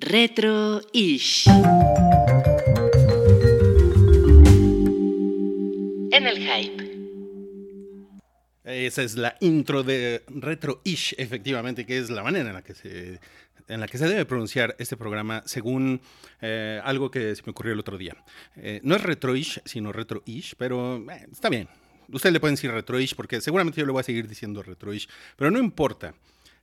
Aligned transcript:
Retro-ish. 0.00 1.46
En 6.10 6.26
el 6.26 6.38
hype. 6.38 6.90
Esa 8.64 9.02
es 9.02 9.16
la 9.16 9.36
intro 9.40 9.82
de 9.82 10.22
Retro-ish, 10.28 11.14
efectivamente, 11.18 11.84
que 11.84 11.98
es 11.98 12.08
la 12.08 12.22
manera 12.22 12.48
en 12.48 12.54
la 12.54 12.62
que 12.62 12.74
se, 12.74 13.20
en 13.68 13.80
la 13.80 13.86
que 13.86 13.98
se 13.98 14.08
debe 14.08 14.24
pronunciar 14.24 14.74
este 14.78 14.96
programa 14.96 15.42
según 15.44 16.00
eh, 16.40 16.80
algo 16.82 17.10
que 17.10 17.36
se 17.36 17.42
me 17.44 17.50
ocurrió 17.50 17.74
el 17.74 17.80
otro 17.80 17.98
día. 17.98 18.16
Eh, 18.56 18.80
no 18.82 18.96
es 18.96 19.02
Retro-ish, 19.02 19.60
sino 19.66 19.92
Retro-ish, 19.92 20.54
pero 20.56 20.96
eh, 21.10 21.26
está 21.30 21.50
bien. 21.50 21.68
Ustedes 22.10 22.32
le 22.32 22.40
pueden 22.40 22.54
decir 22.54 22.70
Retro-ish 22.70 23.14
porque 23.14 23.42
seguramente 23.42 23.78
yo 23.78 23.86
le 23.86 23.92
voy 23.92 24.00
a 24.00 24.04
seguir 24.04 24.26
diciendo 24.26 24.62
Retro-ish, 24.62 25.08
pero 25.36 25.50
no 25.50 25.58
importa. 25.58 26.14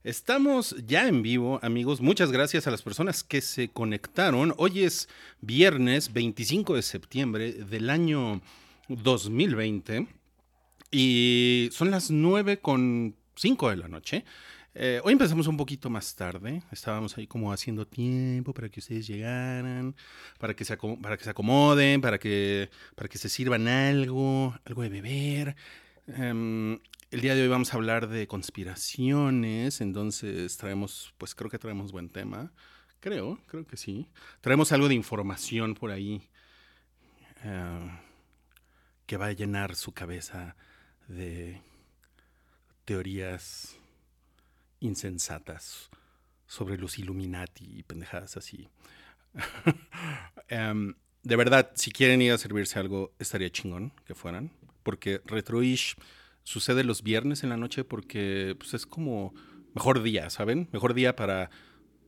Estamos 0.07 0.73
ya 0.87 1.05
en 1.09 1.21
vivo, 1.21 1.59
amigos. 1.61 1.99
Muchas 1.99 2.31
gracias 2.31 2.65
a 2.65 2.71
las 2.71 2.81
personas 2.81 3.25
que 3.25 3.41
se 3.41 3.67
conectaron. 3.67 4.53
Hoy 4.55 4.83
es 4.85 5.09
viernes 5.41 6.13
25 6.13 6.75
de 6.75 6.81
septiembre 6.81 7.51
del 7.51 7.89
año 7.89 8.39
2020 8.87 10.07
y 10.91 11.67
son 11.73 11.91
las 11.91 12.09
9 12.09 12.59
con 12.59 13.17
5 13.35 13.69
de 13.69 13.75
la 13.75 13.89
noche. 13.89 14.23
Eh, 14.75 15.01
hoy 15.03 15.11
empezamos 15.11 15.45
un 15.47 15.57
poquito 15.57 15.89
más 15.89 16.15
tarde. 16.15 16.63
Estábamos 16.71 17.17
ahí 17.17 17.27
como 17.27 17.51
haciendo 17.51 17.85
tiempo 17.85 18.53
para 18.53 18.69
que 18.69 18.79
ustedes 18.79 19.07
llegaran, 19.07 19.93
para 20.39 20.55
que 20.55 20.63
se, 20.63 20.71
acomoden, 20.71 21.99
para 21.99 22.17
que, 22.17 22.69
para 22.95 23.09
que 23.09 23.17
se 23.17 23.27
sirvan 23.27 23.67
algo, 23.67 24.57
algo 24.63 24.83
de 24.83 24.89
beber. 24.89 25.57
Em, 26.07 26.79
el 27.09 27.21
día 27.21 27.35
de 27.35 27.41
hoy 27.41 27.47
vamos 27.47 27.73
a 27.73 27.77
hablar 27.77 28.09
de 28.09 28.27
conspiraciones, 28.27 29.79
entonces 29.79 30.57
traemos, 30.57 31.13
pues 31.17 31.33
creo 31.35 31.49
que 31.49 31.59
traemos 31.59 31.91
buen 31.91 32.09
tema. 32.09 32.51
Creo, 32.99 33.39
creo 33.47 33.65
que 33.65 33.77
sí. 33.77 34.09
Traemos 34.41 34.71
algo 34.71 34.87
de 34.87 34.95
información 34.95 35.73
por 35.73 35.91
ahí 35.91 36.27
eh, 37.43 37.99
que 39.05 39.17
va 39.17 39.27
a 39.27 39.31
llenar 39.31 39.75
su 39.75 39.93
cabeza 39.93 40.55
de 41.07 41.61
teorías 42.83 43.77
insensatas 44.79 45.89
sobre 46.45 46.77
los 46.77 46.99
Illuminati 46.99 47.79
y 47.79 47.83
pendejadas 47.83 48.37
así. 48.37 48.69
Em, 50.49 50.95
de 51.23 51.35
verdad, 51.35 51.71
si 51.75 51.91
quieren 51.91 52.21
ir 52.21 52.31
a 52.31 52.37
servirse 52.37 52.79
algo, 52.79 53.13
estaría 53.19 53.49
chingón 53.49 53.91
que 54.05 54.15
fueran, 54.15 54.49
porque 54.81 55.21
Retroish 55.25 55.97
sucede 56.47 56.85
los 56.85 57.03
viernes 57.03 57.43
en 57.43 57.49
la 57.49 57.57
noche 57.57 57.83
porque 57.83 58.55
pues, 58.57 58.73
es 58.73 58.85
como 58.85 59.33
mejor 59.75 60.01
día, 60.01 60.29
¿saben? 60.29 60.69
Mejor 60.71 60.93
día 60.93 61.13
para 61.13 61.49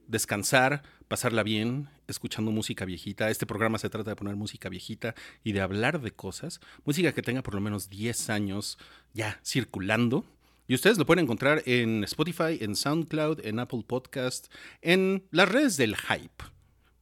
descansar, 0.07 0.81
pasarla 1.09 1.43
bien, 1.43 1.89
escuchando 2.07 2.49
música 2.49 2.85
viejita. 2.85 3.29
Este 3.29 3.45
programa 3.45 3.79
se 3.79 3.89
trata 3.89 4.11
de 4.11 4.15
poner 4.15 4.37
música 4.37 4.69
viejita 4.69 5.13
y 5.43 5.51
de 5.51 5.59
hablar 5.59 5.99
de 5.99 6.11
cosas. 6.11 6.61
Música 6.85 7.11
que 7.11 7.21
tenga 7.21 7.43
por 7.43 7.53
lo 7.53 7.59
menos 7.59 7.89
10 7.89 8.29
años 8.29 8.77
ya 9.13 9.41
circulando. 9.43 10.25
Y 10.69 10.73
ustedes 10.73 10.97
lo 10.97 11.05
pueden 11.05 11.25
encontrar 11.25 11.61
en 11.65 12.05
Spotify, 12.05 12.59
en 12.61 12.77
SoundCloud, 12.77 13.45
en 13.45 13.59
Apple 13.59 13.83
Podcast, 13.85 14.47
en 14.81 15.27
las 15.31 15.49
redes 15.49 15.75
del 15.75 15.97
hype. 15.97 16.45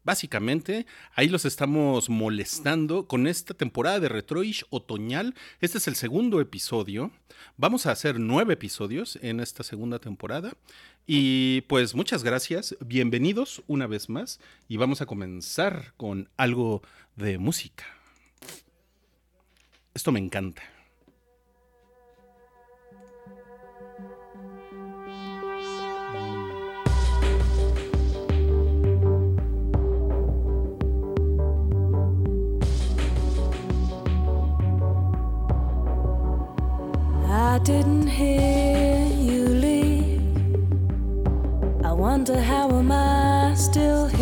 Básicamente, 0.08 0.86
ahí 1.16 1.28
los 1.28 1.44
estamos 1.44 2.10
molestando 2.10 3.10
con 3.10 3.28
esta 3.28 3.54
temporada 3.54 4.00
de 4.00 4.08
Retroish 4.08 4.64
otoñal. 4.70 5.36
Este 5.60 5.80
es 5.80 5.88
el 5.90 5.98
segundo 5.98 6.40
episodio. 6.40 7.12
Vamos 7.58 7.86
a 7.86 7.92
hacer 7.92 8.18
nueve 8.18 8.54
episodios 8.54 9.20
en 9.22 9.42
esta 9.42 9.64
segunda 9.64 10.00
temporada. 10.00 10.56
Y 11.06 11.60
pues 11.68 11.94
muchas 11.94 12.24
gracias. 12.24 12.78
Bienvenidos 12.80 13.62
una 13.68 13.86
vez 13.86 14.08
más. 14.08 14.40
Y 14.70 14.78
vamos 14.78 15.02
a 15.02 15.06
comenzar 15.06 15.94
con 15.98 16.30
algo 16.38 16.84
de 17.18 17.38
música. 17.38 17.84
Esto 19.94 20.14
me 20.14 20.20
encanta. 20.20 20.77
I 37.58 37.60
didn't 37.62 38.06
hear 38.06 39.04
you 39.08 39.48
leave. 39.48 40.22
I 41.84 41.92
wonder 41.92 42.40
how 42.40 42.70
am 42.70 42.92
I 42.92 43.56
still 43.56 44.06
here? 44.06 44.17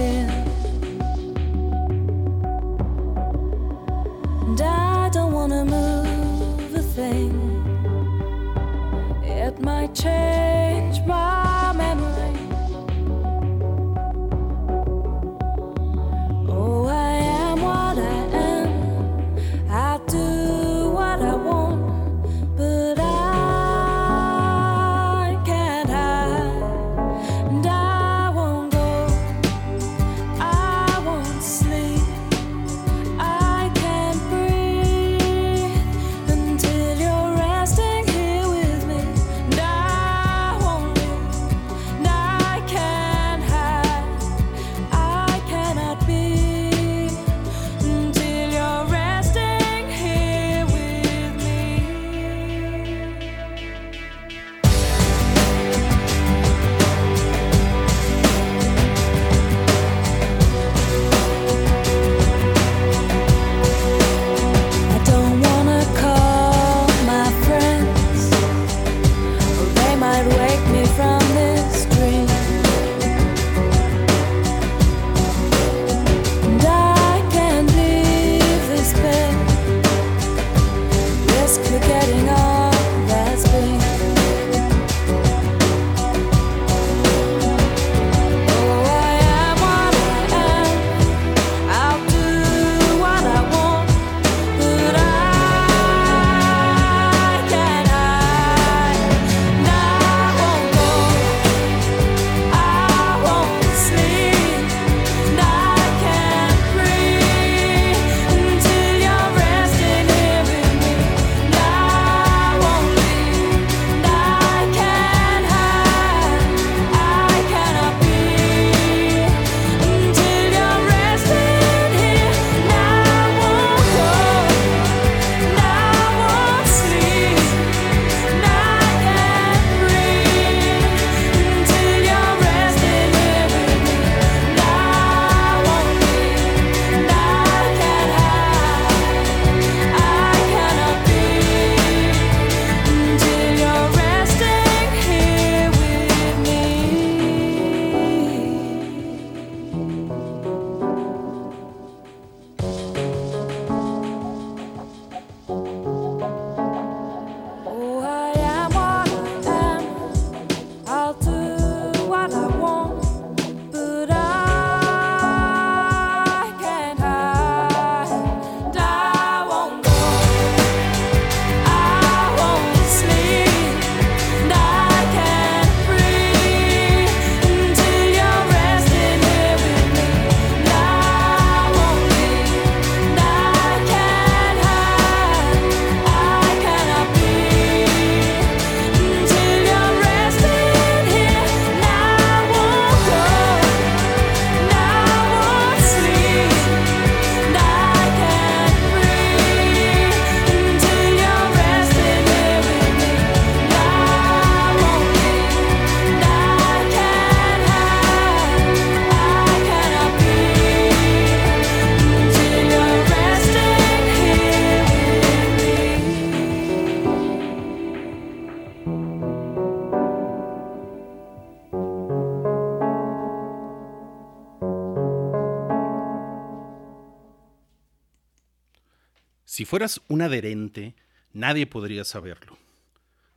Fueras 229.75 229.99
un 230.07 230.21
adherente, 230.21 230.95
nadie 231.33 231.67
podría 231.67 232.05
saberlo. 232.05 232.57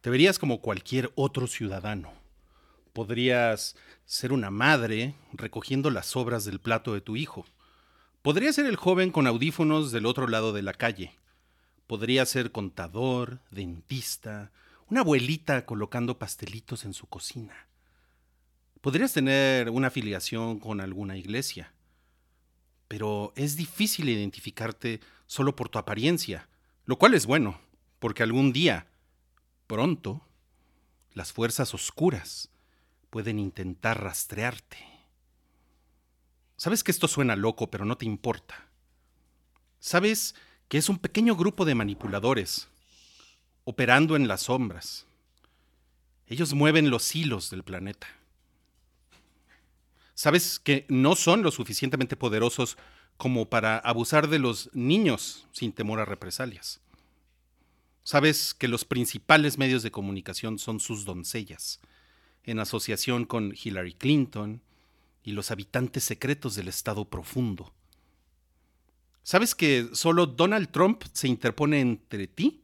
Te 0.00 0.08
verías 0.08 0.38
como 0.38 0.60
cualquier 0.60 1.10
otro 1.16 1.48
ciudadano. 1.48 2.12
Podrías 2.92 3.74
ser 4.06 4.32
una 4.32 4.48
madre 4.48 5.16
recogiendo 5.32 5.90
las 5.90 6.06
sobras 6.06 6.44
del 6.44 6.60
plato 6.60 6.94
de 6.94 7.00
tu 7.00 7.16
hijo. 7.16 7.44
Podría 8.22 8.52
ser 8.52 8.66
el 8.66 8.76
joven 8.76 9.10
con 9.10 9.26
audífonos 9.26 9.90
del 9.90 10.06
otro 10.06 10.28
lado 10.28 10.52
de 10.52 10.62
la 10.62 10.74
calle. 10.74 11.10
Podría 11.88 12.24
ser 12.24 12.52
contador, 12.52 13.40
dentista, 13.50 14.52
una 14.88 15.00
abuelita 15.00 15.66
colocando 15.66 16.20
pastelitos 16.20 16.84
en 16.84 16.94
su 16.94 17.08
cocina. 17.08 17.66
Podrías 18.80 19.12
tener 19.12 19.70
una 19.70 19.88
afiliación 19.88 20.60
con 20.60 20.80
alguna 20.80 21.16
iglesia, 21.16 21.72
pero 22.86 23.32
es 23.34 23.56
difícil 23.56 24.08
identificarte 24.08 25.00
solo 25.28 25.54
por 25.54 25.68
tu 25.68 25.78
apariencia, 25.78 26.48
lo 26.84 26.98
cual 26.98 27.14
es 27.14 27.26
bueno, 27.26 27.60
porque 28.00 28.24
algún 28.24 28.52
día, 28.52 28.88
pronto, 29.68 30.26
las 31.14 31.32
fuerzas 31.32 31.74
oscuras 31.74 32.50
pueden 33.10 33.38
intentar 33.38 34.02
rastrearte. 34.02 34.78
Sabes 36.56 36.82
que 36.82 36.90
esto 36.90 37.06
suena 37.06 37.36
loco, 37.36 37.70
pero 37.70 37.84
no 37.84 37.96
te 37.96 38.06
importa. 38.06 38.66
Sabes 39.78 40.34
que 40.68 40.78
es 40.78 40.88
un 40.88 40.98
pequeño 40.98 41.36
grupo 41.36 41.64
de 41.64 41.74
manipuladores 41.74 42.68
operando 43.64 44.16
en 44.16 44.28
las 44.28 44.42
sombras. 44.42 45.06
Ellos 46.26 46.54
mueven 46.54 46.90
los 46.90 47.14
hilos 47.14 47.50
del 47.50 47.62
planeta. 47.62 48.08
Sabes 50.14 50.58
que 50.58 50.84
no 50.88 51.14
son 51.14 51.42
lo 51.42 51.50
suficientemente 51.50 52.16
poderosos 52.16 52.76
como 53.18 53.50
para 53.50 53.78
abusar 53.78 54.28
de 54.28 54.38
los 54.38 54.70
niños 54.72 55.46
sin 55.52 55.72
temor 55.72 56.00
a 56.00 56.06
represalias. 56.06 56.80
Sabes 58.04 58.54
que 58.54 58.68
los 58.68 58.86
principales 58.86 59.58
medios 59.58 59.82
de 59.82 59.90
comunicación 59.90 60.58
son 60.58 60.80
sus 60.80 61.04
doncellas, 61.04 61.80
en 62.44 62.60
asociación 62.60 63.26
con 63.26 63.52
Hillary 63.52 63.92
Clinton 63.92 64.62
y 65.22 65.32
los 65.32 65.50
habitantes 65.50 66.04
secretos 66.04 66.54
del 66.54 66.68
Estado 66.68 67.04
profundo. 67.04 67.74
Sabes 69.24 69.54
que 69.54 69.90
solo 69.92 70.24
Donald 70.24 70.70
Trump 70.70 71.02
se 71.12 71.28
interpone 71.28 71.80
entre 71.80 72.28
ti 72.28 72.62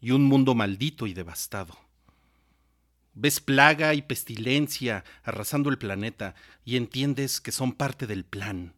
y 0.00 0.10
un 0.10 0.24
mundo 0.24 0.54
maldito 0.54 1.06
y 1.06 1.14
devastado. 1.14 1.78
Ves 3.14 3.40
plaga 3.40 3.94
y 3.94 4.02
pestilencia 4.02 5.04
arrasando 5.22 5.70
el 5.70 5.78
planeta 5.78 6.34
y 6.64 6.76
entiendes 6.76 7.40
que 7.40 7.52
son 7.52 7.72
parte 7.72 8.06
del 8.06 8.24
plan. 8.24 8.74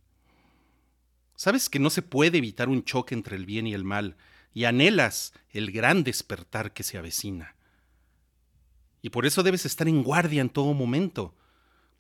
Sabes 1.36 1.68
que 1.68 1.78
no 1.78 1.90
se 1.90 2.02
puede 2.02 2.38
evitar 2.38 2.68
un 2.68 2.84
choque 2.84 3.14
entre 3.14 3.36
el 3.36 3.46
bien 3.46 3.66
y 3.66 3.74
el 3.74 3.84
mal 3.84 4.16
y 4.52 4.64
anhelas 4.64 5.32
el 5.50 5.72
gran 5.72 6.04
despertar 6.04 6.72
que 6.72 6.84
se 6.84 6.96
avecina. 6.96 7.56
Y 9.02 9.10
por 9.10 9.26
eso 9.26 9.42
debes 9.42 9.66
estar 9.66 9.88
en 9.88 10.02
guardia 10.02 10.40
en 10.40 10.48
todo 10.48 10.72
momento. 10.72 11.34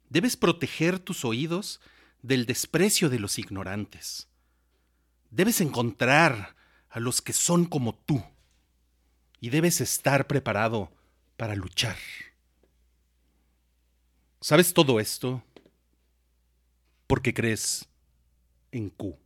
Debes 0.08 0.36
proteger 0.36 0.98
tus 0.98 1.24
oídos 1.24 1.80
del 2.22 2.46
desprecio 2.46 3.10
de 3.10 3.18
los 3.18 3.38
ignorantes. 3.38 4.28
Debes 5.30 5.60
encontrar 5.60 6.54
a 6.88 7.00
los 7.00 7.20
que 7.20 7.32
son 7.32 7.66
como 7.66 7.94
tú 7.94 8.22
y 9.40 9.50
debes 9.50 9.80
estar 9.80 10.26
preparado 10.26 10.92
para 11.36 11.56
luchar. 11.56 11.96
¿Sabes 14.40 14.72
todo 14.72 15.00
esto? 15.00 15.42
Porque 17.06 17.34
crees 17.34 17.86
en 18.70 18.90
Q. 18.90 19.23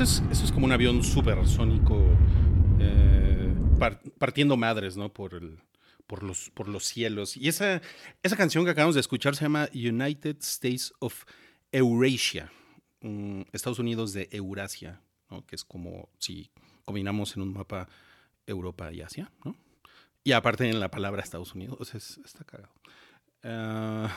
eso, 0.00 0.22
es, 0.30 0.52
como 0.52 0.66
un 0.66 0.72
avión 0.72 1.02
supersónico 1.02 2.02
eh, 2.78 3.52
par- 3.78 4.00
partiendo 4.18 4.56
madres, 4.56 4.96
¿no? 4.96 5.12
Por, 5.12 5.34
el, 5.34 5.58
por, 6.06 6.22
los, 6.22 6.50
por 6.50 6.68
los 6.68 6.84
cielos. 6.84 7.36
Y 7.36 7.48
esa, 7.48 7.80
esa 8.22 8.36
canción 8.36 8.64
que 8.64 8.70
acabamos 8.70 8.94
de 8.94 9.00
escuchar 9.00 9.36
se 9.36 9.44
llama 9.44 9.68
United 9.74 10.36
States 10.40 10.92
of 11.00 11.24
Eurasia, 11.72 12.50
mm, 13.00 13.42
Estados 13.52 13.78
Unidos 13.78 14.12
de 14.12 14.28
Eurasia, 14.32 15.00
¿no? 15.30 15.44
Que 15.46 15.56
es 15.56 15.64
como 15.64 16.08
si 16.18 16.50
combinamos 16.84 17.36
en 17.36 17.42
un 17.42 17.52
mapa 17.52 17.88
Europa 18.46 18.92
y 18.92 19.02
Asia, 19.02 19.30
¿no? 19.44 19.56
Y 20.24 20.32
aparte 20.32 20.68
en 20.68 20.80
la 20.80 20.90
palabra 20.90 21.22
Estados 21.22 21.54
Unidos, 21.54 21.94
está 21.94 22.44
cagado. 22.44 22.72
Ah, 23.42 24.14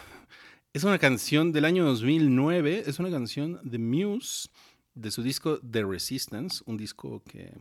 es 0.73 0.83
una 0.83 0.97
canción 0.97 1.51
del 1.51 1.65
año 1.65 1.85
2009, 1.85 2.83
es 2.87 2.99
una 2.99 3.09
canción 3.09 3.59
de 3.63 3.77
Muse, 3.77 4.49
de 4.95 5.11
su 5.11 5.23
disco 5.23 5.59
The 5.59 5.83
Resistance, 5.83 6.63
un 6.65 6.77
disco 6.77 7.23
que 7.23 7.53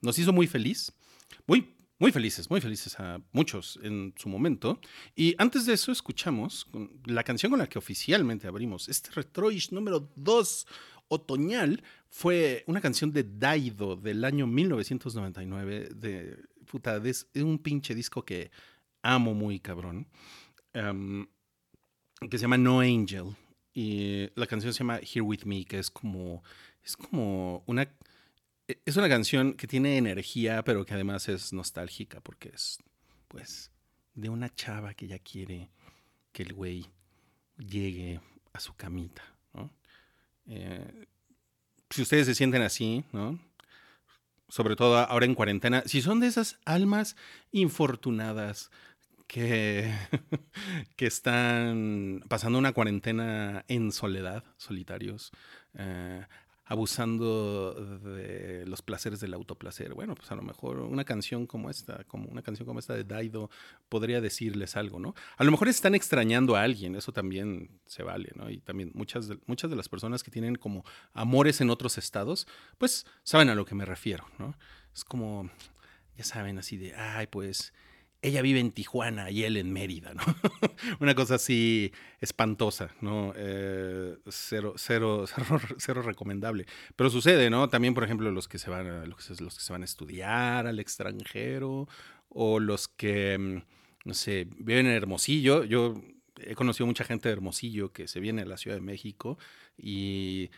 nos 0.00 0.18
hizo 0.18 0.32
muy 0.32 0.46
feliz, 0.46 0.92
muy, 1.46 1.74
muy 1.98 2.12
felices, 2.12 2.50
muy 2.50 2.60
felices 2.60 2.98
a 2.98 3.20
muchos 3.32 3.78
en 3.82 4.14
su 4.16 4.28
momento. 4.28 4.80
Y 5.14 5.34
antes 5.38 5.66
de 5.66 5.74
eso 5.74 5.92
escuchamos 5.92 6.66
la 7.04 7.22
canción 7.22 7.50
con 7.50 7.58
la 7.58 7.68
que 7.68 7.78
oficialmente 7.78 8.48
abrimos 8.48 8.88
este 8.88 9.10
Retroish 9.12 9.72
número 9.72 10.10
2 10.16 10.66
otoñal 11.08 11.82
fue 12.08 12.64
una 12.66 12.80
canción 12.80 13.12
de 13.12 13.24
Daido 13.24 13.96
del 13.96 14.24
año 14.24 14.46
1999 14.46 15.90
de 15.94 16.38
puta, 16.66 16.96
es 17.04 17.26
un 17.34 17.58
pinche 17.58 17.94
disco 17.94 18.24
que 18.24 18.50
amo 19.02 19.34
muy 19.34 19.60
cabrón. 19.60 20.06
em, 20.72 21.26
que 22.28 22.38
se 22.38 22.42
llama 22.42 22.58
No 22.58 22.80
Angel. 22.80 23.34
Y 23.72 24.28
la 24.34 24.46
canción 24.46 24.72
se 24.72 24.80
llama 24.80 24.98
Here 24.98 25.22
With 25.22 25.44
Me, 25.44 25.64
que 25.64 25.78
es 25.78 25.90
como. 25.90 26.42
Es 26.90 26.96
como 26.96 27.62
una. 27.66 27.82
e- 28.66 28.80
Es 28.84 28.96
una 28.96 29.08
canción 29.08 29.54
que 29.54 29.68
tiene 29.68 29.96
energía, 29.96 30.64
pero 30.64 30.84
que 30.84 30.94
además 30.94 31.28
es 31.28 31.52
nostálgica, 31.52 32.20
porque 32.20 32.48
es, 32.52 32.78
pues, 33.28 33.70
de 34.14 34.28
una 34.28 34.52
chava 34.52 34.94
que 34.94 35.06
ya 35.06 35.20
quiere 35.20 35.70
que 36.32 36.42
el 36.42 36.52
güey 36.52 36.86
llegue 37.56 38.20
a 38.52 38.58
su 38.60 38.74
camita. 38.74 39.22
Eh, 40.46 41.06
si 41.90 42.02
ustedes 42.02 42.26
se 42.26 42.34
sienten 42.34 42.62
así, 42.62 43.04
¿no? 43.12 43.38
Sobre 44.48 44.74
todo 44.74 44.98
ahora 44.98 45.26
en 45.26 45.36
cuarentena, 45.36 45.84
si 45.86 46.02
son 46.02 46.18
de 46.18 46.26
esas 46.26 46.58
almas 46.64 47.14
infortunadas 47.52 48.70
que, 49.28 49.94
que 50.96 51.06
están 51.06 52.24
pasando 52.28 52.58
una 52.58 52.72
cuarentena 52.72 53.64
en 53.68 53.92
soledad, 53.92 54.42
solitarios, 54.56 55.30
eh, 55.74 56.26
abusando 56.70 57.74
de 57.74 58.64
los 58.64 58.80
placeres 58.80 59.18
del 59.18 59.34
autoplacer. 59.34 59.92
Bueno, 59.92 60.14
pues 60.14 60.30
a 60.30 60.36
lo 60.36 60.42
mejor 60.42 60.78
una 60.78 61.04
canción 61.04 61.44
como 61.44 61.68
esta, 61.68 62.04
como 62.04 62.28
una 62.28 62.42
canción 62.42 62.64
como 62.64 62.78
esta 62.78 62.94
de 62.94 63.02
Daido, 63.02 63.50
podría 63.88 64.20
decirles 64.20 64.76
algo, 64.76 65.00
¿no? 65.00 65.16
A 65.36 65.42
lo 65.42 65.50
mejor 65.50 65.66
están 65.66 65.96
extrañando 65.96 66.54
a 66.54 66.62
alguien, 66.62 66.94
eso 66.94 67.12
también 67.12 67.80
se 67.86 68.04
vale, 68.04 68.30
¿no? 68.36 68.48
Y 68.50 68.60
también 68.60 68.92
muchas 68.94 69.26
de, 69.26 69.40
muchas 69.46 69.68
de 69.68 69.74
las 69.74 69.88
personas 69.88 70.22
que 70.22 70.30
tienen 70.30 70.54
como 70.54 70.84
amores 71.12 71.60
en 71.60 71.70
otros 71.70 71.98
estados, 71.98 72.46
pues 72.78 73.04
saben 73.24 73.48
a 73.48 73.56
lo 73.56 73.64
que 73.64 73.74
me 73.74 73.84
refiero, 73.84 74.24
¿no? 74.38 74.54
Es 74.94 75.02
como, 75.02 75.50
ya 76.16 76.22
saben, 76.22 76.56
así 76.56 76.76
de, 76.76 76.94
ay, 76.94 77.26
pues 77.26 77.72
ella 78.22 78.42
vive 78.42 78.60
en 78.60 78.72
Tijuana 78.72 79.30
y 79.30 79.44
él 79.44 79.56
en 79.56 79.72
Mérida, 79.72 80.12
¿no? 80.14 80.22
Una 81.00 81.14
cosa 81.14 81.36
así 81.36 81.92
espantosa, 82.20 82.94
¿no? 83.00 83.32
Eh, 83.36 84.16
cero, 84.28 84.74
cero, 84.76 85.24
cero, 85.34 85.60
cero 85.78 86.02
recomendable. 86.02 86.66
Pero 86.96 87.10
sucede, 87.10 87.50
¿no? 87.50 87.68
También, 87.68 87.94
por 87.94 88.04
ejemplo, 88.04 88.30
los 88.30 88.48
que 88.48 88.58
se 88.58 88.70
van 88.70 88.86
a, 88.86 89.06
los 89.06 89.26
que, 89.26 89.42
los 89.42 89.56
que 89.56 89.64
se 89.64 89.72
van 89.72 89.82
a 89.82 89.86
estudiar 89.86 90.66
al 90.66 90.78
extranjero 90.78 91.88
o 92.28 92.60
los 92.60 92.88
que, 92.88 93.38
mm, 93.38 93.62
no 94.04 94.14
sé, 94.14 94.48
viven 94.58 94.86
en 94.86 94.92
Hermosillo. 94.92 95.64
Yo 95.64 95.94
he 96.38 96.54
conocido 96.54 96.86
mucha 96.86 97.04
gente 97.04 97.28
de 97.28 97.32
Hermosillo 97.34 97.92
que 97.92 98.06
se 98.06 98.20
viene 98.20 98.42
a 98.42 98.46
la 98.46 98.56
Ciudad 98.56 98.76
de 98.76 98.82
México 98.82 99.38
y 99.78 100.50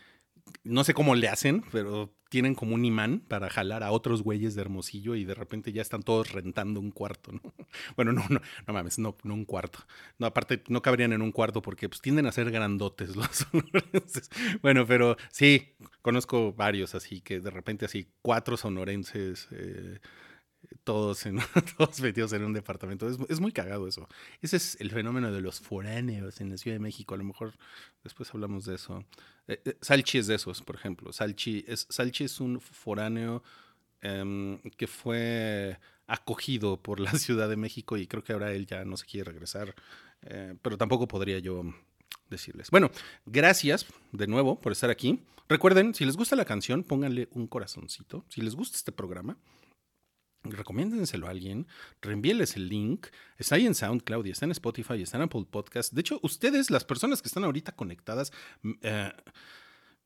no 0.63 0.83
sé 0.83 0.93
cómo 0.93 1.15
le 1.15 1.27
hacen, 1.27 1.63
pero 1.71 2.13
tienen 2.29 2.55
como 2.55 2.73
un 2.73 2.83
imán 2.83 3.19
para 3.19 3.49
jalar 3.49 3.83
a 3.83 3.91
otros 3.91 4.23
güeyes 4.23 4.55
de 4.55 4.61
Hermosillo 4.61 5.13
y 5.15 5.23
de 5.23 5.35
repente 5.35 5.71
ya 5.71 5.83
están 5.83 6.01
todos 6.01 6.31
rentando 6.31 6.79
un 6.79 6.91
cuarto, 6.91 7.31
¿no? 7.31 7.41
Bueno, 7.95 8.11
no, 8.11 8.25
no, 8.29 8.41
no 8.67 8.73
mames, 8.73 8.97
no, 8.97 9.15
no 9.23 9.33
un 9.33 9.45
cuarto. 9.45 9.79
No, 10.17 10.27
aparte 10.27 10.63
no 10.67 10.81
cabrían 10.81 11.13
en 11.13 11.21
un 11.21 11.31
cuarto 11.31 11.61
porque 11.61 11.89
pues 11.89 12.01
tienden 12.01 12.25
a 12.25 12.31
ser 12.31 12.49
grandotes 12.49 13.15
los 13.15 13.27
sonorenses. 13.27 14.29
Bueno, 14.61 14.87
pero 14.87 15.17
sí, 15.31 15.75
conozco 16.01 16.53
varios 16.53 16.95
así 16.95 17.21
que 17.21 17.39
de 17.39 17.51
repente 17.51 17.85
así 17.85 18.09
cuatro 18.21 18.57
sonorenses 18.57 19.47
eh, 19.51 19.99
todos, 20.83 21.25
en, 21.25 21.39
todos 21.77 21.99
metidos 22.01 22.33
en 22.33 22.43
un 22.43 22.53
departamento. 22.53 23.07
Es, 23.07 23.17
es, 23.29 23.39
muy 23.39 23.51
cagado 23.51 23.87
eso. 23.87 24.07
Ese 24.41 24.57
es 24.57 24.79
el 24.79 24.91
fenómeno 24.91 25.31
de 25.31 25.41
los 25.41 25.59
foráneos 25.59 26.41
en 26.41 26.49
la 26.49 26.57
Ciudad 26.57 26.75
de 26.75 26.79
México. 26.79 27.15
A 27.15 27.17
lo 27.17 27.23
mejor 27.23 27.53
después 28.03 28.33
hablamos 28.33 28.65
de 28.65 28.75
eso. 28.75 29.05
Eh, 29.47 29.61
eh, 29.65 29.77
Salchi 29.81 30.17
es 30.17 30.27
de 30.27 30.35
esos, 30.35 30.61
por 30.61 30.75
ejemplo. 30.75 31.13
Salchi 31.13 31.63
es, 31.67 31.87
Salchi 31.89 32.25
es 32.25 32.39
un 32.39 32.59
foráneo 32.59 33.43
eh, 34.01 34.59
que 34.77 34.87
fue 34.87 35.77
acogido 36.07 36.81
por 36.81 36.99
la 36.99 37.11
Ciudad 37.17 37.49
de 37.49 37.55
México 37.55 37.97
y 37.97 38.07
creo 38.07 38.23
que 38.23 38.33
ahora 38.33 38.51
él 38.53 38.65
ya 38.65 38.85
no 38.85 38.97
se 38.97 39.05
quiere 39.05 39.31
regresar. 39.31 39.73
Eh, 40.25 40.55
pero 40.61 40.77
tampoco 40.77 41.07
podría 41.07 41.39
yo 41.39 41.63
decirles. 42.29 42.71
Bueno, 42.71 42.89
gracias 43.25 43.85
de 44.11 44.27
nuevo 44.27 44.59
por 44.59 44.71
estar 44.71 44.89
aquí. 44.89 45.23
Recuerden, 45.49 45.93
si 45.93 46.05
les 46.05 46.15
gusta 46.15 46.35
la 46.35 46.45
canción, 46.45 46.83
pónganle 46.83 47.27
un 47.31 47.47
corazoncito. 47.47 48.25
Si 48.29 48.41
les 48.41 48.55
gusta 48.55 48.77
este 48.77 48.91
programa, 48.91 49.37
recomiéndenselo 50.43 51.27
a 51.27 51.31
alguien, 51.31 51.67
reenvíenles 52.01 52.55
el 52.55 52.69
link. 52.69 53.07
Está 53.37 53.55
ahí 53.55 53.65
en 53.65 53.75
SoundCloud 53.75 54.27
está 54.27 54.45
en 54.45 54.51
Spotify 54.51 55.01
está 55.01 55.17
en 55.17 55.23
Apple 55.23 55.45
Podcast. 55.49 55.93
De 55.93 56.01
hecho, 56.01 56.19
ustedes, 56.23 56.69
las 56.69 56.83
personas 56.83 57.21
que 57.21 57.27
están 57.27 57.43
ahorita 57.43 57.73
conectadas, 57.73 58.31
eh, 58.81 59.11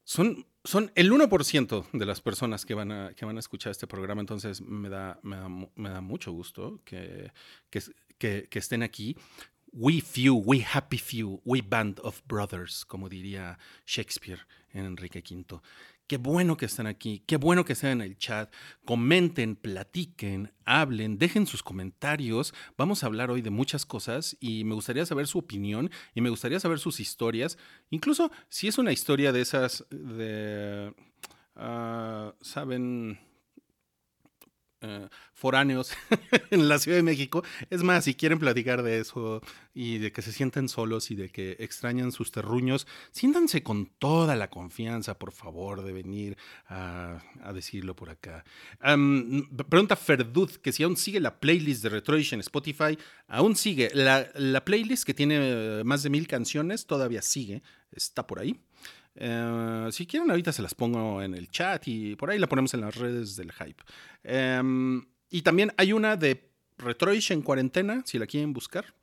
son, 0.04 0.46
son 0.64 0.92
el 0.96 1.12
1% 1.12 1.92
de 1.92 2.06
las 2.06 2.22
personas 2.22 2.66
que 2.66 2.74
van, 2.74 2.92
a, 2.92 3.14
que 3.14 3.26
van 3.26 3.36
a 3.36 3.40
escuchar 3.40 3.72
este 3.72 3.88
programa. 3.88 4.22
Entonces, 4.22 4.62
me 4.62 4.90
da, 4.90 5.20
me 5.22 5.90
da, 5.90 6.02
mucho 6.02 6.32
gusto 6.32 6.82
que, 6.86 7.32
que, 7.70 7.82
que, 8.18 8.48
que 8.50 8.60
estén 8.60 8.84
aquí. 8.84 9.18
We 9.74 10.00
few, 10.00 10.36
we 10.36 10.64
happy 10.64 10.98
few, 10.98 11.42
we 11.44 11.62
band 11.62 12.00
of 12.04 12.22
brothers, 12.26 12.86
como 12.86 13.10
diría 13.10 13.60
Shakespeare 13.86 14.48
en 14.72 14.86
Enrique 14.86 15.22
V. 15.22 15.62
Qué 16.08 16.16
bueno 16.16 16.56
que 16.56 16.66
están 16.66 16.88
aquí, 16.88 17.22
qué 17.28 17.36
bueno 17.36 17.66
que 17.66 17.74
estén 17.74 17.90
en 17.90 18.02
el 18.02 18.18
chat. 18.18 18.50
Comenten, 18.86 19.58
platiquen, 19.58 20.54
hablen, 20.64 21.18
dejen 21.18 21.46
sus 21.46 21.62
comentarios. 21.62 22.54
Vamos 22.78 23.04
a 23.04 23.08
hablar 23.08 23.30
hoy 23.30 23.42
de 23.42 23.50
muchas 23.50 23.86
cosas 23.86 24.38
y 24.40 24.64
me 24.64 24.74
gustaría 24.74 25.06
saber 25.06 25.28
su 25.28 25.38
opinión 25.38 25.92
y 26.16 26.22
me 26.22 26.30
gustaría 26.30 26.62
saber 26.62 26.80
sus 26.80 27.02
historias. 27.02 27.58
Incluso 27.90 28.32
si 28.48 28.70
es 28.70 28.78
una 28.78 28.94
historia 28.94 29.34
de 29.34 29.42
esas 29.42 29.86
de, 29.90 30.94
uh, 31.58 32.32
¿saben? 32.40 33.20
Uh, 34.80 35.08
foráneos 35.34 35.92
en 36.52 36.70
la 36.70 36.78
Ciudad 36.78 36.98
de 36.98 37.04
México. 37.04 37.44
Es 37.72 37.82
más, 37.82 38.04
si 38.04 38.14
quieren 38.14 38.38
platicar 38.38 38.84
de 38.84 39.00
eso 39.00 39.42
y 39.74 39.98
de 39.98 40.12
que 40.12 40.22
se 40.22 40.32
sienten 40.32 40.70
solos 40.70 41.10
y 41.10 41.16
de 41.16 41.30
que 41.30 41.58
extrañan 41.60 42.12
sus 42.12 42.32
terruños, 42.32 42.86
siéntanse 43.12 43.64
con 43.64 43.88
toda 43.88 44.36
la 44.36 44.52
confianza, 44.52 45.18
por 45.18 45.32
favor, 45.32 45.84
de 45.84 45.94
venir 45.94 46.38
a, 46.68 47.20
decirlo 47.56 47.96
por 47.96 48.12
acá. 48.12 48.46
Pregunta 49.68 49.96
Ferdud 49.96 50.52
que 50.58 50.72
si 50.72 50.84
aún 50.84 50.96
sigue 50.96 51.20
la 51.20 51.40
playlist 51.40 51.82
de 51.82 51.90
Retroish 51.90 52.34
en 52.34 52.42
Spotify. 52.42 53.00
Aún 53.28 53.56
sigue. 53.56 53.90
La, 53.96 54.30
la 54.36 54.64
playlist 54.64 55.06
que 55.06 55.16
tiene 55.16 55.84
más 55.86 56.04
de 56.04 56.12
mil 56.12 56.28
canciones 56.28 56.86
todavía 56.86 57.24
sigue. 57.24 57.64
Está 57.92 58.28
por 58.28 58.40
ahí. 58.40 58.60
Uh, 59.20 59.92
si 59.92 60.06
quieren, 60.06 60.30
ahorita 60.30 60.52
se 60.52 60.62
las 60.62 60.76
pongo 60.76 61.22
en 61.24 61.34
el 61.34 61.50
chat 61.50 61.88
y 61.88 62.16
por 62.16 62.30
ahí 62.30 62.38
la 62.38 62.48
ponemos 62.48 62.74
en 62.74 62.82
las 62.82 62.96
redes 62.96 63.36
del 63.36 63.52
hype. 63.52 63.84
Um, 64.60 65.06
y 65.30 65.42
también 65.42 65.74
hay 65.78 65.94
una 65.94 66.16
de 66.16 66.52
Retroish 66.78 67.32
en 67.32 67.42
cuarentena, 67.42 68.04
si 68.06 68.20
la 68.20 68.28
quieren 68.28 68.54
buscar, 68.54 68.94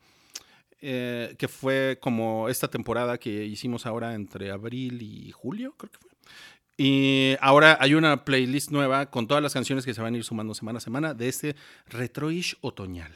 eh, 0.80 1.34
que 1.38 1.48
fue 1.48 1.98
como 2.00 2.48
esta 2.48 2.68
temporada 2.68 3.18
que 3.18 3.44
hicimos 3.44 3.86
ahora 3.86 4.14
entre 4.14 4.50
abril 4.50 5.02
y 5.02 5.32
julio, 5.32 5.74
creo 5.76 5.90
que 5.90 5.98
fue. 5.98 6.10
Y 6.76 7.36
ahora 7.40 7.78
hay 7.80 7.94
una 7.94 8.24
playlist 8.24 8.70
nueva 8.70 9.06
con 9.10 9.28
todas 9.28 9.42
las 9.42 9.54
canciones 9.54 9.84
que 9.84 9.94
se 9.94 10.02
van 10.02 10.14
a 10.14 10.16
ir 10.16 10.24
sumando 10.24 10.54
semana 10.54 10.78
a 10.78 10.80
semana 10.80 11.14
de 11.14 11.28
este 11.28 11.56
Retroish 11.86 12.56
otoñal. 12.60 13.12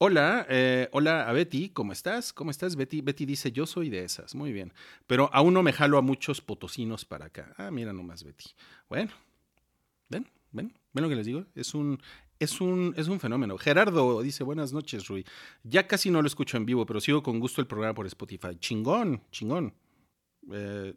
Hola, 0.00 0.46
eh, 0.48 0.88
hola 0.92 1.28
a 1.28 1.32
Betty, 1.32 1.70
¿cómo 1.70 1.90
estás? 1.92 2.32
¿Cómo 2.32 2.52
estás, 2.52 2.76
Betty? 2.76 3.00
Betty 3.00 3.26
dice, 3.26 3.50
yo 3.50 3.66
soy 3.66 3.90
de 3.90 4.04
esas, 4.04 4.32
muy 4.36 4.52
bien. 4.52 4.72
Pero 5.08 5.28
aún 5.32 5.52
no 5.52 5.64
me 5.64 5.72
jalo 5.72 5.98
a 5.98 6.02
muchos 6.02 6.40
potosinos 6.40 7.04
para 7.04 7.26
acá. 7.26 7.52
Ah, 7.58 7.72
mira 7.72 7.92
nomás, 7.92 8.22
Betty. 8.22 8.44
Bueno, 8.88 9.10
ven, 10.08 10.24
ven, 10.52 10.72
ven 10.92 11.02
lo 11.02 11.08
que 11.08 11.16
les 11.16 11.26
digo. 11.26 11.46
Es 11.56 11.74
un, 11.74 12.00
es 12.38 12.60
un, 12.60 12.94
es 12.96 13.08
un 13.08 13.18
fenómeno. 13.18 13.58
Gerardo 13.58 14.22
dice, 14.22 14.44
buenas 14.44 14.72
noches, 14.72 15.08
Rui. 15.08 15.24
Ya 15.64 15.88
casi 15.88 16.10
no 16.10 16.22
lo 16.22 16.28
escucho 16.28 16.56
en 16.56 16.64
vivo, 16.64 16.86
pero 16.86 17.00
sigo 17.00 17.24
con 17.24 17.40
gusto 17.40 17.60
el 17.60 17.66
programa 17.66 17.94
por 17.94 18.06
Spotify. 18.06 18.56
Chingón, 18.56 19.24
chingón. 19.32 19.74
Eh, 20.52 20.94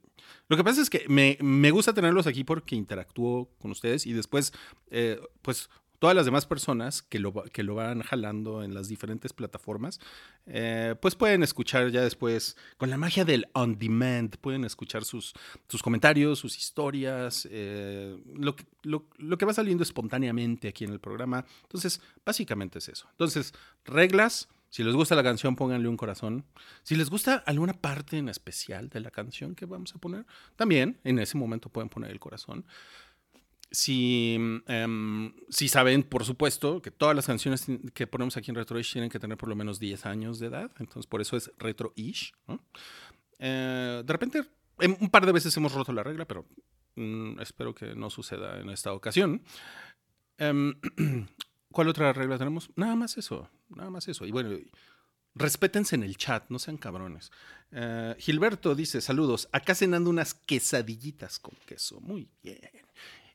lo 0.48 0.58
que 0.58 0.64
pasa 0.64 0.80
es 0.80 0.92
que 0.92 1.06
me, 1.10 1.40
me 1.42 1.72
gusta 1.72 1.92
tenerlos 1.92 2.28
aquí 2.28 2.44
porque 2.44 2.76
interactúo 2.76 3.50
con 3.60 3.72
ustedes 3.72 4.06
y 4.06 4.14
después, 4.14 4.54
eh, 4.92 5.20
pues 5.42 5.72
todas 6.02 6.16
las 6.16 6.26
demás 6.26 6.48
personas 6.48 7.04
que 7.04 7.20
lo, 7.20 7.32
que 7.32 7.62
lo 7.62 7.76
van 7.76 8.02
jalando 8.02 8.64
en 8.64 8.74
las 8.74 8.88
diferentes 8.88 9.34
plataformas, 9.34 10.00
eh, 10.48 10.96
pues 11.00 11.14
pueden 11.14 11.44
escuchar 11.44 11.92
ya 11.92 12.02
después, 12.02 12.58
con 12.78 12.90
la 12.90 12.98
magia 12.98 13.24
del 13.24 13.46
on 13.54 13.78
demand, 13.78 14.36
pueden 14.38 14.66
escuchar 14.66 15.04
sus, 15.04 15.32
sus 15.70 15.84
comentarios, 15.84 16.40
sus 16.40 16.58
historias, 16.58 17.48
eh, 17.52 18.18
lo, 18.34 18.56
lo, 18.82 19.06
lo 19.20 19.38
que 19.38 19.46
va 19.46 19.54
saliendo 19.54 19.84
espontáneamente 19.84 20.68
aquí 20.68 20.86
en 20.86 20.92
el 20.92 21.00
programa. 21.00 21.46
Entonces, 21.62 22.02
básicamente 22.26 22.80
es 22.80 22.90
eso. 22.90 23.08
Entonces, 23.12 23.54
reglas. 23.86 24.50
Si 24.72 24.86
les 24.86 24.96
gusta 24.96 25.16
la 25.16 25.24
canción, 25.24 25.58
pónganle 25.58 25.90
un 25.90 25.98
corazón. 25.98 26.46
Si 26.84 26.96
les 26.96 27.10
gusta 27.10 27.44
alguna 27.46 27.74
parte 27.74 28.18
en 28.18 28.30
especial 28.30 28.88
de 28.88 29.02
la 29.02 29.12
canción 29.12 29.54
que 29.54 29.66
vamos 29.66 29.94
a 29.94 29.98
poner, 29.98 30.26
también 30.56 30.98
en 31.04 31.20
ese 31.20 31.38
momento 31.38 31.68
pueden 31.68 31.90
poner 31.90 32.10
el 32.10 32.22
corazón. 32.22 32.64
Si, 33.72 34.38
em, 34.68 35.34
si 35.50 35.68
saben, 35.70 36.04
por 36.04 36.26
supuesto, 36.26 36.82
que 36.82 36.92
todas 36.92 37.16
las 37.16 37.26
canciones 37.26 37.66
que 37.94 38.06
ponemos 38.06 38.36
aquí 38.36 38.52
en 38.52 38.56
Retro-ish 38.56 38.92
tienen 38.92 39.10
que 39.10 39.20
tener 39.20 39.38
por 39.38 39.48
lo 39.48 39.56
menos 39.56 39.80
10 39.80 40.06
años 40.06 40.40
de 40.40 40.48
edad, 40.48 40.72
entonces 40.80 41.08
por 41.08 41.22
eso 41.22 41.38
es 41.38 41.52
Retro-ish. 41.58 42.34
¿no? 42.48 42.64
Eh, 43.40 44.04
de 44.06 44.14
repente, 44.14 44.44
em, 44.80 44.96
un 45.00 45.10
par 45.10 45.26
de 45.26 45.32
veces 45.32 45.56
hemos 45.56 45.74
roto 45.74 45.94
la 45.94 46.04
regla, 46.04 46.26
pero 46.26 46.46
mm, 46.96 47.40
espero 47.40 47.74
que 47.74 47.96
no 47.96 48.10
suceda 48.10 48.60
en 48.60 48.70
esta 48.70 48.94
ocasión. 48.94 49.42
Em, 50.38 50.76
¿Cuál 51.72 51.88
otra 51.88 52.12
regla 52.12 52.38
tenemos? 52.38 52.70
Nada 52.76 52.96
más 52.96 53.18
eso, 53.18 53.50
nada 53.70 53.90
más 53.90 54.08
eso. 54.08 54.26
Y 54.26 54.32
bueno, 54.32 54.58
respétense 55.36 55.96
en 55.96 56.04
el 56.04 56.18
chat, 56.18 56.44
no 56.50 56.60
sean 56.60 56.78
cabrones. 56.78 57.32
Eh, 57.72 58.16
Gilberto 58.20 58.76
dice, 58.76 59.00
saludos, 59.00 59.48
acá 59.54 59.74
cenando 59.74 60.10
unas 60.10 60.34
quesadillitas 60.34 61.40
con 61.40 61.56
queso. 61.66 62.02
Muy 62.02 62.28
bien. 62.44 62.60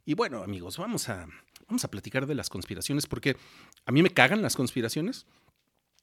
Y 0.09 0.15
bueno, 0.15 0.45
amigos, 0.45 0.79
vamos 0.79 1.09
a, 1.09 1.27
vamos 1.67 1.85
a 1.85 1.91
platicar 1.91 2.27
de 2.27 2.37
las 2.37 2.49
conspiraciones, 2.49 3.07
porque 3.07 3.37
a 3.85 3.91
mí 3.91 4.05
me 4.05 4.11
cagan 4.11 4.41
las 4.41 4.55
conspiraciones 4.55 5.27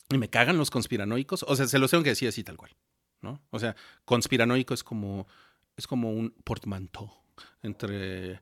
y 0.09 0.17
me 0.17 0.29
cagan 0.29 0.57
los 0.57 0.69
conspiranoicos. 0.69 1.43
O 1.43 1.55
sea, 1.55 1.67
se 1.67 1.79
los 1.79 1.89
tengo 1.89 2.03
que 2.03 2.09
decir 2.09 2.27
así 2.27 2.43
tal 2.43 2.57
cual, 2.57 2.75
¿no? 3.21 3.41
O 3.49 3.59
sea, 3.59 3.77
conspiranoico 4.03 4.73
es 4.73 4.83
como, 4.83 5.25
es 5.77 5.87
como 5.87 6.11
un 6.11 6.31
portmanteau 6.43 7.09
entre 7.61 8.41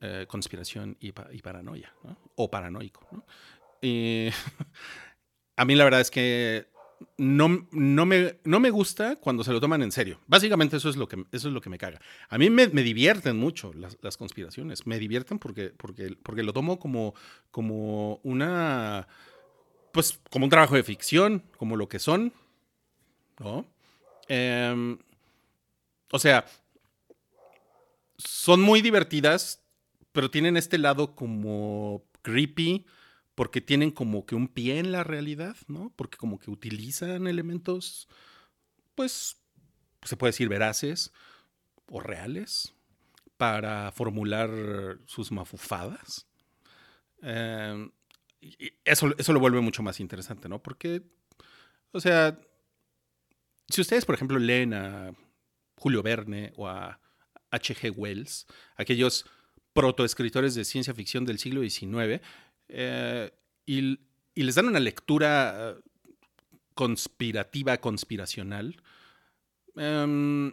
eh, 0.00 0.26
conspiración 0.28 0.98
y, 1.00 1.08
y 1.08 1.40
paranoia, 1.40 1.90
¿no? 2.04 2.18
O 2.34 2.50
paranoico, 2.50 3.08
¿no? 3.10 3.24
Y 3.80 4.28
a 5.56 5.64
mí 5.64 5.74
la 5.74 5.84
verdad 5.84 6.02
es 6.02 6.10
que 6.10 6.68
no, 7.16 7.66
no, 7.70 8.06
me, 8.06 8.38
no 8.44 8.60
me 8.60 8.70
gusta 8.70 9.16
cuando 9.16 9.44
se 9.44 9.52
lo 9.52 9.60
toman 9.60 9.82
en 9.82 9.92
serio. 9.92 10.20
Básicamente 10.26 10.76
eso 10.76 10.88
es 10.88 10.96
lo 10.96 11.08
que, 11.08 11.24
eso 11.32 11.48
es 11.48 11.54
lo 11.54 11.60
que 11.60 11.70
me 11.70 11.78
caga. 11.78 12.00
A 12.28 12.38
mí 12.38 12.50
me, 12.50 12.68
me 12.68 12.82
divierten 12.82 13.36
mucho 13.36 13.72
las, 13.74 13.98
las 14.02 14.16
conspiraciones. 14.16 14.86
Me 14.86 14.98
divierten 14.98 15.38
porque, 15.38 15.70
porque, 15.70 16.16
porque 16.22 16.42
lo 16.42 16.52
tomo 16.52 16.78
como, 16.78 17.14
como 17.50 18.20
una... 18.22 19.06
Pues 19.92 20.20
como 20.30 20.44
un 20.44 20.50
trabajo 20.50 20.74
de 20.74 20.82
ficción, 20.82 21.42
como 21.56 21.74
lo 21.74 21.88
que 21.88 21.98
son, 21.98 22.32
¿no? 23.38 23.66
Em, 24.28 24.98
o 26.12 26.18
sea, 26.18 26.44
son 28.18 28.60
muy 28.60 28.82
divertidas, 28.82 29.62
pero 30.12 30.30
tienen 30.30 30.56
este 30.56 30.78
lado 30.78 31.14
como 31.14 32.04
creepy, 32.22 32.84
porque 33.38 33.60
tienen 33.60 33.92
como 33.92 34.26
que 34.26 34.34
un 34.34 34.48
pie 34.48 34.80
en 34.80 34.90
la 34.90 35.04
realidad, 35.04 35.56
¿no? 35.68 35.92
Porque 35.94 36.18
como 36.18 36.40
que 36.40 36.50
utilizan 36.50 37.28
elementos, 37.28 38.08
pues, 38.96 39.36
se 40.02 40.16
puede 40.16 40.30
decir 40.30 40.48
veraces 40.48 41.12
o 41.88 42.00
reales 42.00 42.74
para 43.36 43.92
formular 43.92 44.98
sus 45.06 45.30
mafufadas. 45.30 46.26
Y 48.40 48.72
eso, 48.84 49.14
eso 49.16 49.32
lo 49.32 49.38
vuelve 49.38 49.60
mucho 49.60 49.84
más 49.84 50.00
interesante, 50.00 50.48
¿no? 50.48 50.60
Porque, 50.60 51.04
o 51.92 52.00
sea, 52.00 52.40
si 53.68 53.80
ustedes, 53.80 54.04
por 54.04 54.16
ejemplo, 54.16 54.40
leen 54.40 54.74
a 54.74 55.14
Julio 55.76 56.02
Verne 56.02 56.52
o 56.56 56.66
a 56.66 56.98
H.G. 57.52 57.92
Wells, 57.92 58.48
aquellos 58.74 59.26
protoescritores 59.74 60.56
de 60.56 60.64
ciencia 60.64 60.92
ficción 60.92 61.24
del 61.24 61.38
siglo 61.38 61.60
XIX, 61.60 62.20
eh, 62.68 63.30
y, 63.66 63.98
les 64.34 64.54
dan 64.54 64.68
una 64.68 64.80
lectura 64.80 65.74
eh, 65.76 65.80
conspirativa, 66.74 67.78
conspiracional, 67.78 68.76
em, 69.76 70.52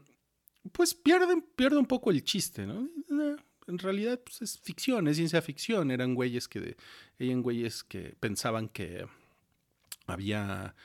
pues 0.72 0.96
pierden, 0.96 1.44
pierde 1.56 1.78
un 1.78 1.86
poco 1.86 2.10
el 2.10 2.24
chiste, 2.24 2.66
¿no? 2.66 2.90
Eh, 3.12 3.36
En 3.68 3.80
realidad 3.80 4.20
pues, 4.24 4.42
es 4.42 4.60
ficción, 4.60 5.08
es 5.08 5.18
ciencia 5.18 5.42
ficción. 5.42 5.92
Eran 5.92 6.16
güeyes 6.16 6.48
que, 6.48 6.78
eran 7.20 7.42
güeyes 7.42 7.84
que 7.84 8.16
pensaban 8.20 8.70
que 8.70 9.06
había, 10.08 10.76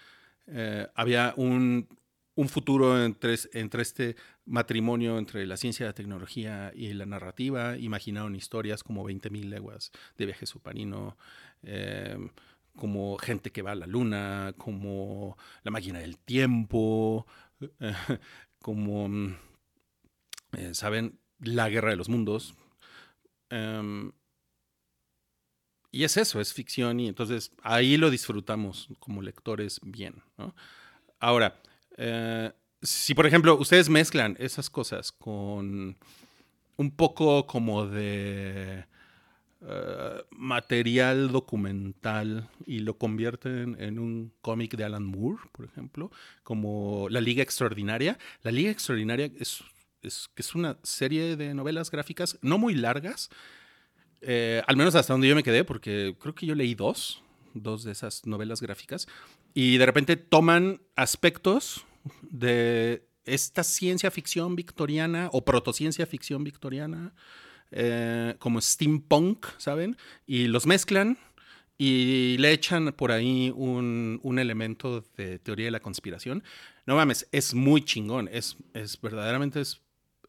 había 0.94 1.34
un, 1.36 1.88
un 2.34 2.48
futuro 2.48 3.02
entre, 3.04 3.36
entre 3.52 3.82
este 3.82 4.16
matrimonio 4.46 5.18
entre 5.18 5.46
la 5.46 5.56
ciencia, 5.56 5.86
la 5.86 5.92
tecnología 5.92 6.72
y 6.74 6.92
la 6.94 7.06
narrativa. 7.06 7.76
Imaginaron 7.76 8.36
historias 8.36 8.82
como 8.82 9.08
20.000 9.08 9.48
leguas 9.48 9.92
de 10.16 10.26
viaje 10.26 10.46
submarino, 10.46 11.16
eh, 11.62 12.16
como 12.76 13.18
gente 13.18 13.50
que 13.52 13.62
va 13.62 13.72
a 13.72 13.76
la 13.76 13.86
luna, 13.86 14.54
como 14.56 15.36
la 15.62 15.70
máquina 15.70 15.98
del 15.98 16.18
tiempo, 16.18 17.26
como, 18.60 19.08
mm, 19.08 19.36
eh, 20.52 20.74
¿saben? 20.74 21.18
La 21.40 21.68
guerra 21.68 21.90
de 21.90 21.96
los 21.96 22.08
mundos. 22.08 22.54
Em, 23.50 24.12
y 25.92 26.04
es 26.04 26.16
eso, 26.16 26.40
es 26.40 26.52
ficción 26.52 27.00
y 27.00 27.08
entonces 27.08 27.52
ahí 27.62 27.96
lo 27.96 28.10
disfrutamos 28.10 28.88
como 29.00 29.22
lectores 29.22 29.80
bien. 29.82 30.22
Ahora, 31.18 31.60
eh, 31.96 32.52
si 32.82 33.14
por 33.14 33.26
ejemplo 33.26 33.56
ustedes 33.58 33.88
mezclan 33.88 34.36
esas 34.38 34.70
cosas 34.70 35.12
con 35.12 35.96
un 36.76 36.90
poco 36.92 37.46
como 37.46 37.86
de 37.86 38.84
eh, 39.62 40.22
material 40.30 41.30
documental 41.30 42.48
y 42.64 42.78
lo 42.78 42.96
convierten 42.96 43.76
en 43.78 43.98
un 43.98 44.32
cómic 44.40 44.74
de 44.74 44.84
Alan 44.84 45.04
Moore, 45.04 45.42
por 45.52 45.66
ejemplo, 45.66 46.10
como 46.42 47.08
La 47.10 47.20
Liga 47.20 47.42
Extraordinaria. 47.42 48.18
La 48.42 48.50
Liga 48.50 48.70
Extraordinaria 48.70 49.30
es, 49.38 49.62
es, 50.00 50.30
es 50.34 50.54
una 50.54 50.78
serie 50.82 51.36
de 51.36 51.52
novelas 51.52 51.90
gráficas 51.90 52.38
no 52.40 52.56
muy 52.56 52.74
largas, 52.74 53.28
eh, 54.22 54.62
al 54.66 54.76
menos 54.76 54.94
hasta 54.94 55.12
donde 55.12 55.28
yo 55.28 55.34
me 55.34 55.42
quedé, 55.42 55.64
porque 55.64 56.16
creo 56.18 56.34
que 56.34 56.46
yo 56.46 56.54
leí 56.54 56.74
dos, 56.74 57.22
dos 57.52 57.84
de 57.84 57.92
esas 57.92 58.24
novelas 58.24 58.62
gráficas, 58.62 59.08
y 59.54 59.78
de 59.78 59.86
repente 59.86 60.16
toman 60.16 60.80
aspectos 60.96 61.84
de 62.22 63.06
esta 63.24 63.62
ciencia 63.64 64.10
ficción 64.10 64.56
victoriana 64.56 65.28
o 65.32 65.44
protociencia 65.44 66.06
ficción 66.06 66.44
victoriana, 66.44 67.12
eh, 67.70 68.34
como 68.38 68.60
steampunk, 68.60 69.46
¿saben? 69.58 69.96
Y 70.26 70.48
los 70.48 70.66
mezclan 70.66 71.18
y 71.78 72.36
le 72.38 72.52
echan 72.52 72.92
por 72.92 73.12
ahí 73.12 73.52
un, 73.54 74.20
un 74.22 74.38
elemento 74.38 75.04
de 75.16 75.38
teoría 75.38 75.66
de 75.66 75.70
la 75.70 75.80
conspiración. 75.80 76.42
No 76.86 76.96
mames, 76.96 77.28
es 77.32 77.54
muy 77.54 77.82
chingón, 77.82 78.28
es, 78.32 78.56
es 78.74 79.00
verdaderamente 79.00 79.60
es, 79.60 79.80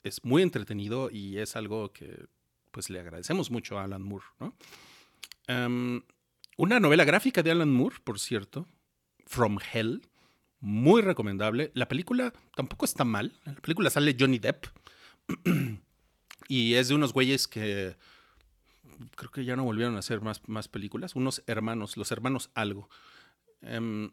es 0.04 0.24
muy 0.24 0.44
entretenido 0.44 1.10
y 1.12 1.40
es 1.40 1.56
algo 1.56 1.92
que 1.92 2.26
pues 2.72 2.90
le 2.90 3.00
agradecemos 3.00 3.52
mucho 3.52 3.78
a 3.78 3.84
Alan 3.84 4.02
Moore. 4.02 4.26
Em, 5.48 6.02
una 6.58 6.80
novela 6.80 7.04
gráfica 7.04 7.44
de 7.44 7.52
Alan 7.52 7.72
Moore, 7.72 7.98
por 8.04 8.20
cierto, 8.20 8.68
From 9.26 9.60
Hell, 9.74 10.02
muy 10.60 11.02
recomendable. 11.02 11.72
La 11.74 11.88
película 11.88 12.34
tampoco 12.56 12.86
está 12.86 13.04
mal. 13.04 13.40
La 13.46 13.54
película 13.56 13.90
sale 13.90 14.16
Johnny 14.20 14.40
Depp 14.40 14.66
y 16.48 16.74
es 16.76 16.90
de 16.90 16.96
unos 16.96 17.14
güeyes 17.14 17.48
que 17.48 17.96
creo 19.16 19.32
que 19.32 19.46
ya 19.46 19.56
no 19.56 19.64
volvieron 19.64 19.96
a 19.96 20.00
hacer 20.00 20.22
más, 20.22 20.42
más 20.48 20.68
películas. 20.68 21.16
Unos 21.16 21.44
hermanos, 21.48 21.98
los 21.98 22.12
hermanos 22.12 22.52
algo. 22.54 22.90
Em, 23.62 24.12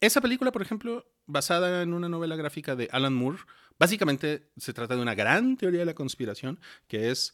esa 0.00 0.20
película, 0.20 0.52
por 0.52 0.62
ejemplo, 0.62 1.06
basada 1.26 1.82
en 1.82 1.94
una 1.94 2.08
novela 2.08 2.36
gráfica 2.36 2.76
de 2.76 2.88
Alan 2.92 3.14
Moore, 3.14 3.38
básicamente 3.78 4.50
se 4.56 4.72
trata 4.72 4.96
de 4.96 5.02
una 5.02 5.14
gran 5.14 5.56
teoría 5.56 5.80
de 5.80 5.86
la 5.86 5.94
conspiración, 5.94 6.60
que 6.88 7.10
es 7.10 7.32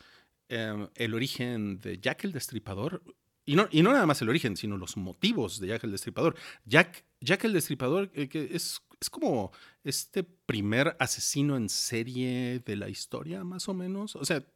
eh, 0.49 0.89
el 0.95 1.15
origen 1.15 1.79
de 1.79 1.99
Jack 1.99 2.25
el 2.25 2.33
Destripador. 2.33 3.03
Y 3.51 3.57
no, 3.57 3.67
y 3.73 3.83
no 3.83 3.91
nada 3.93 4.07
más 4.07 4.23
el 4.23 4.29
origen, 4.29 4.57
sino 4.57 4.77
los 4.77 4.97
motivos 4.97 5.59
de 5.59 5.67
Jack 5.67 5.83
el 5.83 5.91
Destripador. 5.91 6.37
Jack, 6.67 7.05
Jack 7.21 7.43
el 7.43 7.53
Destripador, 7.53 8.09
eh, 8.15 8.29
que 8.29 8.45
es, 8.53 8.81
es 9.01 9.11
como 9.11 9.51
este 9.83 10.23
primer 10.23 10.97
asesino 11.01 11.57
en 11.57 11.69
serie 11.69 12.61
de 12.65 12.77
la 12.77 12.89
historia, 12.89 13.43
más 13.43 13.69
o 13.69 13.75
menos. 13.75 14.15
O 14.15 14.25
sea, 14.25 14.47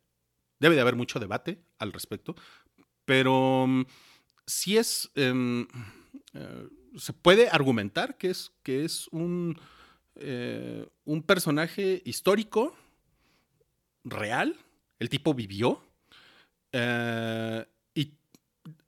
debe 0.60 0.76
de 0.76 0.80
haber 0.80 0.94
mucho 0.94 1.18
debate 1.18 1.60
al 1.80 1.92
respecto, 1.92 2.36
pero 3.04 3.66
sí 4.46 4.76
es... 4.76 5.10
em, 5.16 5.66
eh, 6.32 6.68
se 6.96 7.12
puede 7.12 7.48
argumentar 7.48 8.16
que 8.16 8.30
es, 8.30 8.52
que 8.62 8.84
es 8.84 9.08
un, 9.08 9.58
eh, 10.14 10.86
un 11.04 11.24
personaje 11.24 12.00
histórico, 12.04 12.76
real, 14.04 14.56
el 15.00 15.08
tipo 15.08 15.34
vivió, 15.34 15.82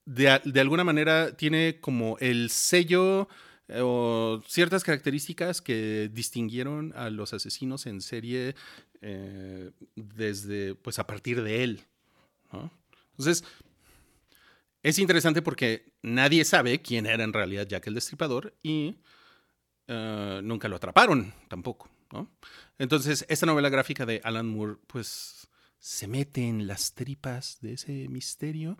de, 0.06 0.40
de 0.44 0.60
alguna 0.60 0.84
manera 0.84 1.36
tiene 1.36 1.78
como 1.80 2.16
el 2.20 2.48
sello 2.50 3.28
eh, 3.68 3.80
o 3.82 4.40
ciertas 4.46 4.84
características 4.84 5.60
que 5.60 6.08
distinguieron 6.12 6.92
a 6.96 7.10
los 7.10 7.32
asesinos 7.34 7.86
en 7.86 8.00
serie 8.00 8.54
eh, 9.02 9.70
desde, 9.96 10.74
pues 10.76 10.98
a 10.98 11.06
partir 11.06 11.42
de 11.42 11.64
él. 11.64 11.82
Entonces, 13.10 13.44
es 14.82 14.98
interesante 14.98 15.42
porque 15.42 15.92
nadie 16.02 16.44
sabe 16.44 16.80
quién 16.80 17.06
era 17.06 17.24
en 17.24 17.32
realidad 17.32 17.66
Jack 17.66 17.88
el 17.88 17.94
Destripador 17.94 18.54
y 18.62 18.94
eh, 19.88 20.40
nunca 20.42 20.68
lo 20.68 20.76
atraparon 20.76 21.34
tampoco. 21.48 21.90
Entonces, 22.78 23.26
esta 23.28 23.46
novela 23.46 23.68
gráfica 23.68 24.06
de 24.06 24.20
Alan 24.22 24.46
Moore, 24.46 24.76
pues 24.86 25.48
se 25.80 26.06
mete 26.06 26.46
en 26.46 26.66
las 26.66 26.94
tripas 26.94 27.58
de 27.60 27.74
ese 27.74 28.08
misterio 28.08 28.78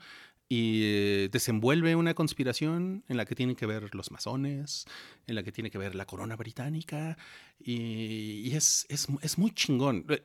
y 0.49 0.83
eh, 0.85 1.29
desenvuelve 1.33 1.97
una 1.97 2.15
conspiración 2.15 3.05
en 3.09 3.17
la 3.17 3.25
que 3.25 3.35
tienen 3.35 3.57
que 3.57 3.67
ver 3.67 3.95
los 3.95 4.11
masones, 4.11 4.87
en 5.27 5.35
la 5.35 5.43
que 5.43 5.53
tiene 5.53 5.71
que 5.71 5.79
ver 5.79 5.95
la 5.95 6.07
corona 6.07 6.37
británica, 6.37 7.19
y, 7.59 8.55
es, 8.55 8.87
es, 8.89 9.09
es 9.23 9.39
muy 9.39 9.51
chingón. 9.51 10.07
De 10.07 10.23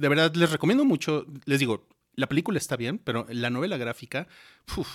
de 0.00 0.08
verdad, 0.08 0.34
les 0.34 0.50
recomiendo 0.50 0.86
mucho, 0.86 1.26
les 1.44 1.60
digo, 1.60 1.86
la 2.14 2.26
película 2.26 2.56
está 2.56 2.74
bien, 2.76 2.98
pero 2.98 3.26
la 3.28 3.50
novela 3.50 3.76
gráfica, 3.76 4.28
uf, 4.78 4.88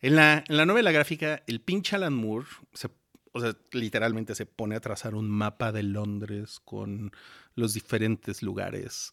en, 0.00 0.14
la, 0.14 0.44
en 0.46 0.56
la 0.56 0.64
novela 0.64 0.92
gráfica, 0.92 1.42
el 1.48 1.60
pinche 1.60 1.96
Alan 1.96 2.14
Moore, 2.14 2.46
literalmente 3.72 4.36
se 4.36 4.46
pone 4.46 4.76
a 4.76 4.80
trazar 4.80 5.16
un 5.16 5.28
mapa 5.28 5.72
de 5.72 5.82
Londres 5.82 6.60
con 6.64 7.10
los 7.56 7.74
diferentes 7.74 8.44
lugares 8.44 9.12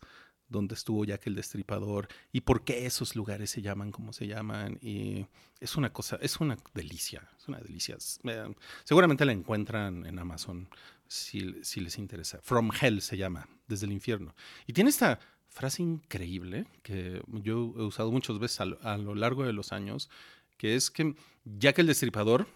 donde 0.53 0.75
estuvo 0.75 1.03
Jack 1.03 1.27
el 1.27 1.35
Destripador 1.35 2.07
y 2.31 2.41
por 2.41 2.63
qué 2.63 2.85
esos 2.85 3.15
lugares 3.15 3.49
se 3.49 3.61
llaman 3.61 3.91
como 3.91 4.13
se 4.13 4.27
llaman. 4.27 4.79
Y 4.81 5.25
es 5.59 5.75
una 5.75 5.91
cosa, 5.91 6.17
es 6.21 6.39
una 6.39 6.57
delicia, 6.73 7.27
es 7.37 7.47
una 7.49 7.59
delicia. 7.59 7.97
Eh, 8.23 8.55
seguramente 8.85 9.25
la 9.25 9.33
encuentran 9.33 10.05
en 10.05 10.17
Amazon 10.19 10.69
si, 11.07 11.61
si 11.63 11.81
les 11.81 11.97
interesa. 11.97 12.39
From 12.41 12.71
Hell 12.79 13.01
se 13.01 13.17
llama, 13.17 13.49
desde 13.67 13.87
el 13.87 13.91
infierno. 13.91 14.35
Y 14.67 14.73
tiene 14.73 14.91
esta 14.91 15.19
frase 15.49 15.83
increíble 15.83 16.65
que 16.83 17.21
yo 17.27 17.73
he 17.77 17.83
usado 17.83 18.11
muchas 18.11 18.39
veces 18.39 18.61
a 18.61 18.65
lo, 18.65 18.79
a 18.83 18.97
lo 18.97 19.15
largo 19.15 19.43
de 19.43 19.53
los 19.53 19.73
años, 19.73 20.09
que 20.57 20.75
es 20.75 20.89
que 20.89 21.15
Jack 21.43 21.79
el 21.79 21.87
Destripador 21.87 22.47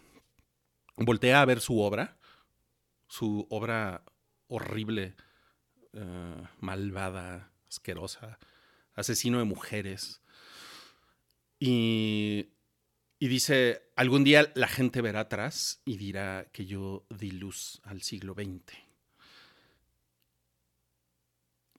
voltea 0.96 1.42
a 1.42 1.46
ver 1.46 1.60
su 1.60 1.80
obra, 1.80 2.18
su 3.08 3.48
obra 3.50 4.04
horrible, 4.48 5.16
eh, 5.94 6.44
malvada, 6.60 7.52
asquerosa, 7.78 8.40
asesino 8.94 9.38
de 9.40 9.46
mujeres. 9.46 10.22
Y, 11.60 12.50
y 13.20 13.28
dice, 13.28 13.84
algún 13.96 14.24
día 14.24 14.52
la 14.56 14.68
gente 14.68 15.02
verá 15.02 15.22
atrás 15.22 15.82
y 15.86 15.98
dirá 15.98 16.50
que 16.52 16.66
yo 16.66 17.06
di 17.10 17.32
luz 17.32 17.82
al 17.84 18.02
siglo 18.02 18.34
XX. 18.34 18.78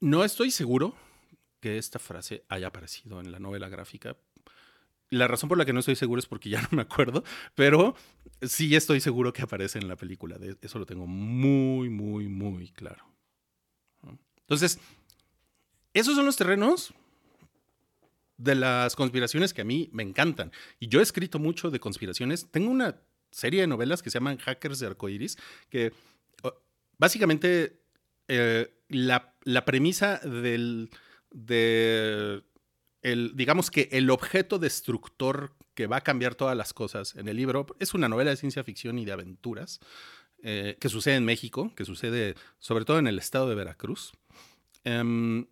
No 0.01 0.25
estoy 0.25 0.53
seguro 0.53 0.95
que 1.61 1.79
esta 1.79 1.99
frase 1.99 2.45
haya 2.49 2.69
aparecido 2.69 3.21
en 3.21 3.33
la 3.33 3.41
novela 3.41 3.69
gráfica. 3.69 4.17
La 5.11 5.27
razón 5.27 5.49
por 5.49 5.59
la 5.59 5.65
que 5.65 5.73
no 5.73 5.81
estoy 5.81 5.97
seguro 5.97 6.21
es 6.21 6.27
porque 6.27 6.51
ya 6.51 6.63
no 6.63 6.69
me 6.71 6.83
acuerdo, 6.83 7.25
pero 7.57 7.97
sí 8.43 8.77
estoy 8.77 9.01
seguro 9.01 9.33
que 9.33 9.43
aparece 9.43 9.79
en 9.79 9.89
la 9.89 9.97
película. 9.97 10.39
Eso 10.61 10.79
lo 10.79 10.87
tengo 10.87 11.07
muy, 11.07 11.89
muy, 11.89 12.29
muy 12.29 12.71
claro. 12.71 13.05
Entonces, 14.49 14.79
esos 15.99 16.17
son 16.17 16.27
los 16.27 16.37
terrenos 16.37 16.93
de 18.37 18.55
las 18.55 18.95
conspiraciones 18.95 19.53
que 19.53 19.63
a 19.63 19.65
mí 19.65 19.91
me 19.93 20.03
encantan. 20.03 20.53
Y 20.79 20.89
yo 20.89 21.01
he 21.01 21.03
escrito 21.03 21.39
mucho 21.39 21.71
de 21.71 21.81
conspiraciones. 21.81 22.51
Tengo 22.51 22.71
una 22.71 23.01
serie 23.31 23.61
de 23.61 23.67
novelas 23.67 24.03
que 24.03 24.11
se 24.11 24.19
llaman 24.19 24.39
Hackers 24.39 24.79
de 24.79 24.87
Arcoiris, 24.87 25.37
que 25.69 25.93
básicamente 26.99 27.81
eh, 28.29 28.71
la, 28.89 29.65
premisa 29.65 30.19
del, 30.19 30.91
de 31.31 32.43
digamos 33.35 33.71
que 33.71 33.89
el 33.93 34.11
objeto 34.11 34.59
destructor 34.59 35.55
que 35.75 35.87
va 35.87 35.99
a 35.99 36.01
cambiar 36.03 36.35
todas 36.35 36.57
las 36.57 36.73
cosas 36.73 37.15
en 37.15 37.29
el 37.29 37.37
libro 37.37 37.67
es 37.79 37.95
una 37.95 38.09
novela 38.09 38.31
de 38.31 38.37
ciencia 38.37 38.65
ficción 38.65 38.99
y 38.99 39.05
de 39.05 39.13
aventuras 39.13 39.81
eh, 40.43 40.77
que 40.81 40.89
sucede 40.89 41.17
en 41.17 41.25
México, 41.25 41.73
que 41.75 41.85
sucede 41.85 42.35
sobre 42.59 42.85
todo 42.85 42.99
en 42.99 43.07
el 43.07 43.19
estado 43.19 43.49
de 43.49 43.55
Veracruz. 43.55 44.13
Em, 44.85 45.47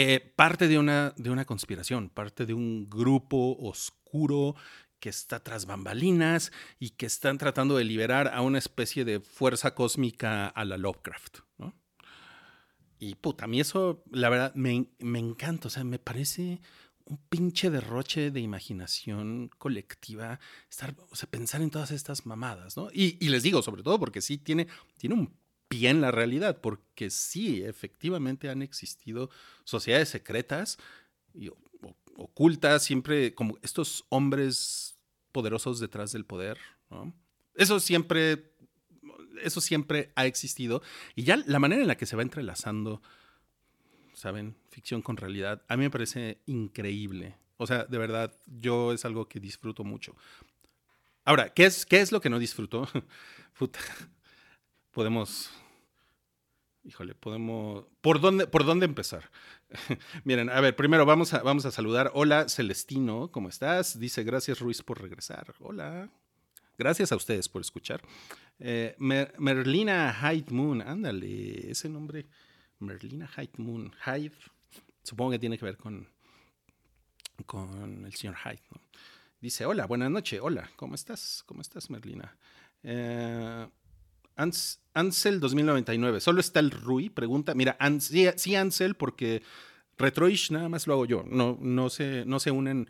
eh, 0.00 0.20
parte 0.20 0.68
de 0.68 0.78
una, 0.78 1.12
de 1.16 1.28
una 1.28 1.44
conspiración, 1.44 2.08
parte 2.08 2.46
de 2.46 2.54
un 2.54 2.88
grupo 2.88 3.56
oscuro 3.58 4.54
que 5.00 5.08
está 5.08 5.42
tras 5.42 5.66
bambalinas 5.66 6.52
y 6.78 6.90
que 6.90 7.06
están 7.06 7.36
tratando 7.36 7.76
de 7.76 7.82
liberar 7.82 8.28
a 8.32 8.42
una 8.42 8.58
especie 8.58 9.04
de 9.04 9.18
fuerza 9.18 9.74
cósmica 9.74 10.46
a 10.46 10.64
la 10.64 10.78
Lovecraft, 10.78 11.38
¿no? 11.56 11.74
Y 13.00 13.16
puta, 13.16 13.46
a 13.46 13.48
mí 13.48 13.58
eso, 13.58 14.04
la 14.12 14.28
verdad, 14.28 14.54
me, 14.54 14.86
me 15.00 15.18
encanta. 15.18 15.66
O 15.66 15.70
sea, 15.70 15.82
me 15.82 15.98
parece 15.98 16.60
un 17.04 17.16
pinche 17.28 17.68
derroche 17.68 18.30
de 18.30 18.38
imaginación 18.38 19.50
colectiva 19.58 20.38
estar, 20.70 20.94
o 21.10 21.16
sea, 21.16 21.28
pensar 21.28 21.60
en 21.60 21.70
todas 21.70 21.90
estas 21.90 22.24
mamadas, 22.24 22.76
¿no? 22.76 22.88
Y, 22.92 23.16
y 23.18 23.30
les 23.30 23.42
digo, 23.42 23.62
sobre 23.62 23.82
todo 23.82 23.98
porque 23.98 24.20
sí 24.20 24.38
tiene, 24.38 24.68
tiene 24.96 25.16
un 25.16 25.34
pie 25.68 25.90
en 25.90 26.00
la 26.00 26.10
realidad, 26.10 26.60
porque 26.60 27.10
sí, 27.10 27.62
efectivamente 27.62 28.48
han 28.48 28.62
existido 28.62 29.30
sociedades 29.64 30.08
secretas 30.08 30.78
y 31.34 31.50
ocultas, 32.16 32.82
siempre 32.82 33.34
como 33.34 33.58
estos 33.62 34.04
hombres 34.08 34.98
poderosos 35.32 35.78
detrás 35.78 36.12
del 36.12 36.24
poder, 36.24 36.58
¿no? 36.90 37.14
Eso 37.54 37.80
siempre 37.80 38.52
eso 39.42 39.60
siempre 39.60 40.12
ha 40.16 40.26
existido. 40.26 40.82
Y 41.14 41.24
ya 41.24 41.36
la 41.36 41.58
manera 41.58 41.82
en 41.82 41.88
la 41.88 41.96
que 41.96 42.06
se 42.06 42.16
va 42.16 42.22
entrelazando, 42.22 43.02
¿saben? 44.14 44.56
Ficción 44.70 45.02
con 45.02 45.16
realidad, 45.16 45.62
a 45.68 45.76
mí 45.76 45.84
me 45.84 45.90
parece 45.90 46.40
increíble. 46.46 47.36
O 47.56 47.66
sea, 47.66 47.84
de 47.84 47.98
verdad, 47.98 48.34
yo 48.46 48.92
es 48.92 49.04
algo 49.04 49.28
que 49.28 49.40
disfruto 49.40 49.84
mucho. 49.84 50.14
Ahora, 51.24 51.52
¿qué 51.52 51.66
es, 51.66 51.84
qué 51.84 52.00
es 52.00 52.12
lo 52.12 52.20
que 52.20 52.30
no 52.30 52.38
disfruto? 52.38 52.88
Puta. 53.58 53.80
Podemos. 54.98 55.48
Híjole, 56.82 57.14
podemos. 57.14 57.84
¿Por 58.00 58.20
dónde, 58.20 58.48
por 58.48 58.64
dónde 58.64 58.84
empezar? 58.84 59.30
Miren, 60.24 60.50
a 60.50 60.60
ver, 60.60 60.74
primero 60.74 61.06
vamos 61.06 61.32
a, 61.34 61.42
vamos 61.44 61.64
a 61.66 61.70
saludar. 61.70 62.10
Hola, 62.14 62.48
Celestino, 62.48 63.30
¿cómo 63.30 63.48
estás? 63.48 64.00
Dice, 64.00 64.24
gracias, 64.24 64.58
Ruiz, 64.58 64.82
por 64.82 65.00
regresar. 65.00 65.54
Hola. 65.60 66.10
Gracias 66.76 67.12
a 67.12 67.16
ustedes 67.16 67.48
por 67.48 67.60
escuchar. 67.62 68.02
Eh, 68.58 68.96
Mer- 68.98 69.32
Merlina 69.38 70.12
Hyde 70.12 70.50
Moon, 70.52 70.82
ándale, 70.82 71.70
ese 71.70 71.88
nombre, 71.88 72.26
Merlina 72.80 73.28
Hyde 73.28 73.52
Moon, 73.58 73.92
Hyde, 74.04 74.34
supongo 75.04 75.30
que 75.30 75.38
tiene 75.38 75.58
que 75.58 75.64
ver 75.64 75.76
con, 75.76 76.08
con 77.46 78.04
el 78.04 78.14
señor 78.16 78.34
Hyde. 78.36 78.62
¿no? 78.74 78.80
Dice, 79.40 79.64
hola, 79.64 79.86
buenas 79.86 80.10
noches, 80.10 80.40
hola, 80.42 80.68
¿cómo 80.74 80.96
estás? 80.96 81.44
¿Cómo 81.46 81.60
estás, 81.60 81.88
Merlina? 81.88 82.36
Eh, 82.82 83.68
Ans- 84.38 84.80
Ansel 84.94 85.40
2099, 85.40 86.20
¿solo 86.20 86.40
está 86.40 86.60
el 86.60 86.70
Rui? 86.70 87.10
Pregunta, 87.10 87.54
mira, 87.54 87.76
sí, 88.00 88.54
Ansel, 88.54 88.94
porque 88.94 89.42
Retroish 89.98 90.50
nada 90.50 90.68
más 90.68 90.86
lo 90.86 90.94
hago 90.94 91.04
yo, 91.04 91.24
no, 91.28 91.58
no, 91.60 91.90
se, 91.90 92.24
no 92.24 92.40
se 92.40 92.50
unen 92.50 92.88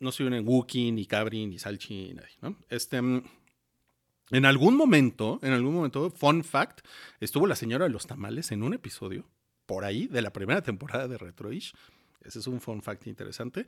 no 0.00 0.10
se 0.10 0.24
unen 0.24 0.48
Wookiee, 0.48 0.90
ni 0.90 1.04
Cabri, 1.04 1.46
ni 1.46 1.58
Salchi, 1.58 2.14
nadie. 2.14 2.56
Este, 2.70 3.00
mm, 3.02 3.22
en 4.30 4.44
algún 4.46 4.74
momento, 4.76 5.38
en 5.42 5.52
algún 5.52 5.74
momento, 5.74 6.10
fun 6.10 6.42
fact, 6.42 6.80
estuvo 7.20 7.46
la 7.46 7.54
señora 7.56 7.84
de 7.84 7.90
los 7.90 8.06
tamales 8.06 8.50
en 8.52 8.62
un 8.62 8.72
episodio, 8.74 9.28
por 9.66 9.84
ahí, 9.84 10.06
de 10.06 10.22
la 10.22 10.32
primera 10.32 10.62
temporada 10.62 11.06
de 11.08 11.18
Retroish. 11.18 11.74
Ese 12.22 12.38
es 12.40 12.46
un 12.46 12.60
fun 12.60 12.82
fact 12.82 13.06
interesante. 13.06 13.66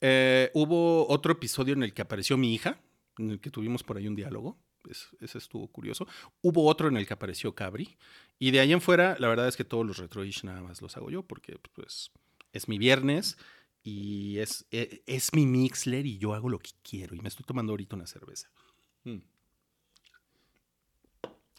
Eh, 0.00 0.50
hubo 0.54 1.08
otro 1.08 1.32
episodio 1.32 1.72
en 1.72 1.82
el 1.82 1.92
que 1.94 2.02
apareció 2.02 2.36
mi 2.36 2.54
hija, 2.54 2.78
en 3.18 3.30
el 3.30 3.40
que 3.40 3.50
tuvimos 3.50 3.82
por 3.82 3.96
ahí 3.96 4.06
un 4.06 4.14
diálogo. 4.14 4.58
Es- 4.90 5.08
ese 5.20 5.38
estuvo 5.38 5.68
curioso. 5.68 6.06
Hubo 6.42 6.66
otro 6.66 6.88
en 6.88 6.96
el 6.96 7.06
que 7.06 7.14
apareció 7.14 7.54
Cabri. 7.54 7.96
Y 8.38 8.50
de 8.50 8.60
ahí 8.60 8.72
en 8.72 8.80
fuera, 8.80 9.16
la 9.18 9.28
verdad 9.28 9.48
es 9.48 9.56
que 9.56 9.64
todos 9.64 9.86
los 9.86 9.98
Retroish 9.98 10.44
nada 10.44 10.60
más 10.60 10.82
los 10.82 10.96
hago 10.96 11.10
yo, 11.10 11.22
porque 11.22 11.58
pues 11.74 12.10
es 12.52 12.68
mi 12.68 12.78
viernes 12.78 13.38
y 13.82 14.38
es, 14.38 14.66
e- 14.70 15.02
es, 15.06 15.32
mi 15.32 15.46
Mixler 15.46 16.04
y 16.06 16.18
yo 16.18 16.34
hago 16.34 16.48
lo 16.48 16.58
que 16.58 16.70
quiero. 16.82 17.14
Y 17.14 17.20
me 17.20 17.28
estoy 17.28 17.44
tomando 17.46 17.72
ahorita 17.72 17.96
una 17.96 18.06
cerveza. 18.06 18.50
Mm. 19.04 19.18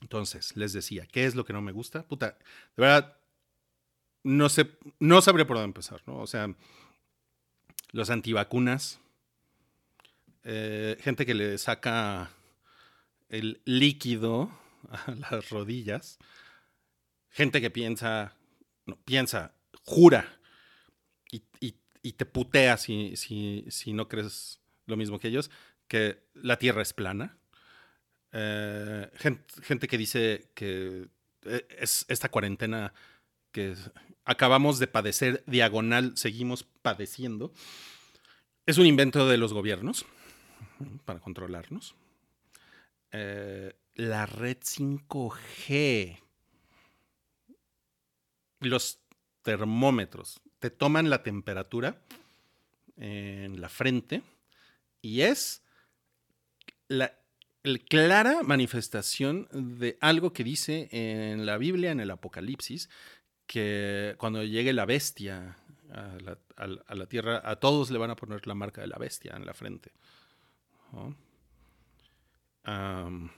Entonces, 0.01 0.55
les 0.55 0.73
decía, 0.73 1.07
¿qué 1.07 1.25
es 1.25 1.35
lo 1.35 1.45
que 1.45 1.53
no 1.53 1.61
me 1.61 1.71
gusta? 1.71 2.03
Puta, 2.07 2.37
de 2.75 2.81
verdad, 2.81 3.17
no 4.23 4.49
sé, 4.49 4.77
no 4.99 5.21
sabría 5.21 5.47
por 5.47 5.57
dónde 5.57 5.69
empezar, 5.69 6.03
¿no? 6.05 6.17
O 6.19 6.27
sea, 6.27 6.53
los 7.91 8.09
antivacunas, 8.09 8.99
eh, 10.43 10.97
gente 11.01 11.25
que 11.25 11.33
le 11.33 11.57
saca 11.57 12.29
el 13.29 13.61
líquido 13.65 14.51
a 14.89 15.11
las 15.31 15.49
rodillas. 15.49 16.17
Gente 17.29 17.61
que 17.61 17.69
piensa, 17.69 18.35
no, 18.85 18.97
piensa, 19.03 19.53
jura 19.83 20.39
y, 21.31 21.43
y- 21.59 21.75
te 22.13 22.25
putea 22.25 22.77
si, 22.77 23.17
si, 23.17 23.65
si 23.69 23.91
no 23.91 24.07
crees 24.07 24.61
lo 24.85 24.95
mismo 24.95 25.19
que 25.19 25.27
ellos, 25.27 25.51
que 25.89 26.23
la 26.33 26.57
Tierra 26.57 26.81
es 26.81 26.93
plana. 26.93 27.37
Eh, 28.31 29.09
gen- 29.15 29.43
gente, 29.61 29.89
que 29.89 29.97
dice 29.97 30.49
que 30.55 31.09
eh, 31.43 31.67
es 31.79 32.05
esta 32.07 32.29
cuarentena 32.29 32.93
que 33.51 33.75
acabamos 34.23 34.79
de 34.79 34.87
padecer 34.87 35.43
diagonal, 35.47 36.13
seguimos 36.15 36.63
padeciendo, 36.63 37.53
es 38.65 38.77
un 38.77 38.85
invento 38.85 39.27
de 39.27 39.37
los 39.37 39.51
gobiernos 39.51 40.05
para 41.03 41.19
controlarnos. 41.19 41.93
Eh, 43.11 43.73
la 43.95 44.25
red 44.25 44.57
5G, 44.57 46.19
los 48.59 48.99
termómetros, 49.41 50.39
te 50.59 50.69
toman 50.69 51.09
la 51.09 51.23
temperatura 51.23 52.01
en 52.95 53.59
la 53.61 53.69
frente 53.69 54.21
y 55.01 55.21
es 55.21 55.63
la 56.87 57.13
clara 57.89 58.43
manifestación 58.43 59.47
de 59.51 59.97
algo 60.01 60.33
que 60.33 60.43
dice 60.43 60.89
en 60.91 61.45
la 61.45 61.57
Biblia, 61.57 61.91
en 61.91 61.99
el 61.99 62.11
Apocalipsis, 62.11 62.89
que 63.45 64.15
cuando 64.17 64.43
llegue 64.43 64.73
la 64.73 64.85
bestia 64.85 65.57
a 65.91 66.17
la, 66.21 66.37
a 66.57 66.67
a 66.87 66.95
la 66.95 67.05
tierra, 67.07 67.41
a 67.43 67.55
todos 67.57 67.89
le 67.91 67.97
van 67.97 68.11
a 68.11 68.15
poner 68.15 68.45
la 68.45 68.55
marca 68.55 68.81
de 68.81 68.87
la 68.87 68.97
bestia 68.97 69.35
en 69.35 69.45
la 69.45 69.53
frente. 69.53 69.91
¿no? 70.91 71.26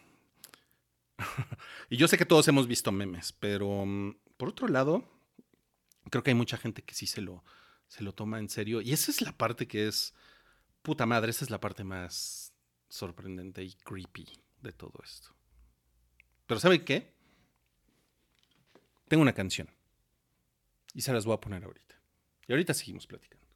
Y 1.90 1.98
yo 1.98 2.08
sé 2.08 2.18
que 2.18 2.26
todos 2.26 2.48
hemos 2.48 2.68
visto 2.68 2.92
memes, 2.92 3.34
pero 3.34 3.86
mm, 3.86 4.16
por 4.38 4.50
otro 4.50 4.68
lado, 4.68 5.04
creo 6.10 6.24
que 6.24 6.32
hay 6.32 6.36
mucha 6.36 6.58
gente 6.58 6.84
que 6.84 6.94
sí 6.94 7.08
se 7.08 7.22
lo, 7.22 7.44
se 7.88 8.04
lo 8.04 8.14
toma 8.14 8.40
en 8.40 8.50
serio. 8.50 8.82
Y 8.82 8.94
esa 8.94 9.12
es 9.12 9.22
la 9.22 9.36
parte 9.36 9.68
que 9.68 9.88
es, 9.88 10.14
puta 10.82 11.06
madre, 11.06 11.32
esa 11.32 11.46
es 11.46 11.52
la 11.52 11.60
parte 11.60 11.84
más 11.84 12.54
sorprendente 12.90 13.64
y 13.64 13.74
creepy 13.74 14.28
de 14.62 14.72
todo 14.72 15.00
esto. 15.04 15.36
Pero 16.46 16.60
¿saben 16.60 16.84
qué? 16.84 17.14
Tengo 19.08 19.22
una 19.22 19.34
canción. 19.34 19.70
Y 20.94 21.02
se 21.02 21.14
las 21.14 21.26
voy 21.26 21.36
a 21.36 21.42
poner 21.42 21.64
ahorita. 21.64 21.96
Y 22.48 22.52
ahorita 22.52 22.74
seguimos 22.74 23.06
platicando. 23.06 23.49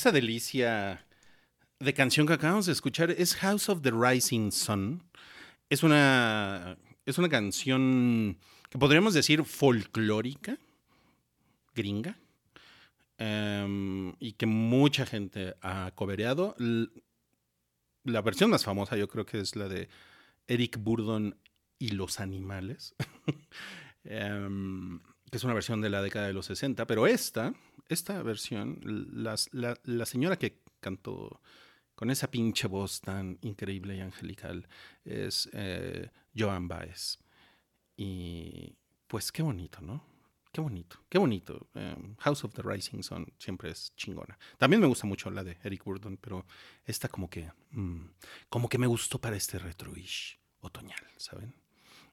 Esa 0.00 0.12
delicia 0.12 1.04
de 1.78 1.92
canción 1.92 2.26
que 2.26 2.32
acabamos 2.32 2.64
de 2.64 2.72
escuchar 2.72 3.10
es 3.10 3.34
House 3.34 3.68
of 3.68 3.82
the 3.82 3.90
Rising 3.90 4.50
Sun. 4.50 5.02
Es 5.68 5.82
una, 5.82 6.78
es 7.04 7.18
una 7.18 7.28
canción 7.28 8.38
que 8.70 8.78
podríamos 8.78 9.12
decir 9.12 9.44
folclórica, 9.44 10.56
gringa, 11.74 12.16
em, 13.18 14.14
y 14.20 14.32
que 14.32 14.46
mucha 14.46 15.04
gente 15.04 15.54
ha 15.60 15.92
cobereado. 15.94 16.56
La 18.04 18.22
versión 18.22 18.48
más 18.48 18.64
famosa 18.64 18.96
yo 18.96 19.06
creo 19.06 19.26
que 19.26 19.38
es 19.38 19.54
la 19.54 19.68
de 19.68 19.90
Eric 20.46 20.78
Burdon 20.78 21.36
y 21.78 21.90
los 21.90 22.20
animales, 22.20 22.94
em, 24.04 24.98
que 25.30 25.36
es 25.36 25.44
una 25.44 25.54
versión 25.54 25.80
de 25.80 25.90
la 25.90 26.02
década 26.02 26.26
de 26.26 26.32
los 26.32 26.46
60, 26.46 26.86
pero 26.86 27.06
esta, 27.06 27.54
esta 27.88 28.22
versión, 28.22 28.80
la, 29.12 29.36
señora 30.06 30.36
que 30.36 30.58
cantó 30.80 31.40
con 31.94 32.10
esa 32.10 32.30
pinche 32.30 32.66
voz 32.66 33.00
tan 33.00 33.38
increíble 33.42 33.96
y 33.96 34.00
angelical 34.00 34.66
es 35.04 35.48
eh, 35.52 36.10
Joan 36.36 36.66
Baez. 36.66 37.18
Y 37.96 38.74
pues 39.06 39.30
qué 39.30 39.42
bonito, 39.42 39.80
¿no? 39.82 40.04
Qué 40.52 40.60
bonito, 40.60 41.04
qué 41.08 41.18
bonito. 41.18 41.68
Em, 41.74 42.16
House 42.16 42.42
of 42.42 42.54
the 42.54 42.62
Rising 42.62 43.02
Sun 43.02 43.32
siempre 43.38 43.70
es 43.70 43.94
chingona. 43.94 44.36
También 44.58 44.80
me 44.80 44.88
gusta 44.88 45.06
mucho 45.06 45.30
la 45.30 45.44
de 45.44 45.58
Eric 45.62 45.84
Burdon, 45.84 46.16
pero 46.16 46.44
esta 46.84 47.08
como 47.08 47.30
que, 47.30 47.52
mm, 47.70 48.06
como 48.48 48.68
que 48.68 48.78
me 48.78 48.88
gustó 48.88 49.20
para 49.20 49.36
este 49.36 49.60
retroish 49.60 50.40
otoñal, 50.60 51.06
¿saben? 51.18 51.54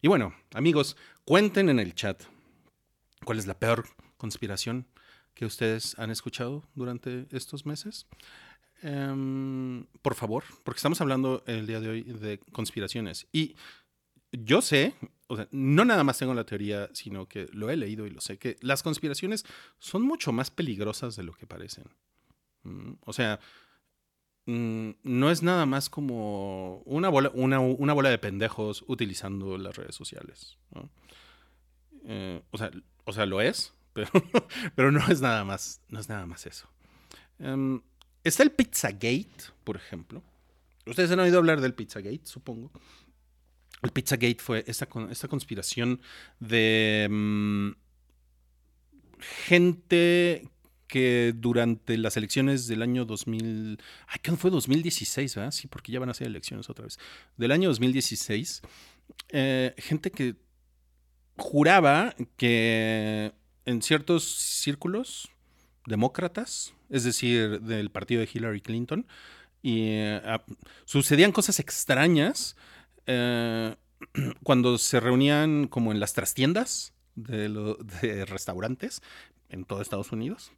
Y 0.01 0.07
bueno, 0.07 0.35
amigos, 0.53 0.95
cuenten 1.25 1.69
en 1.69 1.79
el 1.79 1.95
chat 1.95 2.23
cuál 3.27 3.39
es 3.39 3.45
la 3.45 3.59
peor 3.59 3.89
conspiración 4.15 4.87
que 5.33 5.45
ustedes 5.45 5.99
han 5.99 6.11
escuchado 6.11 6.63
durante 6.75 7.27
estos 7.31 7.65
meses. 7.65 8.07
Em, 8.81 9.85
por 10.01 10.15
favor, 10.15 10.45
porque 10.63 10.77
estamos 10.77 11.01
hablando 11.01 11.43
el 11.45 11.67
día 11.67 11.81
de 11.81 11.89
hoy 11.89 12.03
de 12.03 12.39
conspiraciones. 12.53 13.27
Y 13.33 13.57
yo 14.31 14.61
sé, 14.61 14.93
o 15.27 15.35
sea, 15.35 15.49
no 15.51 15.83
nada 15.83 16.05
más 16.05 16.17
tengo 16.17 16.33
la 16.33 16.45
teoría, 16.45 16.89
sino 16.93 17.27
que 17.27 17.49
lo 17.51 17.69
he 17.69 17.75
leído 17.75 18.07
y 18.07 18.11
lo 18.11 18.21
sé, 18.21 18.37
que 18.37 18.55
las 18.61 18.81
conspiraciones 18.81 19.43
son 19.77 20.03
mucho 20.03 20.31
más 20.31 20.49
peligrosas 20.49 21.17
de 21.17 21.23
lo 21.23 21.33
que 21.33 21.45
parecen. 21.45 21.83
Mm, 22.63 22.93
O 23.01 23.11
sea, 23.11 23.41
mm, 24.45 24.91
no 25.03 25.31
es 25.31 25.43
nada 25.43 25.65
más 25.65 25.89
como 25.89 26.77
una 26.85 27.09
bola, 27.09 27.29
una, 27.33 27.59
una 27.59 27.91
bola 27.91 28.09
de 28.09 28.19
pendejos 28.19 28.85
utilizando 28.87 29.57
las 29.57 29.75
redes 29.75 29.95
sociales. 29.95 30.57
Eh, 32.05 32.41
o, 32.51 32.57
sea, 32.57 32.71
o 33.07 33.13
sea, 33.13 33.25
lo 33.25 33.41
es, 33.41 33.73
pero, 33.93 34.11
pero 34.75 34.91
no 34.91 34.99
es 35.07 35.21
nada 35.21 35.43
más, 35.43 35.81
no 35.89 35.99
es 35.99 36.09
nada 36.09 36.25
más 36.27 36.45
eso. 36.45 36.69
Em, 37.39 37.81
está 38.23 38.43
el 38.43 38.51
Pizzagate, 38.51 39.45
por 39.63 39.77
ejemplo. 39.77 40.21
Ustedes 40.85 41.09
han 41.11 41.19
oído 41.19 41.37
hablar 41.39 41.61
del 41.61 41.73
Pizzagate, 41.73 42.21
supongo. 42.25 42.71
El 43.81 43.91
Pizzagate 43.91 44.37
fue 44.39 44.63
esta, 44.67 44.87
esta 45.09 45.27
conspiración 45.27 46.01
de 46.39 47.07
mm, 47.09 47.71
gente 49.19 50.49
que 50.87 51.33
durante 51.35 51.97
las 51.97 52.17
elecciones 52.17 52.67
del 52.67 52.81
año 52.81 53.05
2000, 53.05 53.79
ay, 54.07 54.19
¿qué 54.21 54.31
fue 54.33 54.51
2016, 54.51 55.35
verdad? 55.35 55.51
Sí, 55.51 55.67
porque 55.67 55.91
ya 55.91 55.99
van 55.99 56.09
a 56.09 56.13
ser 56.13 56.27
elecciones 56.27 56.69
otra 56.69 56.85
vez. 56.85 56.97
Del 57.37 57.51
año 57.51 57.69
2016, 57.69 58.61
eh, 59.29 59.73
gente 59.77 60.11
que 60.11 60.35
juraba 61.37 62.15
que 62.35 63.33
en 63.65 63.81
ciertos 63.81 64.23
círculos 64.23 65.29
demócratas, 65.85 66.73
es 66.89 67.03
decir, 67.03 67.61
del 67.61 67.89
partido 67.89 68.21
de 68.21 68.29
Hillary 68.31 68.61
Clinton, 68.61 69.05
y 69.61 69.89
eh, 69.89 70.21
sucedían 70.85 71.31
cosas 71.31 71.59
extrañas 71.59 72.55
eh, 73.05 73.75
cuando 74.43 74.77
se 74.77 74.99
reunían 74.99 75.67
como 75.67 75.91
en 75.91 75.99
las 75.99 76.13
trastiendas 76.13 76.93
de 77.15 78.25
restaurantes 78.27 79.01
en 79.49 79.65
todo 79.65 79.81
Estados 79.81 80.11
Unidos. 80.11 80.51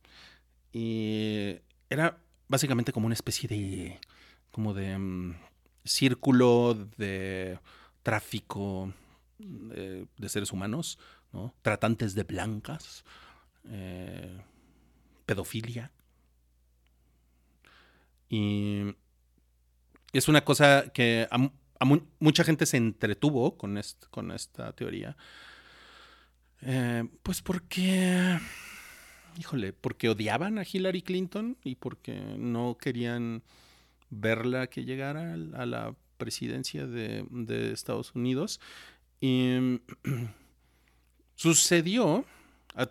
Y 0.74 1.58
era 1.90 2.18
básicamente 2.48 2.92
como 2.92 3.06
una 3.06 3.16
especie 3.16 3.48
de, 3.48 4.00
como 4.52 4.74
de 4.74 4.98
mm, 4.98 5.36
círculo 5.84 6.76
de 6.98 7.60
tráfico 8.04 8.94
eh, 9.74 10.06
de 10.18 10.30
seres 10.30 10.52
humanos, 10.52 11.00
¿no? 11.34 11.54
tratantes 11.62 12.16
de 12.16 12.24
blancas, 12.24 13.04
eh, 13.66 14.42
pedofilia. 15.26 15.92
Y 18.30 18.96
es 20.14 20.28
una 20.28 20.44
cosa 20.44 20.92
que 20.94 21.28
mucha 22.20 22.44
gente 22.44 22.66
se 22.66 22.78
entretuvo 22.78 23.58
con, 23.58 23.78
est- 23.78 24.06
con 24.10 24.32
esta 24.32 24.74
teoría. 24.74 25.18
Eh, 26.62 27.08
pues 27.24 27.42
porque, 27.42 28.38
híjole, 29.40 29.74
porque 29.74 30.10
odiaban 30.10 30.60
a 30.60 30.64
Hillary 30.70 31.02
Clinton 31.02 31.58
y 31.64 31.76
porque 31.76 32.14
no 32.38 32.78
querían 32.80 33.44
verla 34.10 34.68
que 34.68 34.84
llegara 34.86 35.34
a 35.34 35.66
la 35.66 35.96
presidencia 36.18 36.86
de, 36.86 37.26
de 37.32 37.72
Estados 37.72 38.14
Unidos. 38.14 38.60
Y 39.22 39.82
sucedió 41.36 42.26
a, 42.76 42.90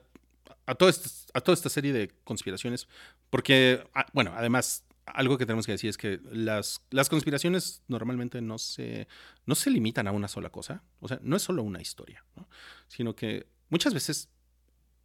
a, 0.66 0.74
toda 0.74 0.90
esta, 0.90 1.68
serie 1.68 1.92
de 1.92 2.10
conspiraciones, 2.24 2.88
porque, 3.30 3.84
ah, 3.94 4.06
bueno, 4.12 4.32
además, 4.36 4.84
algo 5.06 5.38
que 5.38 5.46
tenemos 5.46 5.66
que 5.66 5.72
decir 5.72 5.90
es 5.90 5.96
que 5.96 6.20
las, 6.30 6.80
conspiraciones 7.08 7.82
normalmente 7.88 8.40
no 8.40 8.58
se, 8.58 9.08
no 9.46 9.54
se 9.54 9.70
limitan 9.70 10.06
a 10.06 10.12
una 10.12 10.28
sola 10.28 10.50
cosa, 10.50 10.82
o 11.00 11.08
sea, 11.08 11.18
no 11.22 11.36
es 11.36 11.42
solo 11.42 11.62
una 11.62 11.80
historia, 11.80 12.24
¿no? 12.36 12.48
sino 12.88 13.14
que 13.14 13.46
muchas 13.68 13.94
veces 13.94 14.28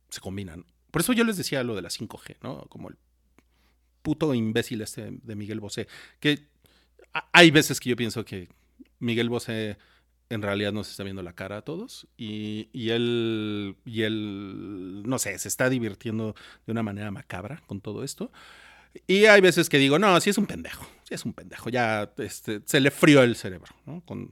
se 0.09 0.21
combinan. 0.21 0.65
Por 0.91 1.01
eso 1.01 1.13
yo 1.13 1.24
les 1.24 1.38
decía 1.38 1.63
lo 1.63 1.76
de 1.76 1.82
la 1.82 1.89
5G, 1.89 2.38
¿no? 2.43 2.65
Como 2.69 2.89
el 2.89 2.97
puto 4.03 4.34
imbécil 4.34 4.82
este 4.82 5.09
de 5.11 5.36
Miguel 5.36 5.59
Bosé, 5.59 5.88
que 6.19 6.47
hay 7.32 7.51
veces 7.51 7.80
que 7.80 7.89
yo 7.89 7.95
pienso 7.95 8.24
que 8.24 8.47
Miguel 8.99 9.30
Bosé 9.30 9.78
en 10.34 10.41
realidad 10.41 10.73
nos 10.73 10.89
está 10.89 11.03
viendo 11.03 11.23
la 11.23 11.34
cara 11.34 11.57
a 11.57 11.61
todos 11.61 12.07
y, 12.17 12.69
y 12.73 12.89
él, 12.89 13.77
y 13.86 14.01
él, 14.03 15.03
no 15.05 15.19
sé, 15.19 15.38
se 15.39 15.47
está 15.47 15.69
divirtiendo 15.69 16.36
de 16.65 16.71
una 16.71 16.84
manera 16.84 17.11
macabra 17.11 17.61
con 17.67 17.81
todo 17.81 18.03
esto. 18.03 18.31
Y 19.07 19.25
hay 19.25 19.41
veces 19.41 19.69
que 19.69 19.79
digo, 19.79 19.97
no, 19.97 20.19
sí 20.21 20.29
es 20.29 20.38
un 20.38 20.45
pendejo, 20.45 20.86
sí 21.03 21.15
es 21.15 21.25
un 21.25 21.34
pendejo, 21.34 21.69
ya 21.69 22.11
este, 22.17 22.61
se 22.65 22.79
le 22.79 22.91
frió 22.91 23.23
el 23.23 23.36
cerebro, 23.36 23.73
¿no? 23.86 24.01
Con 24.05 24.31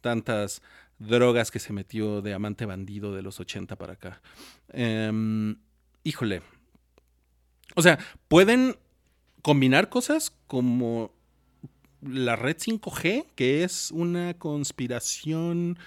tantas 0.00 0.62
drogas 0.98 1.50
que 1.50 1.58
se 1.58 1.72
metió 1.72 2.20
de 2.20 2.34
amante 2.34 2.66
bandido 2.66 3.14
de 3.14 3.22
los 3.22 3.40
80 3.40 3.76
para 3.76 3.94
acá. 3.94 4.20
Em, 4.72 5.56
híjole. 6.04 6.42
O 7.76 7.82
sea, 7.82 7.98
pueden 8.28 8.76
combinar 9.42 9.88
cosas 9.88 10.36
como 10.46 11.14
la 12.02 12.36
red 12.36 12.56
5G, 12.56 13.26
que 13.34 13.64
es 13.64 13.90
una 13.90 14.34
conspiración 14.34 15.78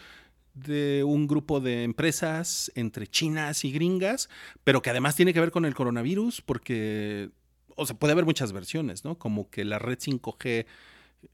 de 0.54 1.04
un 1.04 1.28
grupo 1.28 1.60
de 1.60 1.84
empresas 1.84 2.72
entre 2.76 3.08
chinas 3.08 3.66
y 3.66 3.72
gringas, 3.72 4.30
pero 4.64 4.82
que 4.82 4.92
además 4.92 5.16
tiene 5.16 5.34
que 5.34 5.40
ver 5.40 5.52
con 5.52 5.66
el 5.66 5.74
coronavirus, 5.74 6.42
porque, 6.42 7.32
o 7.76 7.86
sea, 7.86 7.98
puede 7.98 8.14
haber 8.14 8.26
muchas 8.26 8.52
versiones, 8.52 9.04
¿no? 9.04 9.18
Como 9.18 9.50
que 9.50 9.66
la 9.66 9.80
red 9.80 9.98
5G, 9.98 10.66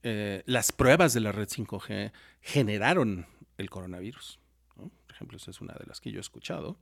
eh, 0.03 0.43
las 0.45 0.71
pruebas 0.71 1.13
de 1.13 1.19
la 1.19 1.32
red 1.32 1.49
5G 1.49 2.11
generaron 2.41 3.25
el 3.57 3.69
coronavirus. 3.69 4.39
Por 4.75 5.15
ejemplo, 5.15 5.38
esa 5.38 5.51
es 5.51 5.59
una 5.59 5.73
de 5.73 5.86
las 5.86 5.99
que 5.99 6.11
yo 6.11 6.19
he 6.19 6.21
escuchado. 6.21 6.77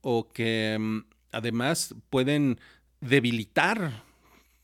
O 0.00 0.32
que 0.32 0.78
mm, 0.80 1.00
además 1.32 1.94
pueden 2.08 2.58
debilitar 3.00 4.02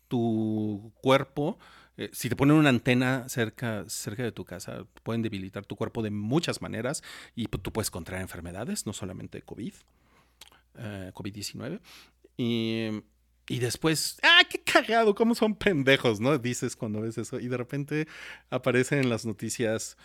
tu 0.08 0.90
cuerpo. 1.02 1.58
Eh, 1.98 2.10
si 2.12 2.28
te 2.28 2.36
ponen 2.36 2.56
una 2.56 2.68
antena 2.68 3.28
cerca, 3.28 3.84
cerca 3.88 4.22
de 4.22 4.30
tu 4.30 4.44
casa, 4.44 4.86
pueden 5.02 5.20
debilitar 5.20 5.66
tu 5.66 5.74
cuerpo 5.74 6.00
de 6.00 6.10
muchas 6.10 6.62
maneras 6.62 7.02
y 7.34 7.46
tú 7.46 7.72
puedes 7.72 7.90
contraer 7.90 8.22
enfermedades, 8.22 8.86
no 8.86 8.92
solamente 8.92 9.42
COVID, 9.42 9.74
eh, 10.78 11.10
COVID-19. 11.12 11.80
Y, 12.36 13.02
y 13.48 13.58
después, 13.58 14.20
¡ah, 14.22 14.42
qué 14.48 14.60
cagado! 14.60 15.12
¿Cómo 15.16 15.34
son 15.34 15.56
pendejos? 15.56 16.20
¿No? 16.20 16.38
Dices 16.38 16.76
cuando 16.76 17.00
ves 17.00 17.18
eso. 17.18 17.40
Y 17.40 17.48
de 17.48 17.56
repente 17.56 18.06
aparece 18.48 19.00
en 19.00 19.10
las 19.10 19.26
noticias 19.26 19.96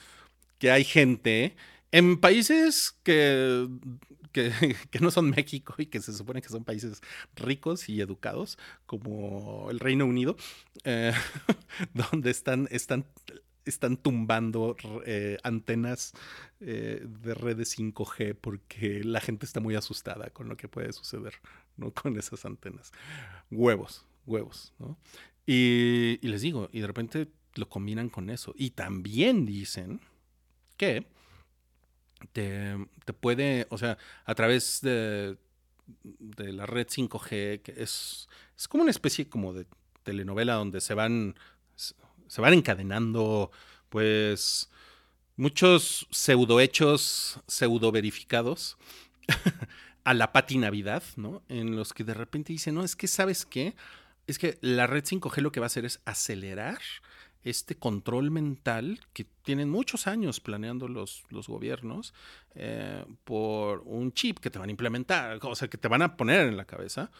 que 0.57 0.71
hay 0.71 0.83
gente 0.83 1.55
en 1.93 2.17
países 2.17 2.97
que, 3.03 3.69
que, 4.33 4.99
no 4.99 5.11
son 5.11 5.29
México 5.29 5.75
y 5.77 5.85
que 5.85 6.01
se 6.01 6.11
supone 6.11 6.41
que 6.41 6.49
son 6.49 6.63
países 6.63 7.01
ricos 7.35 7.87
y 7.87 8.01
educados, 8.01 8.57
como 8.87 9.69
el 9.69 9.79
Reino 9.79 10.05
Unido, 10.05 10.35
eh, 10.85 11.13
donde 11.93 12.31
están, 12.31 12.67
están, 12.71 13.05
están 13.63 13.97
tumbando 13.97 14.75
eh, 15.05 15.37
antenas 15.43 16.13
eh, 16.61 17.05
de 17.05 17.33
redes 17.35 17.77
5G 17.77 18.35
porque 18.41 19.03
la 19.03 19.21
gente 19.21 19.45
está 19.45 19.59
muy 19.59 19.75
asustada 19.75 20.31
con 20.31 20.49
lo 20.49 20.57
que 20.57 20.67
puede 20.67 20.91
suceder 20.93 21.35
¿no? 21.77 21.91
con 21.93 22.17
esas 22.17 22.43
antenas. 22.43 22.91
Huevos, 23.51 24.03
huevos, 24.25 24.73
¿no? 24.79 24.97
Y 25.45 26.17
les 26.23 26.41
digo, 26.41 26.69
y 26.71 26.79
de 26.79 26.87
repente 26.87 27.27
lo 27.53 27.69
combinan 27.69 28.09
con 28.09 28.31
eso. 28.31 28.55
Y 28.57 28.71
también 28.71 29.45
dicen 29.45 29.99
que 30.75 31.05
te, 32.31 32.75
te 33.05 33.13
puede, 33.13 33.67
o 33.69 33.77
sea, 33.77 33.97
a 34.25 34.35
través 34.35 34.79
de, 34.81 35.37
de 36.03 36.53
la 36.53 36.65
red 36.65 36.87
5G, 36.87 37.61
que 37.61 37.73
es, 37.77 38.29
es 38.57 38.67
como 38.67 38.83
una 38.83 38.91
especie 38.91 39.27
como 39.27 39.53
de 39.53 39.65
telenovela 40.03 40.55
donde 40.55 40.81
se 40.81 40.93
van, 40.93 41.35
se 41.75 42.41
van 42.41 42.53
encadenando, 42.53 43.51
pues, 43.89 44.69
muchos 45.35 46.07
pseudohechos, 46.11 47.39
pseudo 47.47 47.91
verificados 47.91 48.77
a 50.03 50.13
la 50.13 50.31
Pati 50.31 50.57
Navidad, 50.57 51.03
¿no? 51.15 51.41
En 51.49 51.75
los 51.75 51.93
que 51.93 52.03
de 52.03 52.13
repente 52.13 52.53
dicen, 52.53 52.75
no, 52.75 52.83
es 52.83 52.95
que, 52.95 53.07
¿sabes 53.07 53.45
qué? 53.45 53.75
Es 54.27 54.39
que 54.39 54.57
la 54.61 54.87
red 54.87 55.03
5G 55.03 55.41
lo 55.41 55.51
que 55.51 55.59
va 55.59 55.65
a 55.65 55.67
hacer 55.67 55.85
es 55.85 55.99
acelerar 56.05 56.79
este 57.43 57.75
control 57.75 58.31
mental 58.31 58.99
que 59.13 59.25
tienen 59.43 59.69
muchos 59.69 60.07
años 60.07 60.39
planeando 60.39 60.87
los, 60.87 61.23
los 61.29 61.47
gobiernos 61.47 62.13
eh, 62.55 63.05
por 63.25 63.81
un 63.85 64.13
chip 64.13 64.39
que 64.39 64.49
te 64.49 64.59
van 64.59 64.69
a 64.69 64.71
implementar, 64.71 65.39
o 65.43 65.55
sea, 65.55 65.67
que 65.67 65.77
te 65.77 65.87
van 65.87 66.01
a 66.01 66.15
poner 66.15 66.47
en 66.47 66.57
la 66.57 66.65
cabeza. 66.65 67.11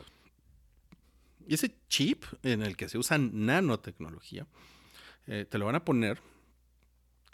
Y 1.48 1.56
ese 1.56 1.76
chip 1.90 2.24
en 2.44 2.62
el 2.62 2.78
que 2.78 2.88
se 2.88 2.98
usa 2.98 3.18
nanotecnología, 3.18 4.48
eh, 5.28 5.46
te 5.50 5.58
lo 5.58 5.66
van 5.66 5.76
a 5.76 5.84
poner 5.84 6.22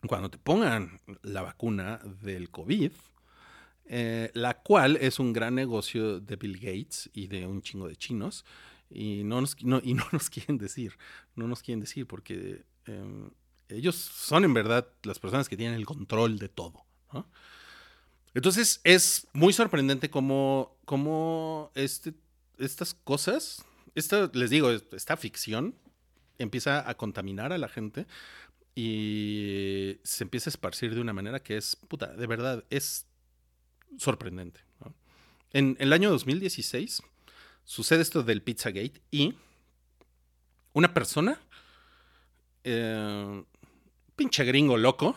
cuando 0.08 0.30
te 0.30 0.38
pongan 0.38 1.00
la 1.22 1.42
vacuna 1.42 2.00
del 2.22 2.50
COVID, 2.50 2.92
eh, 3.86 4.32
la 4.34 4.62
cual 4.62 4.98
es 4.98 5.20
un 5.20 5.34
gran 5.34 5.56
negocio 5.56 6.20
de 6.20 6.36
Bill 6.38 6.58
Gates 6.58 7.10
y 7.14 7.28
de 7.28 7.46
un 7.46 7.62
chingo 7.62 7.88
de 7.88 7.96
chinos. 7.96 8.46
Y 8.90 9.24
no 9.24 9.42
nos, 9.42 9.62
no- 9.64 9.82
y 9.84 9.94
no 9.94 10.04
nos 10.12 10.30
quieren 10.30 10.58
decir, 10.58 10.98
no 11.36 11.48
nos 11.48 11.62
quieren 11.62 11.80
decir 11.82 12.08
porque 12.08 12.64
eh, 12.90 13.30
ellos 13.70 13.96
son 13.96 14.44
en 14.44 14.54
verdad 14.54 14.88
las 15.04 15.20
personas 15.20 15.48
que 15.48 15.56
tienen 15.56 15.76
el 15.76 15.86
control 15.86 16.40
de 16.40 16.50
todo. 16.50 16.86
Entonces 18.34 18.82
es 18.84 19.28
muy 19.34 19.54
sorprendente 19.54 20.10
cómo, 20.10 20.78
cómo 20.86 21.72
este, 21.76 22.14
estas 22.58 22.94
cosas, 22.94 23.66
esta, 23.96 24.30
les 24.34 24.50
digo, 24.50 24.70
esta 24.72 25.18
ficción 25.18 25.76
empieza 26.38 26.88
a 26.90 26.96
contaminar 26.96 27.52
a 27.54 27.58
la 27.58 27.68
gente 27.68 28.06
y 28.76 29.98
se 30.04 30.24
empieza 30.24 30.50
a 30.50 30.52
esparcir 30.52 30.94
de 30.94 31.02
una 31.02 31.14
manera 31.14 31.42
que 31.42 31.58
es, 31.58 31.76
puta, 31.76 32.08
de 32.08 32.28
verdad, 32.28 32.64
es 32.70 33.08
sorprendente. 33.98 34.62
¿no? 34.80 34.94
En 35.52 35.76
el 35.80 35.92
año 35.92 36.10
2016 36.12 37.02
sucede 37.66 38.02
esto 38.02 38.24
del 38.24 38.42
Pizzagate 38.42 39.02
y 39.12 39.36
una 40.74 40.94
persona, 40.94 41.42
eh, 42.64 43.44
pinche 44.16 44.44
gringo 44.44 44.78
loco, 44.78 45.16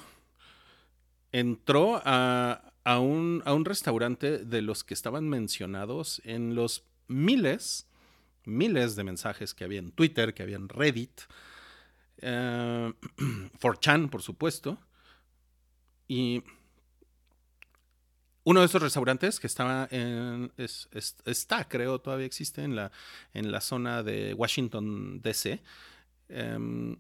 entró 1.32 2.01
a, 2.05 2.72
a 2.84 2.99
un, 2.99 3.43
a 3.45 3.55
un 3.55 3.64
restaurante 3.64 4.38
de 4.45 4.62
los 4.62 4.84
que 4.84 4.95
estaban 4.95 5.28
mencionados 5.28 6.20
en 6.24 6.55
los 6.55 6.84
miles, 7.09 7.88
miles 8.45 8.97
de 8.97 9.05
mensajes 9.05 9.55
que 9.55 9.64
había 9.64 9.78
en 9.80 9.93
Twitter, 9.93 10.34
que 10.34 10.43
había 10.43 10.57
en 10.57 10.68
Reddit, 10.68 11.22
eh, 12.18 12.93
4chan, 13.61 14.11
por 14.11 14.22
supuesto, 14.22 14.78
y 16.09 16.43
uno 18.45 18.61
de 18.61 18.66
esos 18.66 18.82
restaurantes 18.82 19.38
que 19.38 19.47
estaba 19.47 19.86
en. 19.90 20.53
es- 20.57 20.88
es- 20.93 21.16
está, 21.24 21.68
creo, 21.68 22.01
todavía 22.01 22.26
existe 22.26 22.62
en 22.64 22.74
la, 22.74 22.90
en 23.34 23.53
la 23.53 23.61
zona 23.61 24.03
de 24.03 24.34
Washington, 24.34 25.20
D.C. 25.22 25.62
em, 26.28 26.97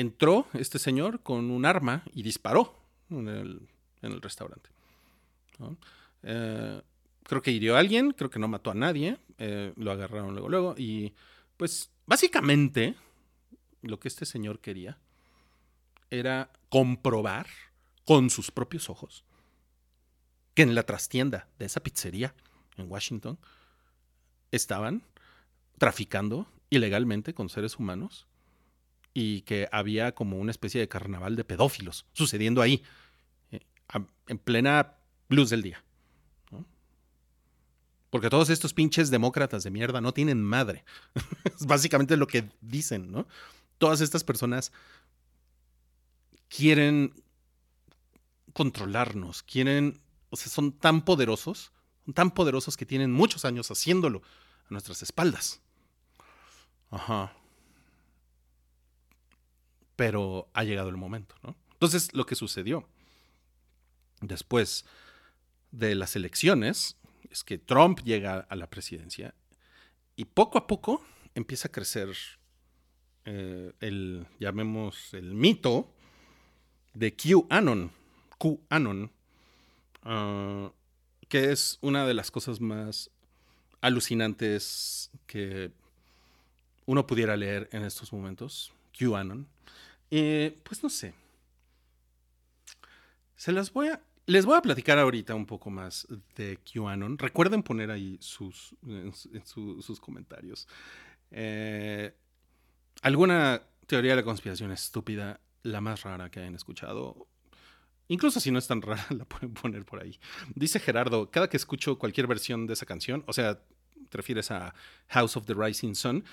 entró 0.00 0.46
este 0.54 0.78
señor 0.78 1.22
con 1.22 1.50
un 1.50 1.64
arma 1.64 2.04
y 2.12 2.22
disparó 2.22 2.74
en 3.10 3.28
el, 3.28 3.68
en 4.02 4.12
el 4.12 4.22
restaurante. 4.22 4.70
Eh, 6.22 6.82
creo 7.24 7.42
que 7.42 7.50
hirió 7.50 7.76
a 7.76 7.80
alguien, 7.80 8.12
creo 8.12 8.30
que 8.30 8.38
no 8.38 8.48
mató 8.48 8.70
a 8.70 8.74
nadie. 8.74 9.18
eh, 9.38 9.72
lo 9.76 9.92
agarraron 9.92 10.32
luego, 10.32 10.48
luego. 10.48 10.74
Y 10.76 11.14
pues, 11.56 11.90
básicamente, 12.06 12.94
lo 13.82 14.00
que 14.00 14.08
este 14.08 14.26
señor 14.26 14.60
quería 14.60 14.98
era 16.10 16.50
comprobar 16.68 17.46
con 18.04 18.30
sus 18.30 18.50
propios 18.50 18.90
ojos 18.90 19.24
que 20.54 20.62
en 20.62 20.74
la 20.74 20.82
trastienda 20.82 21.48
de 21.58 21.66
esa 21.66 21.80
pizzería 21.80 22.34
en 22.76 22.90
Washington 22.90 23.38
estaban 24.50 25.02
traficando 25.78 26.48
ilegalmente 26.70 27.34
con 27.34 27.48
seres 27.48 27.78
humanos 27.78 28.26
y 29.12 29.42
que 29.42 29.68
había 29.72 30.12
como 30.14 30.38
una 30.38 30.50
especie 30.50 30.80
de 30.80 30.88
carnaval 30.88 31.36
de 31.36 31.44
pedófilos 31.44 32.06
sucediendo 32.12 32.62
ahí, 32.62 32.82
eh, 33.50 33.60
en 34.28 34.38
plena 34.38 34.96
luz 35.28 35.50
del 35.50 35.62
día. 35.62 35.84
Porque 38.10 38.28
todos 38.28 38.50
estos 38.50 38.74
pinches 38.74 39.10
demócratas 39.10 39.62
de 39.62 39.70
mierda 39.70 40.00
no 40.00 40.12
tienen 40.12 40.42
madre. 40.42 40.84
es 41.44 41.64
básicamente 41.64 42.16
lo 42.16 42.26
que 42.26 42.50
dicen, 42.60 43.10
¿no? 43.10 43.26
Todas 43.78 44.00
estas 44.00 44.24
personas 44.24 44.72
quieren 46.48 47.14
controlarnos, 48.52 49.44
quieren, 49.44 50.00
o 50.28 50.36
sea, 50.36 50.48
son 50.48 50.72
tan 50.72 51.04
poderosos, 51.04 51.72
son 52.04 52.14
tan 52.14 52.32
poderosos 52.32 52.76
que 52.76 52.84
tienen 52.84 53.12
muchos 53.12 53.44
años 53.44 53.70
haciéndolo 53.70 54.22
a 54.68 54.70
nuestras 54.70 55.02
espaldas. 55.02 55.60
Ajá. 56.90 57.32
Pero 60.00 60.48
ha 60.54 60.64
llegado 60.64 60.88
el 60.88 60.96
momento, 60.96 61.34
¿no? 61.42 61.54
Entonces, 61.72 62.14
lo 62.14 62.24
que 62.24 62.34
sucedió 62.34 62.88
después 64.22 64.86
de 65.72 65.94
las 65.94 66.16
elecciones 66.16 66.96
es 67.28 67.44
que 67.44 67.58
Trump 67.58 68.00
llega 68.02 68.38
a 68.48 68.56
la 68.56 68.70
presidencia 68.70 69.34
y 70.16 70.24
poco 70.24 70.56
a 70.56 70.66
poco 70.66 71.04
empieza 71.34 71.68
a 71.68 71.70
crecer 71.70 72.08
eh, 73.26 73.74
el, 73.80 74.26
llamemos, 74.38 75.12
el 75.12 75.34
mito 75.34 75.92
de 76.94 77.14
QAnon. 77.14 77.92
QAnon, 78.38 79.12
ah, 80.04 80.72
que 81.28 81.52
es 81.52 81.76
una 81.82 82.06
de 82.06 82.14
las 82.14 82.30
cosas 82.30 82.58
más 82.58 83.10
alucinantes 83.82 85.10
que 85.26 85.72
uno 86.86 87.06
pudiera 87.06 87.36
leer 87.36 87.68
en 87.72 87.84
estos 87.84 88.14
momentos. 88.14 88.72
QAnon. 88.98 89.46
Eh, 90.10 90.58
pues 90.62 90.82
no 90.82 90.90
sé. 90.90 91.14
Se 93.36 93.52
las 93.52 93.72
voy 93.72 93.88
a. 93.88 94.02
Les 94.26 94.46
voy 94.46 94.56
a 94.56 94.62
platicar 94.62 94.98
ahorita 94.98 95.34
un 95.34 95.46
poco 95.46 95.70
más 95.70 96.06
de 96.36 96.58
QAnon. 96.58 97.18
Recuerden 97.18 97.62
poner 97.64 97.90
ahí 97.90 98.16
sus, 98.20 98.76
sus 99.44 100.00
comentarios. 100.00 100.68
Eh, 101.30 102.14
¿Alguna 103.02 103.62
teoría 103.86 104.12
de 104.12 104.16
la 104.16 104.22
conspiración 104.22 104.70
estúpida, 104.70 105.40
la 105.62 105.80
más 105.80 106.02
rara 106.02 106.30
que 106.30 106.40
hayan 106.40 106.54
escuchado? 106.54 107.26
Incluso 108.08 108.40
si 108.40 108.50
no 108.50 108.58
es 108.58 108.66
tan 108.66 108.82
rara, 108.82 109.06
la 109.10 109.24
pueden 109.24 109.54
poner 109.54 109.84
por 109.84 110.02
ahí. 110.02 110.18
Dice 110.54 110.78
Gerardo, 110.80 111.30
cada 111.30 111.48
que 111.48 111.56
escucho 111.56 111.98
cualquier 111.98 112.26
versión 112.26 112.66
de 112.66 112.74
esa 112.74 112.86
canción, 112.86 113.24
o 113.26 113.32
sea, 113.32 113.60
te 114.10 114.16
refieres 114.16 114.50
a 114.50 114.74
House 115.08 115.36
of 115.36 115.46
the 115.46 115.54
Rising 115.54 115.94
Sun, 115.94 116.24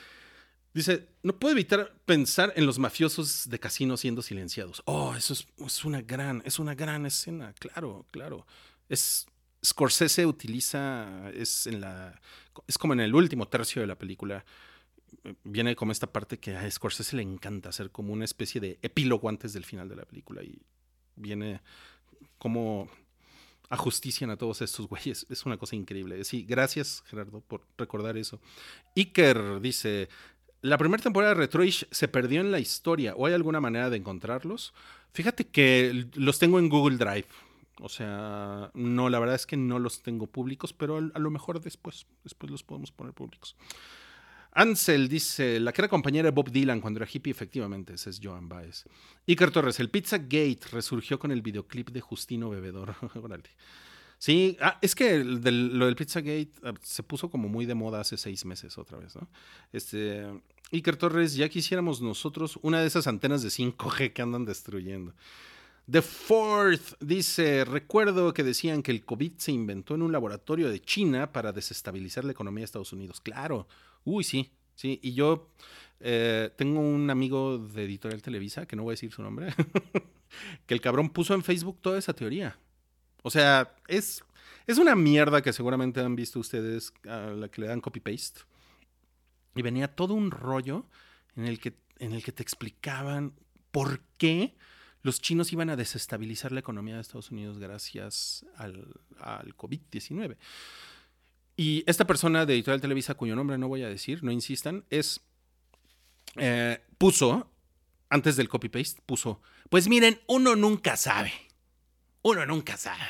dice, 0.74 1.08
no 1.24 1.38
puedo 1.38 1.54
evitar 1.54 1.94
pensar 2.06 2.54
en 2.56 2.66
los 2.66 2.80
mafiosos 2.80 3.50
de 3.50 3.60
casino 3.60 3.98
siendo 3.98 4.22
silenciados. 4.22 4.82
Oh, 4.86 5.16
eso 5.16 5.34
es, 5.34 5.86
una 5.86 6.02
gran, 6.02 6.42
es 6.46 6.60
una 6.60 6.76
gran 6.76 7.06
escena, 7.06 7.54
claro, 7.54 8.06
claro. 8.12 8.46
Es, 8.90 9.28
Scorsese 9.66 10.26
utiliza, 10.26 11.30
es 11.32 11.68
en 11.68 11.82
la, 11.82 12.20
es 12.68 12.78
como 12.78 12.94
en 12.94 13.00
el 13.00 13.16
último 13.16 13.48
tercio 13.48 13.82
de 13.82 13.88
la 13.88 13.98
película, 13.98 14.46
eh, 15.24 15.34
viene 15.44 15.76
como 15.76 15.92
esta 15.92 16.08
parte 16.08 16.40
que 16.40 16.56
a 16.56 16.70
Scorsese 16.70 17.16
le 17.16 17.24
encanta 17.24 17.70
hacer 17.70 17.92
como 17.92 18.14
una 18.14 18.26
especie 18.26 18.62
de 18.62 18.80
epílogo 18.82 19.30
antes 19.30 19.54
del 19.54 19.66
final 19.66 19.90
de 19.90 19.96
la 19.96 20.06
película 20.06 20.44
y 20.44 20.62
viene 21.16 21.62
como 22.38 22.90
ajustician 23.70 24.30
a 24.30 24.38
todos 24.38 24.62
estos 24.62 24.88
güeyes. 24.88 25.26
Es 25.30 25.46
una 25.46 25.58
cosa 25.58 25.76
increíble. 25.76 26.24
Sí, 26.24 26.46
gracias 26.48 27.04
Gerardo 27.08 27.42
por 27.42 27.66
recordar 27.78 28.18
eso. 28.18 28.40
Iker 28.96 29.60
dice, 29.60 30.10
la 30.62 30.78
primera 30.78 31.02
temporada 31.02 31.34
de 31.34 31.40
Retroish 31.40 31.88
se 31.92 32.08
perdió 32.08 32.42
en 32.42 32.52
la 32.52 32.60
historia. 32.60 33.14
¿O 33.16 33.26
hay 33.26 33.34
alguna 33.34 33.62
manera 33.62 33.90
de 33.90 33.98
encontrarlos? 33.98 34.74
Fíjate 35.14 35.48
que 35.48 36.08
los 36.16 36.40
tengo 36.40 36.60
en 36.60 36.70
Google 36.70 36.98
Drive. 36.98 37.28
O 37.80 37.90
sea, 37.90 38.72
no, 38.74 39.10
la 39.10 39.20
verdad 39.20 39.36
es 39.36 39.46
que 39.46 39.58
no 39.58 39.78
los 39.78 40.02
tengo 40.02 40.28
públicos, 40.28 40.74
pero 40.74 40.98
a 40.98 41.20
lo 41.20 41.30
mejor 41.30 41.62
después, 41.62 42.08
después 42.24 42.52
los 42.52 42.64
podemos 42.64 42.92
poner 42.92 43.14
públicos. 43.14 43.56
Ansel 44.52 45.08
dice, 45.08 45.60
la 45.60 45.72
que 45.72 45.82
era 45.82 45.88
compañera 45.88 46.26
de 46.26 46.32
Bob 46.32 46.50
Dylan 46.50 46.82
cuando 46.82 47.00
era 47.00 47.10
hippie, 47.12 47.30
efectivamente, 47.30 47.94
ese 47.94 48.10
es 48.10 48.20
Joan 48.22 48.50
Baez. 48.50 48.86
Iker 49.28 49.52
Torres, 49.52 49.80
el 49.80 49.92
Pizza 49.92 50.18
Gate 50.18 50.62
resurgió 50.72 51.20
con 51.20 51.32
el 51.32 51.44
videoclip 51.44 51.92
de 51.92 52.02
Justino 52.02 52.50
Bebedor. 52.50 52.96
Órale. 53.22 53.52
Sí, 54.20 54.58
ah, 54.62 54.80
es 54.82 54.96
que 54.96 55.16
el 55.16 55.42
del- 55.42 55.78
lo 55.78 55.86
del 55.86 55.96
Pizza 55.96 56.22
Gate 56.22 56.52
ah, 56.64 56.74
se 56.82 57.04
puso 57.04 57.30
como 57.30 57.50
muy 57.50 57.66
de 57.66 57.76
moda 57.76 58.00
hace 58.02 58.18
seis 58.18 58.46
meses 58.46 58.78
otra 58.78 58.98
vez, 58.98 59.16
¿no? 59.16 59.28
Este, 59.72 60.26
Iker 60.72 60.98
Torres, 60.98 61.36
ya 61.36 61.50
quisiéramos 61.50 62.02
nosotros 62.02 62.58
una 62.64 62.82
de 62.82 62.88
esas 62.88 63.06
antenas 63.08 63.44
de 63.44 63.50
5G 63.50 64.14
que 64.14 64.22
andan 64.22 64.44
destruyendo. 64.46 65.14
The 65.90 66.02
Fourth 66.02 66.96
dice, 67.00 67.64
recuerdo 67.64 68.34
que 68.34 68.44
decían 68.44 68.84
que 68.84 68.92
el 68.92 69.06
COVID 69.06 69.34
se 69.38 69.54
inventó 69.54 69.96
en 69.96 70.02
un 70.02 70.12
laboratorio 70.12 70.70
de 70.70 70.82
China 70.82 71.32
para 71.32 71.54
desestabilizar 71.54 72.26
la 72.26 72.32
economía 72.34 72.62
de 72.62 72.66
Estados 72.66 72.92
Unidos. 72.92 73.22
Claro, 73.22 73.68
uy, 74.04 74.24
sí, 74.26 74.52
sí. 74.76 75.00
Y 75.02 75.14
yo 75.14 75.48
eh, 76.02 76.50
tengo 76.58 76.82
un 76.82 77.10
amigo 77.10 77.58
de 77.60 77.86
Editorial 77.86 78.22
Televisa, 78.22 78.66
que 78.66 78.76
no 78.76 78.84
voy 78.84 78.92
a 78.92 78.94
decir 78.94 79.14
su 79.14 79.22
nombre, 79.24 79.54
que 80.66 80.74
el 80.74 80.82
cabrón 80.82 81.10
puso 81.10 81.34
en 81.34 81.44
Facebook 81.44 81.78
toda 81.82 81.98
esa 82.00 82.14
teoría. 82.14 82.58
O 83.24 83.30
sea, 83.30 83.76
es, 83.88 84.24
es 84.66 84.78
una 84.78 84.96
mierda 84.96 85.42
que 85.42 85.54
seguramente 85.54 86.00
han 86.00 86.16
visto 86.16 86.40
ustedes 86.40 86.94
a 87.08 87.32
la 87.32 87.50
que 87.50 87.62
le 87.62 87.68
dan 87.68 87.82
copy-paste. 87.82 88.42
Y 89.56 89.62
venía 89.62 89.88
todo 89.88 90.14
un 90.14 90.32
rollo 90.32 90.86
en 91.36 91.46
el 91.46 91.60
que, 91.60 91.74
en 92.00 92.14
el 92.14 92.24
que 92.24 92.32
te 92.32 92.44
explicaban 92.44 93.34
por 93.72 94.02
qué 94.18 94.56
los 95.02 95.22
chinos 95.22 95.54
iban 95.54 95.70
a 95.70 95.76
desestabilizar 95.76 96.52
la 96.52 96.60
economía 96.60 96.96
de 96.96 97.02
Estados 97.02 97.32
Unidos 97.32 97.60
gracias 97.60 98.46
al, 98.56 98.94
al 99.20 99.56
COVID-19. 99.56 100.38
Y 101.56 101.84
esta 101.88 102.06
persona 102.06 102.46
de 102.46 102.54
Editorial 102.54 102.82
Televisa, 102.82 103.16
cuyo 103.16 103.36
nombre 103.36 103.58
no 103.58 103.68
voy 103.68 103.84
a 103.84 103.90
decir, 103.90 104.24
no 104.24 104.32
insistan, 104.32 104.86
es. 104.90 105.22
eh, 106.36 106.80
puso, 106.98 107.50
antes 108.10 108.36
del 108.36 108.48
copy-paste, 108.48 109.02
puso: 109.06 109.42
Pues 109.70 109.88
miren, 109.88 110.20
uno 110.28 110.56
nunca 110.56 110.96
sabe. 110.98 111.32
Uno 112.28 112.46
nunca 112.46 112.76
sabe. 112.76 113.06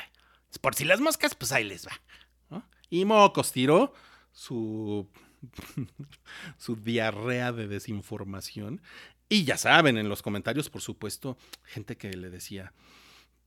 Por 0.60 0.76
si 0.76 0.84
las 0.84 1.00
moscas, 1.00 1.34
pues 1.34 1.50
ahí 1.50 1.64
les 1.64 1.88
va. 1.88 2.62
Y 2.88 3.04
Mocos 3.04 3.50
tiró 3.50 3.92
su. 4.30 5.08
su 6.56 6.76
diarrea 6.76 7.50
de 7.50 7.66
desinformación. 7.66 8.80
Y 9.28 9.42
ya 9.42 9.58
saben, 9.58 9.98
en 9.98 10.08
los 10.08 10.22
comentarios, 10.22 10.70
por 10.70 10.82
supuesto, 10.82 11.36
gente 11.64 11.96
que 11.96 12.10
le 12.10 12.30
decía. 12.30 12.72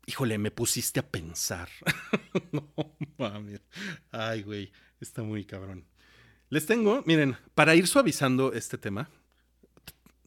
Híjole, 0.08 0.38
me 0.38 0.52
pusiste 0.52 1.00
a 1.00 1.08
pensar. 1.08 1.70
no 2.52 2.68
mames. 3.18 3.62
Ay, 4.12 4.44
güey, 4.44 4.74
está 5.00 5.24
muy 5.24 5.46
cabrón. 5.46 5.86
Les 6.50 6.66
tengo, 6.66 7.02
miren, 7.06 7.38
para 7.56 7.76
ir 7.76 7.88
suavizando 7.88 8.52
este 8.52 8.78
tema, 8.78 9.10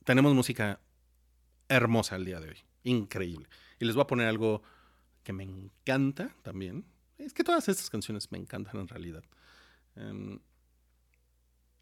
tenemos 0.05 0.32
música 0.32 0.80
hermosa 1.68 2.16
el 2.16 2.24
día 2.24 2.40
de 2.40 2.49
hoy. 2.49 2.59
Increíble. 2.84 3.47
Y 3.78 3.84
les 3.84 3.95
voy 3.95 4.05
a 4.05 4.07
poner 4.07 4.26
algo 4.26 4.62
que 5.25 5.33
me 5.33 5.43
encanta 5.43 6.35
también. 6.43 6.85
Es 7.18 7.33
que 7.33 7.43
todas 7.43 7.68
estas 7.68 7.91
canciones 7.91 8.31
me 8.31 8.39
encantan 8.39 8.81
en 8.81 8.89
realidad. 8.89 9.25
Em, 9.97 10.39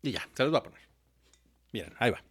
y 0.02 0.12
ya, 0.12 0.26
se 0.32 0.42
los 0.42 0.52
voy 0.52 0.60
a 0.60 0.62
poner. 0.62 0.80
Miren, 1.72 1.94
ahí 1.98 2.10
va. 2.10 2.22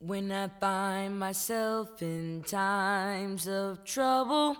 When 0.00 0.32
I 0.32 0.48
find 0.58 1.18
myself 1.18 2.00
in 2.00 2.42
times 2.42 3.46
of 3.46 3.84
trouble, 3.84 4.56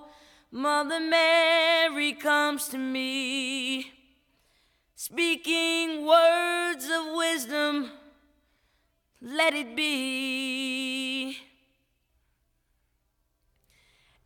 Mother 0.53 1.01
Mary 1.01 2.13
comes 2.13 2.69
to 2.69 2.77
me, 2.77 3.91
speaking 4.97 6.05
words 6.05 6.85
of 6.91 7.15
wisdom. 7.15 7.91
Let 9.23 9.55
it 9.55 9.75
be. 9.75 11.50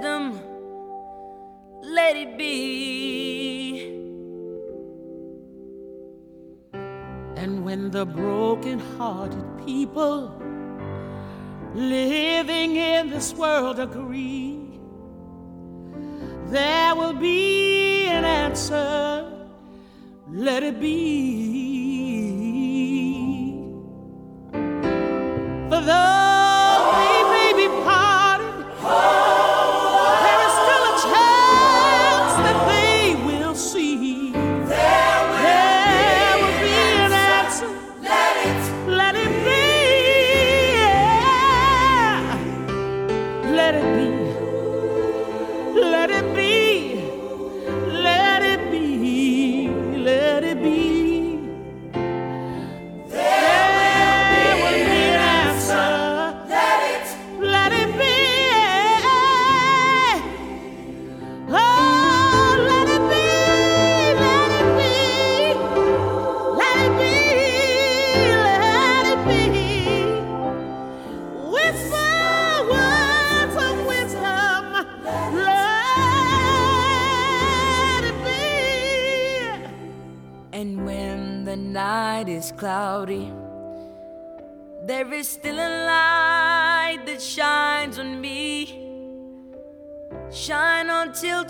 wisdom. 0.00 0.40
Let 1.82 2.16
it 2.16 2.38
be. 2.38 3.88
And 7.36 7.64
when 7.64 7.90
the 7.90 8.04
broken-hearted 8.06 9.64
people 9.64 10.34
living 11.74 12.76
in 12.76 13.10
this 13.10 13.32
world 13.34 13.78
agree, 13.78 14.58
there 16.46 16.94
will 16.94 17.14
be 17.14 18.06
an 18.06 18.24
answer. 18.24 19.26
Let 20.28 20.62
it 20.62 20.80
be. 20.80 21.69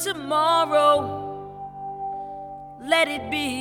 Tomorrow. 0.01 1.29
Let 2.81 3.09
it 3.09 3.31
be. 3.31 3.60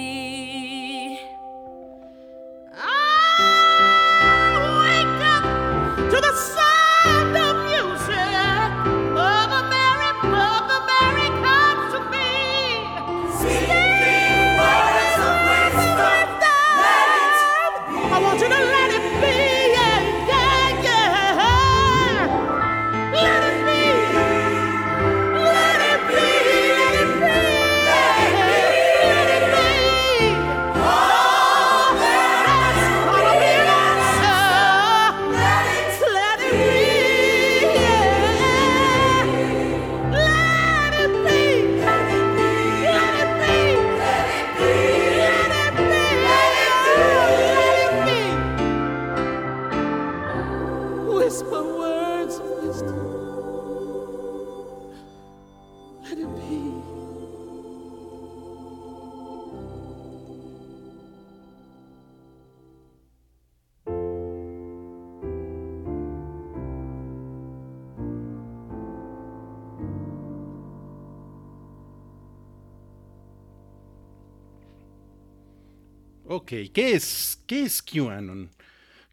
¿Qué 76.74 76.94
es, 76.94 77.42
qué 77.48 77.64
es 77.64 77.82
QAnon? 77.82 78.50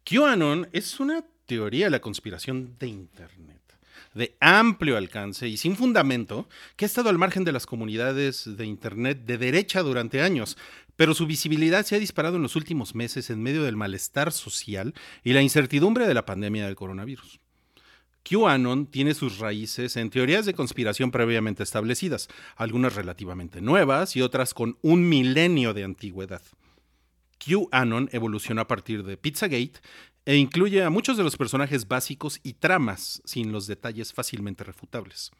QAnon 0.03 0.67
es 0.71 0.99
una 0.99 1.23
teoría 1.45 1.85
de 1.85 1.91
la 1.91 2.01
conspiración 2.01 2.75
de 2.79 2.87
Internet. 2.87 3.55
de 4.13 4.35
amplio 4.39 4.97
alcance 4.97 5.47
y 5.47 5.57
sin 5.57 5.75
fundamento 5.75 6.49
que 6.75 6.85
ha 6.85 6.87
estado 6.87 7.09
al 7.09 7.19
margen 7.19 7.43
de 7.43 7.51
las 7.51 7.67
comunidades 7.67 8.57
de 8.57 8.65
Internet 8.65 9.25
de 9.25 9.37
derecha 9.37 9.83
durante 9.83 10.21
años, 10.21 10.57
pero 10.95 11.13
su 11.13 11.27
visibilidad 11.27 11.85
se 11.85 11.95
ha 11.95 11.99
disparado 11.99 12.37
en 12.37 12.41
los 12.41 12.55
últimos 12.55 12.95
meses 12.95 13.29
en 13.29 13.43
medio 13.43 13.63
del 13.63 13.75
malestar 13.75 14.31
social 14.31 14.95
y 15.23 15.33
la 15.33 15.43
incertidumbre 15.43 16.07
de 16.07 16.15
la 16.15 16.25
pandemia 16.25 16.65
del 16.65 16.75
coronavirus. 16.75 17.39
QAnon 18.23 18.87
tiene 18.87 19.13
sus 19.13 19.37
raíces 19.37 19.95
en 19.95 20.09
teorías 20.09 20.45
de 20.45 20.53
conspiración 20.53 21.11
previamente 21.11 21.63
establecidas, 21.63 22.27
algunas 22.55 22.95
relativamente 22.95 23.61
nuevas 23.61 24.15
y 24.15 24.21
otras 24.21 24.53
con 24.53 24.77
un 24.81 25.07
milenio 25.07 25.73
de 25.75 25.83
antigüedad. 25.83 26.41
QAnon 27.37 28.09
evolucionó 28.11 28.61
a 28.61 28.67
partir 28.67 29.03
de 29.03 29.17
Pizzagate 29.17 29.79
e 30.25 30.35
incluye 30.35 30.83
a 30.83 30.89
muchos 30.89 31.17
de 31.17 31.23
los 31.23 31.37
personajes 31.37 31.87
básicos 31.87 32.39
y 32.43 32.53
tramas 32.53 33.21
sin 33.25 33.51
los 33.51 33.67
detalles 33.67 34.11
fácilmente 34.13 34.63
refutables. 34.63 35.31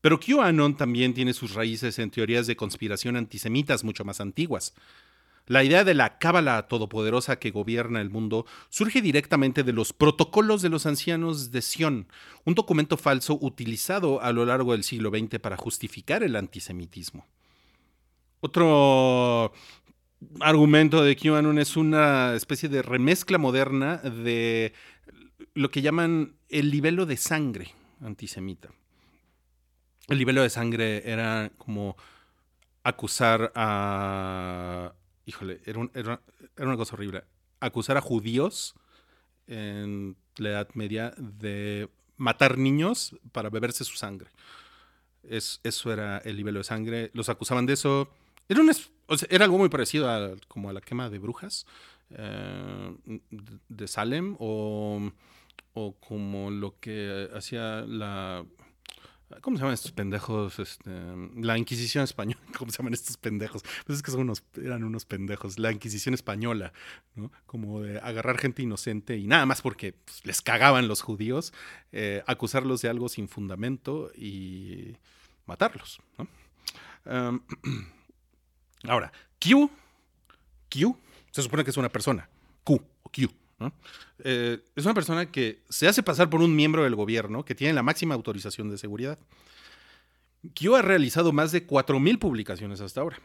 Pero 0.00 0.18
QAnon 0.18 0.76
también 0.76 1.12
tiene 1.12 1.34
sus 1.34 1.54
raíces 1.54 1.98
en 1.98 2.10
teorías 2.10 2.46
de 2.46 2.56
conspiración 2.56 3.16
antisemitas 3.16 3.84
mucho 3.84 4.04
más 4.04 4.20
antiguas. 4.20 4.74
La 5.46 5.64
idea 5.64 5.82
de 5.82 5.94
la 5.94 6.18
cábala 6.18 6.68
todopoderosa 6.68 7.40
que 7.40 7.50
gobierna 7.50 8.00
el 8.00 8.08
mundo 8.08 8.46
surge 8.68 9.02
directamente 9.02 9.64
de 9.64 9.72
los 9.72 9.92
protocolos 9.92 10.62
de 10.62 10.68
los 10.68 10.86
ancianos 10.86 11.50
de 11.50 11.60
Sion, 11.60 12.06
un 12.44 12.54
documento 12.54 12.96
falso 12.96 13.36
utilizado 13.40 14.22
a 14.22 14.32
lo 14.32 14.46
largo 14.46 14.72
del 14.72 14.84
siglo 14.84 15.10
XX 15.10 15.40
para 15.40 15.56
justificar 15.56 16.22
el 16.22 16.36
antisemitismo. 16.36 17.26
Otro 18.40 19.52
argumento 20.40 21.02
de 21.02 21.16
QAnon 21.16 21.58
es 21.58 21.76
una 21.76 22.34
especie 22.34 22.68
de 22.68 22.82
remezcla 22.82 23.38
moderna 23.38 23.98
de 23.98 24.72
lo 25.54 25.70
que 25.70 25.82
llaman 25.82 26.36
el 26.48 26.70
libelo 26.70 27.06
de 27.06 27.16
sangre 27.16 27.74
antisemita. 28.00 28.70
El 30.08 30.18
libelo 30.18 30.42
de 30.42 30.50
sangre 30.50 31.08
era 31.10 31.52
como 31.56 31.96
acusar 32.82 33.52
a... 33.54 34.92
Híjole, 35.26 35.60
era, 35.64 35.78
un- 35.78 35.90
era- 35.94 36.20
una 36.58 36.76
cosa 36.76 36.94
horrible. 36.94 37.24
Acusar 37.60 37.96
a 37.96 38.00
judíos 38.00 38.74
en 39.46 40.16
la 40.36 40.48
Edad 40.50 40.68
Media 40.74 41.12
de 41.16 41.88
matar 42.16 42.58
niños 42.58 43.16
para 43.32 43.50
beberse 43.50 43.84
su 43.84 43.96
sangre. 43.96 44.30
Es, 45.22 45.60
eso 45.62 45.92
era 45.92 46.18
el 46.18 46.36
libelo 46.36 46.58
de 46.60 46.64
sangre. 46.64 47.10
Los 47.14 47.28
acusaban 47.28 47.66
de 47.66 47.74
eso. 47.74 48.12
Era, 49.28 49.44
algo 49.44 49.58
muy 49.58 49.68
parecido 49.68 50.10
a, 50.10 50.32
como 50.48 50.70
a 50.70 50.72
la 50.72 50.80
quema 50.80 51.08
de 51.08 51.18
brujas 51.20 51.66
eh, 52.10 52.96
de 53.68 53.88
Salem 53.88 54.34
o, 54.40 55.12
o 55.74 55.94
como 56.00 56.50
lo 56.50 56.78
que 56.80 57.28
hacía 57.34 57.82
la... 57.86 58.44
¿Cómo 59.42 59.56
se 59.56 59.60
llaman 59.60 59.74
estos 59.74 59.92
pendejos? 59.92 60.58
Este, 60.58 60.90
la 61.36 61.56
Inquisición 61.56 62.02
española. 62.02 62.40
¿Cómo 62.58 62.72
se 62.72 62.78
llaman 62.78 62.94
estos 62.94 63.16
pendejos? 63.16 63.62
Pues 63.86 63.98
es 63.98 64.02
que 64.02 64.10
son 64.10 64.22
unos, 64.22 64.42
eran 64.56 64.82
unos 64.82 65.04
pendejos. 65.04 65.56
La 65.60 65.70
Inquisición 65.70 66.14
española, 66.14 66.72
¿no? 67.14 67.30
Como 67.46 67.82
de 67.82 68.00
agarrar 68.00 68.38
gente 68.38 68.62
inocente 68.62 69.16
y 69.16 69.28
nada 69.28 69.46
más 69.46 69.62
porque 69.62 69.92
pues, 69.92 70.26
les 70.26 70.42
cagaban 70.42 70.88
los 70.88 71.02
judíos, 71.02 71.52
eh, 71.92 72.24
acusarlos 72.26 72.82
de 72.82 72.88
algo 72.88 73.08
sin 73.08 73.28
fundamento 73.28 74.10
y 74.16 74.96
matarlos, 75.46 76.00
¿no? 76.18 76.26
Um, 77.06 77.40
ahora, 78.88 79.12
Q, 79.40 79.70
Q, 80.68 80.96
se 81.30 81.42
supone 81.42 81.64
que 81.64 81.70
es 81.70 81.76
una 81.76 81.88
persona, 81.88 82.28
Q 82.64 82.74
o 83.02 83.10
Q, 83.10 83.30
¿no? 83.58 83.72
Eh, 84.24 84.62
es 84.74 84.84
una 84.84 84.94
persona 84.94 85.30
que 85.30 85.62
se 85.68 85.88
hace 85.88 86.02
pasar 86.02 86.30
por 86.30 86.40
un 86.40 86.54
miembro 86.54 86.84
del 86.84 86.94
gobierno 86.94 87.44
que 87.44 87.54
tiene 87.54 87.74
la 87.74 87.82
máxima 87.82 88.14
autorización 88.14 88.70
de 88.70 88.78
seguridad. 88.78 89.18
Q 90.54 90.76
ha 90.76 90.82
realizado 90.82 91.32
más 91.32 91.52
de 91.52 91.66
4.000 91.66 92.18
publicaciones 92.18 92.80
hasta 92.80 93.00
ahora. 93.00 93.18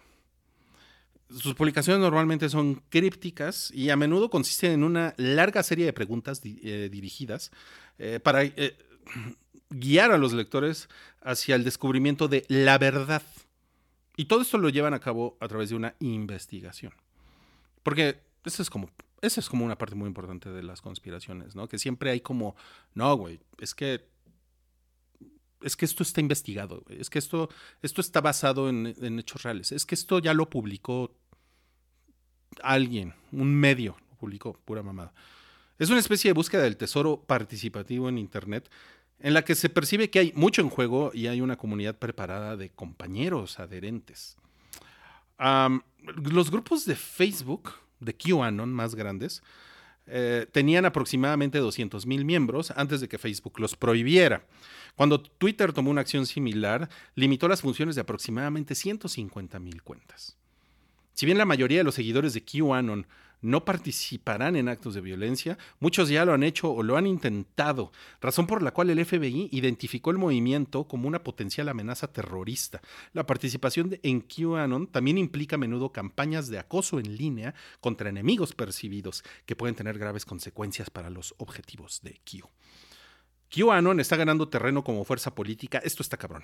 Sus 1.30 1.56
publicaciones 1.56 2.02
normalmente 2.02 2.50
son 2.50 2.84
crípticas 2.90 3.72
y 3.72 3.90
a 3.90 3.96
menudo 3.96 4.30
consisten 4.30 4.72
en 4.72 4.84
una 4.84 5.16
larga 5.18 5.64
serie 5.64 5.86
de 5.86 5.94
preguntas 5.94 6.42
eh, 6.44 6.90
dirigidas 6.92 7.52
eh, 7.98 8.20
para 8.22 8.44
guiar 9.70 10.12
a 10.12 10.18
los 10.18 10.34
lectores 10.34 10.88
hacia 11.22 11.56
el 11.56 11.64
descubrimiento 11.64 12.28
de 12.28 12.46
la 12.48 12.78
verdad. 12.78 13.24
Y 14.18 14.26
todo 14.26 14.42
esto 14.42 14.58
lo 14.58 14.70
llevan 14.70 14.94
a 14.94 15.00
cabo 15.00 15.38
a 15.40 15.48
través 15.48 15.70
de 15.70 15.76
una 15.76 15.96
investigación. 16.00 16.94
Porque 17.84 18.20
eso 18.44 18.62
es 18.62 18.70
como, 18.70 18.90
es 19.22 19.50
como 19.50 19.66
una 19.66 19.78
parte 19.78 19.96
muy 19.96 20.08
importante 20.08 20.50
de 20.50 20.64
las 20.64 20.82
conspiraciones, 20.82 21.56
¿no? 21.56 21.68
Que 21.68 21.78
siempre 21.78 22.12
hay 22.12 22.22
como, 22.22 22.56
no, 22.94 23.16
güey, 23.16 23.40
es 23.60 23.74
que 23.76 24.08
es 25.62 25.76
que 25.76 25.86
esto 25.86 26.04
está 26.04 26.22
investigado, 26.22 26.84
es 26.90 27.10
que 27.10 27.18
esto, 27.18 27.50
esto 27.82 28.00
está 28.00 28.22
basado 28.22 28.70
en, 28.70 28.94
en 29.02 29.18
hechos 29.18 29.42
reales, 29.42 29.72
es 29.72 29.86
que 29.86 29.96
esto 29.96 30.20
ya 30.20 30.34
lo 30.34 30.48
publicó 30.48 31.16
alguien, 32.62 33.16
un 33.32 33.56
medio, 33.56 33.98
lo 34.12 34.18
publicó, 34.18 34.54
pura 34.66 34.84
mamada. 34.84 35.14
Es 35.80 35.90
una 35.90 36.00
especie 36.00 36.30
de 36.30 36.34
búsqueda 36.34 36.62
del 36.62 36.78
tesoro 36.78 37.22
participativo 37.22 38.10
en 38.10 38.18
Internet 38.18 38.70
en 39.20 39.34
la 39.34 39.44
que 39.44 39.56
se 39.56 39.70
percibe 39.70 40.10
que 40.10 40.20
hay 40.20 40.34
mucho 40.36 40.62
en 40.62 40.70
juego 40.70 41.12
y 41.14 41.28
hay 41.28 41.42
una 41.42 41.58
comunidad 41.58 41.98
preparada 41.98 42.58
de 42.58 42.70
compañeros 42.70 43.60
adherentes. 43.60 44.38
Los 45.38 46.52
grupos 46.52 46.86
de 46.86 46.96
Facebook 46.96 47.72
de 48.00 48.16
QAnon 48.16 48.72
más 48.74 48.96
grandes 48.96 49.42
eh, 50.08 50.46
tenían 50.52 50.86
aproximadamente 50.86 51.58
200 51.58 52.06
mil 52.06 52.26
miembros 52.26 52.72
antes 52.76 53.02
de 53.02 53.08
que 53.08 53.18
Facebook 53.18 53.60
los 53.60 53.76
prohibiera. 53.76 54.46
Cuando 54.96 55.20
Twitter 55.20 55.74
tomó 55.74 55.90
una 55.90 56.02
acción 56.02 56.26
similar, 56.26 56.90
limitó 57.16 57.48
las 57.48 57.62
funciones 57.62 57.96
de 57.96 58.02
aproximadamente 58.02 58.76
150 58.76 59.60
mil 59.60 59.82
cuentas. 59.82 60.38
Si 61.14 61.26
bien 61.26 61.38
la 61.38 61.46
mayoría 61.46 61.80
de 61.80 61.84
los 61.84 61.96
seguidores 61.96 62.34
de 62.34 62.44
QAnon 62.44 63.08
no 63.46 63.64
participarán 63.64 64.56
en 64.56 64.68
actos 64.68 64.94
de 64.96 65.02
violencia, 65.02 65.58
muchos 65.80 66.10
ya 66.10 66.26
lo 66.26 66.34
han 66.34 66.44
hecho 66.44 66.72
o 66.72 66.84
lo 66.84 66.98
han 66.98 67.08
intentado, 67.08 67.92
razón 68.22 68.48
por 68.48 68.62
la 68.62 68.72
cual 68.72 68.90
el 68.90 69.06
FBI 69.06 69.50
identificó 69.52 70.12
el 70.12 70.18
movimiento 70.18 70.88
como 70.88 71.08
una 71.08 71.24
potencial 71.24 71.70
amenaza 71.70 72.12
terrorista. 72.12 72.82
La 73.14 73.26
participación 73.26 73.90
de- 73.90 74.00
en 74.04 74.22
QAnon 74.22 74.88
también 74.88 75.18
implica 75.18 75.56
a 75.56 75.60
menudo 75.60 75.92
campañas 75.92 76.48
de 76.50 76.60
acoso 76.60 77.00
en 77.00 77.16
línea 77.16 77.54
contra 77.80 78.10
enemigos 78.10 78.54
percibidos 78.54 79.24
que 79.46 79.56
pueden 79.56 79.76
tener 79.76 79.98
graves 79.98 80.26
consecuencias 80.26 80.90
para 80.90 81.10
los 81.10 81.36
objetivos 81.38 82.02
de 82.04 82.20
Q. 82.30 82.50
QAnon 83.50 84.00
está 84.00 84.16
ganando 84.16 84.50
terreno 84.50 84.84
como 84.84 85.06
fuerza 85.06 85.34
política, 85.36 85.78
esto 85.78 86.02
está 86.02 86.18
cabrón, 86.18 86.44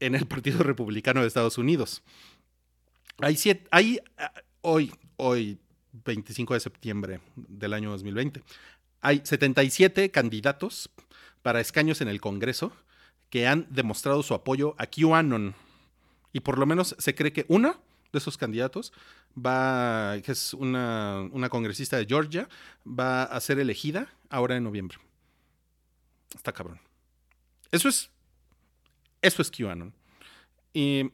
en 0.00 0.14
el 0.14 0.26
Partido 0.26 0.62
Republicano 0.62 1.20
de 1.20 1.26
Estados 1.26 1.58
Unidos. 1.58 2.02
Hay, 3.18 3.36
siete, 3.36 3.66
hay 3.70 3.98
ah, 4.18 4.32
hoy, 4.60 4.92
hoy, 5.16 5.58
25 6.04 6.54
de 6.54 6.60
septiembre 6.60 7.20
del 7.36 7.72
año 7.72 7.90
2020, 7.90 8.42
hay 9.00 9.20
77 9.24 10.10
candidatos 10.10 10.90
para 11.42 11.60
escaños 11.60 12.00
en 12.00 12.08
el 12.08 12.20
Congreso 12.20 12.72
que 13.30 13.46
han 13.46 13.66
demostrado 13.70 14.22
su 14.22 14.34
apoyo 14.34 14.74
a 14.78 14.86
QAnon. 14.86 15.54
Y 16.32 16.40
por 16.40 16.58
lo 16.58 16.66
menos 16.66 16.96
se 16.98 17.14
cree 17.14 17.32
que 17.32 17.46
uno 17.48 17.80
de 18.12 18.18
esos 18.18 18.36
candidatos 18.36 18.92
va, 19.36 20.16
que 20.22 20.32
es 20.32 20.54
una, 20.54 21.28
una 21.32 21.48
congresista 21.48 21.96
de 21.96 22.06
Georgia, 22.06 22.48
va 22.86 23.24
a 23.24 23.40
ser 23.40 23.58
elegida 23.58 24.08
ahora 24.30 24.56
en 24.56 24.64
noviembre. 24.64 24.98
Está 26.34 26.52
cabrón. 26.52 26.80
Eso 27.70 27.88
es. 27.88 28.10
Eso 29.22 29.42
es 29.42 29.50
QAnon. 29.50 29.92
Y. 30.72 31.10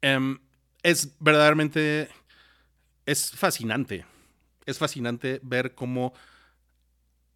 em, 0.00 0.38
es 0.82 1.14
verdaderamente. 1.20 2.08
Es 3.06 3.30
fascinante. 3.30 4.06
Es 4.66 4.78
fascinante 4.78 5.40
ver 5.42 5.74
cómo 5.74 6.12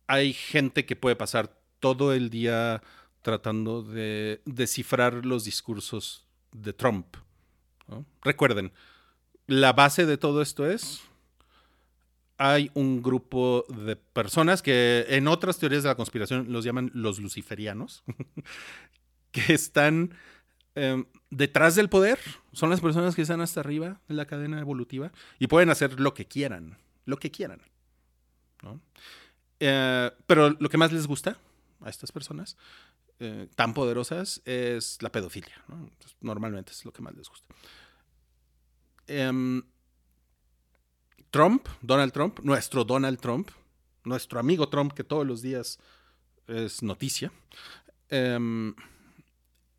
hay 0.06 0.32
gente 0.32 0.86
que 0.86 0.96
puede 0.96 1.16
pasar 1.16 1.58
todo 1.80 2.12
el 2.12 2.30
día 2.30 2.82
tratando 3.22 3.82
de 3.82 4.40
descifrar 4.44 5.26
los 5.26 5.44
discursos 5.44 6.26
de 6.52 6.72
Trump. 6.72 7.16
Recuerden, 8.22 8.72
la 9.46 9.72
base 9.72 10.06
de 10.06 10.16
todo 10.16 10.42
esto 10.42 10.68
es 10.68 11.02
hay 12.38 12.70
un 12.74 13.02
grupo 13.02 13.64
de 13.68 13.96
personas 13.96 14.62
que 14.62 15.06
en 15.08 15.26
otras 15.26 15.58
teorías 15.58 15.82
de 15.82 15.88
la 15.88 15.94
conspiración 15.94 16.52
los 16.52 16.64
llaman 16.64 16.90
los 16.94 17.18
luciferianos, 17.18 18.04
que 19.32 19.54
están 19.54 20.14
eh, 20.76 21.04
detrás 21.30 21.74
del 21.74 21.88
poder, 21.88 22.20
son 22.52 22.68
las 22.68 22.82
personas 22.82 23.14
que 23.14 23.22
están 23.22 23.40
hasta 23.40 23.60
arriba 23.60 23.98
de 24.08 24.14
la 24.14 24.26
cadena 24.26 24.60
evolutiva 24.60 25.10
y 25.38 25.46
pueden 25.46 25.70
hacer 25.70 25.98
lo 25.98 26.12
que 26.12 26.26
quieran, 26.26 26.76
lo 27.06 27.16
que 27.16 27.30
quieran. 27.30 27.62
¿no? 28.62 28.80
Eh, 29.58 30.10
pero 30.26 30.50
lo 30.50 30.68
que 30.68 30.76
más 30.76 30.92
les 30.92 31.06
gusta 31.06 31.38
a 31.80 31.88
estas 31.88 32.12
personas 32.12 32.58
eh, 33.18 33.48
tan 33.54 33.72
poderosas 33.72 34.42
es 34.44 34.98
la 35.00 35.10
pedofilia. 35.10 35.64
normalmente 36.20 36.72
es 36.72 36.84
lo 36.84 36.92
que 36.92 37.00
más 37.02 37.14
les 37.14 37.28
gusta. 37.28 37.54
Em, 39.06 39.62
Trump, 41.30 41.68
Donald 41.80 42.12
Trump, 42.12 42.40
nuestro 42.40 42.84
Donald 42.84 43.18
Trump, 43.18 43.50
nuestro 44.04 44.38
amigo 44.38 44.68
Trump 44.68 44.92
que 44.92 45.04
todos 45.04 45.26
los 45.26 45.40
días 45.40 45.78
es 46.46 46.82
noticia, 46.82 47.32
em, 48.10 48.74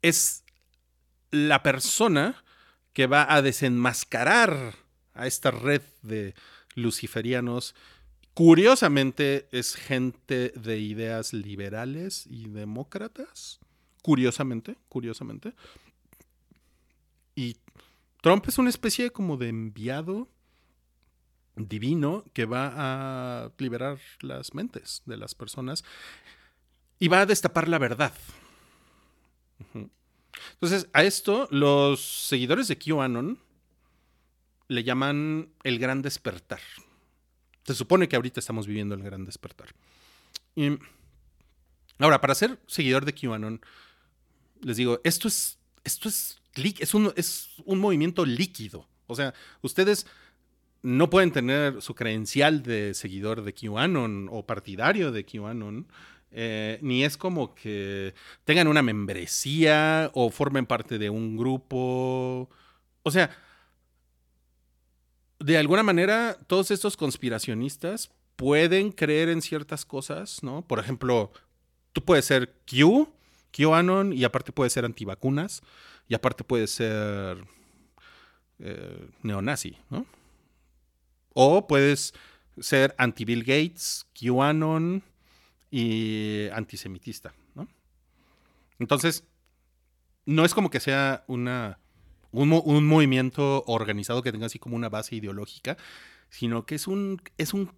es 0.01 0.43
la 1.31 1.63
persona 1.63 2.43
que 2.93 3.07
va 3.07 3.31
a 3.33 3.41
desenmascarar 3.41 4.75
a 5.13 5.27
esta 5.27 5.51
red 5.51 5.81
de 6.01 6.33
luciferianos. 6.75 7.75
Curiosamente 8.33 9.47
es 9.51 9.75
gente 9.75 10.51
de 10.55 10.79
ideas 10.79 11.33
liberales 11.33 12.25
y 12.27 12.47
demócratas. 12.49 13.59
Curiosamente, 14.01 14.77
curiosamente. 14.89 15.53
Y 17.35 17.57
Trump 18.21 18.47
es 18.47 18.57
una 18.57 18.69
especie 18.69 19.11
como 19.11 19.37
de 19.37 19.49
enviado 19.49 20.27
divino 21.55 22.23
que 22.33 22.45
va 22.45 22.73
a 22.75 23.51
liberar 23.57 23.99
las 24.21 24.53
mentes 24.53 25.01
de 25.05 25.17
las 25.17 25.35
personas 25.35 25.83
y 26.99 27.07
va 27.07 27.21
a 27.21 27.25
destapar 27.25 27.67
la 27.67 27.77
verdad. 27.77 28.13
Entonces, 30.53 30.87
a 30.93 31.03
esto 31.03 31.47
los 31.51 32.01
seguidores 32.01 32.67
de 32.67 32.77
QAnon 32.77 33.39
le 34.67 34.83
llaman 34.83 35.49
el 35.63 35.79
gran 35.79 36.01
despertar. 36.01 36.61
Se 37.65 37.73
supone 37.73 38.07
que 38.07 38.15
ahorita 38.15 38.39
estamos 38.39 38.67
viviendo 38.67 38.95
el 38.95 39.03
gran 39.03 39.25
despertar. 39.25 39.69
Y 40.55 40.77
ahora, 41.99 42.21
para 42.21 42.35
ser 42.35 42.59
seguidor 42.67 43.05
de 43.05 43.13
QAnon, 43.13 43.61
les 44.61 44.77
digo, 44.77 44.99
esto 45.03 45.27
es, 45.27 45.59
esto 45.83 46.09
es, 46.09 46.41
es, 46.55 46.93
un, 46.93 47.13
es 47.15 47.49
un 47.65 47.79
movimiento 47.79 48.25
líquido. 48.25 48.87
O 49.07 49.15
sea, 49.15 49.33
ustedes 49.61 50.05
no 50.81 51.09
pueden 51.09 51.31
tener 51.31 51.81
su 51.81 51.95
credencial 51.95 52.63
de 52.63 52.93
seguidor 52.93 53.43
de 53.43 53.53
QAnon 53.53 54.29
o 54.31 54.45
partidario 54.45 55.11
de 55.11 55.25
QAnon, 55.25 55.87
eh, 56.31 56.79
ni 56.81 57.03
es 57.03 57.17
como 57.17 57.55
que 57.55 58.13
tengan 58.43 58.67
una 58.67 58.81
membresía 58.81 60.11
o 60.13 60.29
formen 60.29 60.65
parte 60.65 60.97
de 60.97 61.09
un 61.09 61.37
grupo. 61.37 62.49
O 63.03 63.11
sea, 63.11 63.29
de 65.39 65.57
alguna 65.57 65.83
manera, 65.83 66.37
todos 66.47 66.71
estos 66.71 66.97
conspiracionistas 66.97 68.11
pueden 68.35 68.91
creer 68.91 69.29
en 69.29 69.41
ciertas 69.41 69.85
cosas, 69.85 70.43
¿no? 70.43 70.61
Por 70.61 70.79
ejemplo, 70.79 71.31
tú 71.93 72.03
puedes 72.03 72.25
ser 72.25 72.53
Q, 72.69 73.09
QAnon, 73.51 74.13
y 74.13 74.23
aparte 74.23 74.51
puedes 74.51 74.73
ser 74.73 74.85
antivacunas, 74.85 75.61
y 76.07 76.15
aparte 76.15 76.43
puedes 76.43 76.71
ser 76.71 77.43
eh, 78.59 79.07
neonazi, 79.23 79.77
¿no? 79.89 80.05
O 81.33 81.67
puedes 81.67 82.13
ser 82.59 82.95
anti-Bill 82.97 83.43
Gates, 83.43 84.05
QAnon 84.19 85.03
y 85.69 86.47
antisemitista, 86.53 87.33
¿no? 87.55 87.67
Entonces, 88.79 89.23
no 90.25 90.45
es 90.45 90.53
como 90.53 90.69
que 90.69 90.79
sea 90.79 91.23
una, 91.27 91.79
un, 92.31 92.49
mo- 92.49 92.61
un 92.61 92.85
movimiento 92.85 93.63
organizado 93.65 94.21
que 94.21 94.31
tenga 94.31 94.45
así 94.45 94.59
como 94.59 94.75
una 94.75 94.89
base 94.89 95.15
ideológica, 95.15 95.77
sino 96.29 96.65
que 96.65 96.75
es 96.75 96.87
un, 96.87 97.21
es 97.37 97.53
un, 97.53 97.71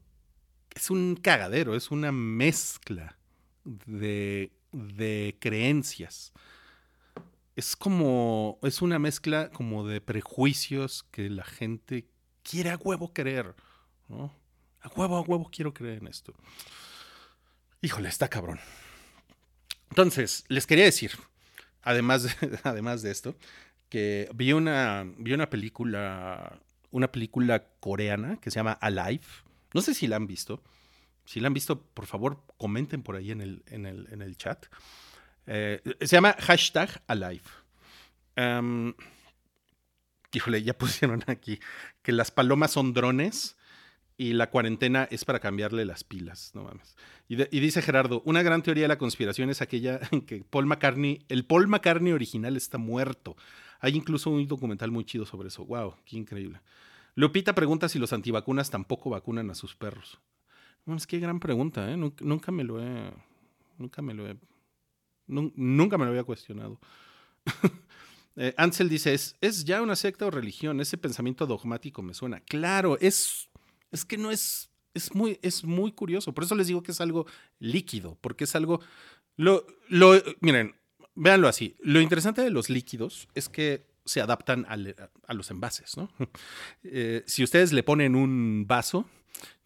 es 0.75 0.89
un 0.89 1.15
cagadero, 1.15 1.75
es 1.75 1.91
una 1.91 2.11
mezcla 2.11 3.17
de, 3.63 4.51
de 4.71 5.37
creencias. 5.39 6.33
Es 7.55 7.75
como, 7.75 8.57
es 8.63 8.81
una 8.81 8.99
mezcla 8.99 9.49
como 9.51 9.85
de 9.85 9.99
prejuicios 10.01 11.03
que 11.11 11.29
la 11.29 11.43
gente 11.43 12.07
quiere 12.41 12.69
a 12.71 12.77
huevo 12.77 13.13
creer, 13.13 13.55
¿no? 14.07 14.33
A 14.81 14.87
huevo, 14.95 15.17
a 15.17 15.21
huevo 15.21 15.49
quiero 15.51 15.73
creer 15.73 15.97
en 15.97 16.07
esto. 16.07 16.33
Híjole, 17.81 18.09
está 18.09 18.27
cabrón. 18.27 18.59
Entonces, 19.89 20.43
les 20.49 20.67
quería 20.67 20.83
decir, 20.83 21.11
además 21.81 22.23
de, 22.23 22.59
además 22.63 23.01
de 23.01 23.11
esto, 23.11 23.35
que 23.87 24.29
vi 24.33 24.53
una, 24.53 25.05
vi 25.17 25.33
una 25.33 25.49
película, 25.49 26.59
una 26.91 27.11
película 27.11 27.65
coreana 27.79 28.37
que 28.41 28.51
se 28.51 28.59
llama 28.59 28.73
Alive. 28.73 29.23
No 29.73 29.81
sé 29.81 29.93
si 29.93 30.07
la 30.07 30.17
han 30.17 30.27
visto. 30.27 30.61
Si 31.25 31.39
la 31.39 31.47
han 31.47 31.53
visto, 31.53 31.81
por 31.81 32.05
favor, 32.05 32.43
comenten 32.57 33.01
por 33.01 33.15
ahí 33.15 33.31
en 33.31 33.41
el, 33.41 33.63
en 33.67 33.85
el, 33.85 34.07
en 34.11 34.21
el 34.21 34.35
chat. 34.35 34.65
Eh, 35.47 35.81
se 36.01 36.07
llama 36.07 36.35
hashtag 36.39 37.01
Alive. 37.07 37.43
Em, 38.35 38.93
híjole, 40.33 40.63
ya 40.63 40.73
pusieron 40.77 41.23
aquí 41.27 41.59
que 42.01 42.11
las 42.11 42.29
palomas 42.31 42.71
son 42.71 42.93
drones 42.93 43.55
y 44.19 44.33
la 44.33 44.49
cuarentena 44.49 45.07
es 45.09 45.23
para 45.23 45.39
cambiarle 45.39 45.85
las 45.85 46.03
pilas, 46.03 46.51
no 46.53 46.65
mames. 46.65 46.97
Y, 47.29 47.37
dice 47.37 47.81
Gerardo, 47.81 48.21
una 48.25 48.43
gran 48.43 48.61
teoría 48.61 48.83
de 48.83 48.87
la 48.89 48.97
conspiración 48.97 49.49
es 49.49 49.61
aquella 49.61 50.01
en 50.11 50.21
que 50.21 50.43
Paul 50.43 50.65
McCartney, 50.65 51.23
el 51.29 51.45
Paul 51.45 51.69
McCartney 51.69 52.11
original 52.11 52.57
está 52.57 52.77
muerto. 52.77 53.37
Hay 53.79 53.95
incluso 53.95 54.29
un 54.29 54.45
documental 54.45 54.91
muy 54.91 55.05
chido 55.05 55.25
sobre 55.25 55.47
eso. 55.47 55.63
Wow, 55.65 55.95
qué 56.03 56.17
increíble. 56.17 56.59
Lupita 57.15 57.55
pregunta 57.55 57.87
si 57.87 57.97
los 57.97 58.11
antivacunas 58.11 58.69
tampoco 58.69 59.09
vacunan 59.09 59.49
a 59.51 59.55
sus 59.55 59.73
perros. 59.73 60.19
No, 60.85 60.97
es 60.97 61.07
que 61.07 61.19
gran 61.19 61.39
pregunta, 61.39 61.89
¿eh? 61.89 61.95
Nunca, 61.95 62.51
me 62.51 62.65
lo 62.65 62.83
he, 62.83 63.13
nunca 63.77 64.01
me 64.01 64.13
lo 64.13 64.27
he, 64.27 64.35
nun- 65.27 65.53
nunca 65.55 65.97
me 65.97 66.03
lo 66.03 66.11
había 66.11 66.23
cuestionado. 66.25 66.77
Eh, 68.41 68.53
Ansel 68.55 68.87
dice, 68.87 69.13
es, 69.13 69.35
es 69.41 69.65
ya 69.65 69.81
una 69.81 69.97
secta 69.97 70.25
o 70.25 70.31
religión, 70.31 70.79
ese 70.79 70.97
pensamiento 70.97 71.45
dogmático 71.45 72.01
me 72.01 72.13
suena. 72.13 72.39
Claro, 72.39 72.97
es, 73.01 73.48
es 73.91 74.05
que 74.05 74.17
no 74.17 74.31
es, 74.31 74.69
es 74.93 75.13
muy, 75.13 75.39
es 75.41 75.63
muy 75.63 75.91
curioso. 75.91 76.33
Por 76.33 76.43
eso 76.43 76.55
les 76.55 76.67
digo 76.67 76.83
que 76.83 76.91
es 76.91 77.01
algo 77.01 77.25
líquido, 77.59 78.17
porque 78.21 78.43
es 78.43 78.55
algo, 78.55 78.81
lo, 79.35 79.65
lo, 79.87 80.13
miren, 80.41 80.75
véanlo 81.15 81.47
así. 81.47 81.75
Lo 81.79 82.01
interesante 82.01 82.41
de 82.41 82.49
los 82.49 82.69
líquidos 82.69 83.27
es 83.35 83.49
que 83.49 83.87
se 84.05 84.21
adaptan 84.21 84.65
a, 84.67 85.33
los 85.33 85.51
envases, 85.51 85.95
¿no? 85.97 86.09
Eh, 86.83 87.23
si 87.27 87.43
ustedes 87.43 87.73
le 87.73 87.83
ponen 87.83 88.15
un 88.15 88.65
vaso 88.67 89.07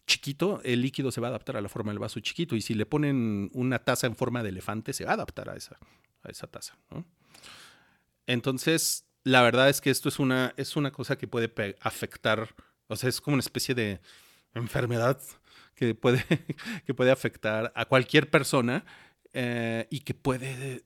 chiquito, 0.06 0.60
el 0.64 0.82
líquido 0.82 1.10
se 1.10 1.20
va 1.20 1.28
a 1.28 1.30
adaptar 1.30 1.56
a 1.56 1.62
la 1.62 1.68
forma 1.68 1.92
del 1.92 1.98
vaso 1.98 2.20
chiquito. 2.20 2.56
Y 2.56 2.60
si 2.60 2.74
le 2.74 2.86
ponen 2.86 3.50
una 3.54 3.78
taza 3.78 4.06
en 4.06 4.16
forma 4.16 4.42
de 4.42 4.50
elefante, 4.50 4.92
se 4.92 5.04
va 5.04 5.12
a 5.12 5.14
adaptar 5.14 5.48
a 5.48 5.56
esa, 5.56 5.78
a 6.22 6.28
esa 6.28 6.46
taza. 6.46 6.76
Entonces, 8.26 9.06
la 9.22 9.42
verdad 9.42 9.70
es 9.70 9.80
que 9.80 9.90
esto 9.90 10.08
es 10.08 10.18
una, 10.18 10.52
es 10.56 10.76
una 10.76 10.92
cosa 10.92 11.16
que 11.16 11.26
puede 11.26 11.76
afectar, 11.80 12.54
o 12.88 12.96
sea, 12.96 13.08
es 13.08 13.20
como 13.20 13.34
una 13.34 13.40
especie 13.40 13.74
de 13.74 14.00
enfermedad 14.54 15.20
que 15.74 15.94
puede, 15.94 16.24
que 16.86 16.94
puede 16.94 17.10
afectar 17.10 17.72
a 17.74 17.84
cualquier 17.84 18.30
persona 18.30 18.84
eh, 19.32 19.86
y 19.90 20.00
que 20.00 20.14
puede, 20.14 20.84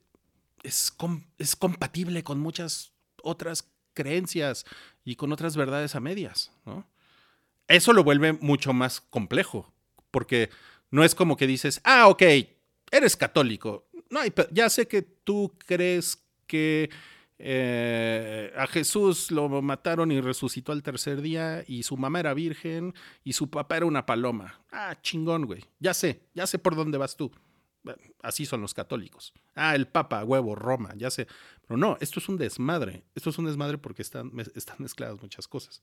es, 0.63 0.93
es 1.37 1.55
compatible 1.55 2.23
con 2.23 2.39
muchas 2.39 2.93
otras 3.21 3.69
creencias 3.93 4.65
y 5.03 5.15
con 5.15 5.31
otras 5.31 5.55
verdades 5.55 5.95
a 5.95 5.99
medias, 5.99 6.51
¿no? 6.65 6.87
Eso 7.67 7.93
lo 7.93 8.03
vuelve 8.03 8.33
mucho 8.33 8.73
más 8.73 8.99
complejo, 8.99 9.71
porque 10.09 10.49
no 10.89 11.03
es 11.03 11.13
como 11.13 11.37
que 11.37 11.45
dices, 11.45 11.81
ah, 11.83 12.07
ok, 12.07 12.23
eres 12.91 13.15
católico. 13.15 13.87
No 14.09 14.21
ya 14.51 14.69
sé 14.69 14.87
que 14.87 15.03
tú 15.03 15.55
crees 15.67 16.25
que 16.47 16.89
eh, 17.41 18.51
a 18.57 18.67
Jesús 18.67 19.31
lo 19.31 19.47
mataron 19.61 20.11
y 20.11 20.19
resucitó 20.19 20.73
al 20.73 20.83
tercer 20.83 21.21
día 21.21 21.63
y 21.65 21.83
su 21.83 21.95
mamá 21.95 22.19
era 22.19 22.33
virgen 22.33 22.93
y 23.23 23.33
su 23.33 23.49
papá 23.49 23.77
era 23.77 23.85
una 23.85 24.05
paloma. 24.05 24.59
Ah, 24.71 24.97
chingón, 25.01 25.45
güey. 25.45 25.63
Ya 25.79 25.93
sé, 25.93 26.21
ya 26.33 26.45
sé 26.45 26.59
por 26.59 26.75
dónde 26.75 26.97
vas 26.97 27.15
tú. 27.15 27.31
Así 28.21 28.45
son 28.45 28.59
los 28.59 28.73
católicos. 28.73 29.33
Ah, 29.55 29.73
el 29.73 29.87
Papa, 29.87 30.25
huevo, 30.25 30.53
Roma, 30.53 30.93
ya 30.97 31.09
sé. 31.09 31.27
Pero 31.65 31.77
no, 31.77 31.97
esto 32.01 32.19
es 32.19 32.27
un 32.27 32.37
desmadre. 32.37 33.03
Esto 33.15 33.29
es 33.29 33.37
un 33.37 33.45
desmadre 33.45 33.77
porque 33.77 34.01
están, 34.01 34.31
están 34.53 34.75
mezcladas 34.79 35.21
muchas 35.21 35.47
cosas. 35.47 35.81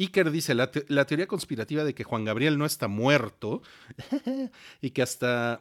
Iker 0.00 0.32
dice, 0.32 0.54
la, 0.54 0.68
la 0.88 1.06
teoría 1.06 1.28
conspirativa 1.28 1.84
de 1.84 1.94
que 1.94 2.02
Juan 2.02 2.24
Gabriel 2.24 2.58
no 2.58 2.66
está 2.66 2.88
muerto 2.88 3.62
y 4.80 4.90
que 4.90 5.02
hasta 5.02 5.60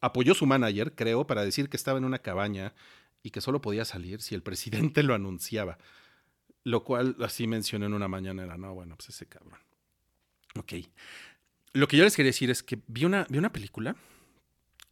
apoyó 0.00 0.34
su 0.34 0.44
manager, 0.44 0.94
creo, 0.94 1.26
para 1.26 1.42
decir 1.42 1.70
que 1.70 1.78
estaba 1.78 1.96
en 1.96 2.04
una 2.04 2.18
cabaña 2.18 2.74
y 3.22 3.30
que 3.30 3.40
solo 3.40 3.60
podía 3.60 3.84
salir 3.84 4.20
si 4.20 4.34
el 4.34 4.42
presidente 4.42 5.02
lo 5.02 5.14
anunciaba. 5.14 5.78
Lo 6.64 6.84
cual 6.84 7.16
así 7.20 7.46
mencioné 7.46 7.86
en 7.86 7.94
una 7.94 8.08
mañana 8.08 8.44
era, 8.44 8.56
no, 8.56 8.74
bueno, 8.74 8.96
pues 8.96 9.08
ese 9.10 9.26
cabrón. 9.26 9.58
Ok. 10.56 10.74
Lo 11.72 11.88
que 11.88 11.96
yo 11.96 12.04
les 12.04 12.14
quería 12.14 12.28
decir 12.28 12.50
es 12.50 12.62
que 12.62 12.80
vi 12.86 13.04
una, 13.04 13.26
vi 13.28 13.38
una 13.38 13.52
película. 13.52 13.96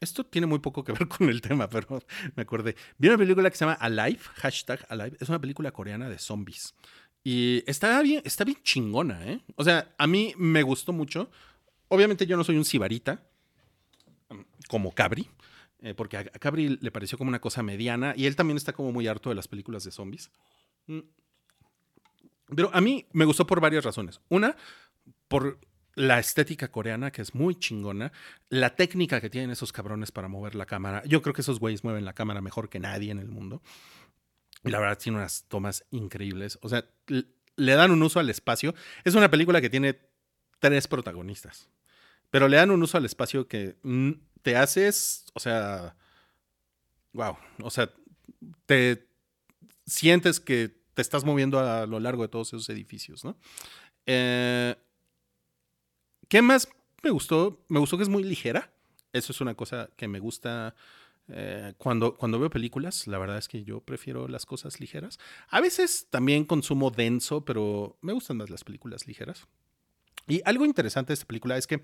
Esto 0.01 0.25
tiene 0.25 0.47
muy 0.47 0.59
poco 0.59 0.83
que 0.83 0.93
ver 0.93 1.07
con 1.09 1.29
el 1.29 1.41
tema, 1.41 1.69
pero 1.69 2.03
me 2.37 2.43
acordé. 2.43 2.75
Vi 2.99 3.09
una 3.09 3.19
película 3.19 3.51
que 3.51 3.57
se 3.57 3.65
llama 3.65 3.75
Alive, 3.75 4.21
hashtag 4.37 4.85
Alive. 4.89 5.17
Es 5.21 5.29
una 5.29 5.41
película 5.41 5.71
coreana 5.71 6.09
de 6.09 6.19
zombies. 6.19 6.75
Y 7.23 7.63
está 7.67 8.01
bien, 8.01 8.23
está 8.25 8.45
bien 8.45 8.59
chingona, 8.63 9.27
¿eh? 9.31 9.41
O 9.57 9.63
sea, 9.63 9.95
a 9.99 10.07
mí 10.07 10.33
me 10.39 10.63
gustó 10.63 10.93
mucho. 10.93 11.31
Obviamente 11.89 12.27
yo 12.27 12.37
no 12.37 12.45
soy 12.45 12.57
un 12.57 12.65
sibarita, 12.65 13.23
como 14.69 14.95
Cabri, 14.95 15.29
eh, 15.83 15.95
porque 15.95 16.19
a, 16.19 16.25
Cabri 16.25 16.79
le 16.81 16.91
pareció 16.91 17.17
como 17.19 17.29
una 17.29 17.41
cosa 17.41 17.63
mediana 17.63 18.15
y 18.17 18.27
él 18.27 18.37
también 18.37 18.57
está 18.57 18.73
como 18.73 18.93
muy 18.93 19.07
harto 19.07 19.29
de 19.31 19.35
las 19.35 19.49
películas 19.49 19.85
de 19.85 19.91
zombies. 19.91 20.31
Mm. 20.87 21.01
Pero 22.55 22.71
a 22.73 22.81
mí 22.81 23.07
me 23.13 23.25
gustó 23.25 23.47
por 23.47 23.61
varias 23.61 23.85
razones. 23.85 24.21
Una, 24.29 24.57
por 25.29 25.59
la 25.95 26.19
estética 26.19 26.69
coreana, 26.71 27.11
que 27.11 27.23
es 27.23 27.35
muy 27.35 27.55
chingona, 27.55 28.13
la 28.49 28.75
técnica 28.75 29.21
que 29.21 29.31
tienen 29.31 29.51
esos 29.51 29.73
cabrones 29.73 30.13
para 30.13 30.29
mover 30.29 30.55
la 30.55 30.67
cámara. 30.67 31.03
Yo 31.05 31.23
creo 31.23 31.35
que 31.35 31.43
esos 31.43 31.61
güeyes 31.61 31.85
mueven 31.85 32.05
la 32.05 32.13
cámara 32.13 32.41
mejor 32.41 32.69
que 32.69 32.81
nadie 32.81 33.11
en 33.11 33.19
el 33.19 33.29
mundo. 33.29 33.63
Y 34.65 34.71
la 34.71 34.81
verdad 34.81 34.99
tiene 34.99 35.19
unas 35.19 35.45
tomas 35.49 35.85
increíbles. 35.91 36.59
O 36.63 36.69
sea, 36.69 36.85
le 37.07 37.75
dan 37.75 37.91
un 37.91 38.03
uso 38.03 38.21
al 38.21 38.31
espacio. 38.31 38.75
Es 39.05 39.15
una 39.15 39.31
película 39.31 39.61
que 39.61 39.71
tiene 39.71 39.99
tres 40.59 40.89
protagonistas. 40.89 41.69
Pero 42.31 42.49
le 42.49 42.57
dan 42.57 42.71
un 42.71 42.83
uso 42.83 42.97
al 42.97 43.05
espacio 43.05 43.47
que 43.49 43.77
mm, 43.83 44.13
te 44.43 44.57
haces, 44.57 45.27
o 45.35 45.41
sea, 45.41 45.97
wow, 47.13 47.37
o 47.63 47.71
sea, 47.71 47.91
te 48.67 49.07
sientes 49.87 50.41
que 50.41 50.81
te 50.95 51.03
estás 51.03 51.25
moviendo 51.25 51.59
a 51.59 51.87
lo 51.87 52.01
largo 52.01 52.23
de 52.23 52.29
todos 52.29 52.49
esos 52.49 52.69
edificios, 52.69 53.25
¿no? 53.25 53.37
Eh, 54.07 54.75
¿Qué 56.29 56.43
más 56.43 56.69
me 57.03 57.11
gustó? 57.11 57.65
Me 57.69 57.81
gustó 57.81 57.97
que 57.97 58.05
es 58.05 58.09
muy 58.09 58.23
ligera. 58.23 58.73
Eso 59.13 59.33
es 59.33 59.41
una 59.41 59.55
cosa 59.55 59.91
que 59.97 60.07
me 60.07 60.21
gusta 60.21 60.77
eh, 61.29 61.75
cuando, 61.79 62.17
cuando 62.17 62.39
veo 62.39 62.51
películas. 62.51 63.07
La 63.07 63.19
verdad 63.19 63.39
es 63.39 63.49
que 63.49 63.65
yo 63.65 63.81
prefiero 63.81 64.29
las 64.29 64.47
cosas 64.47 64.81
ligeras. 64.81 65.19
A 65.49 65.61
veces 65.61 66.07
también 66.11 66.45
consumo 66.45 66.91
denso, 66.91 67.45
pero 67.45 67.99
me 68.01 68.13
gustan 68.13 68.37
más 68.37 68.51
las 68.51 68.65
películas 68.65 69.07
ligeras. 69.07 69.47
Y 70.27 70.41
algo 70.45 70.65
interesante 70.65 71.09
de 71.09 71.15
esta 71.15 71.27
película 71.27 71.57
es 71.57 71.67
que, 71.67 71.83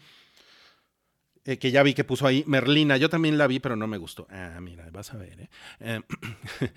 eh, 1.46 1.58
que 1.58 1.70
ya 1.70 1.82
vi 1.82 1.94
que 1.94 2.04
puso 2.04 2.26
ahí 2.26 2.44
Merlina. 2.46 2.96
Yo 2.98 3.08
también 3.08 3.38
la 3.38 3.46
vi, 3.46 3.60
pero 3.60 3.76
no 3.76 3.86
me 3.86 3.96
gustó. 3.98 4.26
Ah, 4.30 4.58
mira, 4.60 4.88
vas 4.90 5.14
a 5.14 5.16
ver. 5.16 5.40
¿eh? 5.40 5.48
Eh, 5.80 6.00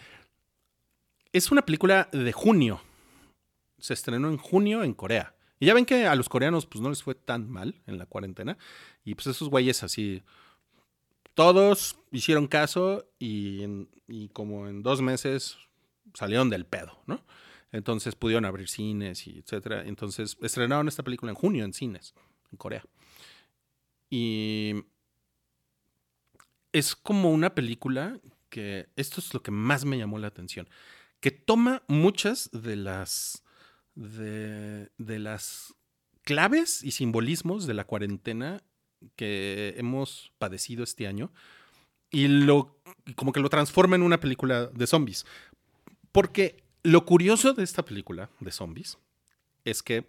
es 1.33 1.51
una 1.51 1.63
película 1.63 2.09
de 2.11 2.31
junio. 2.31 2.81
Se 3.77 3.93
estrenó 3.93 4.29
en 4.29 4.37
junio 4.37 4.83
en 4.83 4.93
Corea. 4.93 5.35
Y 5.59 5.65
ya 5.65 5.73
ven 5.73 5.85
que 5.85 6.05
a 6.07 6.15
los 6.15 6.29
coreanos 6.29 6.65
pues 6.65 6.81
no 6.81 6.89
les 6.89 7.03
fue 7.03 7.15
tan 7.15 7.49
mal 7.49 7.81
en 7.85 7.97
la 7.97 8.05
cuarentena. 8.05 8.57
Y 9.03 9.15
pues 9.15 9.27
esos 9.27 9.49
güeyes 9.49 9.83
así, 9.83 10.23
todos 11.33 11.97
hicieron 12.11 12.47
caso 12.47 13.05
y, 13.19 13.63
en- 13.63 13.89
y 14.07 14.29
como 14.29 14.67
en 14.67 14.83
dos 14.83 15.01
meses 15.01 15.57
salieron 16.13 16.49
del 16.49 16.65
pedo, 16.65 17.01
¿no? 17.07 17.23
Entonces 17.71 18.15
pudieron 18.15 18.45
abrir 18.45 18.67
cines 18.67 19.27
y 19.27 19.39
etcétera. 19.39 19.83
Entonces 19.85 20.37
estrenaron 20.41 20.87
esta 20.87 21.03
película 21.03 21.31
en 21.31 21.35
junio 21.35 21.65
en 21.65 21.73
cines, 21.73 22.13
en 22.51 22.57
Corea. 22.57 22.83
Y 24.09 24.75
es 26.71 26.95
como 26.95 27.31
una 27.31 27.53
película 27.55 28.19
que, 28.49 28.89
esto 28.95 29.21
es 29.21 29.33
lo 29.33 29.41
que 29.41 29.51
más 29.51 29.85
me 29.85 29.97
llamó 29.97 30.17
la 30.19 30.27
atención, 30.27 30.67
que 31.19 31.31
toma 31.31 31.83
muchas 31.87 32.49
de 32.51 32.75
las, 32.75 33.43
de, 33.95 34.89
de 34.97 35.19
las 35.19 35.75
claves 36.23 36.83
y 36.83 36.91
simbolismos 36.91 37.65
de 37.65 37.73
la 37.73 37.85
cuarentena 37.85 38.63
que 39.15 39.75
hemos 39.77 40.31
padecido 40.37 40.83
este 40.83 41.07
año 41.07 41.31
y 42.11 42.27
lo 42.27 42.79
como 43.15 43.31
que 43.31 43.39
lo 43.39 43.49
transforma 43.49 43.95
en 43.95 44.03
una 44.03 44.19
película 44.19 44.67
de 44.67 44.87
zombies. 44.87 45.25
Porque 46.11 46.63
lo 46.83 47.05
curioso 47.05 47.53
de 47.53 47.63
esta 47.63 47.83
película 47.83 48.29
de 48.39 48.51
zombies 48.51 48.97
es 49.65 49.83
que 49.83 50.07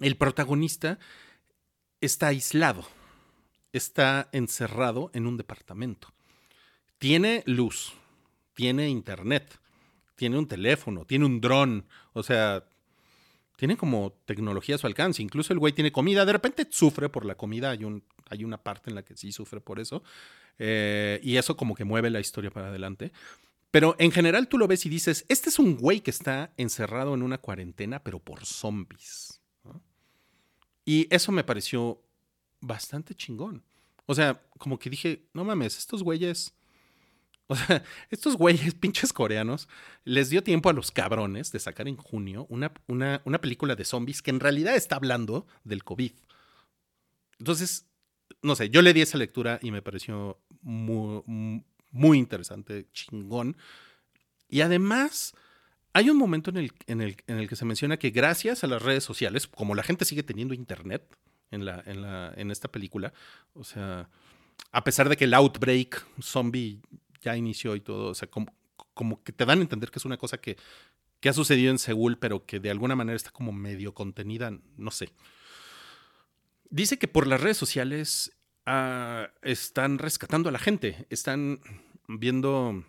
el 0.00 0.16
protagonista 0.16 0.98
está 2.00 2.28
aislado, 2.28 2.86
está 3.72 4.28
encerrado 4.32 5.10
en 5.14 5.26
un 5.26 5.36
departamento. 5.36 6.08
Tiene 6.98 7.42
luz, 7.46 7.92
tiene 8.54 8.88
internet, 8.88 9.58
tiene 10.16 10.38
un 10.38 10.46
teléfono, 10.46 11.04
tiene 11.04 11.24
un 11.24 11.40
dron, 11.40 11.86
o 12.12 12.22
sea, 12.22 12.64
tiene 13.56 13.76
como 13.76 14.12
tecnología 14.24 14.74
a 14.74 14.78
su 14.78 14.86
alcance. 14.86 15.22
Incluso 15.22 15.52
el 15.52 15.58
güey 15.58 15.72
tiene 15.72 15.92
comida, 15.92 16.24
de 16.24 16.32
repente 16.32 16.66
sufre 16.70 17.08
por 17.08 17.24
la 17.24 17.36
comida, 17.36 17.70
hay, 17.70 17.84
un, 17.84 18.02
hay 18.28 18.44
una 18.44 18.58
parte 18.58 18.90
en 18.90 18.96
la 18.96 19.02
que 19.02 19.16
sí 19.16 19.32
sufre 19.32 19.60
por 19.60 19.80
eso, 19.80 20.02
eh, 20.58 21.20
y 21.22 21.36
eso 21.36 21.56
como 21.56 21.74
que 21.74 21.84
mueve 21.84 22.10
la 22.10 22.20
historia 22.20 22.50
para 22.50 22.68
adelante. 22.68 23.12
Pero 23.70 23.96
en 23.98 24.10
general 24.10 24.48
tú 24.48 24.58
lo 24.58 24.66
ves 24.66 24.84
y 24.86 24.88
dices, 24.88 25.24
este 25.28 25.48
es 25.48 25.58
un 25.58 25.76
güey 25.76 26.00
que 26.00 26.10
está 26.10 26.52
encerrado 26.56 27.14
en 27.14 27.22
una 27.22 27.38
cuarentena, 27.38 28.02
pero 28.02 28.18
por 28.18 28.44
zombies. 28.44 29.39
Y 30.90 31.06
eso 31.08 31.30
me 31.30 31.44
pareció 31.44 32.02
bastante 32.60 33.14
chingón. 33.14 33.62
O 34.06 34.14
sea, 34.16 34.42
como 34.58 34.76
que 34.76 34.90
dije, 34.90 35.22
no 35.32 35.44
mames, 35.44 35.78
estos 35.78 36.02
güeyes... 36.02 36.52
O 37.46 37.56
sea, 37.56 37.82
estos 38.10 38.36
güeyes 38.36 38.74
pinches 38.80 39.12
coreanos 39.12 39.68
les 40.04 40.30
dio 40.30 40.42
tiempo 40.42 40.68
a 40.68 40.72
los 40.72 40.92
cabrones 40.92 41.50
de 41.50 41.58
sacar 41.58 41.88
en 41.88 41.96
junio 41.96 42.46
una, 42.48 42.72
una, 42.86 43.22
una 43.24 43.40
película 43.40 43.74
de 43.74 43.84
zombies 43.84 44.22
que 44.22 44.30
en 44.30 44.38
realidad 44.38 44.76
está 44.76 44.94
hablando 44.94 45.48
del 45.64 45.82
COVID. 45.82 46.12
Entonces, 47.40 47.86
no 48.42 48.54
sé, 48.54 48.70
yo 48.70 48.82
le 48.82 48.92
di 48.92 49.00
esa 49.00 49.18
lectura 49.18 49.58
y 49.62 49.72
me 49.72 49.82
pareció 49.82 50.38
muy, 50.62 51.64
muy 51.90 52.18
interesante, 52.18 52.86
chingón. 52.92 53.56
Y 54.48 54.60
además, 54.60 55.34
hay 55.92 56.10
un 56.10 56.16
momento 56.16 56.50
en 56.50 56.56
el, 56.56 56.72
en, 56.86 57.00
el, 57.00 57.16
en 57.26 57.38
el 57.38 57.48
que 57.48 57.56
se 57.56 57.64
menciona 57.64 57.98
que 57.98 58.10
gracias 58.10 58.64
a 58.64 58.66
las 58.66 58.82
redes 58.82 59.04
sociales, 59.04 59.46
como 59.46 59.74
la 59.74 59.82
gente 59.82 60.04
sigue 60.04 60.22
teniendo 60.22 60.54
internet 60.54 61.02
en, 61.50 61.64
la, 61.64 61.82
en, 61.86 62.02
la, 62.02 62.32
en 62.36 62.50
esta 62.50 62.68
película, 62.70 63.12
o 63.54 63.64
sea, 63.64 64.08
a 64.72 64.84
pesar 64.84 65.08
de 65.08 65.16
que 65.16 65.24
el 65.24 65.34
outbreak 65.34 66.06
zombie 66.22 66.80
ya 67.20 67.36
inició 67.36 67.74
y 67.74 67.80
todo, 67.80 68.10
o 68.10 68.14
sea, 68.14 68.30
como, 68.30 68.54
como 68.94 69.22
que 69.22 69.32
te 69.32 69.44
dan 69.44 69.58
a 69.58 69.62
entender 69.62 69.90
que 69.90 69.98
es 69.98 70.04
una 70.04 70.16
cosa 70.16 70.38
que, 70.38 70.56
que 71.20 71.28
ha 71.28 71.32
sucedido 71.32 71.70
en 71.70 71.78
Seúl, 71.78 72.18
pero 72.18 72.46
que 72.46 72.60
de 72.60 72.70
alguna 72.70 72.96
manera 72.96 73.16
está 73.16 73.30
como 73.30 73.52
medio 73.52 73.94
contenida, 73.94 74.52
no 74.76 74.90
sé. 74.90 75.12
Dice 76.70 76.98
que 76.98 77.08
por 77.08 77.26
las 77.26 77.40
redes 77.40 77.56
sociales 77.56 78.32
uh, 78.66 79.26
están 79.42 79.98
rescatando 79.98 80.48
a 80.48 80.52
la 80.52 80.58
gente, 80.58 81.06
están 81.10 81.60
viendo 82.06 82.84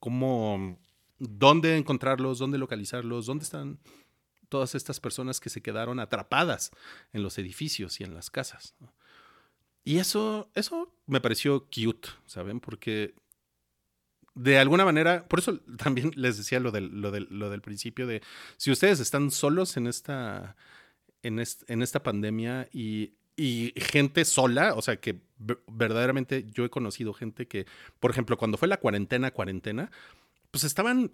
cómo, 0.00 0.78
dónde 1.20 1.76
encontrarlos, 1.76 2.38
dónde 2.38 2.58
localizarlos, 2.58 3.26
dónde 3.26 3.44
están 3.44 3.78
todas 4.48 4.74
estas 4.74 4.98
personas 4.98 5.38
que 5.38 5.48
se 5.48 5.62
quedaron 5.62 6.00
atrapadas 6.00 6.72
en 7.12 7.22
los 7.22 7.38
edificios 7.38 8.00
y 8.00 8.04
en 8.04 8.14
las 8.14 8.30
casas. 8.30 8.74
Y 9.84 9.98
eso, 9.98 10.50
eso 10.54 10.92
me 11.06 11.20
pareció 11.20 11.66
cute, 11.66 12.08
¿saben? 12.26 12.58
Porque 12.60 13.14
de 14.34 14.58
alguna 14.58 14.84
manera, 14.84 15.26
por 15.28 15.38
eso 15.38 15.58
también 15.78 16.12
les 16.16 16.36
decía 16.36 16.60
lo 16.60 16.70
del, 16.70 17.00
lo 17.00 17.10
del, 17.10 17.28
lo 17.30 17.50
del 17.50 17.62
principio 17.62 18.06
de 18.06 18.22
si 18.56 18.70
ustedes 18.70 19.00
están 19.00 19.30
solos 19.30 19.76
en 19.76 19.86
esta, 19.86 20.56
en, 21.22 21.38
est, 21.38 21.68
en 21.70 21.82
esta 21.82 22.02
pandemia 22.02 22.68
y, 22.72 23.12
y, 23.36 23.72
gente 23.76 24.24
sola, 24.24 24.74
o 24.74 24.82
sea 24.82 24.96
que 24.96 25.20
verdaderamente 25.66 26.44
yo 26.52 26.64
he 26.64 26.70
conocido 26.70 27.14
gente 27.14 27.46
que, 27.46 27.66
por 27.98 28.10
ejemplo, 28.10 28.36
cuando 28.36 28.58
fue 28.58 28.68
la 28.68 28.78
cuarentena, 28.78 29.30
cuarentena, 29.30 29.90
pues 30.50 30.64
estaban, 30.64 31.12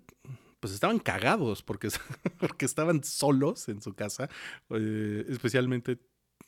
pues 0.60 0.72
estaban 0.72 0.98
cagados 0.98 1.62
porque, 1.62 1.88
porque 2.38 2.66
estaban 2.66 3.04
solos 3.04 3.68
en 3.68 3.80
su 3.80 3.94
casa. 3.94 4.28
Eh, 4.70 5.24
especialmente 5.28 5.98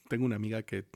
tengo 0.09 0.25
una 0.25 0.37
amiga 0.37 0.63
que 0.63 0.87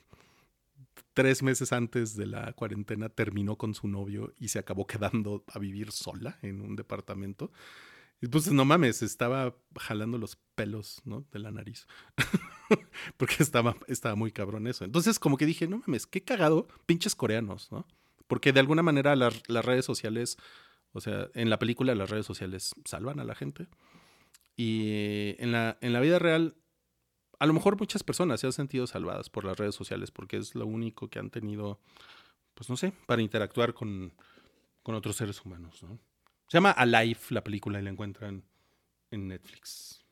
tres 1.13 1.43
meses 1.43 1.73
antes 1.73 2.15
de 2.15 2.25
la 2.25 2.53
cuarentena 2.53 3.09
terminó 3.09 3.57
con 3.57 3.73
su 3.73 3.87
novio 3.87 4.33
y 4.39 4.49
se 4.49 4.59
acabó 4.59 4.87
quedando 4.87 5.43
a 5.53 5.59
vivir 5.59 5.91
sola 5.91 6.37
en 6.41 6.61
un 6.61 6.75
departamento. 6.75 7.51
Y 8.21 8.27
pues 8.27 8.49
no 8.51 8.63
mames, 8.63 9.01
estaba 9.01 9.53
jalando 9.77 10.17
los 10.17 10.37
pelos 10.55 11.01
¿no? 11.03 11.25
de 11.31 11.39
la 11.39 11.51
nariz. 11.51 11.87
Porque 13.17 13.35
estaba, 13.39 13.75
estaba 13.87 14.15
muy 14.15 14.31
cabrón 14.31 14.65
eso. 14.65 14.85
Entonces 14.85 15.19
como 15.19 15.37
que 15.37 15.45
dije, 15.45 15.67
no 15.67 15.79
mames, 15.79 16.07
qué 16.07 16.23
cagado, 16.23 16.67
pinches 16.85 17.15
coreanos, 17.15 17.69
¿no? 17.71 17.85
Porque 18.27 18.53
de 18.53 18.61
alguna 18.61 18.81
manera 18.81 19.15
las, 19.17 19.43
las 19.49 19.65
redes 19.65 19.83
sociales, 19.83 20.37
o 20.93 21.01
sea, 21.01 21.29
en 21.33 21.49
la 21.49 21.59
película 21.59 21.93
las 21.95 22.09
redes 22.09 22.25
sociales 22.25 22.73
salvan 22.85 23.19
a 23.19 23.23
la 23.23 23.35
gente. 23.35 23.67
Y 24.55 25.35
en 25.39 25.51
la, 25.51 25.77
en 25.81 25.93
la 25.93 25.99
vida 25.99 26.19
real 26.19 26.55
a 27.39 27.45
lo 27.45 27.53
mejor 27.53 27.77
muchas 27.77 28.03
personas 28.03 28.39
se 28.39 28.47
han 28.47 28.53
sentido 28.53 28.87
salvadas 28.87 29.29
por 29.29 29.43
las 29.43 29.57
redes 29.57 29.75
sociales 29.75 30.11
porque 30.11 30.37
es 30.37 30.55
lo 30.55 30.65
único 30.65 31.09
que 31.09 31.19
han 31.19 31.29
tenido, 31.29 31.81
pues 32.53 32.69
no 32.69 32.77
sé, 32.77 32.93
para 33.05 33.21
interactuar 33.21 33.73
con, 33.73 34.13
con 34.81 34.95
otros 34.95 35.17
seres 35.17 35.43
humanos. 35.43 35.83
¿no? 35.83 35.99
Se 36.47 36.57
llama 36.57 36.71
Alive 36.71 37.19
la 37.31 37.43
película 37.43 37.81
y 37.81 37.83
la 37.83 37.89
encuentran 37.89 38.45
en 39.11 39.27
Netflix. 39.27 40.05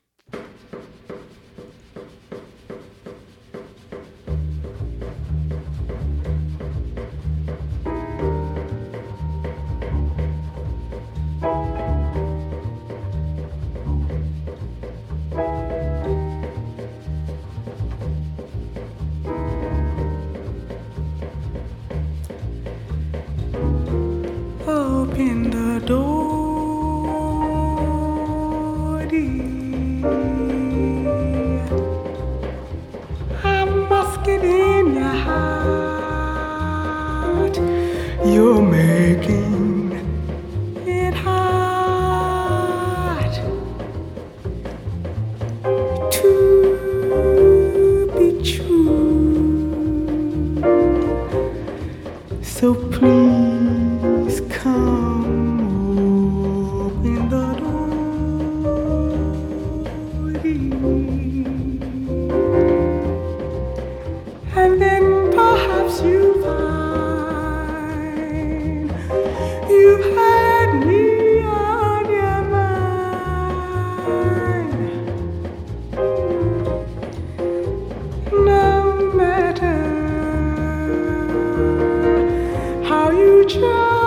future. 83.43 84.00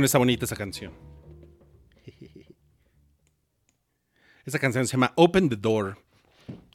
¿A 0.00 0.02
poco 0.02 0.04
no 0.04 0.06
está 0.06 0.16
bonita 0.16 0.46
esa 0.46 0.56
canción? 0.56 0.94
Esa 4.46 4.58
canción 4.58 4.86
se 4.86 4.92
llama 4.92 5.12
Open 5.16 5.50
the 5.50 5.56
Door. 5.56 5.98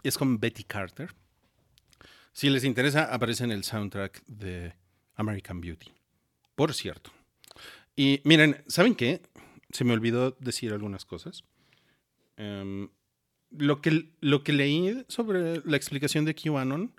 Es 0.04 0.16
con 0.16 0.40
Betty 0.40 0.64
Carter. 0.64 1.12
Si 2.34 2.52
les 2.52 2.64
interesa, 2.64 3.12
aparece 3.12 3.44
en 3.44 3.52
el 3.52 3.64
soundtrack 3.64 4.24
de 4.28 4.76
American 5.16 5.60
Beauty. 5.60 5.92
Por 6.54 6.76
cierto. 6.76 7.10
Y 7.96 8.22
miren, 8.26 8.64
¿saben 8.68 8.94
qué? 8.94 9.24
Se 9.72 9.84
me 9.84 9.94
olvidó 9.94 10.38
decir 10.40 10.72
algunas 10.72 11.04
cosas. 11.04 11.44
Em, 12.38 12.90
lo, 13.50 13.82
que, 13.82 14.12
lo 14.22 14.44
que 14.44 14.54
leí 14.54 15.04
sobre 15.08 15.64
la 15.66 15.78
explicación 15.78 16.26
de 16.26 16.36
QAnon 16.36 16.94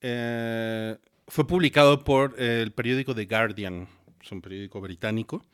eh, 0.00 0.96
fue 1.26 1.44
publicado 1.44 2.04
por 2.04 2.40
el 2.40 2.70
periódico 2.70 3.16
The 3.16 3.24
Guardian. 3.24 3.88
Es 4.20 4.32
un 4.32 4.40
periódico 4.40 4.80
británico. 4.80 5.44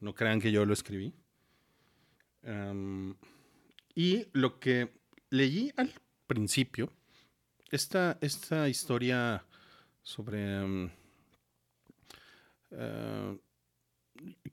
No, 0.00 0.14
crean 0.14 0.40
que 0.40 0.52
yo 0.52 0.64
lo 0.64 0.72
escribí. 0.72 1.12
Em, 2.42 3.14
y 3.94 4.26
lo 4.32 4.58
que 4.60 4.92
leí 5.30 5.72
al 5.76 5.92
principio, 6.26 6.92
esta, 7.70 8.18
esta 8.20 8.68
historia 8.68 9.44
sobre 10.02 10.60
em, 10.60 10.90
eh, 12.70 13.38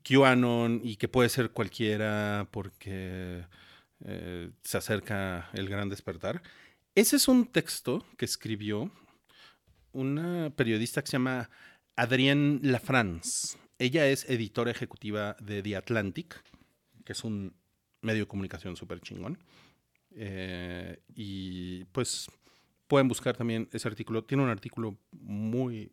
QAnon 0.02 0.80
y 0.82 0.96
que 0.96 1.08
puede 1.08 1.28
ser 1.28 1.50
cualquiera 1.50 2.48
porque 2.50 3.44
eh, 4.04 4.50
se 4.62 4.78
acerca 4.78 5.50
el 5.52 5.68
gran 5.68 5.88
despertar. 5.88 6.42
Ese 6.94 7.16
es 7.16 7.28
un 7.28 7.46
texto 7.46 8.04
que 8.16 8.24
escribió 8.24 8.90
una 9.92 10.50
periodista 10.50 11.02
que 11.02 11.08
se 11.08 11.12
llama 11.12 11.48
Adrienne 11.96 12.60
Lafrance. 12.62 13.58
Ella 13.78 14.06
es 14.06 14.28
editora 14.28 14.70
ejecutiva 14.70 15.36
de 15.40 15.62
The 15.62 15.76
Atlantic, 15.76 16.42
que 17.04 17.12
es 17.12 17.24
un 17.24 17.54
medio 18.00 18.20
de 18.20 18.26
comunicación 18.26 18.76
súper 18.76 19.00
chingón. 19.00 19.38
Eh, 20.14 21.00
y 21.14 21.84
pues 21.86 22.30
pueden 22.86 23.08
buscar 23.08 23.36
también 23.36 23.68
ese 23.72 23.88
artículo. 23.88 24.24
Tiene 24.24 24.42
un 24.42 24.50
artículo 24.50 24.98
muy 25.12 25.90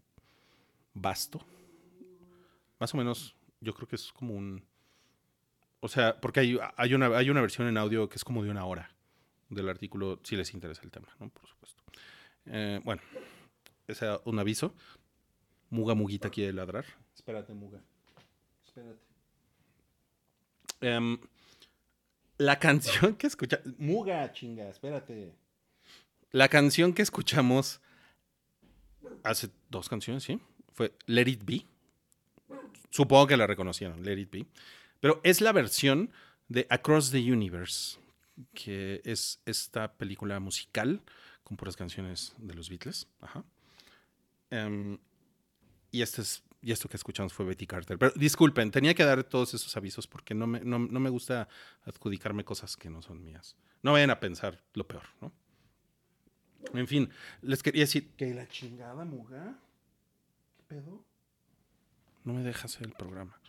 vasto. 0.93 1.45
Más 2.79 2.93
o 2.93 2.97
menos, 2.97 3.35
yo 3.61 3.73
creo 3.73 3.87
que 3.87 3.95
es 3.95 4.11
como 4.11 4.35
un... 4.35 4.63
O 5.81 5.87
sea, 5.87 6.19
porque 6.19 6.41
hay, 6.41 6.59
hay, 6.75 6.93
una, 6.93 7.07
hay 7.17 7.29
una 7.29 7.41
versión 7.41 7.67
en 7.67 7.77
audio 7.77 8.09
que 8.09 8.17
es 8.17 8.23
como 8.23 8.43
de 8.43 8.49
una 8.49 8.65
hora 8.65 8.89
del 9.49 9.69
artículo, 9.69 10.19
si 10.23 10.35
les 10.35 10.53
interesa 10.53 10.81
el 10.83 10.91
tema, 10.91 11.07
¿no? 11.19 11.29
Por 11.29 11.47
supuesto. 11.47 11.81
Eh, 12.45 12.81
bueno, 12.83 13.01
ese 13.87 14.13
es 14.13 14.19
un 14.25 14.39
aviso. 14.39 14.75
Muga 15.69 15.95
Muguita 15.95 16.29
quiere 16.29 16.53
ladrar. 16.53 16.85
Espérate, 17.15 17.53
Muga. 17.53 17.81
Espérate. 18.65 18.99
Em, 20.81 21.17
la 22.37 22.57
canción 22.57 23.15
que 23.15 23.27
escucha... 23.27 23.59
Muga, 23.77 24.31
chinga, 24.31 24.69
espérate. 24.69 25.33
La 26.31 26.47
canción 26.47 26.93
que 26.93 27.01
escuchamos 27.01 27.81
hace 29.23 29.49
dos 29.69 29.89
canciones, 29.89 30.23
¿sí? 30.23 30.39
Fue 30.73 30.93
Let 31.05 31.27
It 31.27 31.43
Be. 31.43 31.65
Supongo 32.89 33.27
que 33.27 33.37
la 33.37 33.47
reconocieron, 33.47 34.03
Let 34.03 34.17
It 34.17 34.31
Be. 34.31 34.45
Pero 34.99 35.21
es 35.23 35.41
la 35.41 35.51
versión 35.51 36.11
de 36.47 36.65
Across 36.69 37.11
the 37.11 37.31
Universe, 37.31 37.99
que 38.53 39.01
es 39.05 39.41
esta 39.45 39.93
película 39.93 40.39
musical 40.39 41.01
con 41.43 41.57
puras 41.57 41.75
canciones 41.75 42.33
de 42.37 42.53
los 42.53 42.69
Beatles. 42.69 43.07
Ajá. 43.21 43.43
Em, 44.49 44.97
y, 45.91 46.01
este 46.01 46.21
es, 46.21 46.43
y 46.61 46.71
esto 46.71 46.89
que 46.89 46.97
escuchamos 46.97 47.33
fue 47.33 47.45
Betty 47.45 47.65
Carter. 47.65 47.97
Pero 47.97 48.11
disculpen, 48.15 48.71
tenía 48.71 48.93
que 48.93 49.03
dar 49.03 49.23
todos 49.23 49.53
esos 49.53 49.75
avisos 49.77 50.07
porque 50.07 50.33
no 50.33 50.47
me, 50.47 50.59
no, 50.61 50.79
no 50.79 50.99
me 50.99 51.09
gusta 51.09 51.47
adjudicarme 51.85 52.43
cosas 52.43 52.77
que 52.77 52.89
no 52.89 53.01
son 53.01 53.23
mías. 53.23 53.55
No 53.81 53.93
vayan 53.93 54.09
a 54.09 54.19
pensar 54.19 54.61
lo 54.73 54.87
peor, 54.87 55.03
¿no? 55.21 55.31
En 56.73 56.87
fin, 56.87 57.09
les 57.41 57.63
quería 57.63 57.83
decir 57.83 58.09
que 58.15 58.33
la 58.33 58.47
chingada 58.47 59.05
muga. 59.05 59.57
¿Qué 60.57 60.63
pedo? 60.75 61.05
No 62.23 62.33
me 62.33 62.43
deja 62.43 62.65
hacer 62.65 62.85
el 62.85 62.93
programa. 62.93 63.39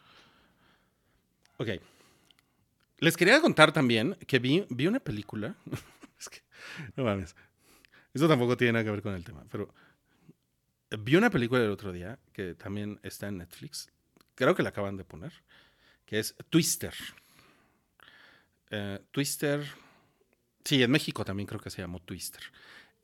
Ok. 1.57 1.69
Les 2.99 3.17
quería 3.17 3.41
contar 3.41 3.73
también 3.73 4.17
que 4.27 4.39
vi, 4.39 4.65
vi 4.71 4.87
una 4.87 5.01
película. 5.01 5.55
es 6.19 6.29
que, 6.29 6.41
no 6.97 7.05
mames. 7.05 7.35
Esto 8.15 8.29
tampoco 8.29 8.57
tiene 8.57 8.73
nada 8.75 8.85
que 8.85 8.91
ver 8.91 9.03
con 9.03 9.15
el 9.15 9.25
tema, 9.25 9.45
pero 9.51 9.73
vi 10.99 11.17
una 11.17 11.31
película 11.31 11.63
el 11.63 11.71
otro 11.71 11.93
día 11.93 12.19
que 12.33 12.55
también 12.55 13.01
está 13.03 13.29
en 13.29 13.39
Netflix. 13.39 13.91
Creo 14.35 14.55
que 14.55 14.63
la 14.63 14.71
acaban 14.71 14.97
de 14.97 15.05
poner. 15.05 15.33
Que 16.05 16.19
es 16.19 16.35
Twister. 16.51 16.95
Eh, 18.71 19.01
Twister. 19.11 19.65
Sí, 20.65 20.83
en 20.83 20.91
México 20.91 21.25
también 21.25 21.47
creo 21.47 21.61
que 21.61 21.71
se 21.71 21.83
llamó 21.83 22.01
Twister. 22.01 22.43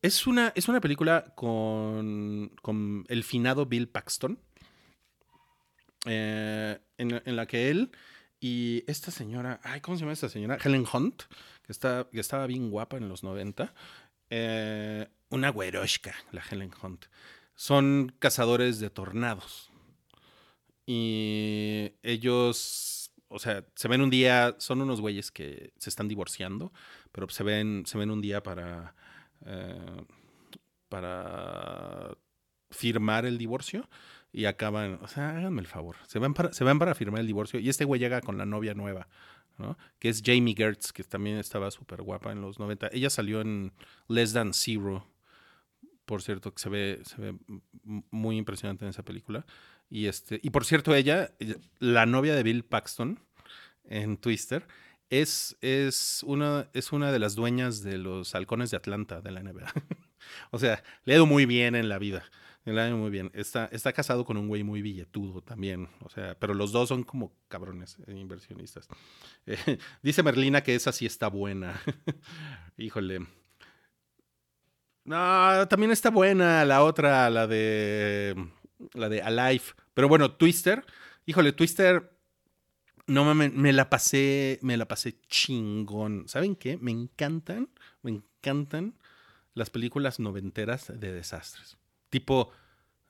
Es 0.02 0.26
una, 0.26 0.52
es 0.54 0.68
una 0.68 0.80
película 0.80 1.32
con, 1.34 2.52
con 2.62 3.04
el 3.08 3.24
finado 3.24 3.66
Bill 3.66 3.88
Paxton. 3.88 4.38
eh, 6.06 6.78
en, 6.98 7.36
la 7.36 7.46
que 7.46 7.70
él 7.70 7.90
Y 8.40 8.84
esta 8.86 9.10
señora, 9.10 9.60
ay, 9.64 9.80
¿cómo 9.80 9.96
se 9.96 10.02
llama 10.02 10.12
esta 10.12 10.28
señora? 10.28 10.58
Helen 10.62 10.86
Hunt, 10.92 11.24
que, 11.64 11.72
está, 11.72 12.08
que 12.12 12.20
estaba 12.20 12.46
bien 12.46 12.70
guapa 12.70 12.96
en 12.96 13.08
los 13.08 13.22
90. 13.22 13.74
Eh, 14.30 15.08
una 15.30 15.50
güeroshka, 15.50 16.14
la 16.32 16.42
Helen 16.48 16.72
Hunt. 16.82 17.06
Son 17.56 18.14
cazadores 18.18 18.78
de 18.78 18.90
tornados. 18.90 19.72
Y 20.86 21.94
ellos, 22.04 23.10
o 23.28 23.40
sea, 23.40 23.64
se 23.74 23.88
ven 23.88 24.02
un 24.02 24.10
día, 24.10 24.54
son 24.58 24.80
unos 24.80 25.00
güeyes 25.00 25.32
que 25.32 25.72
se 25.78 25.90
están 25.90 26.06
divorciando, 26.06 26.72
pero 27.10 27.28
se 27.28 27.42
ven, 27.42 27.82
se 27.86 27.98
ven 27.98 28.12
un 28.12 28.20
día 28.20 28.42
para, 28.42 28.94
eh, 29.44 30.04
para 30.88 32.16
firmar 32.70 33.26
el 33.26 33.38
divorcio 33.38 33.88
y 34.32 34.44
acaban, 34.44 34.98
o 35.02 35.08
sea, 35.08 35.30
háganme 35.30 35.60
el 35.60 35.66
favor, 35.66 35.96
se 36.06 36.18
van 36.18 36.34
para, 36.34 36.52
se 36.52 36.64
para 36.64 36.94
firmar 36.94 37.20
el 37.20 37.26
divorcio 37.26 37.58
y 37.58 37.68
este 37.68 37.84
güey 37.84 37.98
llega 37.98 38.20
con 38.20 38.38
la 38.38 38.46
novia 38.46 38.74
nueva, 38.74 39.08
¿no? 39.58 39.78
Que 39.98 40.08
es 40.08 40.22
Jamie 40.24 40.54
Gertz, 40.54 40.92
que 40.92 41.02
también 41.04 41.38
estaba 41.38 41.70
súper 41.70 42.02
guapa 42.02 42.32
en 42.32 42.42
los 42.42 42.58
90. 42.58 42.90
Ella 42.92 43.10
salió 43.10 43.40
en 43.40 43.72
Less 44.08 44.34
Than 44.34 44.52
Zero, 44.52 45.06
por 46.06 46.22
cierto, 46.22 46.54
que 46.54 46.62
se 46.62 46.68
ve, 46.68 47.00
se 47.04 47.20
ve 47.20 47.36
muy 48.10 48.36
impresionante 48.36 48.84
en 48.84 48.90
esa 48.90 49.02
película. 49.02 49.44
Y, 49.90 50.06
este, 50.06 50.40
y 50.42 50.50
por 50.50 50.64
cierto, 50.64 50.94
ella, 50.94 51.32
la 51.78 52.06
novia 52.06 52.34
de 52.34 52.42
Bill 52.42 52.64
Paxton 52.64 53.20
en 53.84 54.16
Twister, 54.16 54.66
es, 55.10 55.56
es, 55.60 56.22
una, 56.24 56.68
es 56.72 56.92
una 56.92 57.12
de 57.12 57.18
las 57.18 57.34
dueñas 57.34 57.82
de 57.82 57.98
los 57.98 58.34
halcones 58.34 58.70
de 58.70 58.76
Atlanta 58.76 59.20
de 59.20 59.30
la 59.30 59.42
NBA. 59.42 59.72
o 60.50 60.58
sea, 60.58 60.82
le 61.04 61.12
ha 61.12 61.16
ido 61.16 61.26
muy 61.26 61.46
bien 61.46 61.74
en 61.74 61.88
la 61.88 61.98
vida. 61.98 62.24
Le 62.64 62.80
ha 62.80 62.88
ido 62.88 62.96
muy 62.96 63.10
bien. 63.10 63.30
Está, 63.32 63.66
está 63.66 63.92
casado 63.92 64.24
con 64.24 64.36
un 64.36 64.48
güey 64.48 64.64
muy 64.64 64.82
billetudo 64.82 65.40
también. 65.40 65.88
O 66.00 66.08
sea, 66.08 66.36
pero 66.38 66.52
los 66.52 66.72
dos 66.72 66.88
son 66.88 67.04
como 67.04 67.32
cabrones 67.46 67.98
eh, 68.08 68.14
inversionistas. 68.14 68.88
Dice 70.02 70.24
Merlina 70.24 70.62
que 70.62 70.74
esa 70.74 70.90
sí 70.90 71.06
está 71.06 71.28
buena. 71.28 71.80
Híjole. 72.76 73.26
No, 75.06 75.68
también 75.68 75.92
está 75.92 76.10
buena 76.10 76.64
la 76.64 76.82
otra, 76.82 77.30
la 77.30 77.46
de. 77.46 78.34
La 78.92 79.08
de 79.08 79.22
Alive. 79.22 79.62
Pero 79.94 80.08
bueno, 80.08 80.32
Twister. 80.32 80.84
Híjole, 81.26 81.52
Twister. 81.52 82.12
No 83.06 83.24
mames, 83.24 83.52
me 83.52 83.72
la 83.72 83.88
pasé. 83.88 84.58
Me 84.62 84.76
la 84.76 84.88
pasé 84.88 85.20
chingón. 85.28 86.24
¿Saben 86.26 86.56
qué? 86.56 86.76
Me 86.78 86.90
encantan. 86.90 87.70
Me 88.02 88.10
encantan 88.10 88.94
las 89.54 89.70
películas 89.70 90.18
noventeras 90.18 90.92
de 90.92 91.12
desastres. 91.12 91.78
Tipo 92.10 92.50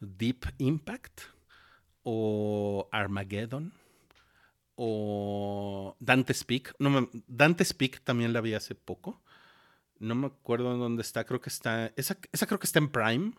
Deep 0.00 0.44
Impact. 0.58 1.22
O 2.02 2.90
Armageddon. 2.92 3.72
O 4.74 5.96
Dante's 5.98 6.44
Peak. 6.44 6.74
No, 6.78 7.08
Dante's 7.26 7.72
Peak 7.72 8.02
también 8.04 8.34
la 8.34 8.42
vi 8.42 8.52
hace 8.52 8.74
poco. 8.74 9.22
No 9.98 10.14
me 10.14 10.26
acuerdo 10.28 10.72
en 10.72 10.80
dónde 10.80 11.02
está. 11.02 11.24
Creo 11.24 11.40
que 11.40 11.48
está. 11.50 11.92
Esa, 11.96 12.16
esa 12.32 12.46
creo 12.46 12.58
que 12.58 12.66
está 12.66 12.78
en 12.78 12.88
Prime. 12.88 13.32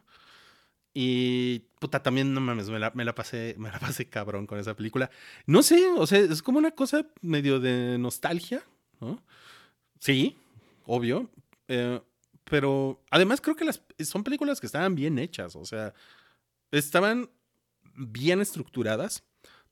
Y 0.94 1.60
puta, 1.80 2.02
también 2.02 2.34
no 2.34 2.42
mames, 2.42 2.70
me 2.72 2.80
la, 2.80 2.92
me 2.96 3.06
la 3.06 3.14
pasé, 3.14 3.54
me 3.60 3.70
la 3.70 3.80
pasé 3.80 4.10
cabrón 4.10 4.48
con 4.48 4.58
esa 4.60 4.76
película. 4.76 5.12
No 5.46 5.62
sé, 5.62 5.86
o 5.96 6.08
sea, 6.08 6.20
es 6.20 6.42
como 6.42 6.58
una 6.58 6.72
cosa 6.72 7.06
medio 7.22 7.60
de 7.60 7.98
nostalgia, 8.00 8.64
¿no? 9.00 9.22
Sí, 10.00 10.38
obvio. 10.86 11.30
eh, 11.68 12.02
pero 12.46 13.04
además 13.12 13.42
creo 13.42 13.56
que 13.56 13.66
las 13.66 13.82
son 14.00 14.24
películas 14.24 14.60
que 14.60 14.66
estaban 14.68 14.96
bien 14.96 15.20
hechas. 15.20 15.56
O 15.56 15.66
sea, 15.66 15.94
estaban 16.72 17.30
bien 17.94 18.42
estructuradas. 18.42 19.24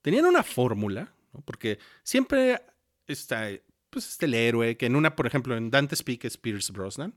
Tenían 0.02 0.26
una 0.26 0.42
fórmula. 0.42 1.12
Porque 1.44 1.78
siempre 2.02 2.62
está, 3.06 3.48
pues, 3.96 4.08
está 4.10 4.26
el 4.26 4.34
héroe, 4.34 4.76
que 4.76 4.86
en 4.86 4.96
una, 4.96 5.16
por 5.16 5.26
ejemplo, 5.26 5.56
en 5.56 5.70
Dante's 5.70 6.02
Peak 6.02 6.24
es 6.26 6.36
Pierce 6.36 6.72
Brosnan 6.72 7.14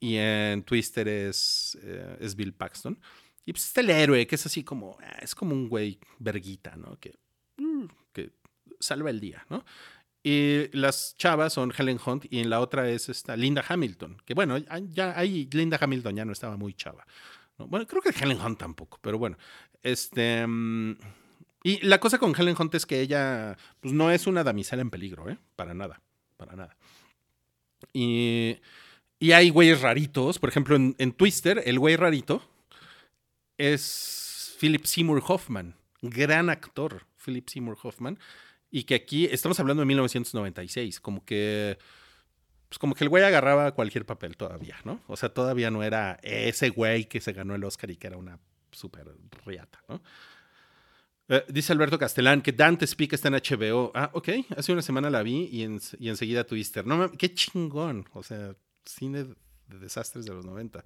y 0.00 0.16
en 0.16 0.62
Twister 0.64 1.06
es, 1.08 1.78
eh, 1.82 2.16
es 2.20 2.34
Bill 2.34 2.52
Paxton. 2.52 2.98
Y 3.44 3.52
pues 3.52 3.64
está 3.66 3.80
el 3.80 3.90
héroe, 3.90 4.26
que 4.26 4.34
es 4.34 4.44
así 4.46 4.62
como, 4.64 4.96
ah, 5.00 5.18
es 5.22 5.34
como 5.34 5.52
un 5.54 5.68
güey 5.68 5.98
verguita, 6.18 6.76
¿no? 6.76 6.98
Que, 7.00 7.14
mm, 7.56 7.86
que 8.12 8.32
salva 8.80 9.10
el 9.10 9.20
día, 9.20 9.46
¿no? 9.48 9.64
Y 10.22 10.68
las 10.76 11.14
chavas 11.16 11.52
son 11.52 11.72
Helen 11.76 11.98
Hunt 12.04 12.26
y 12.28 12.40
en 12.40 12.50
la 12.50 12.60
otra 12.60 12.90
es 12.90 13.08
esta 13.08 13.36
Linda 13.36 13.64
Hamilton, 13.66 14.20
que 14.26 14.34
bueno, 14.34 14.58
ya- 14.58 15.16
ahí 15.18 15.48
Linda 15.52 15.78
Hamilton 15.80 16.16
ya 16.16 16.24
no 16.24 16.32
estaba 16.32 16.56
muy 16.56 16.74
chava. 16.74 17.06
¿no? 17.58 17.66
Bueno, 17.68 17.86
creo 17.86 18.02
que 18.02 18.10
Helen 18.10 18.40
Hunt 18.40 18.58
tampoco, 18.58 18.98
pero 19.00 19.16
bueno. 19.18 19.38
Este. 19.82 20.46
mm, 20.46 20.96
y 21.64 21.84
la 21.86 21.98
cosa 22.00 22.18
con 22.18 22.34
Helen 22.38 22.56
Hunt 22.58 22.74
es 22.74 22.84
que 22.86 23.00
ella 23.00 23.56
pues, 23.80 23.92
no 23.94 24.10
es 24.10 24.26
una 24.26 24.44
damisela 24.44 24.82
en 24.82 24.90
peligro, 24.90 25.28
¿eh? 25.30 25.38
Para 25.56 25.72
nada, 25.74 26.00
para 26.38 26.56
nada. 26.56 26.76
Y, 27.92 28.56
y 29.20 29.32
hay 29.32 29.50
güeyes 29.50 29.82
raritos, 29.82 30.38
por 30.38 30.48
ejemplo, 30.48 30.74
en, 30.76 30.94
en 30.98 31.12
Twister, 31.12 31.62
el 31.66 31.78
güey 31.78 31.96
rarito 31.96 32.42
es 33.58 34.56
Philip 34.58 34.84
Seymour 34.86 35.22
Hoffman, 35.26 35.74
gran 36.00 36.48
actor, 36.48 37.04
Philip 37.22 37.46
Seymour 37.46 37.76
Hoffman, 37.82 38.18
y 38.70 38.84
que 38.84 38.94
aquí 38.94 39.26
estamos 39.26 39.60
hablando 39.60 39.82
de 39.82 39.86
1996, 39.86 41.00
como 41.00 41.24
que 41.24 41.78
pues 42.68 42.78
como 42.78 42.94
que 42.94 43.04
el 43.04 43.08
güey 43.08 43.24
agarraba 43.24 43.72
cualquier 43.72 44.04
papel 44.04 44.36
todavía, 44.36 44.76
¿no? 44.84 45.00
O 45.06 45.16
sea, 45.16 45.30
todavía 45.30 45.70
no 45.70 45.82
era 45.82 46.18
ese 46.22 46.68
güey 46.68 47.06
que 47.06 47.20
se 47.20 47.32
ganó 47.32 47.54
el 47.54 47.64
Oscar 47.64 47.90
y 47.90 47.96
que 47.96 48.08
era 48.08 48.18
una 48.18 48.38
súper 48.70 49.06
riata, 49.46 49.82
¿no? 49.88 50.02
Eh, 51.28 51.44
dice 51.48 51.72
Alberto 51.72 51.98
Castellán 51.98 52.40
que 52.42 52.52
Dante 52.52 52.86
Speak 52.86 53.12
está 53.12 53.28
en 53.28 53.34
HBO. 53.34 53.92
Ah, 53.94 54.10
ok. 54.14 54.28
Hace 54.56 54.72
una 54.72 54.82
semana 54.82 55.10
la 55.10 55.22
vi 55.22 55.44
y, 55.52 55.62
en- 55.62 55.80
y 55.98 56.08
enseguida 56.08 56.44
Twister. 56.44 56.86
No, 56.86 57.10
qué 57.12 57.32
chingón. 57.34 58.08
O 58.12 58.22
sea, 58.22 58.54
cine 58.84 59.24
de 59.66 59.78
desastres 59.78 60.24
de 60.24 60.32
los 60.32 60.44
90. 60.46 60.82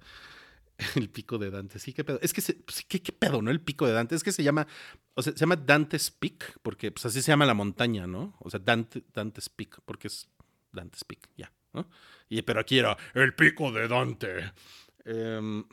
El 0.95 1.09
pico 1.09 1.37
de 1.37 1.49
Dante. 1.49 1.79
Sí, 1.79 1.93
qué 1.93 2.03
pedo. 2.03 2.19
Es 2.21 2.33
que, 2.33 2.41
se- 2.41 2.55
pues, 2.55 2.83
¿qué, 2.87 3.01
qué 3.01 3.11
pedo, 3.13 3.41
¿no? 3.41 3.51
El 3.51 3.61
pico 3.61 3.87
de 3.87 3.93
Dante. 3.93 4.15
Es 4.15 4.23
que 4.23 4.31
se 4.33 4.43
llama, 4.43 4.67
o 5.13 5.21
sea, 5.21 5.31
se 5.33 5.39
llama 5.39 5.55
Dante's 5.55 6.11
Peak, 6.11 6.59
porque 6.61 6.91
pues 6.91 7.05
así 7.05 7.21
se 7.21 7.31
llama 7.31 7.45
la 7.45 7.53
montaña, 7.53 8.05
¿no? 8.07 8.35
O 8.39 8.49
sea, 8.49 8.59
Dante, 8.59 9.03
Dante's 9.13 9.47
Peak, 9.49 9.79
porque 9.85 10.07
es 10.07 10.27
Dante's 10.73 11.03
Peak, 11.05 11.29
ya, 11.37 11.53
¿no? 11.71 11.87
Y, 12.27 12.41
pero 12.41 12.59
aquí 12.59 12.79
era 12.79 12.97
el 13.13 13.33
pico 13.35 13.71
de 13.71 13.87
Dante. 13.87 14.51
Em, 15.05 15.63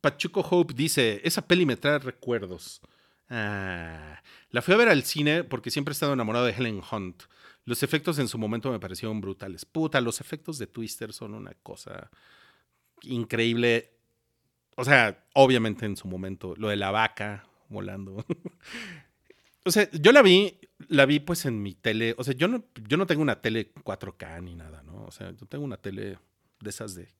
Pachuco 0.00 0.40
Hope 0.40 0.74
dice, 0.74 1.20
esa 1.24 1.46
peli 1.46 1.64
me 1.64 1.76
trae 1.76 1.98
recuerdos. 1.98 2.80
Ah, 3.28 4.22
la 4.50 4.62
fui 4.62 4.74
a 4.74 4.76
ver 4.76 4.88
al 4.88 5.02
cine 5.02 5.44
porque 5.44 5.70
siempre 5.70 5.92
he 5.92 5.94
estado 5.94 6.12
enamorado 6.12 6.46
de 6.46 6.52
Helen 6.52 6.82
Hunt. 6.90 7.24
Los 7.64 7.82
efectos 7.82 8.18
en 8.18 8.28
su 8.28 8.38
momento 8.38 8.70
me 8.70 8.78
parecieron 8.78 9.20
brutales. 9.20 9.64
Puta, 9.64 10.00
los 10.00 10.20
efectos 10.20 10.58
de 10.58 10.66
Twister 10.66 11.12
son 11.12 11.34
una 11.34 11.52
cosa 11.62 12.10
increíble. 13.02 13.92
O 14.76 14.84
sea, 14.84 15.26
obviamente 15.34 15.86
en 15.86 15.96
su 15.96 16.06
momento, 16.06 16.54
lo 16.56 16.68
de 16.68 16.76
la 16.76 16.90
vaca 16.90 17.48
volando. 17.68 18.24
o 19.64 19.70
sea, 19.70 19.90
yo 19.90 20.12
la 20.12 20.22
vi, 20.22 20.60
la 20.88 21.06
vi 21.06 21.18
pues 21.18 21.44
en 21.46 21.60
mi 21.62 21.74
tele. 21.74 22.14
O 22.18 22.24
sea, 22.24 22.34
yo 22.34 22.46
no, 22.46 22.64
yo 22.86 22.96
no 22.96 23.06
tengo 23.06 23.22
una 23.22 23.40
tele 23.40 23.74
4K 23.74 24.42
ni 24.42 24.54
nada, 24.54 24.82
¿no? 24.82 25.04
O 25.04 25.10
sea, 25.10 25.32
yo 25.32 25.46
tengo 25.46 25.64
una 25.64 25.76
tele 25.76 26.18
de 26.60 26.70
esas 26.70 26.94
de, 26.94 27.14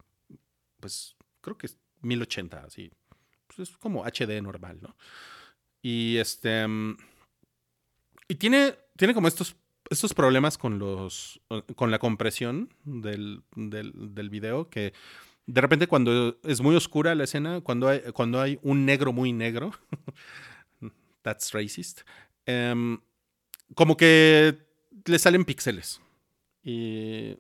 pues, 0.81 1.17
creo 1.41 1.59
que 1.59 1.67
es 1.67 1.79
1080, 2.03 2.65
así. 2.65 2.93
Pues 3.47 3.71
es 3.71 3.77
como 3.77 4.05
HD 4.05 4.41
normal, 4.43 4.79
¿no? 4.81 4.97
Y 5.87 6.17
este. 6.17 6.67
mm, 6.67 6.97
Y 8.27 8.35
tiene, 8.35 8.75
tiene 8.97 9.15
como 9.15 9.29
estos, 9.29 9.55
estos 9.89 10.15
problemas 10.15 10.59
con 10.59 10.81
los. 10.81 11.41
con 11.77 11.93
la 11.93 12.01
compresión 12.01 12.75
del, 12.83 13.45
del, 13.55 14.29
video. 14.29 14.69
Que 14.69 14.93
de 15.47 15.61
repente, 15.61 15.87
cuando 15.87 16.41
es 16.43 16.61
muy 16.61 16.75
oscura 16.75 17.15
la 17.15 17.23
escena, 17.23 17.61
cuando 17.61 17.87
hay, 17.87 18.01
cuando 18.13 18.41
hay 18.41 18.59
un 18.63 18.85
negro 18.85 19.13
muy 19.13 19.33
negro. 19.33 19.71
that's 21.23 21.53
racist. 21.53 22.01
em, 22.47 22.99
como 23.77 23.97
que 23.97 24.59
le 25.05 25.19
salen 25.21 25.45
píxeles. 25.45 26.01
Y 26.65 27.37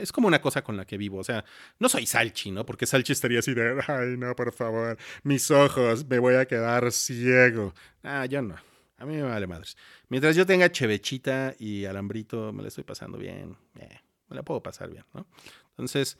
es 0.00 0.12
como 0.12 0.28
una 0.28 0.40
cosa 0.40 0.62
con 0.62 0.76
la 0.76 0.84
que 0.84 0.96
vivo. 0.96 1.18
O 1.18 1.24
sea, 1.24 1.44
no 1.78 1.88
soy 1.88 2.06
Salchi, 2.06 2.50
¿no? 2.50 2.64
Porque 2.66 2.86
Salchi 2.86 3.12
estaría 3.12 3.38
así 3.40 3.54
de, 3.54 3.80
ay, 3.88 4.16
no, 4.16 4.34
por 4.36 4.52
favor, 4.52 4.96
mis 5.22 5.50
ojos, 5.50 6.06
me 6.06 6.18
voy 6.18 6.34
a 6.34 6.46
quedar 6.46 6.90
ciego. 6.92 7.74
Ah, 8.02 8.26
yo 8.26 8.42
no. 8.42 8.56
A 8.98 9.04
mí 9.04 9.14
me 9.16 9.22
vale 9.22 9.46
madres. 9.46 9.76
Mientras 10.08 10.34
yo 10.36 10.46
tenga 10.46 10.72
chevechita 10.72 11.54
y 11.58 11.84
alambrito, 11.84 12.52
me 12.52 12.62
la 12.62 12.68
estoy 12.68 12.84
pasando 12.84 13.18
bien. 13.18 13.56
Eh, 13.78 14.00
me 14.28 14.36
la 14.36 14.42
puedo 14.42 14.62
pasar 14.62 14.90
bien, 14.90 15.04
¿no? 15.12 15.26
Entonces, 15.70 16.16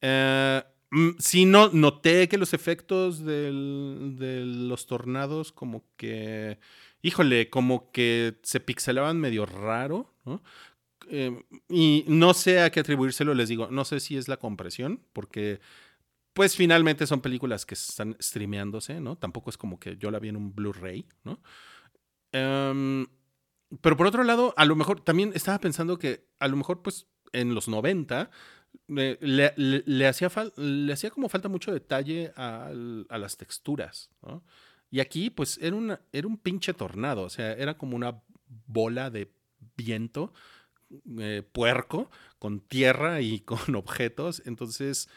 eh, 0.00 0.62
mm, 0.90 1.10
sí, 1.18 1.44
no, 1.44 1.68
noté 1.72 2.28
que 2.28 2.38
los 2.38 2.54
efectos 2.54 3.24
del- 3.24 4.16
de 4.18 4.44
los 4.44 4.86
tornados, 4.86 5.52
como 5.52 5.84
que, 5.96 6.58
híjole, 7.02 7.50
como 7.50 7.90
que 7.92 8.38
se 8.42 8.60
pixelaban 8.60 9.18
medio 9.20 9.44
raro, 9.46 10.14
¿no? 10.24 10.42
Eh, 11.08 11.44
y 11.68 12.04
no 12.08 12.34
sé 12.34 12.60
a 12.60 12.70
qué 12.70 12.80
atribuírselo, 12.80 13.34
les 13.34 13.48
digo, 13.48 13.68
no 13.70 13.84
sé 13.84 14.00
si 14.00 14.16
es 14.16 14.28
la 14.28 14.38
compresión, 14.38 15.02
porque 15.12 15.60
pues 16.32 16.56
finalmente 16.56 17.06
son 17.06 17.22
películas 17.22 17.64
que 17.66 17.74
están 17.74 18.16
streameándose, 18.20 19.00
¿no? 19.00 19.16
Tampoco 19.16 19.50
es 19.50 19.56
como 19.56 19.80
que 19.80 19.96
yo 19.96 20.10
la 20.10 20.18
vi 20.18 20.28
en 20.28 20.36
un 20.36 20.54
Blu-ray, 20.54 21.06
¿no? 21.24 21.40
Em, 22.32 23.06
pero 23.80 23.96
por 23.96 24.06
otro 24.06 24.24
lado, 24.24 24.54
a 24.56 24.64
lo 24.64 24.76
mejor 24.76 25.00
también 25.00 25.32
estaba 25.34 25.58
pensando 25.60 25.98
que 25.98 26.26
a 26.38 26.48
lo 26.48 26.56
mejor, 26.56 26.82
pues, 26.82 27.06
en 27.32 27.54
los 27.54 27.68
90 27.68 28.30
eh, 28.96 29.18
le, 29.20 30.06
hacía 30.06 30.30
le 30.56 30.92
hacía 30.92 31.10
como 31.10 31.28
falta 31.28 31.48
mucho 31.48 31.72
detalle 31.72 32.32
al- 32.36 33.06
a, 33.08 33.18
las 33.18 33.36
texturas, 33.36 34.10
¿no? 34.22 34.44
Y 34.90 35.00
aquí, 35.00 35.30
pues, 35.30 35.58
era, 35.62 35.74
una, 35.76 36.00
era 36.12 36.28
un 36.28 36.38
pinche 36.38 36.74
tornado, 36.74 37.22
o 37.22 37.30
sea, 37.30 37.52
era 37.54 37.76
como 37.76 37.96
una 37.96 38.22
bola 38.66 39.10
de 39.10 39.32
viento 39.76 40.32
eh, 41.18 41.42
puerco 41.52 42.10
con 42.38 42.60
tierra 42.60 43.20
y 43.20 43.40
con 43.44 43.74
objetos. 43.74 44.42
Entonces, 44.46 45.08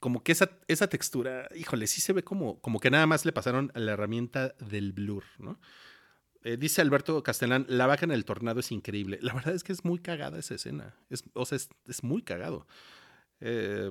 como 0.00 0.22
que 0.22 0.32
esa, 0.32 0.50
esa 0.68 0.88
textura, 0.88 1.48
híjole, 1.54 1.86
sí 1.86 2.00
se 2.00 2.12
ve 2.12 2.22
como, 2.22 2.60
como 2.60 2.80
que 2.80 2.90
nada 2.90 3.06
más 3.06 3.24
le 3.24 3.32
pasaron 3.32 3.72
a 3.74 3.80
la 3.80 3.92
herramienta 3.92 4.54
del 4.58 4.92
blur, 4.92 5.24
¿no? 5.38 5.58
Eh, 6.44 6.56
dice 6.56 6.80
Alberto 6.80 7.20
Castellán, 7.22 7.66
la 7.68 7.86
vaca 7.86 8.04
en 8.04 8.12
el 8.12 8.24
tornado 8.24 8.60
es 8.60 8.70
increíble. 8.70 9.18
La 9.22 9.34
verdad 9.34 9.54
es 9.54 9.64
que 9.64 9.72
es 9.72 9.84
muy 9.84 9.98
cagada 9.98 10.38
esa 10.38 10.54
escena. 10.54 10.94
Es, 11.10 11.24
o 11.34 11.44
sea, 11.44 11.56
es, 11.56 11.68
es 11.86 12.04
muy 12.04 12.22
cagado. 12.22 12.66
Eh, 13.40 13.90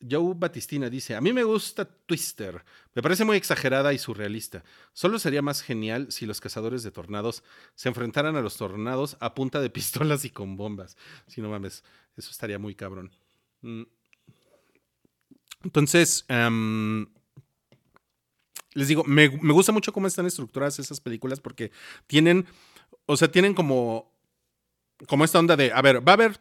Joe 0.00 0.34
Batistina 0.36 0.90
dice, 0.90 1.14
a 1.14 1.20
mí 1.20 1.32
me 1.32 1.42
gusta 1.42 1.84
Twister. 1.84 2.64
Me 2.94 3.02
parece 3.02 3.24
muy 3.24 3.36
exagerada 3.36 3.92
y 3.92 3.98
surrealista. 3.98 4.62
Solo 4.92 5.18
sería 5.18 5.42
más 5.42 5.62
genial 5.62 6.08
si 6.10 6.26
los 6.26 6.40
cazadores 6.40 6.82
de 6.82 6.90
tornados 6.90 7.42
se 7.74 7.88
enfrentaran 7.88 8.36
a 8.36 8.42
los 8.42 8.56
tornados 8.56 9.16
a 9.20 9.34
punta 9.34 9.60
de 9.60 9.70
pistolas 9.70 10.24
y 10.24 10.30
con 10.30 10.56
bombas. 10.56 10.96
Si 11.26 11.40
no 11.40 11.48
mames, 11.48 11.82
eso 12.16 12.30
estaría 12.30 12.58
muy 12.58 12.74
cabrón. 12.74 13.10
Mm. 13.62 13.82
Entonces, 15.64 16.24
em, 16.28 17.06
les 18.72 18.88
digo, 18.88 19.02
me, 19.04 19.30
me 19.30 19.52
gusta 19.52 19.72
mucho 19.72 19.92
cómo 19.92 20.06
están 20.06 20.26
estructuradas 20.26 20.78
esas 20.78 21.00
películas 21.00 21.40
porque 21.40 21.72
tienen, 22.06 22.46
o 23.06 23.16
sea, 23.16 23.30
tienen 23.30 23.54
como, 23.54 24.12
como 25.08 25.24
esta 25.24 25.38
onda 25.38 25.56
de, 25.56 25.72
a 25.72 25.80
ver, 25.80 26.06
va 26.06 26.12
a 26.12 26.14
haber 26.14 26.40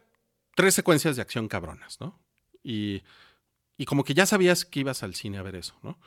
tres 0.56 0.76
secuencias 0.76 1.15
de 1.15 1.22
acción 1.22 1.48
cabronas, 1.48 1.99
¿no? 2.02 2.19
Y, 2.64 3.02
y 3.77 3.85
como 3.85 4.03
que 4.03 4.14
ya 4.14 4.26
sabías 4.26 4.65
que 4.65 4.80
ibas 4.81 5.03
al 5.03 5.15
cine 5.15 5.38
a 5.38 5.43
ver 5.43 5.56
eso, 5.56 5.76
¿no? 5.84 5.97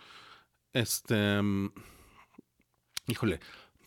Este, 0.72 1.40
mm, 1.42 1.70
híjole, 3.06 3.40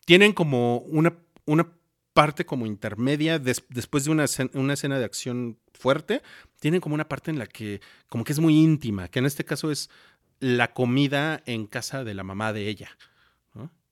tienen 0.05 0.33
como 0.33 0.77
una, 0.79 1.17
una 1.45 1.71
parte 2.13 2.45
como 2.45 2.65
intermedia 2.65 3.39
des- 3.39 3.63
después 3.69 4.03
de 4.05 4.11
una, 4.11 4.23
escen- 4.25 4.51
una 4.53 4.73
escena 4.73 4.99
de 4.99 5.05
acción 5.05 5.59
fuerte, 5.73 6.21
tienen 6.59 6.81
como 6.81 6.95
una 6.95 7.07
parte 7.07 7.31
en 7.31 7.39
la 7.39 7.47
que 7.47 7.81
como 8.07 8.23
que 8.23 8.33
es 8.33 8.39
muy 8.39 8.57
íntima, 8.59 9.07
que 9.07 9.19
en 9.19 9.25
este 9.25 9.45
caso 9.45 9.71
es 9.71 9.89
la 10.39 10.73
comida 10.73 11.41
en 11.45 11.67
casa 11.67 12.03
de 12.03 12.13
la 12.13 12.23
mamá 12.23 12.51
de 12.53 12.67
ella. 12.67 12.97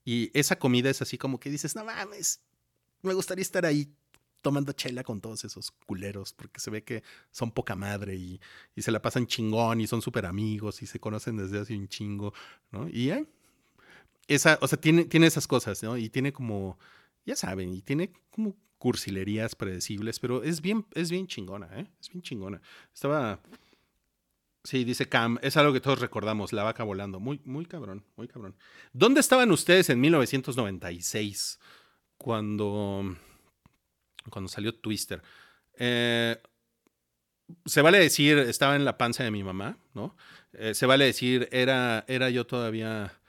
Y 0.02 0.30
esa 0.36 0.58
comida 0.58 0.88
es 0.90 1.02
así 1.02 1.18
como 1.18 1.38
que 1.38 1.50
dices, 1.50 1.76
no 1.76 1.84
mames, 1.84 2.40
me 3.02 3.12
gustaría 3.14 3.42
estar 3.42 3.66
ahí 3.66 3.92
tomando 4.40 4.72
chela 4.72 5.04
con 5.04 5.20
todos 5.20 5.44
esos 5.44 5.70
culeros, 5.86 6.32
porque 6.32 6.60
se 6.60 6.70
ve 6.70 6.82
que 6.82 7.02
son 7.30 7.50
poca 7.52 7.74
madre 7.76 8.16
y, 8.16 8.40
y 8.74 8.82
se 8.82 8.90
la 8.90 9.02
pasan 9.02 9.26
chingón 9.26 9.80
y 9.80 9.86
son 9.86 10.02
súper 10.02 10.26
amigos 10.26 10.82
y 10.82 10.86
se 10.86 11.00
conocen 11.00 11.36
desde 11.36 11.60
hace 11.60 11.76
un 11.76 11.88
chingo, 11.88 12.32
¿no? 12.70 12.88
Y. 12.88 13.12
Esa, 14.28 14.58
o 14.60 14.68
sea, 14.68 14.80
tiene, 14.80 15.06
tiene 15.06 15.26
esas 15.26 15.48
cosas, 15.48 15.82
¿no? 15.82 15.96
Y 15.96 16.08
tiene 16.08 16.32
como, 16.32 16.78
ya 17.26 17.34
saben, 17.34 17.74
y 17.74 17.82
tiene 17.82 18.12
como 18.30 18.54
cursilerías 18.78 19.56
predecibles, 19.56 20.20
pero 20.20 20.44
es 20.44 20.60
bien, 20.60 20.86
es 20.94 21.10
bien 21.10 21.26
chingona, 21.26 21.68
¿eh? 21.78 21.90
Es 22.00 22.08
bien 22.10 22.22
chingona. 22.22 22.62
Estaba, 22.94 23.40
Sí, 24.62 24.84
dice 24.84 25.08
Cam, 25.08 25.38
es 25.42 25.56
algo 25.56 25.72
que 25.72 25.80
todos 25.80 26.00
recordamos, 26.00 26.52
la 26.52 26.62
vaca 26.62 26.84
volando. 26.84 27.18
Muy, 27.18 27.40
muy 27.44 27.64
cabrón, 27.64 28.04
muy 28.16 28.28
cabrón. 28.28 28.54
¿Dónde 28.92 29.20
estaban 29.20 29.50
ustedes 29.52 29.88
en 29.88 30.00
1996 30.00 31.58
cuando, 32.18 33.16
cuando 34.30 34.48
salió 34.48 34.74
Twister? 34.74 35.22
Eh, 35.78 36.40
se 37.64 37.82
vale 37.82 37.98
decir, 37.98 38.38
estaba 38.38 38.76
en 38.76 38.84
la 38.84 38.98
panza 38.98 39.24
de 39.24 39.30
mi 39.30 39.42
mamá, 39.42 39.78
¿no? 39.94 40.16
Eh, 40.52 40.74
se 40.74 40.86
vale 40.86 41.04
decir, 41.04 41.48
era, 41.52 42.04
era 42.08 42.30
yo 42.30 42.46
todavía 42.46 43.20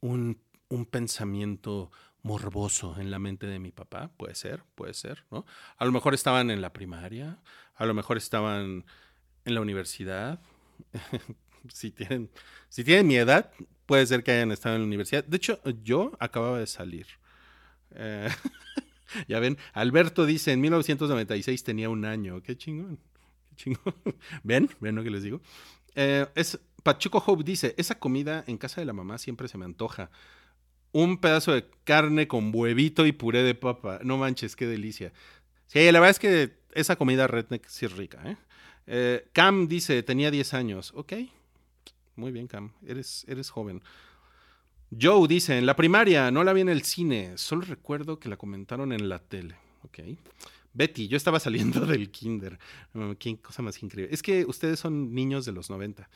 un, 0.00 0.40
un 0.68 0.86
pensamiento 0.86 1.90
morboso 2.22 2.96
en 2.98 3.10
la 3.10 3.18
mente 3.18 3.46
de 3.46 3.58
mi 3.58 3.72
papá. 3.72 4.10
Puede 4.16 4.34
ser, 4.34 4.64
puede 4.74 4.94
ser, 4.94 5.24
¿no? 5.30 5.46
A 5.76 5.84
lo 5.84 5.92
mejor 5.92 6.14
estaban 6.14 6.50
en 6.50 6.60
la 6.60 6.72
primaria, 6.72 7.38
a 7.74 7.86
lo 7.86 7.94
mejor 7.94 8.16
estaban 8.16 8.84
en 9.44 9.54
la 9.54 9.60
universidad. 9.60 10.40
si, 11.72 11.90
tienen, 11.90 12.30
si 12.68 12.84
tienen 12.84 13.06
mi 13.06 13.16
edad, 13.16 13.52
puede 13.86 14.06
ser 14.06 14.22
que 14.24 14.32
hayan 14.32 14.52
estado 14.52 14.74
en 14.74 14.82
la 14.82 14.86
universidad. 14.86 15.24
De 15.24 15.36
hecho, 15.36 15.60
yo 15.82 16.12
acababa 16.18 16.58
de 16.58 16.66
salir. 16.66 17.06
Eh, 17.92 18.28
ya 19.28 19.40
ven, 19.40 19.58
Alberto 19.72 20.26
dice, 20.26 20.52
en 20.52 20.60
1996 20.60 21.64
tenía 21.64 21.88
un 21.88 22.04
año. 22.04 22.42
Qué 22.42 22.56
chingón. 22.56 22.98
Qué 23.50 23.56
chingón. 23.56 23.94
¿Ven? 24.42 24.70
¿Ven 24.80 24.94
lo 24.94 25.02
que 25.02 25.10
les 25.10 25.22
digo? 25.22 25.40
Eh, 25.94 26.26
es, 26.34 26.58
Pachuco 26.82 27.22
Hope 27.24 27.44
dice, 27.44 27.74
esa 27.78 27.98
comida 27.98 28.44
en 28.46 28.58
casa 28.58 28.80
de 28.80 28.84
la 28.84 28.92
mamá 28.92 29.18
siempre 29.18 29.48
se 29.48 29.58
me 29.58 29.64
antoja. 29.64 30.10
Un 30.92 31.18
pedazo 31.18 31.52
de 31.52 31.66
carne 31.84 32.28
con 32.28 32.50
huevito 32.54 33.06
y 33.06 33.12
puré 33.12 33.42
de 33.42 33.54
papa. 33.54 34.00
No 34.02 34.18
manches, 34.18 34.56
qué 34.56 34.66
delicia. 34.66 35.12
Sí, 35.66 35.80
la 35.90 36.00
verdad 36.00 36.10
es 36.10 36.18
que 36.18 36.58
esa 36.72 36.96
comida 36.96 37.26
redneck 37.26 37.66
sí 37.66 37.86
es 37.86 37.92
rica, 37.96 38.20
¿eh? 38.24 38.36
Eh, 38.86 39.28
Cam 39.32 39.66
dice, 39.66 40.02
tenía 40.02 40.30
10 40.30 40.54
años. 40.54 40.92
Ok, 40.94 41.14
muy 42.14 42.30
bien, 42.30 42.46
Cam, 42.46 42.72
eres, 42.86 43.24
eres 43.28 43.50
joven. 43.50 43.82
Joe 44.90 45.26
dice, 45.28 45.58
en 45.58 45.66
la 45.66 45.76
primaria, 45.76 46.30
no 46.30 46.44
la 46.44 46.52
vi 46.52 46.60
en 46.60 46.68
el 46.68 46.82
cine, 46.82 47.32
solo 47.36 47.62
recuerdo 47.62 48.18
que 48.18 48.28
la 48.28 48.36
comentaron 48.36 48.92
en 48.92 49.08
la 49.08 49.18
tele. 49.18 49.56
Ok. 49.82 50.00
Betty, 50.72 51.08
yo 51.08 51.16
estaba 51.16 51.40
saliendo 51.40 51.80
del 51.86 52.10
kinder. 52.10 52.58
Mm, 52.92 53.12
Qué 53.12 53.38
cosa 53.40 53.62
más 53.62 53.82
increíble. 53.82 54.12
Es 54.14 54.22
que 54.22 54.44
ustedes 54.44 54.78
son 54.78 55.14
niños 55.14 55.44
de 55.44 55.52
los 55.52 55.70
90. 55.70 56.08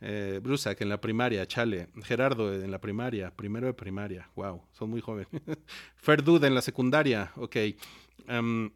Eh, 0.00 0.40
Brusa, 0.42 0.74
que 0.74 0.84
en 0.84 0.90
la 0.90 1.00
primaria, 1.00 1.46
Chale. 1.46 1.88
Gerardo, 2.02 2.52
en 2.54 2.70
la 2.70 2.80
primaria, 2.80 3.34
primero 3.34 3.66
de 3.66 3.74
primaria. 3.74 4.30
Wow, 4.36 4.62
son 4.72 4.90
muy 4.90 5.00
jóvenes. 5.00 5.28
Ferdude, 5.96 6.46
en 6.46 6.54
la 6.54 6.62
secundaria. 6.62 7.32
Ok. 7.36 7.56
Em, 8.28 8.70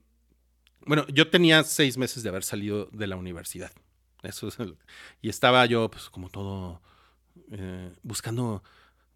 bueno, 0.86 1.06
yo 1.08 1.28
tenía 1.28 1.62
seis 1.64 1.96
meses 1.98 2.22
de 2.22 2.28
haber 2.30 2.44
salido 2.44 2.86
de 2.92 3.06
la 3.06 3.16
universidad. 3.16 3.70
Eso 4.22 4.48
y 5.22 5.28
estaba 5.28 5.64
yo, 5.66 5.90
pues, 5.90 6.10
como 6.10 6.28
todo 6.28 6.80
eh, 7.52 7.92
buscando, 8.02 8.64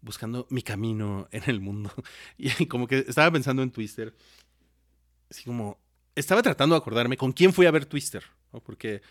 buscando 0.03 0.45
mi 0.49 0.61
camino 0.61 1.27
en 1.31 1.43
el 1.47 1.59
mundo. 1.59 1.91
Y 2.37 2.67
como 2.67 2.87
que 2.87 2.99
estaba 2.99 3.31
pensando 3.31 3.63
en 3.63 3.71
Twister. 3.71 4.15
Así 5.31 5.43
como, 5.43 5.79
estaba 6.13 6.43
tratando 6.43 6.75
de 6.75 6.79
acordarme 6.79 7.17
con 7.17 7.31
quién 7.31 7.53
fui 7.53 7.65
a 7.65 7.71
ver 7.71 7.85
Twister, 7.85 8.23
¿no? 8.51 8.59
Porque 8.59 9.01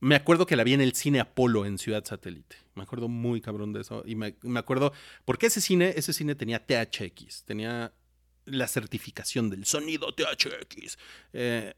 me 0.00 0.16
acuerdo 0.16 0.46
que 0.46 0.56
la 0.56 0.64
vi 0.64 0.74
en 0.74 0.80
el 0.80 0.94
cine 0.94 1.20
Apolo 1.20 1.66
en 1.66 1.78
Ciudad 1.78 2.04
Satélite. 2.04 2.56
Me 2.74 2.82
acuerdo 2.82 3.08
muy 3.08 3.40
cabrón 3.40 3.72
de 3.72 3.82
eso. 3.82 4.02
Y 4.04 4.16
me, 4.16 4.36
me 4.42 4.58
acuerdo, 4.58 4.92
porque 5.24 5.46
ese 5.46 5.60
cine, 5.60 5.92
ese 5.96 6.12
cine 6.12 6.34
tenía 6.34 6.66
THX, 6.66 7.44
tenía 7.44 7.92
la 8.46 8.66
certificación 8.66 9.50
del 9.50 9.64
sonido 9.66 10.12
THX. 10.12 10.98
eh, 11.34 11.74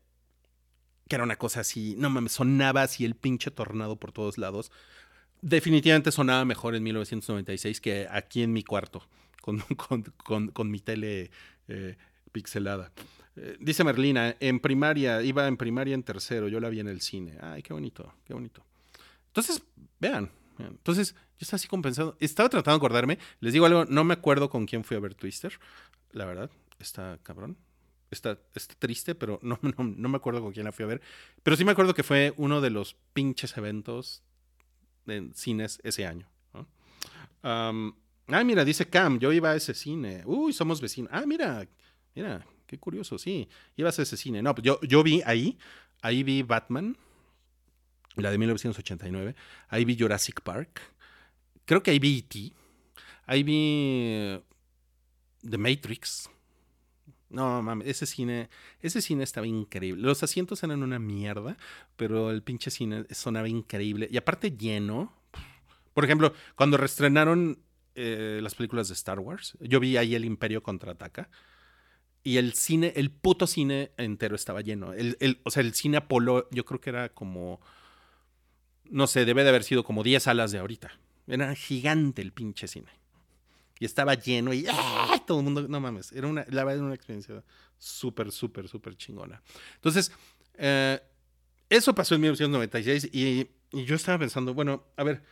que 1.08 1.16
era 1.16 1.24
una 1.24 1.36
cosa 1.36 1.60
así, 1.60 1.96
no 1.98 2.08
mames, 2.08 2.32
sonaba 2.32 2.82
así 2.82 3.04
el 3.04 3.16
pinche 3.16 3.50
tornado 3.50 3.96
por 3.96 4.12
todos 4.12 4.38
lados. 4.38 4.70
Definitivamente 5.42 6.12
sonaba 6.12 6.44
mejor 6.44 6.74
en 6.74 6.82
1996 6.82 7.80
que 7.80 8.06
aquí 8.10 8.42
en 8.42 8.52
mi 8.52 8.62
cuarto, 8.62 9.02
con, 9.40 9.60
con, 9.76 10.02
con- 10.24 10.48
con 10.48 10.70
mi 10.70 10.80
tele 10.80 11.30
eh, 11.68 11.96
pixelada. 12.32 12.92
Eh, 13.36 13.56
dice 13.60 13.84
Merlina, 13.84 14.36
en 14.40 14.60
primaria, 14.60 15.22
iba 15.22 15.46
en 15.46 15.56
primaria 15.56 15.94
en 15.94 16.02
tercero, 16.02 16.48
yo 16.48 16.60
la 16.60 16.68
vi 16.68 16.80
en 16.80 16.88
el 16.88 17.00
cine. 17.00 17.38
Ay, 17.40 17.62
qué 17.62 17.72
bonito, 17.72 18.12
qué 18.24 18.34
bonito. 18.34 18.64
Entonces, 19.28 19.62
vean. 19.98 20.30
Entonces, 20.58 21.14
yo 21.14 21.18
estaba 21.44 21.56
así 21.56 21.68
como 21.68 21.82
pensando, 21.82 22.16
estaba 22.20 22.48
tratando 22.50 22.76
de 22.76 22.80
acordarme, 22.80 23.18
les 23.40 23.54
digo 23.54 23.64
algo, 23.64 23.86
no 23.86 24.04
me 24.04 24.12
acuerdo 24.12 24.50
con 24.50 24.66
quién 24.66 24.84
fui 24.84 24.96
a 24.96 25.00
ver 25.00 25.14
Twister, 25.14 25.52
la 26.12 26.26
verdad, 26.26 26.50
está 26.78 27.18
cabrón. 27.22 27.56
Está, 28.10 28.36
está 28.56 28.74
triste, 28.74 29.14
pero 29.14 29.38
no, 29.40 29.58
no, 29.62 29.72
no 29.84 30.08
me 30.08 30.16
acuerdo 30.16 30.42
con 30.42 30.52
quién 30.52 30.64
la 30.64 30.72
fui 30.72 30.82
a 30.84 30.88
ver. 30.88 31.00
Pero 31.44 31.56
sí 31.56 31.64
me 31.64 31.70
acuerdo 31.72 31.94
que 31.94 32.02
fue 32.02 32.34
uno 32.36 32.60
de 32.60 32.70
los 32.70 32.96
pinches 33.14 33.56
eventos 33.56 34.22
en 35.06 35.34
cines 35.34 35.80
ese 35.82 36.06
año. 36.06 36.28
ah, 37.42 37.72
mira, 38.44 38.64
dice 38.64 38.88
Cam, 38.88 39.18
yo 39.18 39.32
iba 39.32 39.50
a 39.50 39.56
ese 39.56 39.74
cine. 39.74 40.22
Uy, 40.24 40.52
somos 40.52 40.80
vecinos. 40.80 41.10
Ah, 41.12 41.24
mira, 41.26 41.66
mira, 42.14 42.46
qué 42.66 42.78
curioso, 42.78 43.18
sí. 43.18 43.48
Ibas 43.76 43.98
a 43.98 44.02
ese 44.02 44.16
cine. 44.16 44.42
No, 44.42 44.54
pues 44.54 44.64
yo, 44.64 44.80
yo 44.82 45.02
vi 45.02 45.22
ahí, 45.24 45.58
ahí 46.02 46.22
vi 46.22 46.42
Batman, 46.42 46.96
la 48.16 48.30
de 48.30 48.38
1989. 48.38 49.34
Ahí 49.68 49.84
vi 49.84 49.96
Jurassic 49.98 50.40
Park. 50.42 50.80
Creo 51.64 51.82
que 51.82 51.90
ahí 51.90 51.98
vi 51.98 52.18
E.T. 52.18 52.52
Ahí 53.26 53.42
vi 53.42 53.54
eh, 53.56 54.42
The 55.48 55.58
Matrix. 55.58 56.28
No, 57.30 57.62
mames, 57.62 57.86
ese 57.88 58.06
cine, 58.06 58.50
ese 58.80 59.00
cine 59.00 59.22
estaba 59.24 59.46
increíble. 59.46 60.02
Los 60.02 60.22
asientos 60.22 60.62
eran 60.64 60.82
una 60.82 60.98
mierda, 60.98 61.56
pero 61.96 62.30
el 62.32 62.42
pinche 62.42 62.70
cine 62.70 63.04
sonaba 63.10 63.48
increíble. 63.48 64.08
Y 64.10 64.16
aparte 64.16 64.50
lleno. 64.56 65.12
Por 65.94 66.04
ejemplo, 66.04 66.34
cuando 66.56 66.76
reestrenaron 66.76 67.60
eh, 67.94 68.40
las 68.42 68.54
películas 68.56 68.88
de 68.88 68.94
Star 68.94 69.20
Wars, 69.20 69.56
yo 69.60 69.78
vi 69.80 69.96
ahí 69.96 70.14
El 70.14 70.24
Imperio 70.24 70.62
Contraataca. 70.62 71.30
y 72.24 72.36
el 72.38 72.52
cine, 72.54 72.92
el 72.96 73.10
puto 73.10 73.46
cine 73.46 73.92
entero 73.96 74.34
estaba 74.36 74.60
lleno. 74.60 74.92
El, 74.92 75.16
el- 75.20 75.40
o 75.44 75.50
sea, 75.50 75.62
el 75.62 75.72
cine 75.74 75.98
Apolo, 75.98 76.48
yo 76.50 76.64
creo 76.64 76.80
que 76.80 76.90
era 76.90 77.08
como. 77.10 77.60
No 78.84 79.06
sé, 79.06 79.24
debe 79.24 79.42
de 79.44 79.50
haber 79.50 79.62
sido 79.64 79.84
como 79.84 80.02
10 80.02 80.24
salas 80.24 80.50
de 80.52 80.58
ahorita. 80.58 80.90
Era 81.28 81.54
gigante 81.54 82.22
el 82.22 82.32
pinche 82.32 82.66
cine. 82.66 82.90
Y 83.80 83.86
estaba 83.86 84.14
lleno 84.14 84.52
y 84.52 84.66
¡ah! 84.68 85.20
todo 85.26 85.38
el 85.38 85.44
mundo, 85.44 85.66
no 85.66 85.80
mames, 85.80 86.12
era 86.12 86.28
una, 86.28 86.44
la 86.50 86.62
verdad 86.62 86.76
era 86.76 86.84
una 86.84 86.94
experiencia 86.94 87.42
súper, 87.78 88.30
súper, 88.30 88.68
súper 88.68 88.94
chingona. 88.96 89.42
Entonces, 89.76 90.12
eh, 90.58 91.00
eso 91.68 91.94
pasó 91.94 92.14
en 92.14 92.20
1996 92.20 93.08
y, 93.12 93.48
y 93.72 93.84
yo 93.84 93.96
estaba 93.96 94.18
pensando, 94.18 94.54
bueno, 94.54 94.84
a 94.96 95.02
ver, 95.02 95.22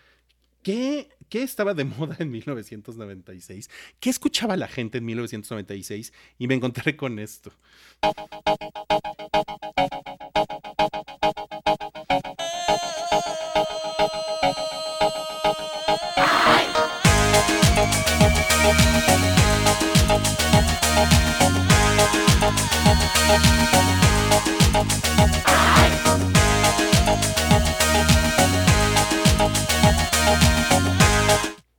¿qué, 0.62 1.10
¿qué 1.28 1.42
estaba 1.42 1.74
de 1.74 1.84
moda 1.84 2.16
en 2.18 2.30
1996? 2.30 3.68
¿Qué 4.00 4.10
escuchaba 4.10 4.56
la 4.56 4.66
gente 4.66 4.98
en 4.98 5.04
1996? 5.04 6.12
Y 6.38 6.46
me 6.48 6.54
encontré 6.54 6.96
con 6.96 7.18
esto. 7.18 7.52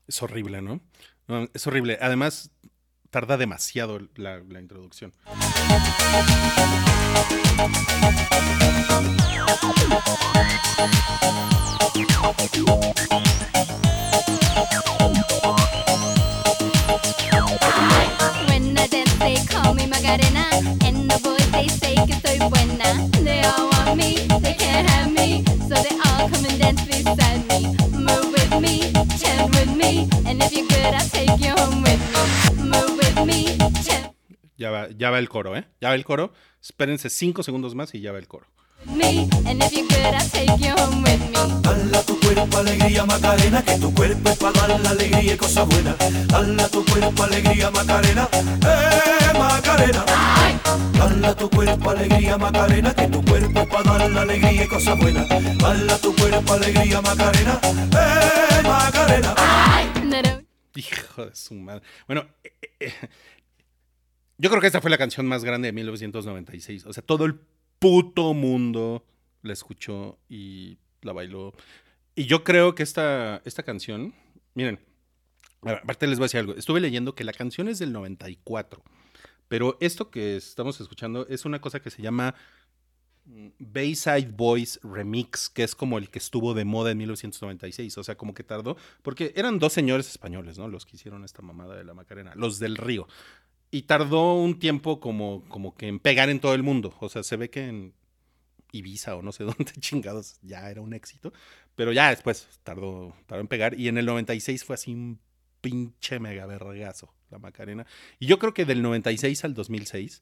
Es 0.07 0.23
horrible, 0.23 0.61
¿no? 0.61 0.81
Es 1.53 1.65
horrible. 1.67 1.97
Además, 2.01 2.51
tarda 3.09 3.37
demasiado 3.37 3.99
la, 4.15 4.39
la 4.39 4.59
introducción. 4.59 5.13
Ya 34.55 34.71
va, 34.71 34.89
ya 34.89 35.09
va 35.09 35.19
el 35.19 35.27
coro, 35.29 35.57
¿eh? 35.57 35.67
Ya 35.81 35.89
va 35.89 35.95
el 35.95 36.03
coro. 36.05 36.31
Espérense 36.61 37.09
cinco 37.09 37.43
segundos 37.43 37.75
más 37.75 37.93
y 37.95 38.01
ya 38.01 38.11
va 38.11 38.19
el 38.19 38.27
coro. 38.27 38.47
Me. 38.85 39.29
And 39.45 39.61
if 39.63 39.71
good, 39.71 40.13
I'll 40.13 40.29
take 40.29 40.59
you 40.59 40.75
home 40.75 41.03
with 41.03 41.19
me. 41.29 41.61
Dala 41.61 41.99
a 41.99 42.03
tu 42.03 42.19
cuerpo 42.19 42.57
alegría 42.57 43.05
Macarena, 43.05 43.63
que 43.63 43.77
tu 43.79 43.93
cuerpo 43.93 44.29
es 44.29 44.37
para 44.37 44.67
dar 44.67 44.79
la 44.79 44.89
alegría 44.91 45.33
y 45.33 45.37
cosas 45.37 45.67
buenas. 45.67 45.95
Dala 46.27 46.67
tu 46.69 46.85
cuerpo 46.85 47.23
alegría 47.23 47.71
Macarena, 47.71 48.29
eh 48.33 49.37
Macarena. 49.37 50.05
Dala 50.93 51.35
tu 51.35 51.49
cuerpo 51.49 51.89
alegría 51.89 52.37
Macarena, 52.37 52.93
que 52.93 53.07
tu 53.07 53.23
cuerpo 53.23 53.59
es 53.59 53.67
para 53.67 53.97
dar 53.97 54.11
la 54.11 54.21
alegría 54.21 54.63
y 54.63 54.67
cosas 54.67 54.97
buenas. 54.97 55.27
Dala 55.57 55.97
tu 55.97 56.15
cuerpo 56.15 56.53
alegría 56.53 57.01
Macarena, 57.01 57.59
eh 57.63 58.63
Macarena. 58.63 59.35
Hijo 60.75 61.25
de 61.25 61.35
su 61.35 61.55
madre. 61.55 61.83
Bueno, 62.07 62.25
eh, 62.43 62.53
eh, 62.79 62.93
yo 64.37 64.49
creo 64.49 64.61
que 64.61 64.67
esta 64.67 64.79
fue 64.79 64.89
la 64.89 64.97
canción 64.97 65.25
más 65.25 65.43
grande 65.43 65.67
de 65.67 65.73
1996. 65.73 66.85
O 66.85 66.93
sea, 66.93 67.03
todo 67.03 67.25
el 67.25 67.41
puto 67.79 68.33
mundo 68.33 69.05
la 69.41 69.53
escuchó 69.53 70.19
y 70.29 70.77
la 71.01 71.13
bailó. 71.13 71.53
Y 72.15 72.25
yo 72.25 72.43
creo 72.43 72.75
que 72.75 72.83
esta, 72.83 73.41
esta 73.45 73.63
canción, 73.63 74.13
miren, 74.53 74.79
aparte 75.61 76.07
les 76.07 76.19
voy 76.19 76.25
a 76.25 76.27
decir 76.27 76.39
algo. 76.41 76.55
Estuve 76.55 76.79
leyendo 76.79 77.15
que 77.15 77.23
la 77.23 77.33
canción 77.33 77.67
es 77.67 77.79
del 77.79 77.93
94, 77.93 78.83
pero 79.47 79.77
esto 79.79 80.09
que 80.11 80.35
estamos 80.35 80.79
escuchando 80.81 81.25
es 81.27 81.45
una 81.45 81.61
cosa 81.61 81.81
que 81.81 81.89
se 81.89 82.01
llama 82.01 82.35
mm, 83.25 83.47
Bayside 83.59 84.31
Boys 84.31 84.79
Remix, 84.83 85.49
que 85.49 85.63
es 85.63 85.75
como 85.75 85.97
el 85.97 86.09
que 86.09 86.19
estuvo 86.19 86.53
de 86.53 86.65
moda 86.65 86.91
en 86.91 86.97
1996, 86.97 87.97
o 87.97 88.03
sea, 88.03 88.15
como 88.15 88.33
que 88.33 88.43
tardó, 88.43 88.75
porque 89.01 89.31
eran 89.35 89.59
dos 89.59 89.73
señores 89.73 90.09
españoles, 90.09 90.57
¿no? 90.57 90.67
Los 90.67 90.85
que 90.85 90.97
hicieron 90.97 91.23
esta 91.23 91.41
mamada 91.41 91.75
de 91.75 91.85
la 91.85 91.93
Macarena, 91.93 92.33
los 92.35 92.59
del 92.59 92.75
río. 92.75 93.07
Y 93.71 93.83
tardó 93.83 94.35
un 94.35 94.59
tiempo 94.59 94.99
como, 94.99 95.43
como 95.47 95.75
que 95.75 95.87
en 95.87 95.99
pegar 95.99 96.29
en 96.29 96.39
todo 96.39 96.55
el 96.55 96.63
mundo, 96.63 96.95
o 96.99 97.09
sea, 97.09 97.23
se 97.23 97.37
ve 97.37 97.49
que 97.49 97.67
en 97.67 97.93
Ibiza 98.71 99.15
o 99.15 99.21
no 99.21 99.31
sé 99.31 99.43
dónde 99.45 99.71
chingados 99.79 100.39
ya 100.41 100.69
era 100.69 100.81
un 100.81 100.93
éxito, 100.93 101.33
pero 101.75 101.91
ya 101.91 102.09
después 102.09 102.47
tardó, 102.63 103.15
tardó 103.25 103.41
en 103.41 103.47
pegar 103.47 103.79
y 103.79 103.87
en 103.87 103.97
el 103.97 104.05
96 104.05 104.63
fue 104.63 104.75
así 104.75 104.93
un 104.93 105.19
pinche 105.61 106.19
mega 106.19 106.45
vergazo 106.45 107.13
la 107.29 107.37
Macarena. 107.37 107.85
Y 108.17 108.25
yo 108.25 108.39
creo 108.39 108.53
que 108.53 108.65
del 108.65 108.81
96 108.81 109.45
al 109.45 109.53
2006 109.53 110.19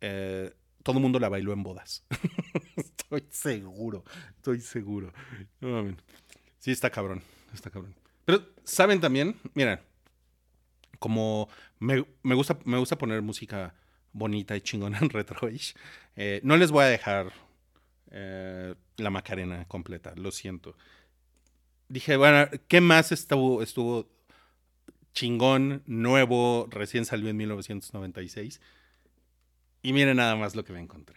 eh, 0.00 0.52
todo 0.82 0.96
el 0.96 1.02
mundo 1.02 1.18
la 1.18 1.28
bailó 1.28 1.52
en 1.52 1.62
bodas. 1.62 2.04
estoy 2.76 3.24
seguro, 3.30 4.04
estoy 4.36 4.60
seguro. 4.60 5.12
Sí, 6.58 6.70
está 6.70 6.90
cabrón, 6.90 7.22
está 7.52 7.70
cabrón. 7.70 7.94
Pero, 8.24 8.44
¿saben 8.64 9.00
también? 9.00 9.36
Miren, 9.54 9.80
como 10.98 11.48
me, 11.78 12.04
me 12.22 12.34
gusta, 12.34 12.58
me 12.64 12.78
gusta 12.78 12.98
poner 12.98 13.22
música 13.22 13.74
bonita 14.16 14.56
y 14.56 14.60
chingona 14.60 14.98
en 14.98 15.10
retroish, 15.10 15.74
eh, 16.16 16.40
no 16.42 16.56
les 16.56 16.70
voy 16.70 16.84
a 16.84 16.88
dejar 16.88 17.32
eh, 18.10 18.74
la 18.96 19.10
Macarena 19.10 19.66
completa, 19.66 20.12
lo 20.16 20.30
siento. 20.30 20.76
Dije, 21.88 22.16
bueno, 22.16 22.48
¿qué 22.68 22.80
más 22.80 23.12
estuvo, 23.12 23.62
estuvo 23.62 24.08
chingón, 25.12 25.82
nuevo, 25.86 26.66
recién 26.70 27.04
salió 27.04 27.28
en 27.28 27.36
1996? 27.36 28.60
Y 29.82 29.92
miren 29.92 30.16
nada 30.16 30.34
más 30.34 30.56
lo 30.56 30.64
que 30.64 30.72
me 30.72 30.80
encontré. 30.80 31.16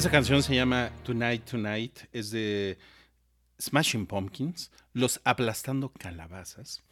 Esa 0.00 0.10
canción 0.10 0.42
se 0.42 0.54
llama 0.54 0.90
Tonight 1.02 1.44
Tonight, 1.44 1.98
es 2.10 2.30
de 2.30 2.78
Smashing 3.60 4.06
Pumpkins, 4.06 4.72
Los 4.94 5.20
Aplastando 5.24 5.92
Calabazas. 5.92 6.82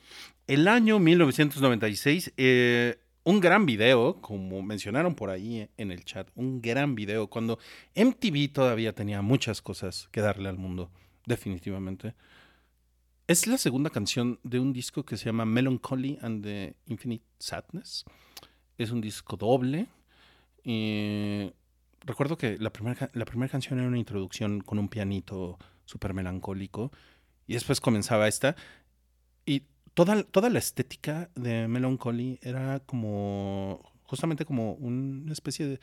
El 0.46 0.68
año 0.68 0.98
1996, 0.98 2.34
eh, 2.36 2.98
un 3.24 3.40
gran 3.40 3.64
video, 3.64 4.20
como 4.20 4.60
mencionaron 4.60 5.14
por 5.14 5.30
ahí 5.30 5.70
en 5.78 5.90
el 5.90 6.04
chat, 6.04 6.28
un 6.34 6.60
gran 6.60 6.94
video, 6.94 7.28
cuando 7.28 7.58
MTV 7.94 8.52
todavía 8.52 8.92
tenía 8.94 9.22
muchas 9.22 9.62
cosas 9.62 10.10
que 10.12 10.20
darle 10.20 10.50
al 10.50 10.58
mundo, 10.58 10.90
definitivamente. 11.24 12.14
Es 13.26 13.46
la 13.46 13.56
segunda 13.56 13.88
canción 13.88 14.38
de 14.42 14.60
un 14.60 14.74
disco 14.74 15.06
que 15.06 15.16
se 15.16 15.24
llama 15.24 15.46
Melancholy 15.46 16.18
and 16.20 16.44
the 16.44 16.74
Infinite 16.84 17.24
Sadness. 17.38 18.04
Es 18.76 18.90
un 18.90 19.00
disco 19.00 19.38
doble. 19.38 19.86
y 20.62 21.54
recuerdo 22.08 22.36
que 22.36 22.58
la 22.58 22.70
primera, 22.72 23.10
la 23.12 23.24
primera 23.24 23.50
canción 23.50 23.78
era 23.78 23.88
una 23.88 23.98
introducción 23.98 24.60
con 24.60 24.78
un 24.78 24.88
pianito 24.88 25.58
súper 25.84 26.12
melancólico. 26.14 26.90
Y 27.46 27.54
después 27.54 27.80
comenzaba 27.80 28.28
esta. 28.28 28.56
Y 29.46 29.62
toda, 29.94 30.22
toda 30.24 30.50
la 30.50 30.58
estética 30.58 31.30
de 31.34 31.68
Melancholy 31.68 32.38
era 32.42 32.80
como. 32.80 33.80
Justamente 34.04 34.44
como 34.46 34.72
una 34.74 35.32
especie 35.32 35.66
de 35.66 35.80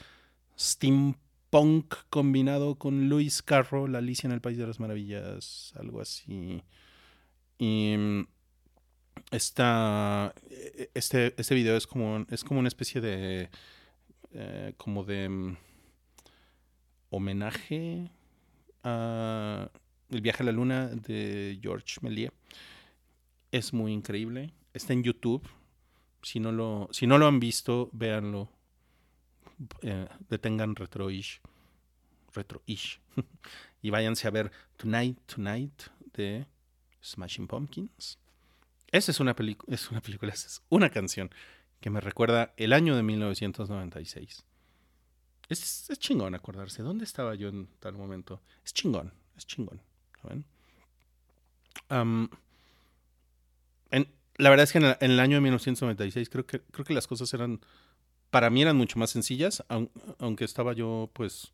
steampunk 0.57 1.93
combinado 2.09 2.75
con 2.75 3.07
Lewis 3.07 3.41
Carroll, 3.43 3.91
La 3.91 3.99
Alicia 3.99 4.27
en 4.27 4.33
el 4.33 4.41
País 4.41 4.57
de 4.57 4.65
las 4.67 4.79
Maravillas, 4.79 5.73
algo 5.77 6.01
así. 6.01 6.61
Y. 7.57 7.95
mm, 7.97 8.27
Esta, 9.31 10.33
e- 10.49 10.89
este, 10.93 11.33
este 11.37 11.55
video 11.55 11.75
es 11.77 11.87
como, 11.87 12.25
es 12.29 12.43
como 12.43 12.59
una 12.59 12.67
especie 12.69 13.01
de. 13.01 13.49
eh, 14.33 14.73
como 14.77 15.03
de. 15.03 15.55
Homenaje 17.15 18.11
a 18.83 19.69
El 20.09 20.21
viaje 20.21 20.43
a 20.43 20.45
la 20.45 20.51
luna 20.51 20.87
de 20.87 21.57
George 21.61 21.95
Méliès. 22.01 22.31
Es 23.51 23.73
muy 23.73 23.93
increíble. 23.93 24.53
Está 24.73 24.93
en 24.93 25.03
YouTube. 25.03 25.47
Si 26.21 26.39
no 26.39 26.51
lo, 26.51 26.89
si 26.91 27.07
no 27.07 27.17
lo 27.17 27.27
han 27.27 27.39
visto, 27.39 27.89
véanlo. 27.93 28.49
Eh, 29.81 30.07
detengan 30.29 30.75
Retroish. 30.75 31.41
Retroish. 32.33 32.99
y 33.81 33.89
váyanse 33.89 34.27
a 34.27 34.31
ver 34.31 34.51
Tonight, 34.75 35.19
Tonight 35.25 35.83
de 36.13 36.45
Smashing 37.01 37.47
Pumpkins. 37.47 38.19
Esa 38.91 39.11
es 39.11 39.19
una, 39.19 39.35
es 39.67 39.91
una 39.91 40.01
película, 40.01 40.33
es 40.33 40.61
una 40.69 40.89
canción 40.89 41.29
que 41.79 41.89
me 41.89 42.01
recuerda 42.01 42.53
el 42.57 42.73
año 42.73 42.95
de 42.95 43.03
1996. 43.03 44.45
Es, 45.49 45.89
es 45.89 45.99
chingón 45.99 46.33
acordarse. 46.35 46.81
¿Dónde 46.81 47.03
estaba 47.05 47.35
yo 47.35 47.49
en 47.49 47.67
tal 47.79 47.93
momento? 47.93 48.41
Es 48.63 48.73
chingón, 48.73 49.13
es 49.37 49.45
chingón. 49.45 49.81
¿saben? 50.21 50.45
La 54.37 54.49
verdad 54.49 54.65
es 54.65 54.71
que 54.73 54.79
en, 54.79 54.85
el- 54.85 54.97
en 54.99 55.11
el 55.11 55.19
año 55.19 55.35
de 55.37 55.41
1996 55.41 56.29
creo 56.29 56.45
que, 56.45 56.59
creo 56.59 56.83
que 56.85 56.93
las 56.93 57.07
cosas 57.07 57.33
eran, 57.33 57.61
para 58.31 58.49
mí 58.49 58.61
eran 58.61 58.75
mucho 58.75 58.99
más 58.99 59.09
sencillas, 59.09 59.63
aun- 59.69 59.89
aunque 60.19 60.43
estaba 60.43 60.73
yo 60.73 61.09
pues 61.13 61.53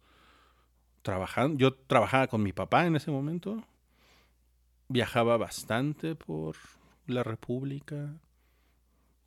trabajando. 1.04 1.60
Yo 1.60 1.74
trabajaba 1.76 2.28
con 2.28 2.42
mi 2.42 2.54
papá 2.54 2.86
en 2.88 2.96
ese 2.96 3.12
momento. 3.12 3.64
Viajaba 4.88 5.38
bastante 5.38 6.16
por 6.16 6.56
la 7.06 7.24
República. 7.24 8.16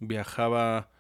Viajaba 0.00 0.90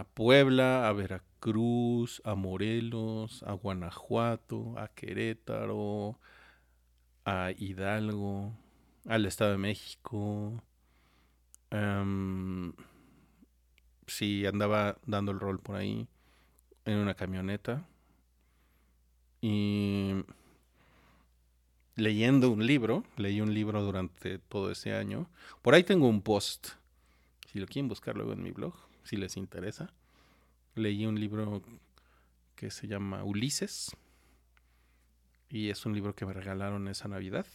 a 0.00 0.04
Puebla, 0.04 0.88
a 0.88 0.92
Veracruz, 0.92 2.20
a 2.24 2.34
Morelos, 2.34 3.42
a 3.44 3.52
Guanajuato, 3.52 4.74
a 4.76 4.88
Querétaro, 4.88 6.18
a 7.24 7.52
Hidalgo, 7.56 8.52
al 9.06 9.26
Estado 9.26 9.52
de 9.52 9.58
México. 9.58 10.62
Em, 11.70 12.72
sí, 14.06 14.46
andaba 14.46 14.98
dando 15.06 15.32
el 15.32 15.40
rol 15.40 15.60
por 15.60 15.76
ahí 15.76 16.08
en 16.84 16.98
una 16.98 17.14
camioneta. 17.14 17.86
Y 19.40 20.24
leyendo 21.94 22.50
un 22.50 22.66
libro, 22.66 23.04
leí 23.16 23.40
un 23.40 23.54
libro 23.54 23.82
durante 23.82 24.38
todo 24.38 24.72
ese 24.72 24.94
año. 24.94 25.28
Por 25.62 25.74
ahí 25.74 25.84
tengo 25.84 26.08
un 26.08 26.22
post, 26.22 26.70
si 27.52 27.60
lo 27.60 27.66
quieren 27.66 27.88
buscar 27.88 28.16
luego 28.16 28.32
en 28.32 28.42
mi 28.42 28.50
blog, 28.50 28.74
si 29.04 29.16
les 29.16 29.36
interesa. 29.36 29.92
Leí 30.74 31.06
un 31.06 31.20
libro 31.20 31.62
que 32.56 32.70
se 32.70 32.88
llama 32.88 33.22
Ulises 33.22 33.96
y 35.48 35.70
es 35.70 35.86
un 35.86 35.94
libro 35.94 36.14
que 36.14 36.26
me 36.26 36.32
regalaron 36.32 36.88
esa 36.88 37.06
Navidad. 37.08 37.46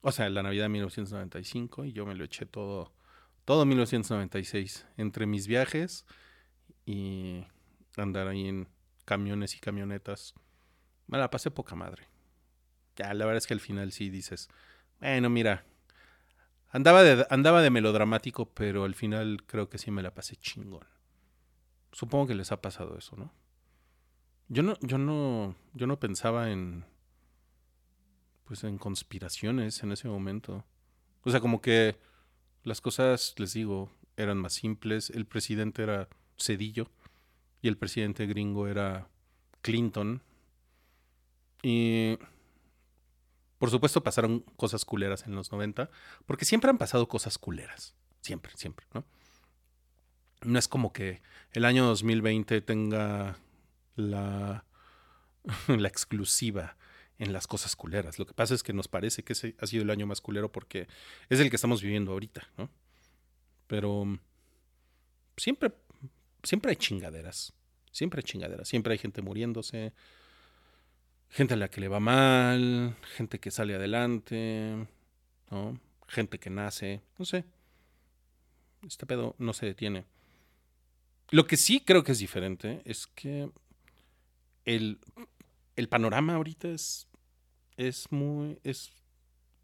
O 0.00 0.12
sea, 0.12 0.28
la 0.30 0.42
Navidad 0.42 0.66
de 0.66 0.68
1995 0.70 1.84
y 1.84 1.92
yo 1.92 2.06
me 2.06 2.14
lo 2.14 2.24
eché 2.24 2.46
todo, 2.46 2.92
todo 3.44 3.64
1996 3.64 4.86
entre 4.96 5.26
mis 5.26 5.46
viajes 5.48 6.06
y 6.86 7.44
andar 7.96 8.28
ahí 8.28 8.46
en 8.46 8.68
camiones 9.04 9.56
y 9.56 9.58
camionetas. 9.58 10.34
Me 11.06 11.18
la 11.18 11.30
pasé 11.30 11.50
poca 11.50 11.74
madre. 11.74 12.06
Ya, 12.96 13.12
la 13.14 13.24
verdad 13.24 13.38
es 13.38 13.46
que 13.46 13.54
al 13.54 13.60
final 13.60 13.90
sí 13.92 14.10
dices, 14.10 14.48
bueno, 15.00 15.30
mira, 15.30 15.64
andaba 16.70 17.02
de, 17.02 17.26
andaba 17.30 17.62
de 17.62 17.70
melodramático, 17.70 18.46
pero 18.46 18.84
al 18.84 18.94
final 18.94 19.42
creo 19.46 19.68
que 19.68 19.78
sí 19.78 19.90
me 19.90 20.02
la 20.02 20.14
pasé 20.14 20.36
chingón. 20.36 20.86
Supongo 21.92 22.26
que 22.26 22.34
les 22.34 22.52
ha 22.52 22.60
pasado 22.60 22.96
eso, 22.96 23.16
¿no? 23.16 23.32
Yo 24.48 24.62
no, 24.62 24.78
yo 24.80 24.98
no, 24.98 25.56
yo 25.74 25.86
no 25.86 25.98
pensaba 26.00 26.50
en, 26.50 26.84
pues 28.44 28.64
en 28.64 28.78
conspiraciones 28.78 29.82
en 29.82 29.92
ese 29.92 30.08
momento. 30.08 30.64
O 31.22 31.30
sea, 31.30 31.40
como 31.40 31.60
que 31.60 31.96
las 32.62 32.80
cosas, 32.80 33.34
les 33.38 33.52
digo, 33.52 33.90
eran 34.16 34.38
más 34.38 34.54
simples. 34.54 35.10
El 35.10 35.26
presidente 35.26 35.82
era 35.82 36.08
Cedillo 36.38 36.90
y 37.60 37.68
el 37.68 37.76
presidente 37.76 38.26
gringo 38.26 38.66
era 38.66 39.08
Clinton. 39.60 40.22
Y 41.62 42.18
por 43.58 43.70
supuesto 43.70 44.02
pasaron 44.02 44.40
cosas 44.56 44.84
culeras 44.84 45.26
en 45.26 45.34
los 45.34 45.52
90, 45.52 45.90
porque 46.26 46.44
siempre 46.44 46.70
han 46.70 46.78
pasado 46.78 47.08
cosas 47.08 47.38
culeras. 47.38 47.94
Siempre, 48.20 48.52
siempre, 48.56 48.86
¿no? 48.94 49.04
No 50.42 50.58
es 50.58 50.68
como 50.68 50.92
que 50.92 51.20
el 51.52 51.64
año 51.64 51.84
2020 51.86 52.60
tenga 52.60 53.36
la, 53.96 54.64
la 55.66 55.88
exclusiva 55.88 56.76
en 57.18 57.32
las 57.32 57.46
cosas 57.46 57.74
culeras. 57.74 58.18
Lo 58.18 58.26
que 58.26 58.34
pasa 58.34 58.54
es 58.54 58.62
que 58.62 58.72
nos 58.72 58.88
parece 58.88 59.24
que 59.24 59.32
ese 59.32 59.56
ha 59.60 59.66
sido 59.66 59.82
el 59.82 59.90
año 59.90 60.06
más 60.06 60.20
culero 60.20 60.52
porque 60.52 60.86
es 61.28 61.40
el 61.40 61.50
que 61.50 61.56
estamos 61.56 61.82
viviendo 61.82 62.12
ahorita, 62.12 62.48
¿no? 62.56 62.70
Pero 63.66 64.04
mm, 64.04 64.18
siempre, 65.36 65.72
siempre 66.42 66.70
hay 66.70 66.76
chingaderas. 66.76 67.52
Siempre 67.90 68.20
hay 68.20 68.24
chingaderas. 68.24 68.68
Siempre 68.68 68.92
hay 68.92 68.98
gente 68.98 69.22
muriéndose. 69.22 69.92
Gente 71.30 71.54
a 71.54 71.56
la 71.56 71.68
que 71.68 71.80
le 71.80 71.88
va 71.88 72.00
mal. 72.00 72.96
Gente 73.16 73.38
que 73.38 73.50
sale 73.50 73.74
adelante. 73.74 74.86
¿no? 75.50 75.78
Gente 76.06 76.38
que 76.38 76.50
nace. 76.50 77.00
No 77.18 77.24
sé. 77.24 77.44
Este 78.86 79.06
pedo 79.06 79.34
no 79.38 79.52
se 79.52 79.66
detiene. 79.66 80.04
Lo 81.30 81.46
que 81.46 81.56
sí 81.56 81.80
creo 81.80 82.04
que 82.04 82.12
es 82.12 82.18
diferente 82.18 82.80
es 82.84 83.06
que 83.06 83.50
el, 84.64 84.98
el 85.76 85.88
panorama 85.88 86.34
ahorita 86.34 86.68
es, 86.68 87.06
es 87.76 88.10
muy. 88.10 88.58
es, 88.64 88.90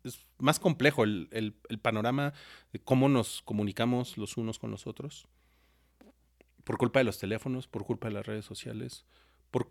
es 0.02 0.18
más 0.38 0.60
complejo 0.60 1.04
el, 1.04 1.28
el- 1.32 1.54
el 1.70 1.78
panorama 1.78 2.34
de 2.72 2.80
cómo 2.80 3.08
nos 3.08 3.40
comunicamos 3.42 4.18
los 4.18 4.36
unos 4.36 4.58
con 4.58 4.70
los 4.70 4.86
otros. 4.86 5.26
Por 6.64 6.76
culpa 6.76 7.00
de 7.00 7.04
los 7.04 7.18
teléfonos, 7.18 7.66
por 7.68 7.84
culpa 7.86 8.08
de 8.08 8.14
las 8.14 8.26
redes 8.26 8.44
sociales, 8.44 9.04
por 9.50 9.70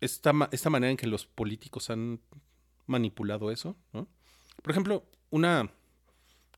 esta, 0.00 0.32
esta 0.52 0.70
manera 0.70 0.90
en 0.90 0.96
que 0.96 1.06
los 1.06 1.26
políticos 1.26 1.90
han 1.90 2.20
manipulado 2.86 3.50
eso. 3.50 3.76
¿no? 3.92 4.08
Por 4.62 4.70
ejemplo, 4.70 5.04
una, 5.30 5.70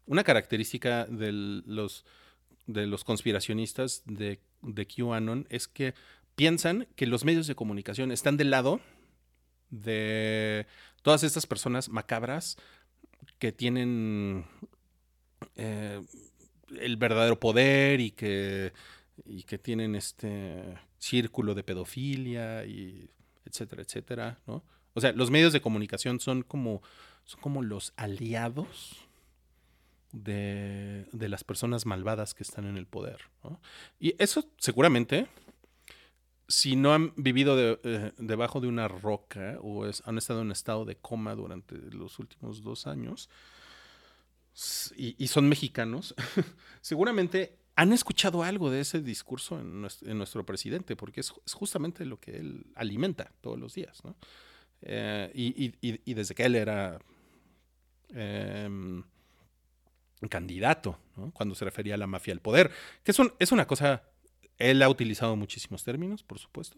una 0.06 0.24
característica 0.24 1.06
de 1.06 1.32
los, 1.32 2.04
de 2.66 2.86
los 2.86 3.04
conspiracionistas 3.04 4.02
de, 4.06 4.40
de 4.62 4.86
QAnon 4.86 5.46
es 5.50 5.68
que 5.68 5.94
piensan 6.36 6.86
que 6.96 7.06
los 7.06 7.24
medios 7.24 7.46
de 7.46 7.54
comunicación 7.54 8.12
están 8.12 8.36
del 8.36 8.50
lado 8.50 8.80
de 9.70 10.66
todas 11.02 11.22
estas 11.22 11.46
personas 11.46 11.88
macabras 11.88 12.56
que 13.38 13.52
tienen 13.52 14.46
eh, 15.56 16.02
el 16.78 16.96
verdadero 16.96 17.38
poder 17.38 18.00
y 18.00 18.10
que, 18.10 18.72
y 19.24 19.42
que 19.44 19.58
tienen 19.58 19.94
este 19.94 20.78
círculo 20.98 21.54
de 21.54 21.62
pedofilia 21.62 22.64
y 22.64 23.10
etcétera, 23.50 23.82
etcétera, 23.82 24.38
¿no? 24.46 24.62
O 24.94 25.00
sea, 25.00 25.12
los 25.12 25.30
medios 25.30 25.52
de 25.52 25.60
comunicación 25.60 26.20
son 26.20 26.42
como, 26.42 26.82
son 27.24 27.40
como 27.40 27.62
los 27.62 27.92
aliados 27.96 28.96
de, 30.12 31.06
de 31.12 31.28
las 31.28 31.44
personas 31.44 31.86
malvadas 31.86 32.34
que 32.34 32.42
están 32.42 32.66
en 32.66 32.76
el 32.76 32.86
poder. 32.86 33.20
Y 34.00 34.14
eso 34.18 34.44
seguramente, 34.58 35.28
si 36.48 36.74
no 36.74 36.92
han 36.92 37.12
vivido 37.16 37.56
eh, 37.58 38.12
debajo 38.18 38.60
de 38.60 38.66
una 38.66 38.88
roca 38.88 39.58
o 39.62 39.84
han 39.84 40.18
estado 40.18 40.42
en 40.42 40.50
estado 40.50 40.84
de 40.84 40.96
coma 40.96 41.34
durante 41.34 41.76
los 41.76 42.18
últimos 42.18 42.62
dos 42.62 42.86
años 42.86 43.30
y 44.96 45.28
son 45.28 45.48
mexicanos, 45.48 46.14
seguramente 46.80 47.59
han 47.76 47.92
escuchado 47.92 48.42
algo 48.42 48.70
de 48.70 48.80
ese 48.80 49.00
discurso 49.00 49.58
en 49.58 49.80
nuestro, 49.80 50.10
en 50.10 50.18
nuestro 50.18 50.44
presidente, 50.44 50.96
porque 50.96 51.20
es, 51.20 51.30
justamente 51.52 52.04
lo 52.04 52.18
que 52.20 52.36
él 52.36 52.66
alimenta 52.74 53.32
todos 53.40 53.58
los 53.58 53.74
días. 53.74 54.02
Eh, 54.82 55.30
y, 55.34 55.74
y- 55.80 56.14
desde 56.14 56.34
que 56.34 56.44
él 56.44 56.56
era 56.56 56.98
em, 58.10 59.02
candidato, 60.28 60.98
cuando 61.32 61.54
se 61.54 61.64
refería 61.64 61.94
a 61.94 61.98
la 61.98 62.06
mafia 62.06 62.34
al 62.34 62.40
poder, 62.40 62.70
que 63.02 63.12
es 63.38 63.52
una 63.52 63.66
cosa, 63.66 64.02
él 64.58 64.82
ha 64.82 64.88
utilizado 64.88 65.34
muchísimos 65.36 65.82
términos, 65.84 66.22
por 66.22 66.38
supuesto, 66.38 66.76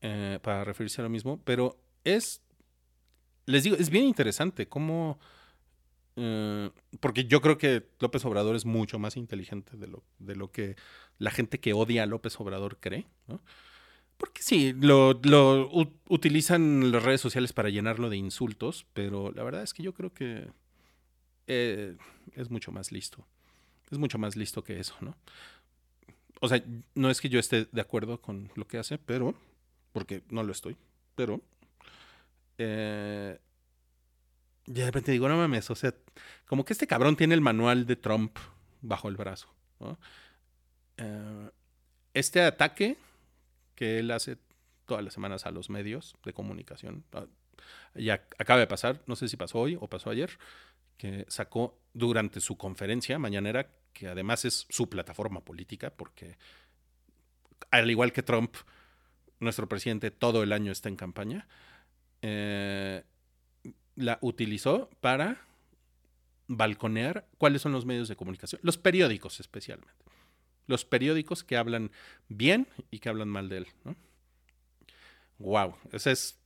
eh, 0.00 0.38
para 0.42 0.64
referirse 0.64 1.00
a 1.02 1.04
lo 1.04 1.10
mismo, 1.10 1.40
pero 1.44 1.78
es, 2.04 2.40
les 3.46 3.64
digo, 3.64 3.76
es 3.76 3.90
bien 3.90 4.06
interesante 4.06 4.66
cómo, 4.68 5.18
eh, 6.16 6.70
porque 7.00 7.24
yo 7.24 7.40
creo 7.40 7.58
que 7.58 7.86
López 7.98 8.24
Obrador 8.24 8.56
es 8.56 8.64
mucho 8.64 8.98
más 8.98 9.16
inteligente 9.16 9.76
de 9.76 9.86
lo, 9.86 10.02
de 10.18 10.36
lo 10.36 10.50
que 10.50 10.76
la 11.18 11.30
gente 11.30 11.60
que 11.60 11.72
odia 11.72 12.02
a 12.02 12.06
López 12.06 12.38
Obrador 12.40 12.78
cree, 12.78 13.06
¿no? 13.26 13.40
Porque 14.16 14.42
sí, 14.42 14.74
lo, 14.78 15.18
lo 15.22 15.70
utilizan 16.08 16.92
las 16.92 17.02
redes 17.02 17.22
sociales 17.22 17.54
para 17.54 17.70
llenarlo 17.70 18.10
de 18.10 18.18
insultos, 18.18 18.86
pero 18.92 19.32
la 19.32 19.42
verdad 19.42 19.62
es 19.62 19.72
que 19.72 19.82
yo 19.82 19.94
creo 19.94 20.12
que 20.12 20.46
eh, 21.46 21.96
es 22.34 22.50
mucho 22.50 22.70
más 22.70 22.92
listo. 22.92 23.26
Es 23.90 23.98
mucho 23.98 24.18
más 24.18 24.36
listo 24.36 24.62
que 24.62 24.78
eso, 24.78 24.94
¿no? 25.00 25.16
O 26.40 26.48
sea, 26.48 26.62
no 26.94 27.10
es 27.10 27.20
que 27.20 27.28
yo 27.28 27.40
esté 27.40 27.66
de 27.72 27.80
acuerdo 27.80 28.20
con 28.20 28.50
lo 28.54 28.66
que 28.66 28.78
hace, 28.78 28.98
pero, 28.98 29.34
porque 29.92 30.22
no 30.30 30.42
lo 30.42 30.52
estoy, 30.52 30.76
pero, 31.14 31.40
eh, 32.58 33.38
de 34.72 34.84
repente 34.84 35.10
digo, 35.10 35.28
no 35.28 35.36
mames, 35.36 35.68
o 35.70 35.74
sea, 35.74 35.92
como 36.46 36.64
que 36.64 36.72
este 36.72 36.86
cabrón 36.86 37.16
tiene 37.16 37.34
el 37.34 37.40
manual 37.40 37.86
de 37.86 37.96
Trump 37.96 38.38
bajo 38.82 39.08
el 39.08 39.16
brazo, 39.16 39.52
¿no? 39.80 39.98
Eh, 40.96 41.50
este 42.14 42.42
ataque 42.42 42.96
que 43.74 43.98
él 43.98 44.12
hace 44.12 44.38
todas 44.86 45.02
las 45.02 45.12
semanas 45.12 45.44
a 45.44 45.50
los 45.50 45.70
medios 45.70 46.14
de 46.24 46.32
comunicación, 46.32 47.04
ah, 47.14 47.26
ya 47.96 48.26
acaba 48.38 48.60
de 48.60 48.68
pasar, 48.68 49.02
no 49.06 49.16
sé 49.16 49.28
si 49.28 49.36
pasó 49.36 49.58
hoy 49.58 49.76
o 49.80 49.88
pasó 49.88 50.10
ayer, 50.10 50.38
que 50.96 51.24
sacó 51.28 51.76
durante 51.92 52.40
su 52.40 52.56
conferencia 52.56 53.18
mañanera, 53.18 53.72
que 53.92 54.06
además 54.06 54.44
es 54.44 54.66
su 54.68 54.88
plataforma 54.88 55.40
política, 55.40 55.90
porque 55.90 56.36
al 57.72 57.90
igual 57.90 58.12
que 58.12 58.22
Trump, 58.22 58.54
nuestro 59.40 59.68
presidente 59.68 60.12
todo 60.12 60.44
el 60.44 60.52
año 60.52 60.70
está 60.70 60.88
en 60.88 60.96
campaña, 60.96 61.48
eh, 62.22 63.02
la 63.96 64.18
utilizó 64.22 64.88
para 65.00 65.46
balconear 66.48 67.26
cuáles 67.38 67.62
son 67.62 67.72
los 67.72 67.86
medios 67.86 68.08
de 68.08 68.16
comunicación, 68.16 68.60
los 68.64 68.76
periódicos 68.78 69.40
especialmente. 69.40 70.04
Los 70.66 70.84
periódicos 70.84 71.42
que 71.44 71.56
hablan 71.56 71.90
bien 72.28 72.68
y 72.90 72.98
que 73.00 73.08
hablan 73.08 73.28
mal 73.28 73.48
de 73.48 73.58
él. 73.58 73.66
¿no? 73.84 73.96
Wow, 75.38 75.74
eso 75.92 76.10
es, 76.10 76.38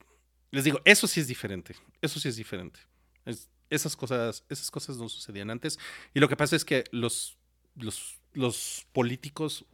les 0.51 0.63
digo, 0.63 0.79
eso 0.85 1.07
sí 1.07 1.19
es 1.19 1.27
diferente, 1.27 1.75
eso 2.01 2.19
sí 2.19 2.29
es 2.29 2.35
diferente. 2.35 2.79
Es- 3.25 3.49
esas 3.69 3.95
cosas, 3.95 4.43
esas 4.47 4.69
cosas 4.71 4.97
no 4.97 5.09
sucedían 5.09 5.49
antes. 5.49 5.79
Y 6.13 6.19
lo 6.19 6.29
que 6.29 6.37
pasa 6.37 6.55
es 6.55 6.63
que 6.63 6.83
los, 6.91 7.35
los, 7.75 8.19
los 8.33 8.85
políticos 8.93 9.65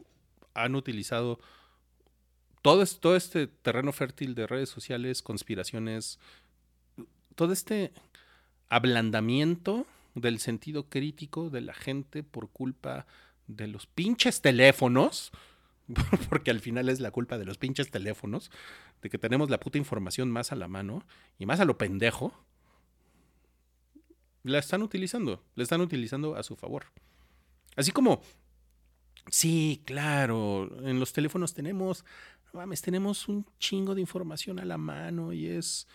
han 0.53 0.75
utilizado 0.75 1.39
todo, 2.61 2.85
todo 2.85 3.15
este 3.15 3.47
terreno 3.47 3.91
fértil 3.91 4.33
de 4.33 4.47
redes 4.47 4.69
sociales, 4.69 5.21
conspiraciones, 5.21 6.19
todo 7.35 7.53
este 7.53 7.91
ablandamiento 8.69 9.85
del 10.15 10.39
sentido 10.39 10.89
crítico 10.89 11.49
de 11.49 11.61
la 11.61 11.73
gente 11.73 12.23
por 12.23 12.49
culpa 12.49 13.05
de 13.47 13.67
los 13.67 13.87
pinches 13.87 14.41
teléfonos, 14.41 15.31
porque 16.29 16.51
al 16.51 16.59
final 16.59 16.89
es 16.89 16.99
la 16.99 17.11
culpa 17.11 17.37
de 17.37 17.45
los 17.45 17.57
pinches 17.57 17.91
teléfonos, 17.91 18.51
de 19.01 19.09
que 19.09 19.17
tenemos 19.17 19.49
la 19.49 19.59
puta 19.59 19.77
información 19.77 20.29
más 20.31 20.51
a 20.51 20.55
la 20.55 20.67
mano 20.67 21.05
y 21.39 21.45
más 21.45 21.59
a 21.59 21.65
lo 21.65 21.77
pendejo, 21.77 22.33
la 24.43 24.59
están 24.59 24.81
utilizando, 24.81 25.43
la 25.55 25.63
están 25.63 25.81
utilizando 25.81 26.35
a 26.35 26.43
su 26.43 26.55
favor. 26.55 26.85
Así 27.75 27.91
como, 27.91 28.21
sí, 29.29 29.81
claro, 29.85 30.69
en 30.83 30.99
los 30.99 31.13
teléfonos 31.13 31.53
tenemos, 31.53 32.05
mames, 32.53 32.81
tenemos 32.81 33.27
un 33.27 33.45
chingo 33.59 33.95
de 33.95 34.01
información 34.01 34.59
a 34.59 34.65
la 34.65 34.77
mano 34.77 35.33
y 35.33 35.47
es, 35.47 35.87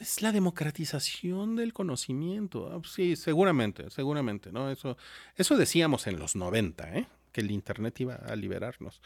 es 0.00 0.22
la 0.22 0.32
democratización 0.32 1.54
del 1.56 1.72
conocimiento. 1.72 2.72
Ah, 2.72 2.80
Sí, 2.88 3.14
seguramente, 3.16 3.90
seguramente, 3.90 4.50
¿no? 4.50 4.70
Eso, 4.70 4.96
eso 5.36 5.56
decíamos 5.56 6.06
en 6.06 6.18
los 6.18 6.34
90, 6.36 6.96
¿eh? 6.96 7.06
Que 7.32 7.42
el 7.42 7.50
Internet 7.50 8.00
iba 8.00 8.14
a 8.14 8.34
liberarnos. 8.34 9.00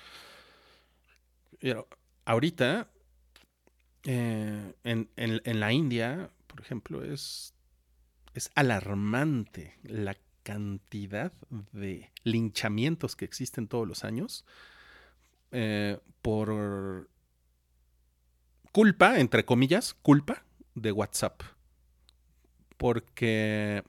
Pero 1.60 1.88
ahorita, 2.24 2.88
eh, 4.04 4.72
en, 4.84 5.10
en- 5.16 5.42
en 5.44 5.60
la 5.60 5.72
India, 5.72 6.30
por 6.46 6.60
ejemplo, 6.60 7.02
es, 7.04 7.54
es 8.34 8.50
alarmante 8.54 9.78
la 9.82 10.16
cantidad 10.42 11.32
de 11.72 12.10
linchamientos 12.22 13.16
que 13.16 13.24
existen 13.24 13.66
todos 13.66 13.88
los 13.88 14.04
años 14.04 14.44
eh, 15.52 15.98
por 16.22 17.08
culpa, 18.72 19.18
entre 19.18 19.44
comillas, 19.44 19.94
culpa 19.94 20.44
de 20.74 20.92
WhatsApp. 20.92 21.42
Porque 22.76 23.82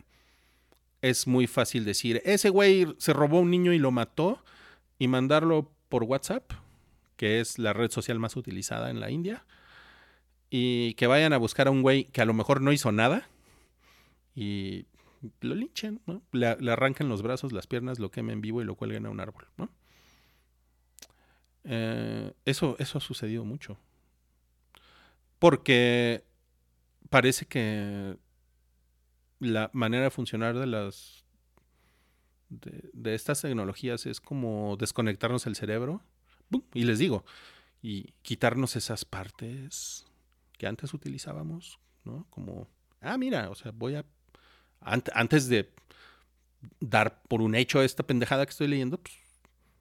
es 1.01 1.27
muy 1.27 1.47
fácil 1.47 1.85
decir, 1.85 2.21
ese 2.25 2.49
güey 2.49 2.87
se 2.97 3.13
robó 3.13 3.39
un 3.39 3.51
niño 3.51 3.73
y 3.73 3.79
lo 3.79 3.91
mató 3.91 4.43
y 4.97 5.07
mandarlo 5.07 5.71
por 5.89 6.03
WhatsApp, 6.03 6.51
que 7.17 7.39
es 7.39 7.59
la 7.59 7.73
red 7.73 7.91
social 7.91 8.19
más 8.19 8.35
utilizada 8.35 8.89
en 8.89 8.99
la 8.99 9.11
India, 9.11 9.45
y 10.49 10.93
que 10.95 11.07
vayan 11.07 11.33
a 11.33 11.37
buscar 11.37 11.67
a 11.67 11.71
un 11.71 11.81
güey 11.81 12.05
que 12.05 12.21
a 12.21 12.25
lo 12.25 12.33
mejor 12.33 12.61
no 12.61 12.71
hizo 12.71 12.91
nada 12.91 13.27
y 14.35 14.85
lo 15.41 15.55
linchen, 15.55 16.01
¿no? 16.05 16.21
Le, 16.31 16.55
le 16.59 16.71
arranquen 16.71 17.09
los 17.09 17.21
brazos, 17.21 17.51
las 17.51 17.67
piernas, 17.67 17.99
lo 17.99 18.11
quemen 18.11 18.41
vivo 18.41 18.61
y 18.61 18.65
lo 18.65 18.75
cuelguen 18.75 19.05
a 19.05 19.09
un 19.09 19.19
árbol. 19.19 19.47
Eh, 21.63 22.33
eso, 22.45 22.75
eso 22.79 22.97
ha 22.97 23.01
sucedido 23.01 23.43
mucho. 23.43 23.77
Porque 25.39 26.23
parece 27.15 27.45
que 27.45 28.17
la 29.39 29.69
manera 29.71 30.03
de 30.03 30.09
funcionar 30.09 30.59
de 30.59 30.67
las 30.67 31.23
de, 32.49 33.15
estas 33.15 33.39
tecnologías 33.39 34.05
es 34.05 34.19
como 34.19 34.75
desconectarnos 34.75 35.45
el 35.47 35.55
cerebro 35.55 36.01
¡pum! 36.49 36.63
y 36.73 36.83
les 36.83 36.99
digo 36.99 37.23
y 37.81 38.11
quitarnos 38.21 38.75
esas 38.75 39.05
partes 39.05 40.05
que 40.57 40.67
antes 40.67 40.93
utilizábamos 40.93 41.79
no 42.03 42.27
como 42.31 42.67
ah 42.99 43.17
mira 43.17 43.49
o 43.49 43.55
sea 43.55 43.71
voy 43.71 43.95
a 43.95 44.03
ant- 44.81 45.11
antes 45.13 45.47
de 45.47 45.71
dar 46.81 47.21
por 47.29 47.41
un 47.41 47.55
hecho 47.55 47.81
esta 47.81 48.03
pendejada 48.03 48.45
que 48.45 48.51
estoy 48.51 48.67
leyendo 48.67 48.97
pues 48.97 49.15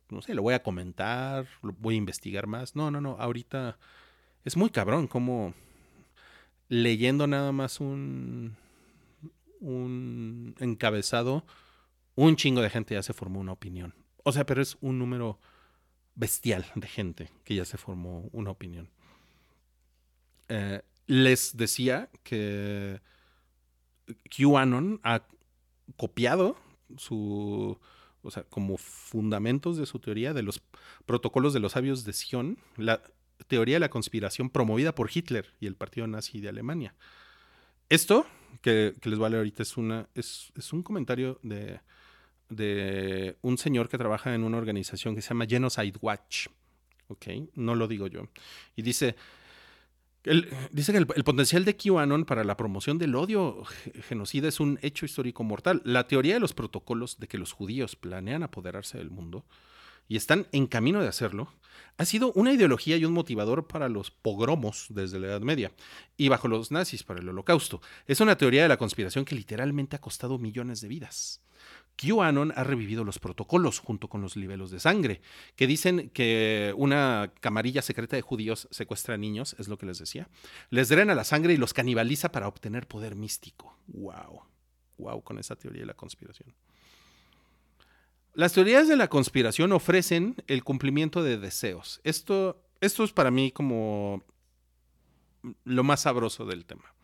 no 0.09 0.23
sé 0.23 0.35
lo 0.35 0.43
voy 0.43 0.55
a 0.55 0.63
comentar 0.63 1.49
lo 1.63 1.73
voy 1.73 1.97
a 1.97 1.99
investigar 1.99 2.47
más 2.47 2.77
no 2.77 2.93
no 2.93 3.01
no 3.01 3.17
ahorita 3.19 3.77
es 4.45 4.57
muy 4.57 4.71
cabrón 4.71 5.09
como 5.09 5.53
leyendo 6.69 7.27
nada 7.27 7.53
más 7.53 7.81
un 7.81 8.57
un 9.65 10.55
encabezado, 10.61 11.45
un 12.15 12.37
chingo 12.37 12.61
de 12.61 12.71
gente 12.71 12.95
ya 12.95 13.03
se 13.03 13.15
formó 13.15 13.41
una 13.41 13.53
opinión. 13.53 13.95
O 14.23 14.33
sea, 14.33 14.45
pero 14.47 14.63
es 14.63 14.77
un 14.81 14.99
número 14.99 15.41
bestial 16.15 16.67
de 16.75 16.87
gente 16.87 17.31
que 17.45 17.55
ya 17.55 17.65
se 17.65 17.79
formó 17.79 18.29
una 18.33 18.51
opinión. 18.51 18.91
Eh, 20.49 20.83
les 21.07 21.57
decía 21.57 22.11
que 22.23 23.01
QAnon 24.31 25.01
ha 25.03 25.23
copiado 25.97 26.57
su, 26.99 27.79
o 28.23 28.31
sea, 28.31 28.45
como 28.45 28.77
fundamentos 28.77 29.77
de 29.79 29.87
su 29.87 29.99
teoría 29.99 30.35
de 30.35 30.43
los 30.43 30.63
protocolos 31.07 31.55
de 31.55 31.61
los 31.61 31.73
sabios 31.73 32.05
de 32.05 32.13
Sion, 32.13 32.59
la 32.77 33.03
teoría 33.47 33.77
de 33.77 33.81
la 33.81 33.91
conspiración 33.91 34.51
promovida 34.51 34.95
por 34.95 35.11
Hitler 35.13 35.47
y 35.61 35.67
el 35.67 35.77
partido 35.77 36.07
nazi 36.07 36.41
de 36.41 36.49
Alemania. 36.49 36.95
Esto 37.89 38.27
que, 38.63 38.95
que 39.01 39.11
les 39.11 39.19
leer 39.19 39.37
ahorita 39.37 39.63
es, 39.63 39.77
una, 39.77 40.09
es, 40.15 40.53
es 40.57 40.73
un 40.73 40.83
comentario 40.83 41.39
de, 41.43 41.81
de 42.49 43.37
un 43.43 43.59
señor 43.59 43.89
que 43.89 43.99
trabaja 43.99 44.35
en 44.35 44.45
una 44.45 44.59
organización 44.59 45.15
que 45.15 45.23
se 45.23 45.29
llama 45.31 45.47
Genocide 45.47 45.99
Watch. 46.01 46.47
¿Ok? 47.09 47.27
No 47.55 47.75
lo 47.75 47.87
digo 47.87 48.07
yo. 48.07 48.29
Y 48.77 48.83
dice, 48.83 49.15
El- 50.25 50.49
dice 50.71 50.93
que 50.93 50.99
el, 50.99 51.07
el 51.15 51.25
potencial 51.25 51.67
de 51.67 51.77
QAnon 51.77 52.25
para 52.25 52.45
la 52.45 52.57
promoción 52.57 52.97
del 52.97 53.15
odio 53.15 53.63
ge- 53.65 54.03
genocida 54.09 54.49
es 54.49 54.59
un 54.59 54.79
hecho 54.81 55.05
histórico 55.05 55.45
mortal. 55.45 55.83
La 55.85 56.09
teoría 56.09 56.33
de 56.35 56.41
los 56.41 56.55
protocolos 56.55 57.19
de 57.19 57.29
que 57.29 57.37
los 57.37 57.53
judíos 57.53 57.95
planean 57.97 58.43
apoderarse 58.43 58.97
del 58.97 59.11
mundo 59.11 59.45
y 60.09 60.17
están 60.17 60.47
en 60.53 60.67
camino 60.67 61.01
de 61.01 61.09
hacerlo 61.09 61.49
ha 61.97 62.05
sido 62.05 62.33
una 62.33 62.53
ideología 62.53 62.97
y 62.97 63.05
un 63.05 63.13
motivador 63.13 63.67
para 63.67 63.89
los 63.89 64.11
pogromos 64.11 64.87
desde 64.91 65.21
la 65.21 65.29
Edad 65.29 65.41
Media 65.43 65.73
y 66.17 66.29
bajo 66.29 66.49
los 66.49 66.71
nazis 66.71 67.05
para 67.05 67.21
el 67.21 67.29
holocausto. 67.29 67.81
Es 68.07 68.21
una 68.21 68.37
teoría 68.37 68.63
de 68.63 68.69
la 68.69 68.77
conspiración 68.77 69.25
que 69.25 69.35
literalmente 69.35 69.97
ha 69.97 70.01
costado 70.01 70.39
millones 70.39 70.81
de 70.81 70.89
vidas. 70.89 71.41
QAnon 71.97 72.53
ha 72.57 72.65
revivido 72.65 73.05
los 73.05 73.21
protocolos 73.21 73.79
junto 73.79 74.09
con 74.09 74.21
los 74.21 74.35
libelos 74.35 74.73
de 74.73 74.81
sangre, 74.81 75.21
que 75.55 75.69
dicen 75.69 76.11
que 76.11 76.75
una 76.77 77.33
camarilla 77.41 77.83
secreta 77.83 78.17
de 78.17 78.23
judíos 78.23 78.67
secuestra 78.73 79.17
niños, 79.17 79.55
es 79.61 79.69
lo 79.69 79.79
que 79.79 79.87
les 79.87 80.01
decía, 80.01 80.29
les 80.71 80.89
drena 80.89 81.15
la 81.15 81.23
sangre 81.23 81.53
y 81.53 81.57
los 81.57 81.73
canibaliza 81.73 82.33
para 82.33 82.49
obtener 82.49 82.89
poder 82.89 83.15
místico. 83.15 83.79
¡Wow! 83.87 84.43
¡Wow! 84.99 85.23
Con 85.23 85.39
esa 85.39 85.55
teoría 85.55 85.83
de 85.83 85.87
la 85.87 85.95
conspiración. 85.95 86.53
Las 88.35 88.53
teorías 88.53 88.89
de 88.89 88.97
la 88.97 89.09
conspiración 89.09 89.73
ofrecen 89.73 90.37
el 90.49 90.65
cumplimiento 90.65 91.23
de 91.23 91.39
deseos. 91.39 92.01
Esto, 92.03 92.61
esto 92.81 93.05
es 93.05 93.13
para 93.13 93.31
mí 93.31 93.53
como 93.53 94.25
lo 95.65 95.85
más 95.85 96.01
sabroso 96.01 96.45
del 96.45 96.65
tema. 96.65 96.95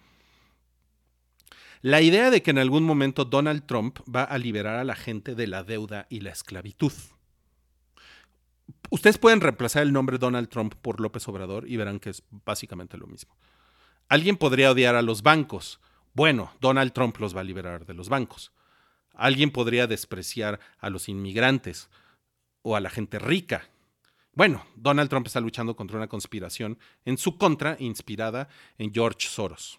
La 1.82 2.00
idea 2.00 2.30
de 2.30 2.42
que 2.42 2.50
en 2.50 2.58
algún 2.58 2.82
momento 2.82 3.24
Donald 3.24 3.64
Trump 3.64 4.00
va 4.14 4.24
a 4.24 4.38
liberar 4.38 4.76
a 4.76 4.84
la 4.84 4.96
gente 4.96 5.34
de 5.34 5.46
la 5.46 5.62
deuda 5.62 6.06
y 6.10 6.20
la 6.20 6.30
esclavitud. 6.30 6.92
Ustedes 8.90 9.18
pueden 9.18 9.40
reemplazar 9.40 9.84
el 9.84 9.92
nombre 9.92 10.18
Donald 10.18 10.48
Trump 10.48 10.74
por 10.74 11.00
López 11.00 11.26
Obrador 11.28 11.68
y 11.68 11.76
verán 11.76 12.00
que 12.00 12.10
es 12.10 12.24
básicamente 12.44 12.98
lo 12.98 13.06
mismo. 13.06 13.36
Alguien 14.08 14.36
podría 14.36 14.72
odiar 14.72 14.96
a 14.96 15.02
los 15.02 15.22
bancos. 15.22 15.80
Bueno, 16.12 16.52
Donald 16.60 16.92
Trump 16.92 17.16
los 17.18 17.36
va 17.36 17.40
a 17.40 17.44
liberar 17.44 17.86
de 17.86 17.94
los 17.94 18.08
bancos. 18.08 18.52
Alguien 19.20 19.50
podría 19.50 19.86
despreciar 19.86 20.60
a 20.78 20.88
los 20.88 21.10
inmigrantes 21.10 21.90
o 22.62 22.74
a 22.74 22.80
la 22.80 22.88
gente 22.88 23.18
rica. 23.18 23.68
Bueno, 24.32 24.64
Donald 24.76 25.10
Trump 25.10 25.26
está 25.26 25.40
luchando 25.40 25.76
contra 25.76 25.98
una 25.98 26.08
conspiración 26.08 26.78
en 27.04 27.18
su 27.18 27.36
contra 27.36 27.76
inspirada 27.80 28.48
en 28.78 28.94
George 28.94 29.28
Soros. 29.28 29.78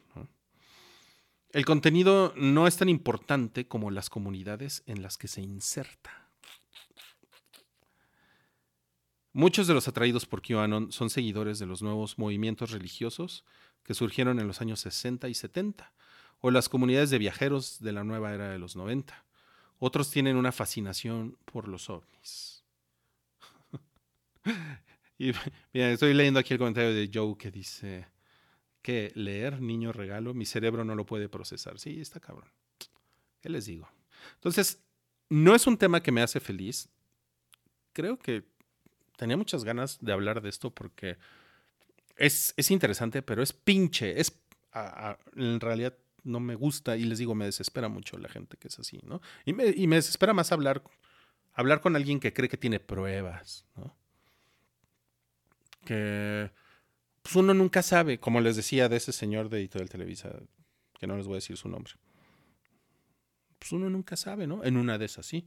El 1.49 1.65
contenido 1.65 2.35
no 2.37 2.67
es 2.67 2.77
tan 2.77 2.87
importante 2.87 3.67
como 3.67 3.89
las 3.89 4.11
comunidades 4.11 4.83
en 4.85 5.01
las 5.01 5.17
que 5.17 5.27
se 5.27 5.41
inserta. 5.41 6.29
Muchos 9.33 9.65
de 9.65 9.73
los 9.73 9.87
atraídos 9.87 10.27
por 10.27 10.43
QAnon 10.43 10.91
son 10.91 11.09
seguidores 11.09 11.57
de 11.57 11.65
los 11.65 11.81
nuevos 11.81 12.19
movimientos 12.19 12.69
religiosos 12.69 13.43
que 13.83 13.95
surgieron 13.95 14.39
en 14.39 14.45
los 14.45 14.61
años 14.61 14.81
60 14.81 15.29
y 15.29 15.33
70, 15.33 15.91
o 16.41 16.51
las 16.51 16.69
comunidades 16.69 17.09
de 17.09 17.17
viajeros 17.17 17.79
de 17.79 17.91
la 17.91 18.03
nueva 18.03 18.35
era 18.35 18.49
de 18.49 18.59
los 18.59 18.75
90. 18.75 19.25
Otros 19.83 20.11
tienen 20.11 20.35
una 20.35 20.51
fascinación 20.51 21.39
por 21.43 21.67
los 21.67 21.89
ovnis. 21.89 22.63
y 25.17 25.31
mira, 25.73 25.89
estoy 25.89 26.13
leyendo 26.13 26.39
aquí 26.39 26.53
el 26.53 26.59
comentario 26.59 26.93
de 26.93 27.09
Joe 27.11 27.35
que 27.35 27.49
dice 27.49 28.05
que 28.83 29.11
leer, 29.15 29.59
niño 29.59 29.91
regalo, 29.91 30.35
mi 30.35 30.45
cerebro 30.45 30.85
no 30.85 30.93
lo 30.93 31.07
puede 31.07 31.29
procesar. 31.29 31.79
Sí, 31.79 31.99
está 31.99 32.19
cabrón. 32.19 32.51
¿Qué 33.39 33.49
les 33.49 33.65
digo? 33.65 33.89
Entonces, 34.35 34.83
no 35.29 35.55
es 35.55 35.65
un 35.65 35.77
tema 35.77 36.03
que 36.03 36.11
me 36.11 36.21
hace 36.21 36.39
feliz. 36.39 36.87
Creo 37.91 38.19
que 38.19 38.43
tenía 39.17 39.35
muchas 39.35 39.63
ganas 39.63 39.97
de 39.99 40.13
hablar 40.13 40.43
de 40.43 40.49
esto 40.49 40.69
porque 40.69 41.17
es, 42.17 42.53
es 42.55 42.69
interesante, 42.69 43.23
pero 43.23 43.41
es 43.41 43.51
pinche. 43.51 44.21
Es, 44.21 44.39
en 45.35 45.59
realidad 45.59 45.97
no 46.23 46.39
me 46.39 46.55
gusta 46.55 46.97
y 46.97 47.03
les 47.03 47.19
digo, 47.19 47.35
me 47.35 47.45
desespera 47.45 47.89
mucho 47.89 48.17
la 48.17 48.29
gente 48.29 48.57
que 48.57 48.67
es 48.67 48.79
así, 48.79 48.99
¿no? 49.03 49.21
Y 49.45 49.53
me, 49.53 49.67
y 49.69 49.87
me 49.87 49.95
desespera 49.95 50.33
más 50.33 50.51
hablar, 50.51 50.83
hablar 51.53 51.81
con 51.81 51.95
alguien 51.95 52.19
que 52.19 52.33
cree 52.33 52.49
que 52.49 52.57
tiene 52.57 52.79
pruebas, 52.79 53.65
¿no? 53.75 53.95
Que 55.85 56.51
pues 57.21 57.35
uno 57.35 57.53
nunca 57.53 57.83
sabe, 57.83 58.19
como 58.19 58.41
les 58.41 58.55
decía 58.55 58.89
de 58.89 58.97
ese 58.97 59.11
señor 59.11 59.49
de 59.49 59.59
Editorial 59.59 59.89
Televisa, 59.89 60.39
que 60.99 61.07
no 61.07 61.17
les 61.17 61.27
voy 61.27 61.35
a 61.35 61.37
decir 61.37 61.57
su 61.57 61.69
nombre. 61.69 61.93
Pues 63.59 63.71
uno 63.71 63.89
nunca 63.89 64.15
sabe, 64.15 64.47
¿no? 64.47 64.63
En 64.63 64.77
una 64.77 64.97
de 64.97 65.05
esas, 65.05 65.25
sí. 65.25 65.45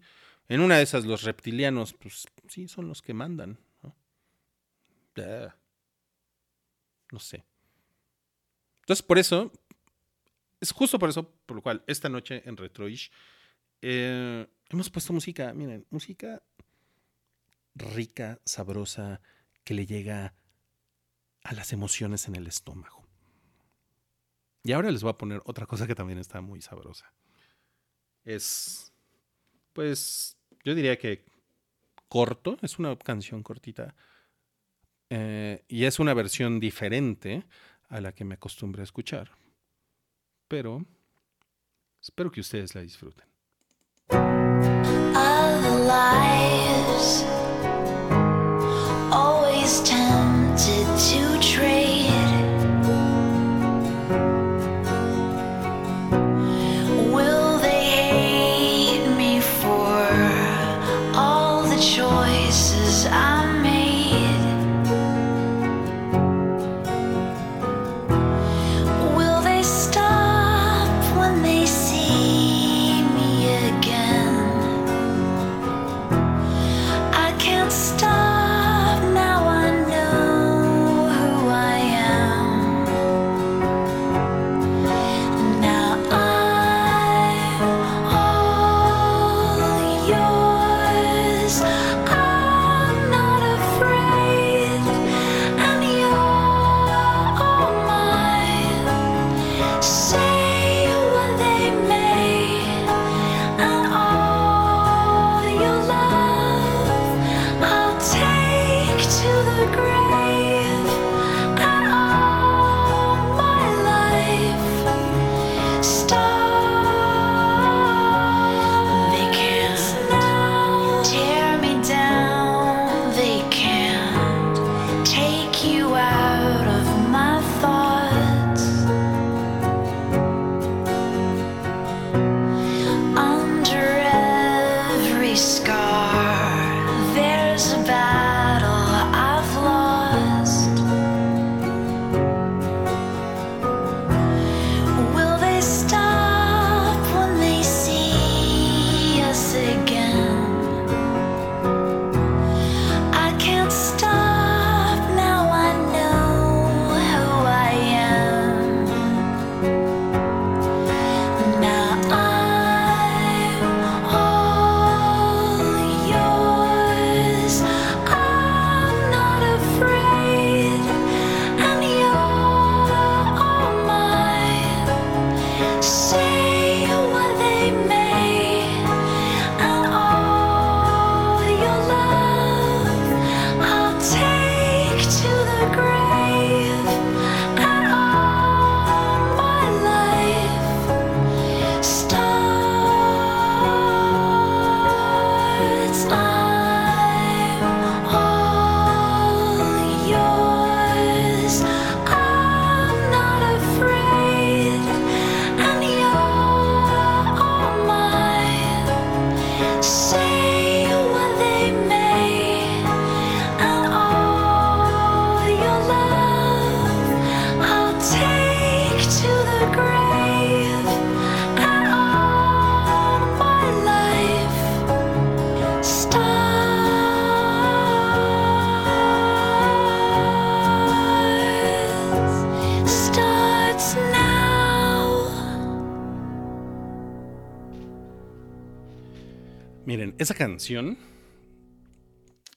En 0.49 0.61
una 0.61 0.77
de 0.77 0.83
esas, 0.83 1.05
los 1.05 1.23
reptilianos, 1.23 1.95
pues 1.95 2.27
sí, 2.49 2.69
son 2.69 2.89
los 2.89 3.03
que 3.03 3.15
mandan, 3.15 3.59
¿no? 3.83 3.97
No 7.11 7.19
sé. 7.19 7.45
Entonces, 8.81 9.03
por 9.03 9.19
eso, 9.19 9.53
es 10.65 10.73
justo 10.73 10.99
por 10.99 11.11
eso, 11.11 11.31
por 11.47 11.57
lo 11.57 11.63
cual, 11.63 11.85
esta 11.87 12.09
noche 12.09 12.43
en 12.47 12.57
Retroish, 12.57 13.11
eh, 13.83 14.47
hemos 14.71 14.89
puesto 14.89 15.13
música, 15.13 15.53
miren, 15.53 15.87
música 15.91 16.43
rica, 17.75 18.41
sabrosa, 18.47 19.21
que 19.63 19.75
le 19.75 19.85
llega 19.85 20.35
a 21.43 21.53
las 21.53 21.73
emociones 21.73 22.29
en 22.29 22.37
el 22.37 22.47
estómago. 22.47 23.05
Y 24.63 24.73
ahora 24.73 24.91
les 24.91 25.03
voy 25.03 25.11
a 25.11 25.19
poner 25.19 25.43
otra 25.45 25.67
cosa 25.67 25.87
que 25.87 25.95
también 25.95 26.19
está 26.19 26.41
muy 26.41 26.63
sabrosa. 26.63 27.13
Es, 28.25 28.93
pues, 29.75 30.39
yo 30.65 30.75
diría 30.75 30.97
que 30.97 31.27
corto, 32.09 32.57
es 32.63 32.79
una 32.79 32.97
canción 32.97 33.43
cortita. 33.43 33.95
eh, 35.11 35.65
y 35.69 35.85
es 35.85 35.99
una 35.99 36.15
versión 36.15 36.59
diferente 36.59 37.45
a 37.89 38.01
la 38.01 38.13
que 38.13 38.25
me 38.25 38.35
acostumbré 38.37 38.81
a 38.81 38.85
escuchar. 38.85 39.44
Pero 40.49 40.85
espero 42.01 42.31
que 42.31 42.41
ustedes 42.41 42.75
la 42.75 42.83
disfruten. 42.83 43.25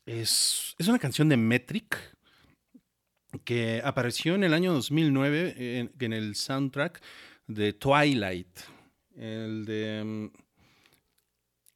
Es, 0.05 0.75
es 0.77 0.87
una 0.87 0.99
canción 0.99 1.29
de 1.29 1.37
Metric 1.37 2.15
que 3.43 3.81
apareció 3.83 4.35
en 4.35 4.43
el 4.43 4.53
año 4.53 4.73
2009 4.73 5.79
en, 5.79 5.91
en 5.99 6.13
el 6.13 6.35
soundtrack 6.35 7.01
de 7.47 7.73
Twilight, 7.73 8.59
el 9.15 9.65
de 9.65 10.03
mm, 10.03 10.27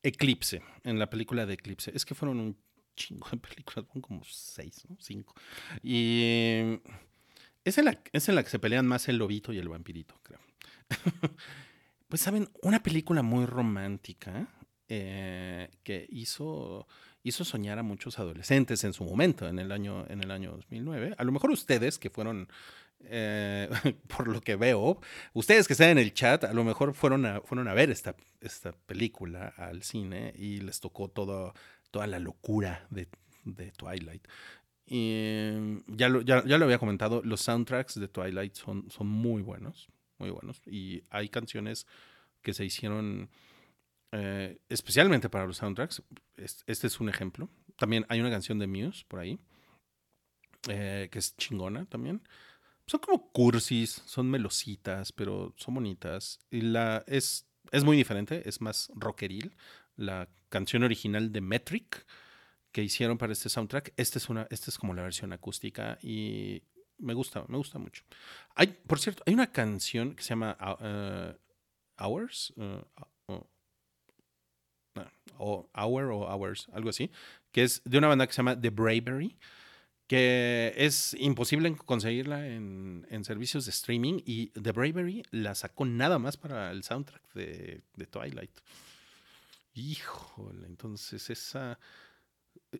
Eclipse, 0.03 0.61
en 0.83 0.99
la 0.99 1.09
película 1.09 1.45
de 1.45 1.53
Eclipse. 1.53 1.91
Es 1.93 2.05
que 2.05 2.15
fueron 2.15 2.39
un 2.39 2.57
chingo 2.95 3.27
de 3.29 3.37
películas, 3.37 3.85
fueron 3.85 4.01
como 4.01 4.23
seis, 4.23 4.87
cinco. 4.99 5.33
Y 5.83 6.79
es 7.63 7.77
en, 7.77 7.85
la, 7.85 8.01
es 8.11 8.29
en 8.29 8.35
la 8.35 8.43
que 8.43 8.49
se 8.49 8.59
pelean 8.59 8.87
más 8.87 9.07
el 9.07 9.17
lobito 9.17 9.53
y 9.53 9.57
el 9.57 9.69
vampirito, 9.69 10.19
creo. 10.23 10.39
pues 12.07 12.21
saben, 12.21 12.49
una 12.61 12.81
película 12.81 13.21
muy 13.21 13.45
romántica 13.45 14.47
eh, 14.93 15.69
que 15.83 16.05
hizo, 16.09 16.85
hizo 17.23 17.45
soñar 17.45 17.79
a 17.79 17.81
muchos 17.81 18.19
adolescentes 18.19 18.83
en 18.83 18.91
su 18.91 19.05
momento, 19.05 19.47
en 19.47 19.57
el 19.57 19.71
año, 19.71 20.05
en 20.09 20.21
el 20.21 20.31
año 20.31 20.51
2009. 20.51 21.15
A 21.17 21.23
lo 21.23 21.31
mejor 21.31 21.49
ustedes 21.49 21.97
que 21.97 22.09
fueron, 22.09 22.49
eh, 23.05 23.69
por 24.09 24.27
lo 24.27 24.41
que 24.41 24.57
veo, 24.57 24.99
ustedes 25.31 25.65
que 25.65 25.73
están 25.75 25.91
en 25.91 25.97
el 25.97 26.13
chat, 26.13 26.43
a 26.43 26.51
lo 26.51 26.65
mejor 26.65 26.93
fueron 26.93 27.25
a, 27.25 27.39
fueron 27.39 27.69
a 27.69 27.73
ver 27.73 27.89
esta, 27.89 28.17
esta 28.41 28.73
película 28.73 29.53
al 29.55 29.83
cine 29.83 30.33
y 30.35 30.59
les 30.59 30.81
tocó 30.81 31.07
todo, 31.07 31.53
toda 31.89 32.05
la 32.05 32.19
locura 32.19 32.85
de, 32.89 33.07
de 33.45 33.71
Twilight. 33.71 34.27
Y 34.85 35.53
ya 35.87 36.09
lo, 36.09 36.19
ya, 36.19 36.43
ya 36.45 36.57
lo 36.57 36.65
había 36.65 36.79
comentado, 36.79 37.21
los 37.23 37.39
soundtracks 37.39 37.97
de 37.97 38.09
Twilight 38.09 38.55
son, 38.55 38.91
son 38.91 39.07
muy 39.07 39.41
buenos, 39.41 39.87
muy 40.17 40.31
buenos. 40.31 40.61
Y 40.65 41.03
hay 41.09 41.29
canciones 41.29 41.87
que 42.41 42.53
se 42.53 42.65
hicieron 42.65 43.29
eh, 44.11 44.59
especialmente 44.69 45.29
para 45.29 45.45
los 45.45 45.57
soundtracks. 45.57 46.01
Es- 46.35 46.63
Este 46.67 46.87
es 46.87 46.99
un 46.99 47.09
ejemplo. 47.09 47.49
También 47.77 48.05
hay 48.09 48.19
una 48.19 48.29
canción 48.29 48.59
de 48.59 48.67
Muse 48.67 49.05
por 49.07 49.19
ahí, 49.19 49.39
eh, 50.69 51.09
que 51.11 51.19
es 51.19 51.35
chingona 51.37 51.85
también. 51.85 52.21
Son 52.87 52.99
como 52.99 53.31
cursis, 53.31 54.01
son 54.05 54.29
melositas, 54.29 55.11
pero 55.11 55.53
son 55.57 55.75
bonitas. 55.75 56.39
Y 56.49 56.61
la 56.61 57.03
es, 57.07 57.47
es 57.71 57.83
muy 57.83 57.95
diferente, 57.97 58.47
es 58.47 58.59
más 58.61 58.91
rockeril. 58.95 59.55
La 59.95 60.27
canción 60.49 60.83
original 60.83 61.31
de 61.31 61.41
Metric 61.41 62.05
que 62.71 62.83
hicieron 62.83 63.17
para 63.17 63.33
este 63.33 63.49
soundtrack, 63.49 63.93
esta 63.97 64.17
es, 64.17 64.29
una, 64.29 64.47
esta 64.49 64.69
es 64.71 64.77
como 64.77 64.93
la 64.93 65.03
versión 65.03 65.33
acústica 65.33 65.97
y 66.01 66.63
me 66.97 67.13
gusta, 67.13 67.43
me 67.47 67.57
gusta 67.57 67.79
mucho. 67.79 68.03
Hay, 68.55 68.67
por 68.67 68.99
cierto, 68.99 69.23
hay 69.25 69.33
una 69.33 69.51
canción 69.51 70.15
que 70.15 70.23
se 70.23 70.29
llama 70.29 70.57
uh, 70.59 72.03
Hours, 72.03 72.53
uh, 72.57 72.81
uh, 73.33 73.43
o 75.41 75.69
Hour 75.73 76.11
o 76.11 76.27
Hours, 76.31 76.67
algo 76.71 76.89
así, 76.89 77.11
que 77.51 77.63
es 77.63 77.81
de 77.83 77.97
una 77.97 78.07
banda 78.07 78.27
que 78.27 78.33
se 78.33 78.37
llama 78.37 78.59
The 78.59 78.69
Bravery, 78.69 79.37
que 80.07 80.73
es 80.75 81.15
imposible 81.19 81.75
conseguirla 81.75 82.47
en, 82.47 83.07
en 83.09 83.23
servicios 83.23 83.65
de 83.65 83.71
streaming 83.71 84.19
y 84.25 84.47
The 84.49 84.71
Bravery 84.71 85.23
la 85.31 85.55
sacó 85.55 85.85
nada 85.85 86.19
más 86.19 86.37
para 86.37 86.71
el 86.71 86.83
soundtrack 86.83 87.33
de, 87.33 87.81
de 87.95 88.05
Twilight. 88.05 88.51
Híjole, 89.73 90.67
entonces 90.67 91.29
esa... 91.29 91.79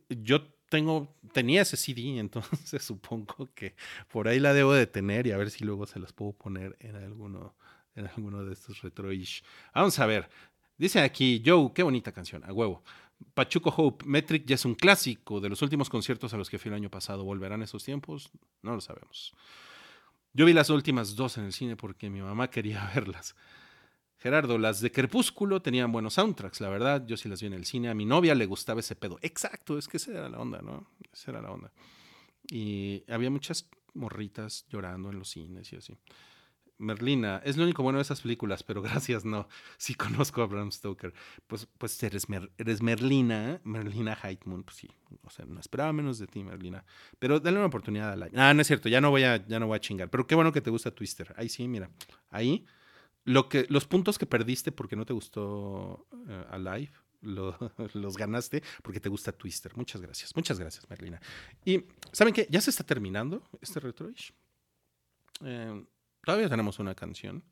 Yo 0.09 0.41
tengo, 0.69 1.15
tenía 1.33 1.61
ese 1.61 1.77
CD, 1.77 2.01
entonces 2.19 2.83
supongo 2.83 3.49
que 3.53 3.75
por 4.09 4.27
ahí 4.27 4.39
la 4.39 4.53
debo 4.53 4.73
de 4.73 4.87
tener 4.87 5.27
y 5.27 5.31
a 5.31 5.37
ver 5.37 5.51
si 5.51 5.63
luego 5.63 5.85
se 5.85 5.99
las 5.99 6.13
puedo 6.13 6.33
poner 6.33 6.75
en 6.79 6.95
alguno, 6.95 7.55
en 7.95 8.07
alguno 8.07 8.43
de 8.43 8.53
estos 8.53 8.81
retro-ish. 8.81 9.43
Vamos 9.73 9.99
a 9.99 10.05
ver. 10.05 10.29
Dice 10.81 10.99
aquí, 10.99 11.43
Joe, 11.45 11.69
qué 11.75 11.83
bonita 11.83 12.11
canción, 12.11 12.43
a 12.43 12.51
huevo. 12.51 12.81
Pachuco 13.35 13.69
Hope, 13.69 14.03
Metric 14.03 14.47
ya 14.47 14.55
es 14.55 14.65
un 14.65 14.73
clásico 14.73 15.39
de 15.39 15.47
los 15.47 15.61
últimos 15.61 15.91
conciertos 15.91 16.33
a 16.33 16.37
los 16.37 16.49
que 16.49 16.57
fui 16.57 16.69
el 16.69 16.73
año 16.73 16.89
pasado. 16.89 17.23
¿Volverán 17.23 17.61
esos 17.61 17.83
tiempos? 17.83 18.31
No 18.63 18.73
lo 18.73 18.81
sabemos. 18.81 19.31
Yo 20.33 20.43
vi 20.43 20.53
las 20.53 20.71
últimas 20.71 21.15
dos 21.15 21.37
en 21.37 21.43
el 21.43 21.53
cine 21.53 21.75
porque 21.75 22.09
mi 22.09 22.19
mamá 22.19 22.49
quería 22.49 22.83
verlas. 22.95 23.35
Gerardo, 24.17 24.57
las 24.57 24.81
de 24.81 24.91
Crepúsculo 24.91 25.61
tenían 25.61 25.91
buenos 25.91 26.15
soundtracks, 26.15 26.61
la 26.61 26.69
verdad. 26.69 27.05
Yo 27.05 27.15
sí 27.15 27.29
las 27.29 27.41
vi 27.41 27.45
en 27.45 27.53
el 27.53 27.65
cine. 27.65 27.89
A 27.89 27.93
mi 27.93 28.05
novia 28.05 28.33
le 28.33 28.47
gustaba 28.47 28.79
ese 28.79 28.95
pedo. 28.95 29.19
Exacto, 29.21 29.77
es 29.77 29.87
que 29.87 29.97
esa 29.97 30.09
era 30.09 30.29
la 30.29 30.39
onda, 30.39 30.63
¿no? 30.63 30.87
Esa 31.13 31.29
era 31.29 31.43
la 31.43 31.51
onda. 31.51 31.71
Y 32.49 33.03
había 33.07 33.29
muchas 33.29 33.69
morritas 33.93 34.65
llorando 34.67 35.11
en 35.11 35.19
los 35.19 35.29
cines 35.29 35.71
y 35.73 35.75
así. 35.75 35.95
Merlina, 36.81 37.41
es 37.45 37.55
lo 37.57 37.63
único 37.63 37.83
bueno 37.83 37.99
de 37.99 38.03
esas 38.03 38.19
películas, 38.21 38.63
pero 38.63 38.81
gracias, 38.81 39.23
no. 39.23 39.47
Sí 39.77 39.95
conozco 39.95 40.41
a 40.41 40.47
Bram 40.47 40.71
Stoker. 40.71 41.13
Pues, 41.47 41.67
pues 41.77 42.01
eres, 42.03 42.27
Mer- 42.27 42.51
eres 42.57 42.81
Merlina, 42.81 43.61
Merlina 43.63 44.17
Heitman, 44.21 44.63
pues 44.63 44.77
sí. 44.77 44.89
O 45.23 45.29
sea, 45.29 45.45
no 45.45 45.59
esperaba 45.59 45.93
menos 45.93 46.19
de 46.19 46.27
ti, 46.27 46.43
Merlina. 46.43 46.83
Pero 47.19 47.39
dale 47.39 47.57
una 47.57 47.67
oportunidad 47.67 48.11
a 48.11 48.15
la. 48.15 48.29
Ah, 48.35 48.53
no 48.53 48.61
es 48.61 48.67
cierto, 48.67 48.89
ya 48.89 48.99
no 48.99 49.09
voy 49.11 49.23
a, 49.23 49.45
ya 49.47 49.59
no 49.59 49.67
voy 49.67 49.77
a 49.77 49.79
chingar. 49.79 50.09
Pero 50.09 50.27
qué 50.27 50.35
bueno 50.35 50.51
que 50.51 50.61
te 50.61 50.69
gusta 50.69 50.91
Twister. 50.91 51.33
Ahí 51.37 51.47
sí, 51.49 51.67
mira. 51.67 51.89
Ahí, 52.29 52.65
lo 53.23 53.47
que, 53.49 53.65
los 53.69 53.85
puntos 53.85 54.17
que 54.17 54.25
perdiste 54.25 54.71
porque 54.71 54.95
no 54.95 55.05
te 55.05 55.13
gustó 55.13 56.07
eh, 56.27 56.45
Alive, 56.49 56.91
lo- 57.21 57.55
los 57.93 58.17
ganaste 58.17 58.63
porque 58.81 58.99
te 58.99 59.09
gusta 59.09 59.31
Twister. 59.31 59.75
Muchas 59.77 60.01
gracias. 60.01 60.35
Muchas 60.35 60.59
gracias, 60.59 60.89
Merlina. 60.89 61.21
Y, 61.63 61.83
¿saben 62.11 62.33
qué? 62.33 62.47
Ya 62.49 62.59
se 62.61 62.69
está 62.71 62.83
terminando 62.83 63.43
este 63.61 63.79
retroish. 63.79 64.33
Eh, 65.43 65.85
todavía 66.23 66.49
tenemos 66.49 66.79
una 66.79 66.95
canción. 66.95 67.43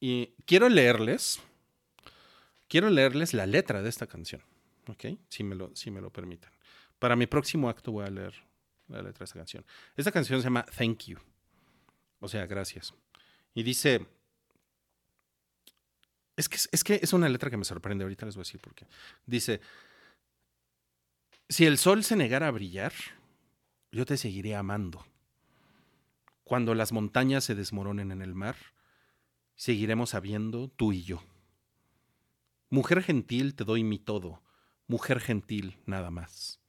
Y 0.00 0.34
quiero 0.46 0.68
leerles. 0.68 1.40
Quiero 2.68 2.90
leerles 2.90 3.34
la 3.34 3.46
letra 3.46 3.82
de 3.82 3.88
esta 3.88 4.06
canción. 4.06 4.42
¿Ok? 4.88 5.06
Si 5.28 5.42
me 5.44 5.54
lo, 5.54 5.74
si 5.74 5.90
me 5.90 6.00
lo 6.00 6.10
permiten. 6.10 6.50
Para 6.98 7.16
mi 7.16 7.26
próximo 7.26 7.68
acto 7.68 7.92
voy 7.92 8.06
a 8.06 8.10
leer 8.10 8.34
la 8.88 9.02
letra 9.02 9.20
de 9.20 9.24
esta 9.24 9.38
canción. 9.38 9.64
Esta 9.96 10.12
canción 10.12 10.40
se 10.40 10.44
llama 10.44 10.64
Thank 10.76 11.04
You. 11.04 11.18
O 12.20 12.28
sea, 12.28 12.46
gracias. 12.46 12.94
Y 13.54 13.62
dice. 13.62 14.06
Es 16.36 16.48
que, 16.48 16.56
es 16.72 16.82
que 16.82 16.98
es 17.00 17.12
una 17.12 17.28
letra 17.28 17.50
que 17.50 17.56
me 17.56 17.64
sorprende. 17.64 18.04
Ahorita 18.04 18.26
les 18.26 18.34
voy 18.34 18.42
a 18.42 18.46
decir 18.46 18.60
por 18.60 18.74
qué. 18.74 18.86
Dice. 19.26 19.60
Si 21.48 21.66
el 21.66 21.78
sol 21.78 22.02
se 22.02 22.16
negara 22.16 22.48
a 22.48 22.50
brillar, 22.50 22.92
yo 23.92 24.04
te 24.06 24.16
seguiré 24.16 24.56
amando. 24.56 25.06
Cuando 26.44 26.74
las 26.74 26.92
montañas 26.92 27.42
se 27.44 27.54
desmoronen 27.54 28.12
en 28.12 28.20
el 28.20 28.34
mar, 28.34 28.56
seguiremos 29.56 30.10
sabiendo 30.10 30.68
tú 30.68 30.92
y 30.92 31.02
yo. 31.02 31.22
Mujer 32.68 33.02
gentil, 33.02 33.54
te 33.54 33.64
doy 33.64 33.82
mi 33.82 33.98
todo, 33.98 34.42
mujer 34.86 35.20
gentil, 35.20 35.78
nada 35.86 36.10
más. 36.10 36.60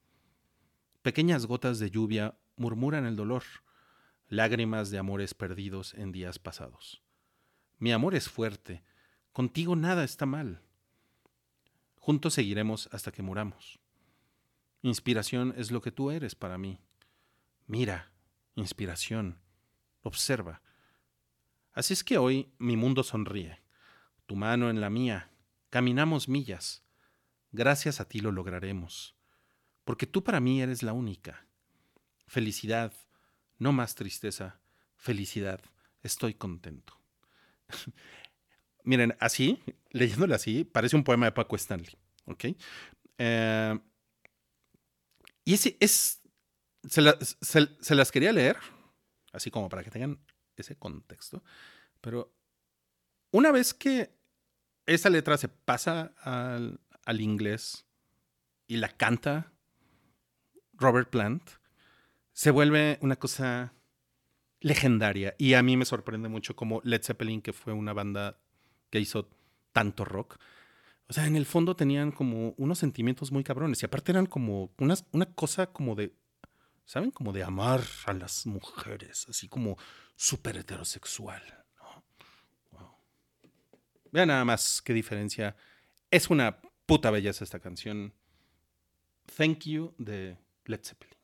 Pequeñas 1.02 1.44
gotas 1.46 1.78
de 1.78 1.90
lluvia 1.90 2.38
murmuran 2.56 3.04
el 3.04 3.16
dolor, 3.16 3.42
lágrimas 4.28 4.90
de 4.90 4.98
amores 4.98 5.34
perdidos 5.34 5.92
en 5.94 6.10
días 6.10 6.38
pasados. 6.38 7.02
Mi 7.78 7.92
amor 7.92 8.14
es 8.14 8.30
fuerte, 8.30 8.82
contigo 9.32 9.76
nada 9.76 10.04
está 10.04 10.24
mal. 10.24 10.62
Juntos 11.98 12.34
seguiremos 12.34 12.88
hasta 12.92 13.12
que 13.12 13.22
muramos. 13.22 13.78
Inspiración 14.80 15.52
es 15.56 15.70
lo 15.70 15.82
que 15.82 15.92
tú 15.92 16.10
eres 16.10 16.34
para 16.34 16.56
mí. 16.56 16.78
Mira, 17.66 18.12
inspiración, 18.54 19.40
observa. 20.06 20.62
Así 21.72 21.92
es 21.92 22.02
que 22.04 22.16
hoy 22.18 22.50
mi 22.58 22.76
mundo 22.76 23.02
sonríe, 23.02 23.60
tu 24.26 24.36
mano 24.36 24.70
en 24.70 24.80
la 24.80 24.88
mía, 24.90 25.30
caminamos 25.70 26.28
millas. 26.28 26.82
Gracias 27.52 28.00
a 28.00 28.08
ti 28.08 28.20
lo 28.20 28.32
lograremos, 28.32 29.14
porque 29.84 30.06
tú 30.06 30.22
para 30.24 30.40
mí 30.40 30.60
eres 30.62 30.82
la 30.82 30.92
única. 30.92 31.46
Felicidad, 32.26 32.92
no 33.58 33.72
más 33.72 33.94
tristeza, 33.94 34.60
felicidad, 34.96 35.60
estoy 36.02 36.34
contento. 36.34 37.00
Miren, 38.84 39.16
así, 39.20 39.62
leyéndolo 39.90 40.34
así, 40.34 40.64
parece 40.64 40.96
un 40.96 41.04
poema 41.04 41.26
de 41.26 41.32
Paco 41.32 41.56
Stanley, 41.56 41.96
¿ok? 42.26 42.44
Eh, 43.18 43.78
y 45.44 45.54
ese 45.54 45.76
es, 45.80 46.20
se, 46.88 47.00
la- 47.00 47.18
se- 47.20 47.76
se 47.80 47.94
las 47.94 48.10
quería 48.12 48.32
leer, 48.32 48.56
así 49.36 49.50
como 49.50 49.68
para 49.68 49.84
que 49.84 49.90
tengan 49.90 50.18
ese 50.56 50.76
contexto, 50.76 51.42
pero 52.00 52.32
una 53.30 53.52
vez 53.52 53.74
que 53.74 54.10
esa 54.86 55.10
letra 55.10 55.36
se 55.36 55.48
pasa 55.48 56.14
al, 56.20 56.80
al 57.04 57.20
inglés 57.20 57.86
y 58.66 58.76
la 58.76 58.88
canta 58.88 59.52
Robert 60.74 61.10
Plant, 61.10 61.42
se 62.32 62.50
vuelve 62.50 62.98
una 63.00 63.16
cosa 63.16 63.72
legendaria. 64.60 65.34
Y 65.38 65.54
a 65.54 65.62
mí 65.62 65.76
me 65.76 65.84
sorprende 65.84 66.28
mucho 66.28 66.54
como 66.54 66.80
Led 66.84 67.02
Zeppelin, 67.02 67.42
que 67.42 67.52
fue 67.52 67.72
una 67.72 67.92
banda 67.92 68.38
que 68.90 69.00
hizo 69.00 69.28
tanto 69.72 70.04
rock, 70.04 70.38
o 71.08 71.12
sea, 71.12 71.26
en 71.26 71.36
el 71.36 71.46
fondo 71.46 71.76
tenían 71.76 72.10
como 72.10 72.54
unos 72.56 72.78
sentimientos 72.78 73.30
muy 73.30 73.44
cabrones. 73.44 73.82
Y 73.82 73.86
aparte 73.86 74.12
eran 74.12 74.26
como 74.26 74.70
unas, 74.78 75.06
una 75.12 75.26
cosa 75.26 75.66
como 75.66 75.94
de, 75.94 76.12
¿saben? 76.86 77.10
Como 77.10 77.32
de 77.32 77.42
amar 77.42 77.82
a 78.06 78.12
las 78.14 78.46
mujeres, 78.46 79.26
así 79.28 79.48
como 79.48 79.76
súper 80.14 80.56
heterosexual. 80.56 81.42
¿no? 81.78 82.04
Wow. 82.72 82.90
Vean 84.12 84.28
nada 84.28 84.44
más 84.44 84.80
qué 84.80 84.94
diferencia. 84.94 85.56
Es 86.10 86.30
una 86.30 86.60
puta 86.86 87.10
belleza 87.10 87.44
esta 87.44 87.60
canción. 87.60 88.14
Thank 89.36 89.64
You 89.64 89.94
de 89.98 90.38
Led 90.64 90.80
Zeppelin. 90.82 91.15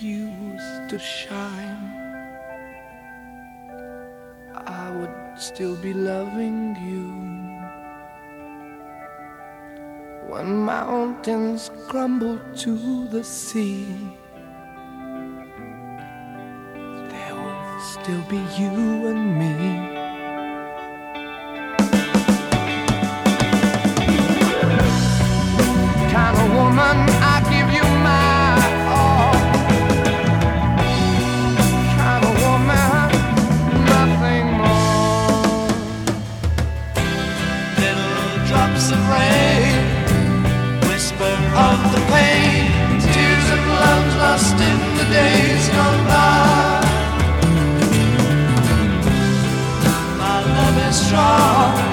Refused 0.00 0.88
to 0.88 0.98
shine, 0.98 1.92
I 4.54 4.90
would 4.96 5.38
still 5.38 5.76
be 5.76 5.92
loving 5.92 6.74
you. 6.88 7.10
When 10.32 10.64
mountains 10.64 11.70
crumble 11.88 12.38
to 12.58 13.08
the 13.08 13.22
sea, 13.22 13.86
there 17.10 17.34
will 17.34 17.80
still 17.80 18.22
be 18.30 18.40
you 18.58 19.06
and 19.08 19.38
me. 19.38 19.99
Strong, 50.92 51.89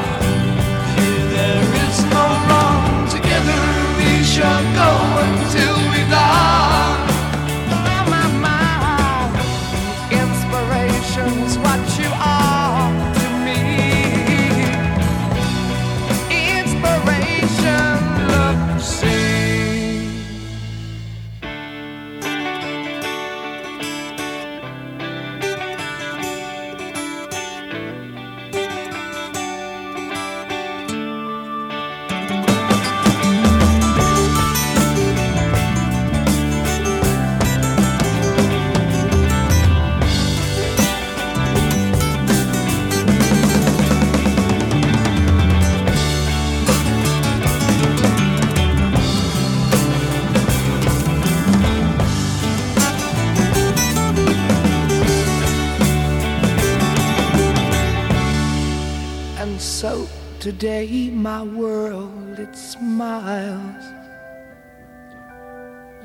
today 60.51 61.09
my 61.09 61.43
world 61.43 62.39
it 62.39 62.55
smiles. 62.55 63.83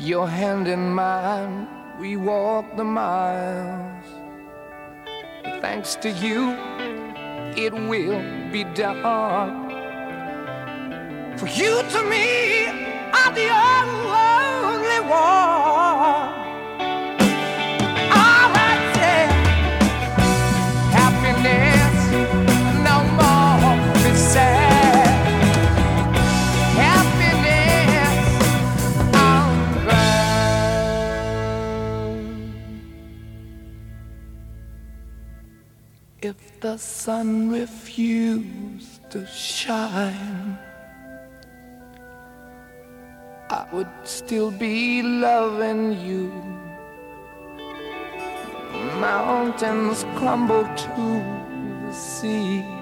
Your 0.01 0.27
hand 0.27 0.67
in 0.67 0.93
mine, 0.93 1.69
we 2.01 2.17
walk 2.17 2.65
the 2.77 2.83
miles. 2.83 4.05
Thanks 5.61 5.95
to 6.03 6.11
you, 6.11 6.57
it 7.57 7.73
will 7.73 8.21
be 8.51 8.65
done. 8.75 9.71
For 11.39 11.47
you 11.47 11.75
to 11.95 12.01
me 12.13 12.67
are 13.19 13.33
the 13.41 13.49
only 13.71 15.01
one. 15.09 16.42
The 36.63 36.77
sun 36.77 37.51
refused 37.51 39.11
to 39.11 39.27
shine, 39.27 40.57
I 43.51 43.67
would 43.73 43.91
still 44.05 44.53
be 44.53 45.03
loving 45.03 46.01
you. 46.07 46.31
Mountains 49.01 50.05
crumble 50.15 50.63
to 50.63 51.05
the 51.85 51.93
sea. 51.93 52.82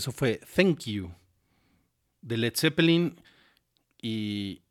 Eso 0.00 0.12
fue 0.12 0.40
Thank 0.56 0.86
You 0.86 1.12
de 2.22 2.38
Led 2.38 2.54
Zeppelin. 2.56 3.20
Y 4.00 4.62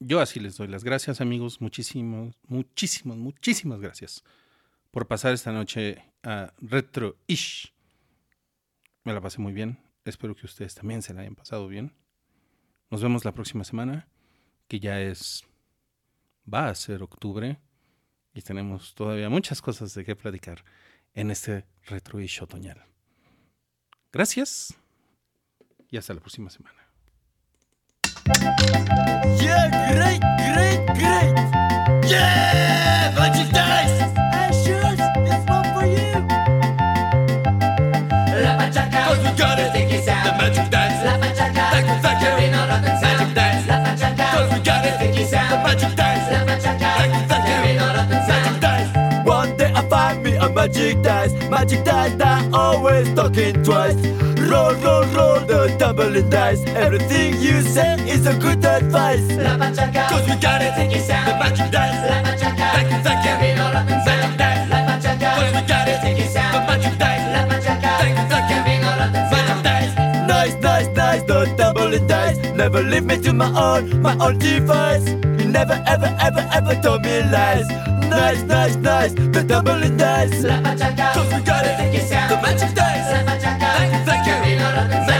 yo 0.00 0.18
así 0.18 0.40
les 0.40 0.56
doy 0.56 0.66
las 0.66 0.82
gracias, 0.82 1.20
amigos. 1.20 1.60
Muchísimas, 1.60 2.34
muchísimas, 2.48 3.18
muchísimas 3.18 3.80
gracias 3.80 4.24
por 4.90 5.06
pasar 5.06 5.32
esta 5.32 5.52
noche 5.52 6.02
a 6.24 6.52
Retro 6.58 7.18
Ish. 7.28 7.72
Me 9.04 9.12
la 9.12 9.20
pasé 9.20 9.40
muy 9.40 9.52
bien. 9.52 9.78
Espero 10.04 10.34
que 10.34 10.46
ustedes 10.46 10.74
también 10.74 11.02
se 11.02 11.14
la 11.14 11.20
hayan 11.20 11.36
pasado 11.36 11.68
bien. 11.68 11.92
Nos 12.90 13.00
vemos 13.00 13.24
la 13.24 13.34
próxima 13.34 13.62
semana, 13.62 14.08
que 14.66 14.80
ya 14.80 15.00
es. 15.00 15.44
va 16.52 16.66
a 16.66 16.74
ser 16.74 17.04
octubre. 17.04 17.60
Y 18.34 18.42
tenemos 18.42 18.96
todavía 18.96 19.28
muchas 19.28 19.62
cosas 19.62 19.94
de 19.94 20.04
qué 20.04 20.16
platicar 20.16 20.64
en 21.14 21.30
este 21.30 21.64
Retro 21.86 22.20
Ish 22.20 22.42
otoñal. 22.42 22.91
Gracias 24.12 24.74
y 25.90 25.96
hasta 25.96 26.12
la 26.12 26.20
próxima 26.20 26.50
semana. 26.50 26.76
Yeah, 29.40 29.70
great, 29.94 30.20
great, 30.52 30.86
great. 30.98 31.34
Yeah, 32.06 33.12
Magic. 33.16 33.50
The 33.52 33.58
Magic 40.38 40.68
Dice. 40.70 41.02
La. 43.66 43.82
The 45.48 45.62
Magic 45.62 45.96
Dice. 45.96 46.01
Magic 50.62 51.02
dice, 51.02 51.32
magic 51.50 51.84
dice 51.84 52.14
that 52.14 52.54
always 52.54 53.12
talking 53.14 53.54
twice. 53.64 53.96
Roll, 54.50 54.74
roll, 54.74 55.04
roll 55.16 55.40
the 55.40 55.74
tumbling 55.76 56.30
dice. 56.30 56.62
Everything 56.66 57.34
you 57.40 57.62
say 57.62 57.96
is 58.08 58.26
a 58.26 58.34
good 58.38 58.64
advice. 58.64 59.26
La 59.38 59.56
pachaca, 59.58 60.08
cause 60.08 60.24
we 60.28 60.36
got 60.36 60.62
it. 60.62 60.72
The 60.76 61.34
magic 61.42 61.68
dice. 61.72 61.98
La 62.10 62.22
pachaca, 62.22 62.66
thank 62.74 62.90
you, 62.92 62.98
thank 63.02 63.24
you. 63.24 63.56
Magic 63.74 64.04
dice. 64.04 64.06
La 64.06 64.21
never 72.62 72.82
leave 72.84 73.04
me 73.04 73.20
to 73.20 73.32
my 73.32 73.50
own, 73.60 74.02
my 74.02 74.16
own 74.24 74.38
device. 74.38 75.04
He 75.08 75.44
never, 75.58 75.82
ever, 75.84 76.16
ever, 76.20 76.48
ever 76.52 76.74
told 76.80 77.02
me 77.02 77.20
lies. 77.34 77.68
Nice, 78.08 78.42
nice, 78.44 78.76
nice, 78.76 79.12
the 79.14 79.42
double 79.42 79.82
is 79.82 79.90
nice. 79.90 80.30
Cause 81.14 81.32
we 81.34 81.40
got 81.42 81.64
it, 81.66 81.76
the 82.30 82.38
magic 82.40 82.72
dice. 82.76 83.08
Thank 83.26 83.92
you, 83.92 84.04
thank 84.06 85.06
you. 85.06 85.11